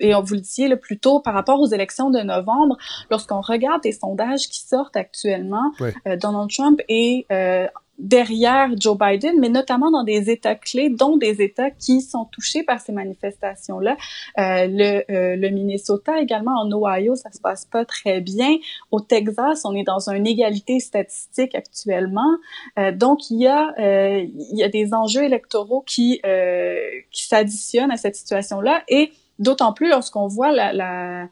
[0.01, 2.76] et on vous le dit plus tôt par rapport aux élections de novembre,
[3.10, 7.66] lorsqu'on regarde les sondages qui sortent actuellement, euh, Donald Trump est euh,
[7.99, 12.62] derrière Joe Biden, mais notamment dans des États clés, dont des États qui sont touchés
[12.62, 13.97] par ces manifestations-là.
[14.39, 18.57] Euh, le, euh, le Minnesota également, en Ohio, ça se passe pas très bien.
[18.91, 22.37] Au Texas, on est dans une égalité statistique actuellement.
[22.79, 26.79] Euh, donc, il y a euh, il y a des enjeux électoraux qui euh,
[27.11, 31.29] qui s'additionnent à cette situation-là, et d'autant plus lorsqu'on voit la, la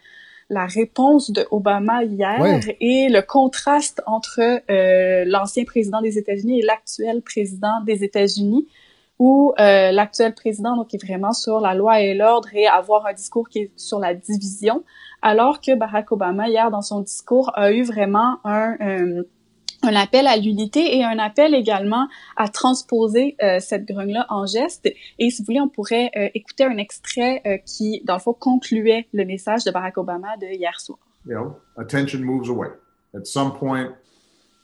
[0.48, 6.62] la réponse de Obama hier et le contraste entre euh, l'ancien président des États-Unis et
[6.62, 8.68] l'actuel président des États-Unis,
[9.18, 13.12] où euh, l'actuel président donc est vraiment sur la loi et l'ordre et avoir un
[13.12, 14.84] discours qui est sur la division,
[15.20, 19.24] alors que Barack Obama hier dans son discours a eu vraiment un euh,
[19.82, 24.88] un appel à l'unité et un appel également à transposer euh, cette grogne-là en geste.
[25.18, 28.32] Et si vous voulez, on pourrait euh, écouter un extrait euh, qui, dans le fond,
[28.32, 30.98] concluait le message de Barack Obama de hier soir.
[31.24, 32.68] You know, attention moves away.
[33.14, 33.94] At some point,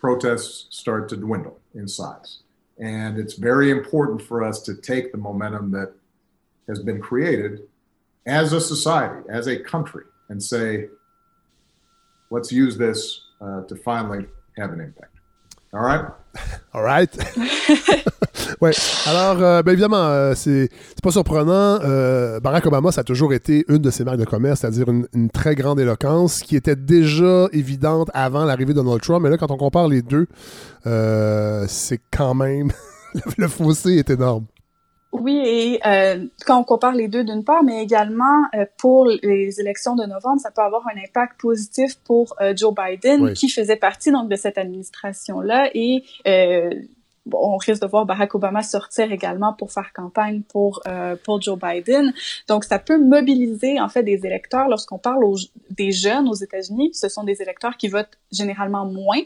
[0.01, 2.43] protests start to dwindle in size.
[2.79, 5.93] And it's very important for us to take the momentum that
[6.69, 7.61] has been created
[8.27, 10.89] as a society, as a country, and say,
[12.31, 14.27] let's use this uh, to finally
[14.57, 15.13] have an impact.
[15.75, 16.05] All right?
[16.75, 17.11] All right.
[18.61, 18.73] ouais.
[19.07, 20.69] Alors, euh, bien évidemment, euh, c'est
[21.03, 21.81] pas surprenant.
[21.83, 25.07] Euh, Barack Obama, ça a toujours été une de ses marques de commerce, c'est-à-dire une,
[25.15, 29.23] une, très grande éloquence qui était déjà évidente avant l'arrivée de Donald Trump.
[29.23, 30.27] Mais là, quand on compare les deux,
[30.85, 32.71] c'est quand même.
[33.39, 34.45] le fossé est énorme.
[35.13, 39.61] Oui, et euh, quand on compare les deux d'une part, mais également euh, pour les
[39.61, 43.77] élections de novembre, ça peut avoir un impact positif pour euh, Joe Biden, qui faisait
[43.77, 46.71] partie donc de cette administration-là et euh,
[47.31, 51.59] on risque de voir Barack Obama sortir également pour faire campagne pour euh, pour Joe
[51.59, 52.13] Biden.
[52.49, 55.37] Donc ça peut mobiliser en fait des électeurs lorsqu'on parle aux,
[55.71, 59.21] des jeunes aux États-Unis, ce sont des électeurs qui votent généralement moins.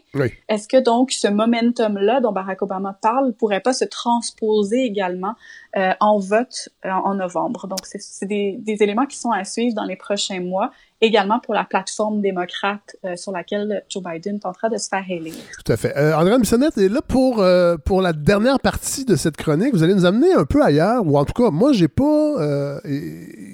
[0.49, 5.35] Est-ce que donc ce momentum là dont Barack Obama parle pourrait pas se transposer également
[5.77, 7.67] euh, en vote euh, en novembre?
[7.67, 10.71] Donc c'est des, des éléments qui sont à suivre dans les prochains mois
[11.01, 15.35] également pour la plateforme démocrate euh, sur laquelle Joe Biden tentera de se faire élire.
[15.65, 15.97] Tout à fait.
[15.97, 19.75] Euh, André Bissonnette est là pour, euh, pour la dernière partie de cette chronique.
[19.75, 22.05] Vous allez nous amener un peu ailleurs, ou en tout cas, moi, j'ai pas,
[22.41, 22.81] euh,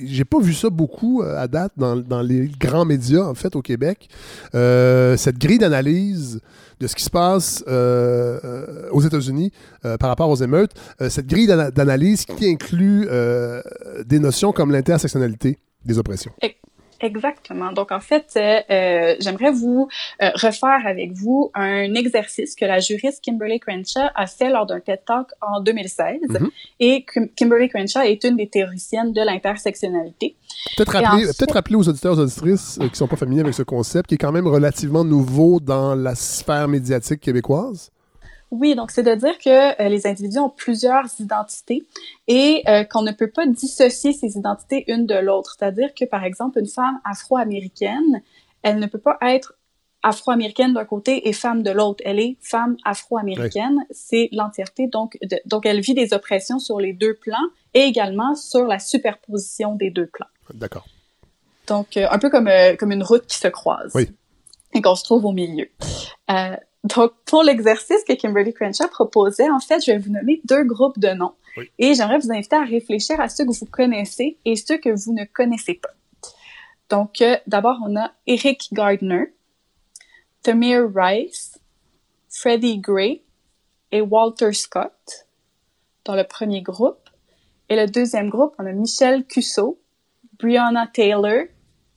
[0.04, 3.62] j'ai pas vu ça beaucoup à date dans, dans, les grands médias, en fait, au
[3.62, 4.08] Québec.
[4.52, 6.40] cette grille d'analyse
[6.78, 10.72] de ce qui se passe aux États-Unis par rapport aux émeutes,
[11.08, 13.08] cette grille d'analyse qui inclut
[14.04, 16.32] des notions comme l'intersectionnalité des oppressions.
[17.02, 17.72] Exactement.
[17.72, 19.88] Donc, en fait, euh, euh, j'aimerais vous
[20.22, 24.78] euh, refaire avec vous un exercice que la juriste Kimberly Crenshaw a fait lors d'un
[24.78, 26.20] TED Talk en 2016.
[26.28, 26.48] Mm-hmm.
[26.78, 27.04] Et
[27.36, 30.36] Kimberly Crenshaw est une des théoriciennes de l'intersectionnalité.
[30.76, 34.08] Peut-être rappeler, peut rappeler aux auditeurs et auditrices qui sont pas familiers avec ce concept,
[34.08, 37.90] qui est quand même relativement nouveau dans la sphère médiatique québécoise?
[38.52, 41.84] Oui, donc c'est de dire que euh, les individus ont plusieurs identités
[42.28, 45.56] et euh, qu'on ne peut pas dissocier ces identités une de l'autre.
[45.58, 48.22] C'est-à-dire que, par exemple, une femme afro-américaine
[48.62, 49.54] elle ne peut pas être
[50.02, 52.02] afro-américaine d'un côté et femme de l'autre.
[52.04, 53.76] Elle est femme afro-américaine.
[53.78, 53.86] Oui.
[53.90, 54.88] C'est l'entièreté.
[54.88, 58.78] Donc, de, donc, elle vit des oppressions sur les deux plans et également sur la
[58.78, 60.26] superposition des deux plans.
[60.54, 60.86] D'accord.
[61.68, 63.92] Donc, euh, un peu comme, euh, comme une route qui se croise.
[63.94, 64.08] Oui.
[64.74, 65.68] Et qu'on se trouve au milieu.
[66.30, 70.64] Euh, donc, pour l'exercice que Kimberly Crenshaw proposait, en fait, je vais vous nommer deux
[70.64, 71.34] groupes de noms.
[71.56, 71.70] Oui.
[71.78, 75.12] Et j'aimerais vous inviter à réfléchir à ceux que vous connaissez et ceux que vous
[75.12, 75.90] ne connaissez pas.
[76.90, 79.32] Donc, euh, d'abord, on a Eric Gardner,
[80.42, 81.60] Tamir Rice,
[82.28, 83.22] Freddie Gray
[83.92, 85.28] et Walter Scott
[86.04, 87.08] dans le premier groupe.
[87.68, 89.78] Et le deuxième groupe, on a Michel Cusseau,
[90.38, 91.44] Breonna Taylor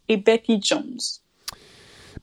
[0.07, 0.99] et Becky Jones.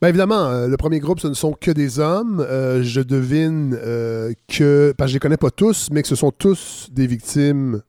[0.02, 2.40] Bien évidemment, euh, le premier groupe, ce ne sont que des hommes.
[2.40, 6.16] Euh, je devine euh, que, parce que je les connais pas tous, mais que ce
[6.16, 7.82] sont tous des victimes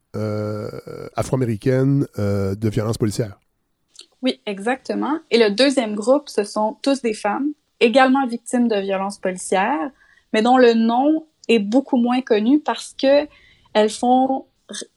[1.16, 3.40] afro-américaines de violences policières.
[4.22, 5.18] Oui, exactement.
[5.32, 7.48] Et le deuxième groupe, ce sont tous des femmes,
[7.80, 9.90] également victimes de violences policières,
[10.32, 13.28] mais dont le nom est beaucoup moins connu parce que
[13.74, 14.46] elles font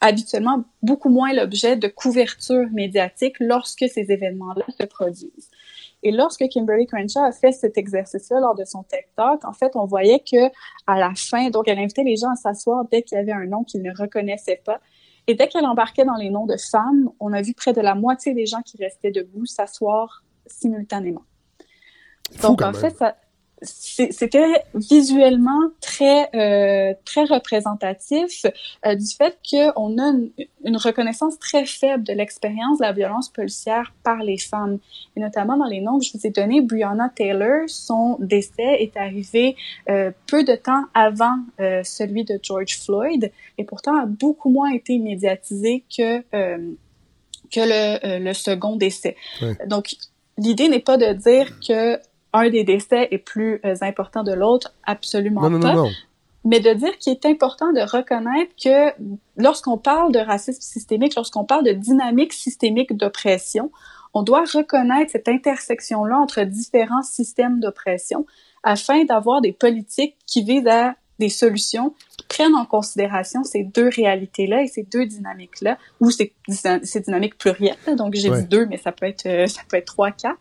[0.02, 5.48] habituellement beaucoup moins l'objet de couverture médiatique lorsque ces événements-là se produisent.
[6.06, 9.74] Et lorsque Kimberly Crenshaw a fait cet exercice-là lors de son TED Talk, en fait,
[9.74, 10.52] on voyait que
[10.86, 13.46] à la fin, donc elle invitait les gens à s'asseoir dès qu'il y avait un
[13.46, 14.78] nom qu'ils ne reconnaissaient pas.
[15.26, 17.96] Et dès qu'elle embarquait dans les noms de femmes, on a vu près de la
[17.96, 21.24] moitié des gens qui restaient debout s'asseour simultanément.
[22.40, 23.16] Donc, en fait, ça,
[23.62, 28.44] c'était visuellement très euh, très représentatif
[28.84, 30.30] euh, du fait qu'on a une,
[30.64, 34.78] une, reconnaissance très faible de l'expérience de la violence policière par les femmes.
[35.16, 38.96] Et notamment dans les noms que je vous ai donnés Breonna Taylor son décès est
[38.96, 39.56] arrivé
[39.88, 43.32] euh, peu de temps avant euh, celui de George Floyd.
[43.56, 46.20] Et pourtant a beaucoup moins été médiatisé que
[47.52, 49.16] que le, le second décès.
[49.66, 49.94] Donc
[50.36, 51.98] l'idée n'est pas de dire que
[52.38, 55.74] un des décès est plus euh, important de l'autre, absolument Non, pas.
[55.74, 55.90] non, non.
[56.44, 58.92] Mais de dire qu'il est important de reconnaître que
[59.36, 63.72] lorsqu'on parle de racisme systémique, lorsqu'on parle de dynamique systémique d'oppression,
[64.14, 68.26] on doit reconnaître cette intersection-là entre différents systèmes d'oppression
[68.62, 73.88] afin d'avoir des politiques qui visent à des solutions qui prennent en considération ces deux
[73.88, 76.34] réalités-là et ces deux dynamiques-là, ou ces,
[76.82, 77.76] ces dynamiques plurielles.
[77.96, 78.42] Donc, j'ai Ouais.
[78.42, 80.38] dit deux, mais ça peut être, euh, ça peut être trois, quatre.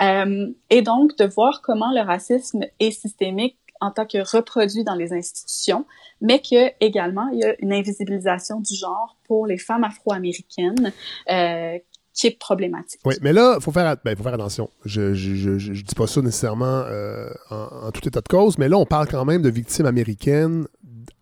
[0.00, 4.96] Euh, et donc, de voir comment le racisme est systémique en tant que reproduit dans
[4.96, 5.86] les institutions,
[6.20, 10.92] mais que également il y a une invisibilisation du genre pour les femmes afro-américaines
[11.30, 11.78] euh,
[12.18, 13.00] qui problématique.
[13.04, 14.68] Oui, mais là, il faut faire, ben, faut faire attention.
[14.84, 18.76] Je je dis pas ça nécessairement euh, en, en tout état de cause, mais là,
[18.76, 20.66] on parle quand même de victimes américaines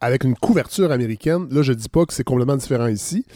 [0.00, 1.48] avec une couverture américaine.
[1.50, 3.26] Là, je dis pas que c'est complètement différent ici,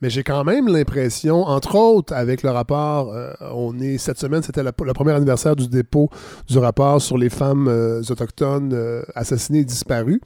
[0.00, 4.42] mais j'ai quand même l'impression, entre autres, avec le rapport, euh, on est cette semaine,
[4.42, 6.10] c'était le premier anniversaire du dépôt
[6.48, 10.20] du rapport sur les femmes euh, autochtones assassinées et disparues.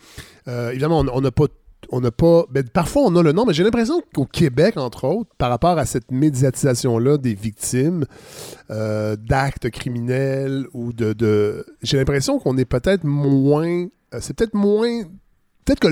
[0.47, 1.47] Évidemment, on n'a pas
[1.97, 2.45] on n'a pas.
[2.51, 5.79] ben, parfois, on a le nom, mais j'ai l'impression qu'au Québec, entre autres, par rapport
[5.79, 8.05] à cette médiatisation-là des victimes
[8.71, 11.13] euh, d'actes criminels ou de.
[11.13, 13.85] de- j'ai l'impression qu'on est peut-être moins.
[14.15, 15.03] euh, c'est peut-être moins.
[15.65, 15.89] Peut-être que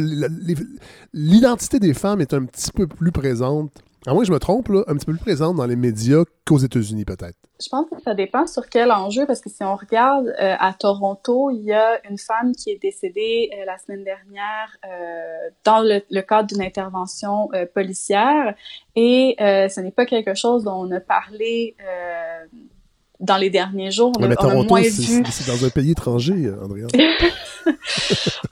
[1.14, 3.70] l'identité des femmes est un petit peu plus présente.
[4.06, 6.24] À moins que je me trompe, là, un petit peu plus présente dans les médias
[6.44, 7.36] qu'aux États-Unis, peut-être.
[7.62, 10.72] Je pense que ça dépend sur quel enjeu, parce que si on regarde euh, à
[10.72, 15.80] Toronto, il y a une femme qui est décédée euh, la semaine dernière euh, dans
[15.80, 18.54] le, le cadre d'une intervention policière,
[18.96, 21.76] et ce n'est pas quelque chose dont on a parlé
[23.20, 24.10] dans les derniers jours.
[24.16, 24.90] On Ouais, a, mais a Toronto, moins vu.
[25.30, 26.88] c'est dans un pays étranger, Andrea.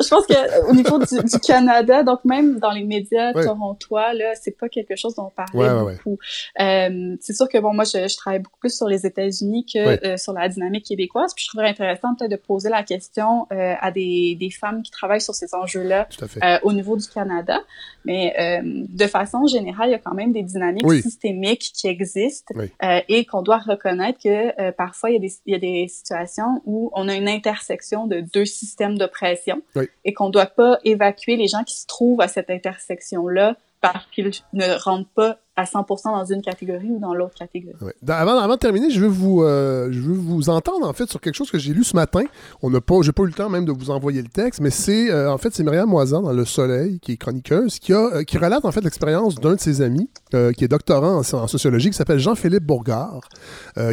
[0.00, 3.44] Je pense que au niveau du, du Canada, donc même dans les médias Ouais.
[3.44, 5.94] torontois, là, c'est pas quelque chose dont on parlait Ouais, ouais, ouais.
[5.96, 6.18] beaucoup.
[6.60, 9.78] Euh, c'est sûr que bon, moi, je, je travaille beaucoup plus sur les États-Unis que
[9.86, 10.00] Ouais.
[10.06, 11.32] euh, sur la dynamique québécoise.
[11.34, 14.90] Puis je trouverais intéressant peut-être de poser la question euh, à des, des femmes qui
[14.90, 16.44] travaillent sur ces enjeux-là Tout à fait.
[16.44, 17.58] euh, au niveau du Canada.
[18.04, 21.00] Mais euh, de façon générale, il y a quand même des dynamiques Oui.
[21.02, 22.70] systémiques qui existent Oui.
[22.82, 25.60] euh, et qu'on doit reconnaître que euh, parfois il y, a des, il y a
[25.60, 29.81] des situations où on a une intersection de deux systèmes d'oppression Oui.
[30.04, 34.30] Et qu'on doit pas évacuer les gens qui se trouvent à cette intersection-là parce qu'ils
[34.52, 37.76] ne rentrent pas à 100% dans une catégorie ou dans l'autre catégorie.
[38.08, 41.34] Avant, de terminer, je veux vous, euh, je veux vous entendre en fait sur quelque
[41.34, 42.22] chose que j'ai lu ce matin.
[42.62, 44.70] On n'a pas, j'ai pas eu le temps même de vous envoyer le texte, mais
[44.70, 47.98] c'est euh, en fait c'est Myriam Moisan dans Le Soleil qui est chroniqueuse qui a,
[47.98, 50.08] euh, qui relate en fait l'expérience d'un de ses amis
[50.56, 53.20] qui est doctorant en, sociologie qui s'appelle Jean-Philippe Bourgard,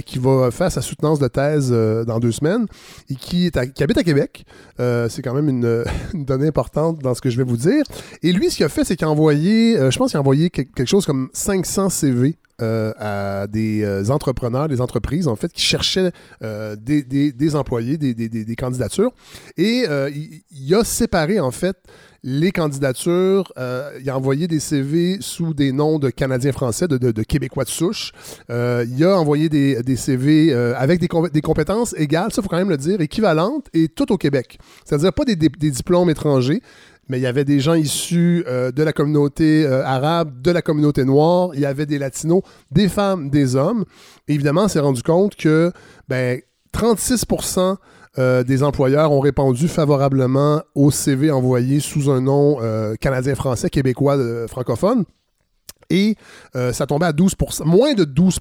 [0.06, 2.66] qui va faire sa soutenance de thèse dans deux semaines
[3.10, 4.46] et qui est qui habite à Québec.
[4.78, 7.84] C'est quand même une, une donnée importante dans ce que je vais vous dire.
[8.24, 10.50] Et lui, ce qu'il a fait, c'est qu'il a envoyé, je pense qu'il a envoyé
[10.50, 15.52] quel- quelque chose comme 500 CV euh, à des euh, entrepreneurs, des entreprises, en fait,
[15.52, 16.12] qui cherchaient
[16.44, 19.12] euh, des, employés, des, candidatures.
[19.58, 19.86] Et
[20.52, 21.76] il, a séparé, en fait,
[22.22, 23.52] les candidatures.
[24.00, 28.12] Il a envoyé des CV sous des noms de Canadiens français, de, Québécois de souche.
[28.50, 33.02] Il a envoyé des, CV avec des, compétences égales, ça, faut quand même le dire,
[33.02, 34.60] équivalentes et tout au Québec.
[34.86, 36.62] C'est-à-dire pas des, diplômes étrangers,
[37.10, 40.62] mais il y avait des gens issus euh, de la communauté euh, arabe, de la
[40.62, 43.84] communauté noire, il y avait des latinos, des femmes, des hommes.
[44.28, 45.72] Et évidemment, on s'est rendu compte que
[46.08, 46.40] ben,
[46.74, 47.76] 36%
[48.20, 54.48] euh, des employeurs ont répondu favorablement au CV envoyé sous un nom euh, canadien-français, québécois,
[54.48, 55.04] francophone.
[55.92, 56.18] Et
[56.54, 58.38] ça tombait à 12% moins de 12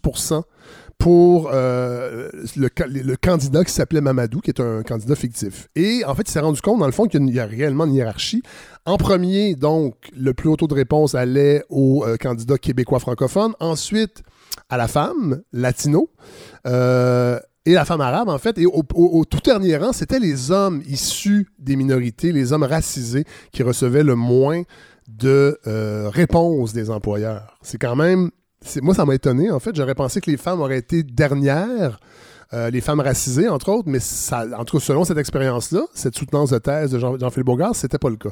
[0.99, 5.68] pour le, le, candidat qui s'appelait Mamadou, qui est un candidat fictif.
[5.77, 7.94] Et en fait, il s'est rendu compte, dans le fond, qu'il y a réellement une
[7.94, 8.43] hiérarchie.
[8.85, 13.55] En premier, donc, le plus haut taux de réponse allait au candidat québécois francophone.
[13.60, 14.23] Ensuite,
[14.68, 16.10] à la femme, latino.
[16.67, 18.59] Euh, et la femme arabe, en fait.
[18.59, 23.25] Et au, au, tout dernier rang, c'était les hommes issus des minorités, les hommes racisés,
[23.52, 24.62] qui recevaient le moins
[25.07, 27.59] de euh, réponses des employeurs.
[27.62, 28.31] C'est quand même.
[28.83, 29.75] Moi, ça m'a étonné, en fait.
[29.75, 32.01] J'aurais pensé que les femmes auraient été dernières.
[32.55, 36.17] Euh, les femmes racisées, entre autres, mais ça, en tout cas, selon cette expérience-là, cette
[36.17, 38.31] soutenance de thèse de Jean-Philippe Jean Bourgard, c'était pas le cas.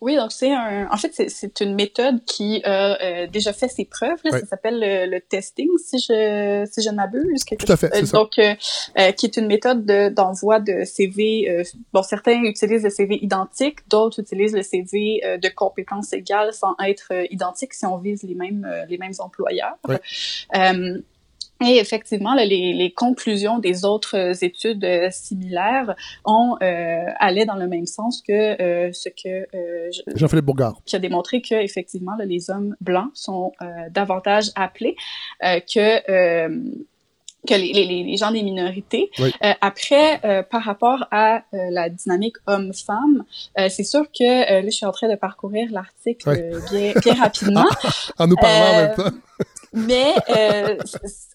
[0.00, 0.88] Oui, donc c'est un.
[0.92, 4.20] En fait, c'est une méthode qui a euh, déjà fait ses preuves.
[4.24, 4.30] Là.
[4.32, 4.40] Oui.
[4.40, 7.44] Ça s'appelle le, le, testing, si je si je m'abuse.
[7.44, 7.92] Tout à fait.
[7.94, 11.64] Euh, donc, euh, qui est une méthode d'envoi de, de, CV.
[11.92, 17.12] bon, certains utilisent le CV identique, d'autres utilisent le CV de compétences égales sans être
[17.32, 19.78] identiques si on vise les mêmes les mêmes employeurs.
[19.88, 19.96] Oui.
[21.60, 27.56] Et effectivement, là, les, les, conclusions des autres études euh, similaires ont euh, allaient dans
[27.56, 32.14] le même sens que euh, ce que euh, Jean-Philippe Bourgard, qui a démontré que effectivement,
[32.16, 34.96] là, les hommes blancs sont euh, davantage appelés
[35.42, 36.78] que
[37.46, 39.10] que les, les, les, gens des minorités.
[39.18, 39.32] Oui.
[39.42, 43.24] Euh, après, euh, par rapport à euh, la dynamique homme-femme,
[43.68, 46.60] c'est sûr que là, je suis en train de parcourir l'article oui.
[46.70, 47.64] bien, bien rapidement.
[48.18, 49.18] en nous parlant en même temps.
[49.72, 50.14] Mais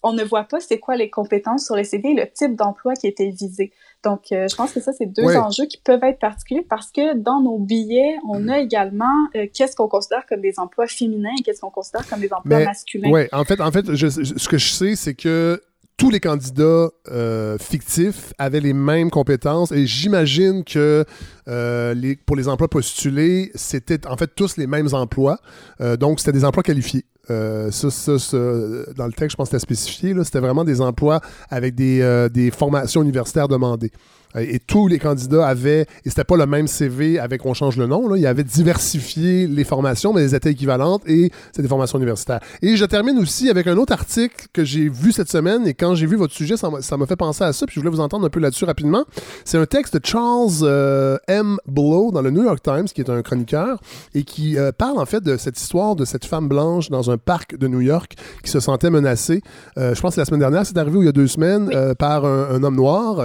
[0.03, 2.93] on ne voit pas c'est quoi les compétences sur les CV et le type d'emploi
[2.93, 3.71] qui était visé.
[4.03, 7.15] Donc, euh, je pense que ça, c'est deux enjeux qui peuvent être particuliers parce que
[7.15, 11.43] dans nos billets, on a également euh, qu'est-ce qu'on considère comme des emplois féminins et
[11.43, 13.09] qu'est-ce qu'on considère comme des emplois mais, masculins.
[13.11, 15.61] Oui, en fait, en fait je, je, ce que je sais, c'est que
[16.03, 21.05] tous les candidats euh, fictifs avaient les mêmes compétences et j'imagine que
[21.47, 25.39] euh, les, pour les emplois postulés, c'était en fait tous les mêmes emplois.
[25.79, 27.05] Euh, donc, c'était des emplois qualifiés.
[27.31, 30.13] Euh, ça, ça, ça, dans le texte, je pense que c'était spécifié.
[30.25, 33.93] C'était vraiment des emplois avec des, euh, des formations universitaires demandées.
[34.39, 37.87] Et tous les candidats avaient, et c'était pas le même CV avec on change le
[37.87, 41.97] nom, là, ils avaient diversifié les formations, mais elles étaient équivalentes et c'est des formations
[41.97, 42.39] universitaires.
[42.61, 45.95] Et je termine aussi avec un autre article que j'ai vu cette semaine et quand
[45.95, 48.25] j'ai vu votre sujet, ça m'a fait penser à ça, puis je voulais vous entendre
[48.25, 49.05] un peu là-dessus rapidement.
[49.45, 51.57] C'est un texte de Charles euh, M.
[51.67, 53.79] Blow dans le New York Times, qui est un chroniqueur,
[54.13, 57.17] et qui euh, parle en fait de cette histoire de cette femme blanche dans un
[57.17, 59.41] parc de New York qui se sentait menacée.
[59.77, 61.95] Euh, je pense que la semaine dernière, c'est arrivé il y a deux semaines oui.
[61.97, 63.23] par un, un, homme noir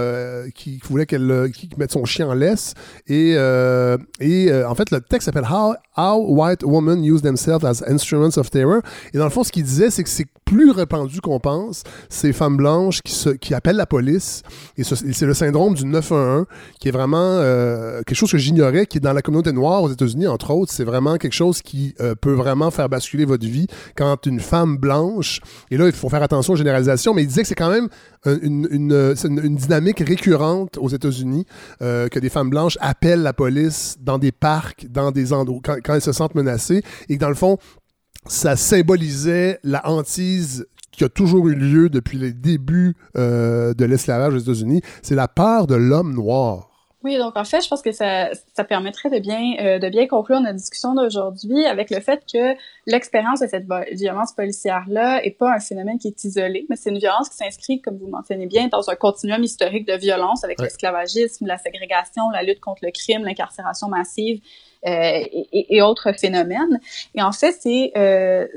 [0.55, 2.73] qui voulait qu'elle qui mette son chien en laisse.
[3.07, 7.65] Et, euh, et euh, en fait, le texte s'appelle How, How White Women Use Themselves
[7.65, 8.81] as Instruments of Terror.
[9.13, 12.33] Et dans le fond, ce qu'il disait, c'est que c'est plus répandu qu'on pense, ces
[12.33, 14.41] femmes blanches qui, appellent la police.
[14.77, 16.45] Et c'est le syndrome du 911,
[16.79, 19.91] qui est vraiment euh, quelque chose que j'ignorais, qui est dans la communauté noire aux
[19.91, 20.71] États-Unis, entre autres.
[20.73, 24.77] C'est vraiment quelque chose qui euh, peut vraiment faire basculer votre vie quand une femme
[24.77, 27.69] blanche, et là, il faut faire attention aux généralisations, mais il disait que c'est quand
[27.69, 27.89] même
[28.25, 29.13] une,
[29.55, 31.45] dynamique récurrente aux États-Unis
[31.81, 35.93] euh, que des femmes blanches appellent la police dans des parcs, dans des endroits, quand,
[35.93, 37.57] elles se sentent menacées, et dans le fond,
[38.29, 44.33] ça symbolisait la hantise qui a toujours eu lieu depuis les débuts euh, de l'esclavage
[44.33, 46.67] aux États-Unis, c'est la peur de l'homme noir.
[47.03, 50.05] Oui, donc en fait, je pense que ça, ça permettrait de bien, euh, de bien
[50.05, 55.53] conclure notre discussion d'aujourd'hui avec le fait que l'expérience de cette violence policière-là est pas
[55.53, 58.67] un phénomène qui est isolé, mais c'est une violence qui s'inscrit, comme vous mentionnez bien,
[58.67, 60.65] dans un continuum historique de violence avec ouais.
[60.65, 64.41] l'esclavagisme, la ségrégation, la lutte contre le crime, l'incarcération massive
[64.83, 66.79] et, et, autres phénomènes.
[67.15, 68.47] Et en fait, c'est euh,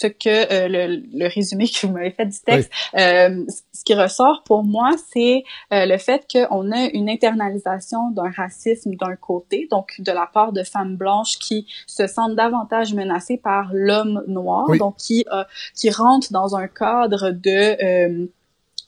[0.00, 3.00] ce que euh, le, le, résumé que vous m'avez fait du texte, oui.
[3.00, 8.30] euh, ce qui ressort pour moi, c'est euh, le fait qu'on a une internalisation d'un
[8.30, 13.38] racisme d'un côté, donc de la part de femmes blanches qui se sentent davantage menacées
[13.42, 14.78] par l'homme noir, oui.
[14.78, 15.24] donc qui
[15.74, 18.30] qui rentrent dans un cadre de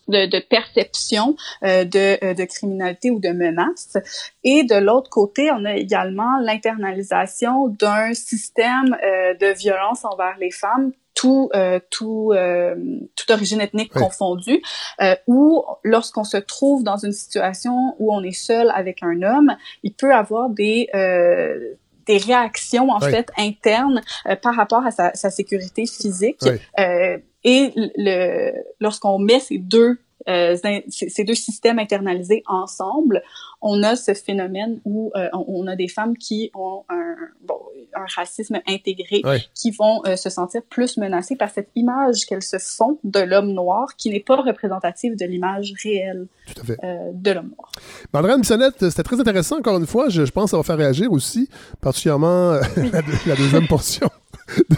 [0.09, 3.97] de, de, perception euh, de, de, criminalité ou de menace.
[4.45, 10.51] Et de l'autre côté, on a également l'internalisation d'un système euh, de violence envers les
[10.51, 12.75] femmes tout, euh, tout, euh,
[13.17, 14.63] toute origine ethnique confondue,
[15.01, 19.55] euh, ou lorsqu'on se trouve dans une situation où on est seul avec un homme,
[19.83, 21.75] il peut avoir des euh,
[22.07, 23.11] des réactions en Oui.
[23.11, 26.39] fait internes euh, par rapport à sa, sa sécurité physique.
[26.43, 26.51] Oui.
[26.79, 29.99] Euh, et le, lorsqu'on met ces deux
[30.29, 30.57] euh,
[30.89, 33.23] ces deux systèmes internalisés ensemble,
[33.63, 37.15] on a ce phénomène où euh, on, a des femmes qui ont un,
[37.47, 37.59] bon,
[37.95, 39.23] un racisme intégré,
[39.55, 43.53] qui vont euh, se sentir plus menacées par cette image qu'elles se font de l'homme
[43.53, 46.27] noir, qui n'est pas représentative de l'image réelle
[46.69, 47.71] euh, de l'homme noir.
[48.13, 50.09] Marlène Bissonnette, c'était très intéressant, encore une fois.
[50.09, 51.49] Je, je pense que ça va faire réagir aussi,
[51.81, 52.53] particulièrement
[53.27, 54.09] la deuxième portion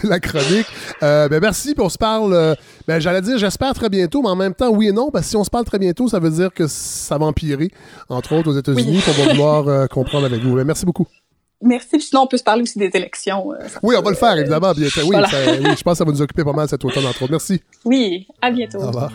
[0.03, 0.65] de la chronique.
[1.03, 2.55] Euh, ben merci, puis on se parle, euh,
[2.87, 5.29] ben, j'allais dire j'espère très bientôt, mais en même temps, oui et non, parce que
[5.31, 7.69] si on se parle très bientôt, ça veut dire que ça va empirer,
[8.09, 9.13] entre autres aux États-Unis, Oui.
[9.13, 10.55] qu'on va vouloir euh, comprendre avec vous.
[10.55, 11.07] Ben, merci beaucoup.
[11.61, 11.87] Merci.
[11.93, 13.45] Puis sinon, on peut se parler aussi des élections.
[13.81, 14.73] Oui, on va le faire, évidemment.
[14.73, 15.27] Bien, oui, voilà.
[15.29, 17.31] ça- oui, je pense que ça va nous occuper pas mal cet automne, entre autres.
[17.31, 17.61] Merci.
[17.85, 18.79] Oui, à bientôt.
[18.79, 19.11] Au revoir.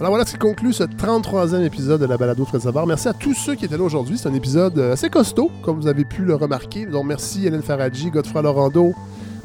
[0.00, 2.84] Alors voilà ce qui conclut ce 33e épisode de la balado Fred Savard.
[2.84, 4.18] Merci à tous ceux qui étaient là aujourd'hui.
[4.18, 6.86] C'est un épisode assez costaud, comme vous avez pu le remarquer.
[6.86, 8.92] Donc merci Hélène Faradji, Godefroy Laurando,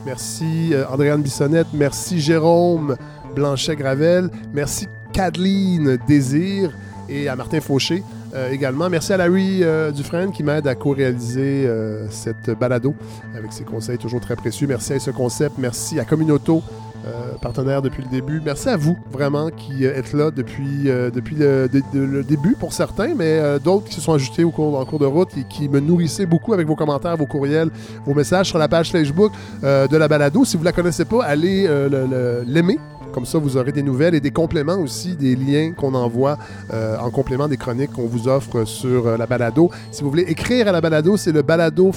[0.09, 2.95] merci euh, Andréane Bissonnette, merci Jérôme
[3.35, 6.71] Blanchet-Gravel, merci Kathleen Désir
[7.07, 8.89] et à Martin Fauché euh, également.
[8.89, 11.69] Merci à Larry euh, Dufresne qui m'aide à co-réaliser
[12.09, 12.95] cette balado
[13.38, 14.65] avec ses conseils toujours très précieux.
[14.65, 16.63] Merci à ce concept, merci à Communauto,
[17.05, 18.41] euh, partenaire depuis le début.
[18.43, 23.13] Merci à vous, vraiment, qui euh, êtes là depuis, euh, depuis le, début pour certains,
[23.15, 25.69] mais euh, d'autres qui se sont ajoutés au cours, en cours de route et qui
[25.69, 27.69] me nourrissaient beaucoup avec vos commentaires, vos courriels,
[28.05, 29.31] vos messages sur la page Facebook
[29.63, 30.43] de la balado.
[30.45, 32.77] Si vous ne la connaissez pas, allez le- le- l'aimer.
[33.11, 36.38] Comme ça, vous aurez des nouvelles et des compléments aussi, des liens qu'on envoie
[36.73, 39.69] euh, en complément des chroniques qu'on vous offre sur euh, la balado.
[39.91, 41.91] Si vous voulez écrire à la balado, c'est le balado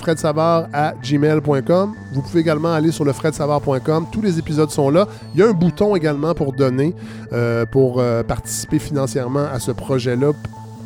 [0.73, 1.94] à gmail.com.
[2.12, 4.07] Vous pouvez également aller sur le fredsavard.com.
[4.10, 5.07] Tous les épisodes sont là.
[5.34, 6.94] Il y a un bouton également pour donner,
[7.32, 10.32] euh, pour participer financièrement à ce projet-là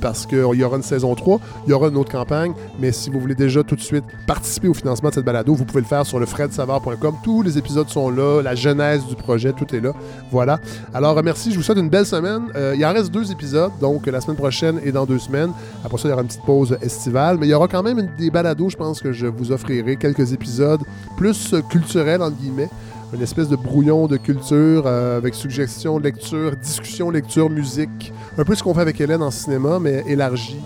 [0.01, 3.11] parce qu'il y aura une saison 3, il y aura une autre campagne, mais si
[3.11, 5.87] vous voulez déjà tout de suite participer au financement de cette balado, vous pouvez le
[5.87, 7.15] faire sur le fredsavard.com.
[7.23, 9.93] Tous les épisodes sont là, la genèse du projet, tout est là.
[10.31, 10.61] Voilà.
[10.95, 12.45] Alors, merci, je vous souhaite une belle semaine.
[12.57, 15.53] Euh, il en reste deux épisodes, donc la semaine prochaine et dans deux semaines.
[15.85, 18.09] Après ça, il y aura une petite pause estivale, mais il y aura quand même
[18.19, 20.81] des balados, je pense que je vous offrirai quelques épisodes
[21.17, 22.69] plus culturels, entre guillemets
[23.17, 28.13] une espèce de brouillon de culture euh, avec suggestions, lecture, discussion, lecture, musique.
[28.37, 30.59] Un peu ce qu'on fait avec Hélène en cinéma, mais élargi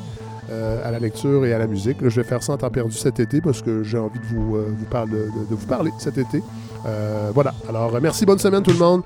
[0.50, 1.98] euh, à la lecture et à la musique.
[2.02, 4.56] Je vais faire ça en temps perdu cet été parce que j'ai envie de vous,
[4.56, 6.42] euh, parler, cet été.
[7.34, 7.54] Voilà.
[7.68, 9.02] Alors, merci, bonne semaine tout le monde.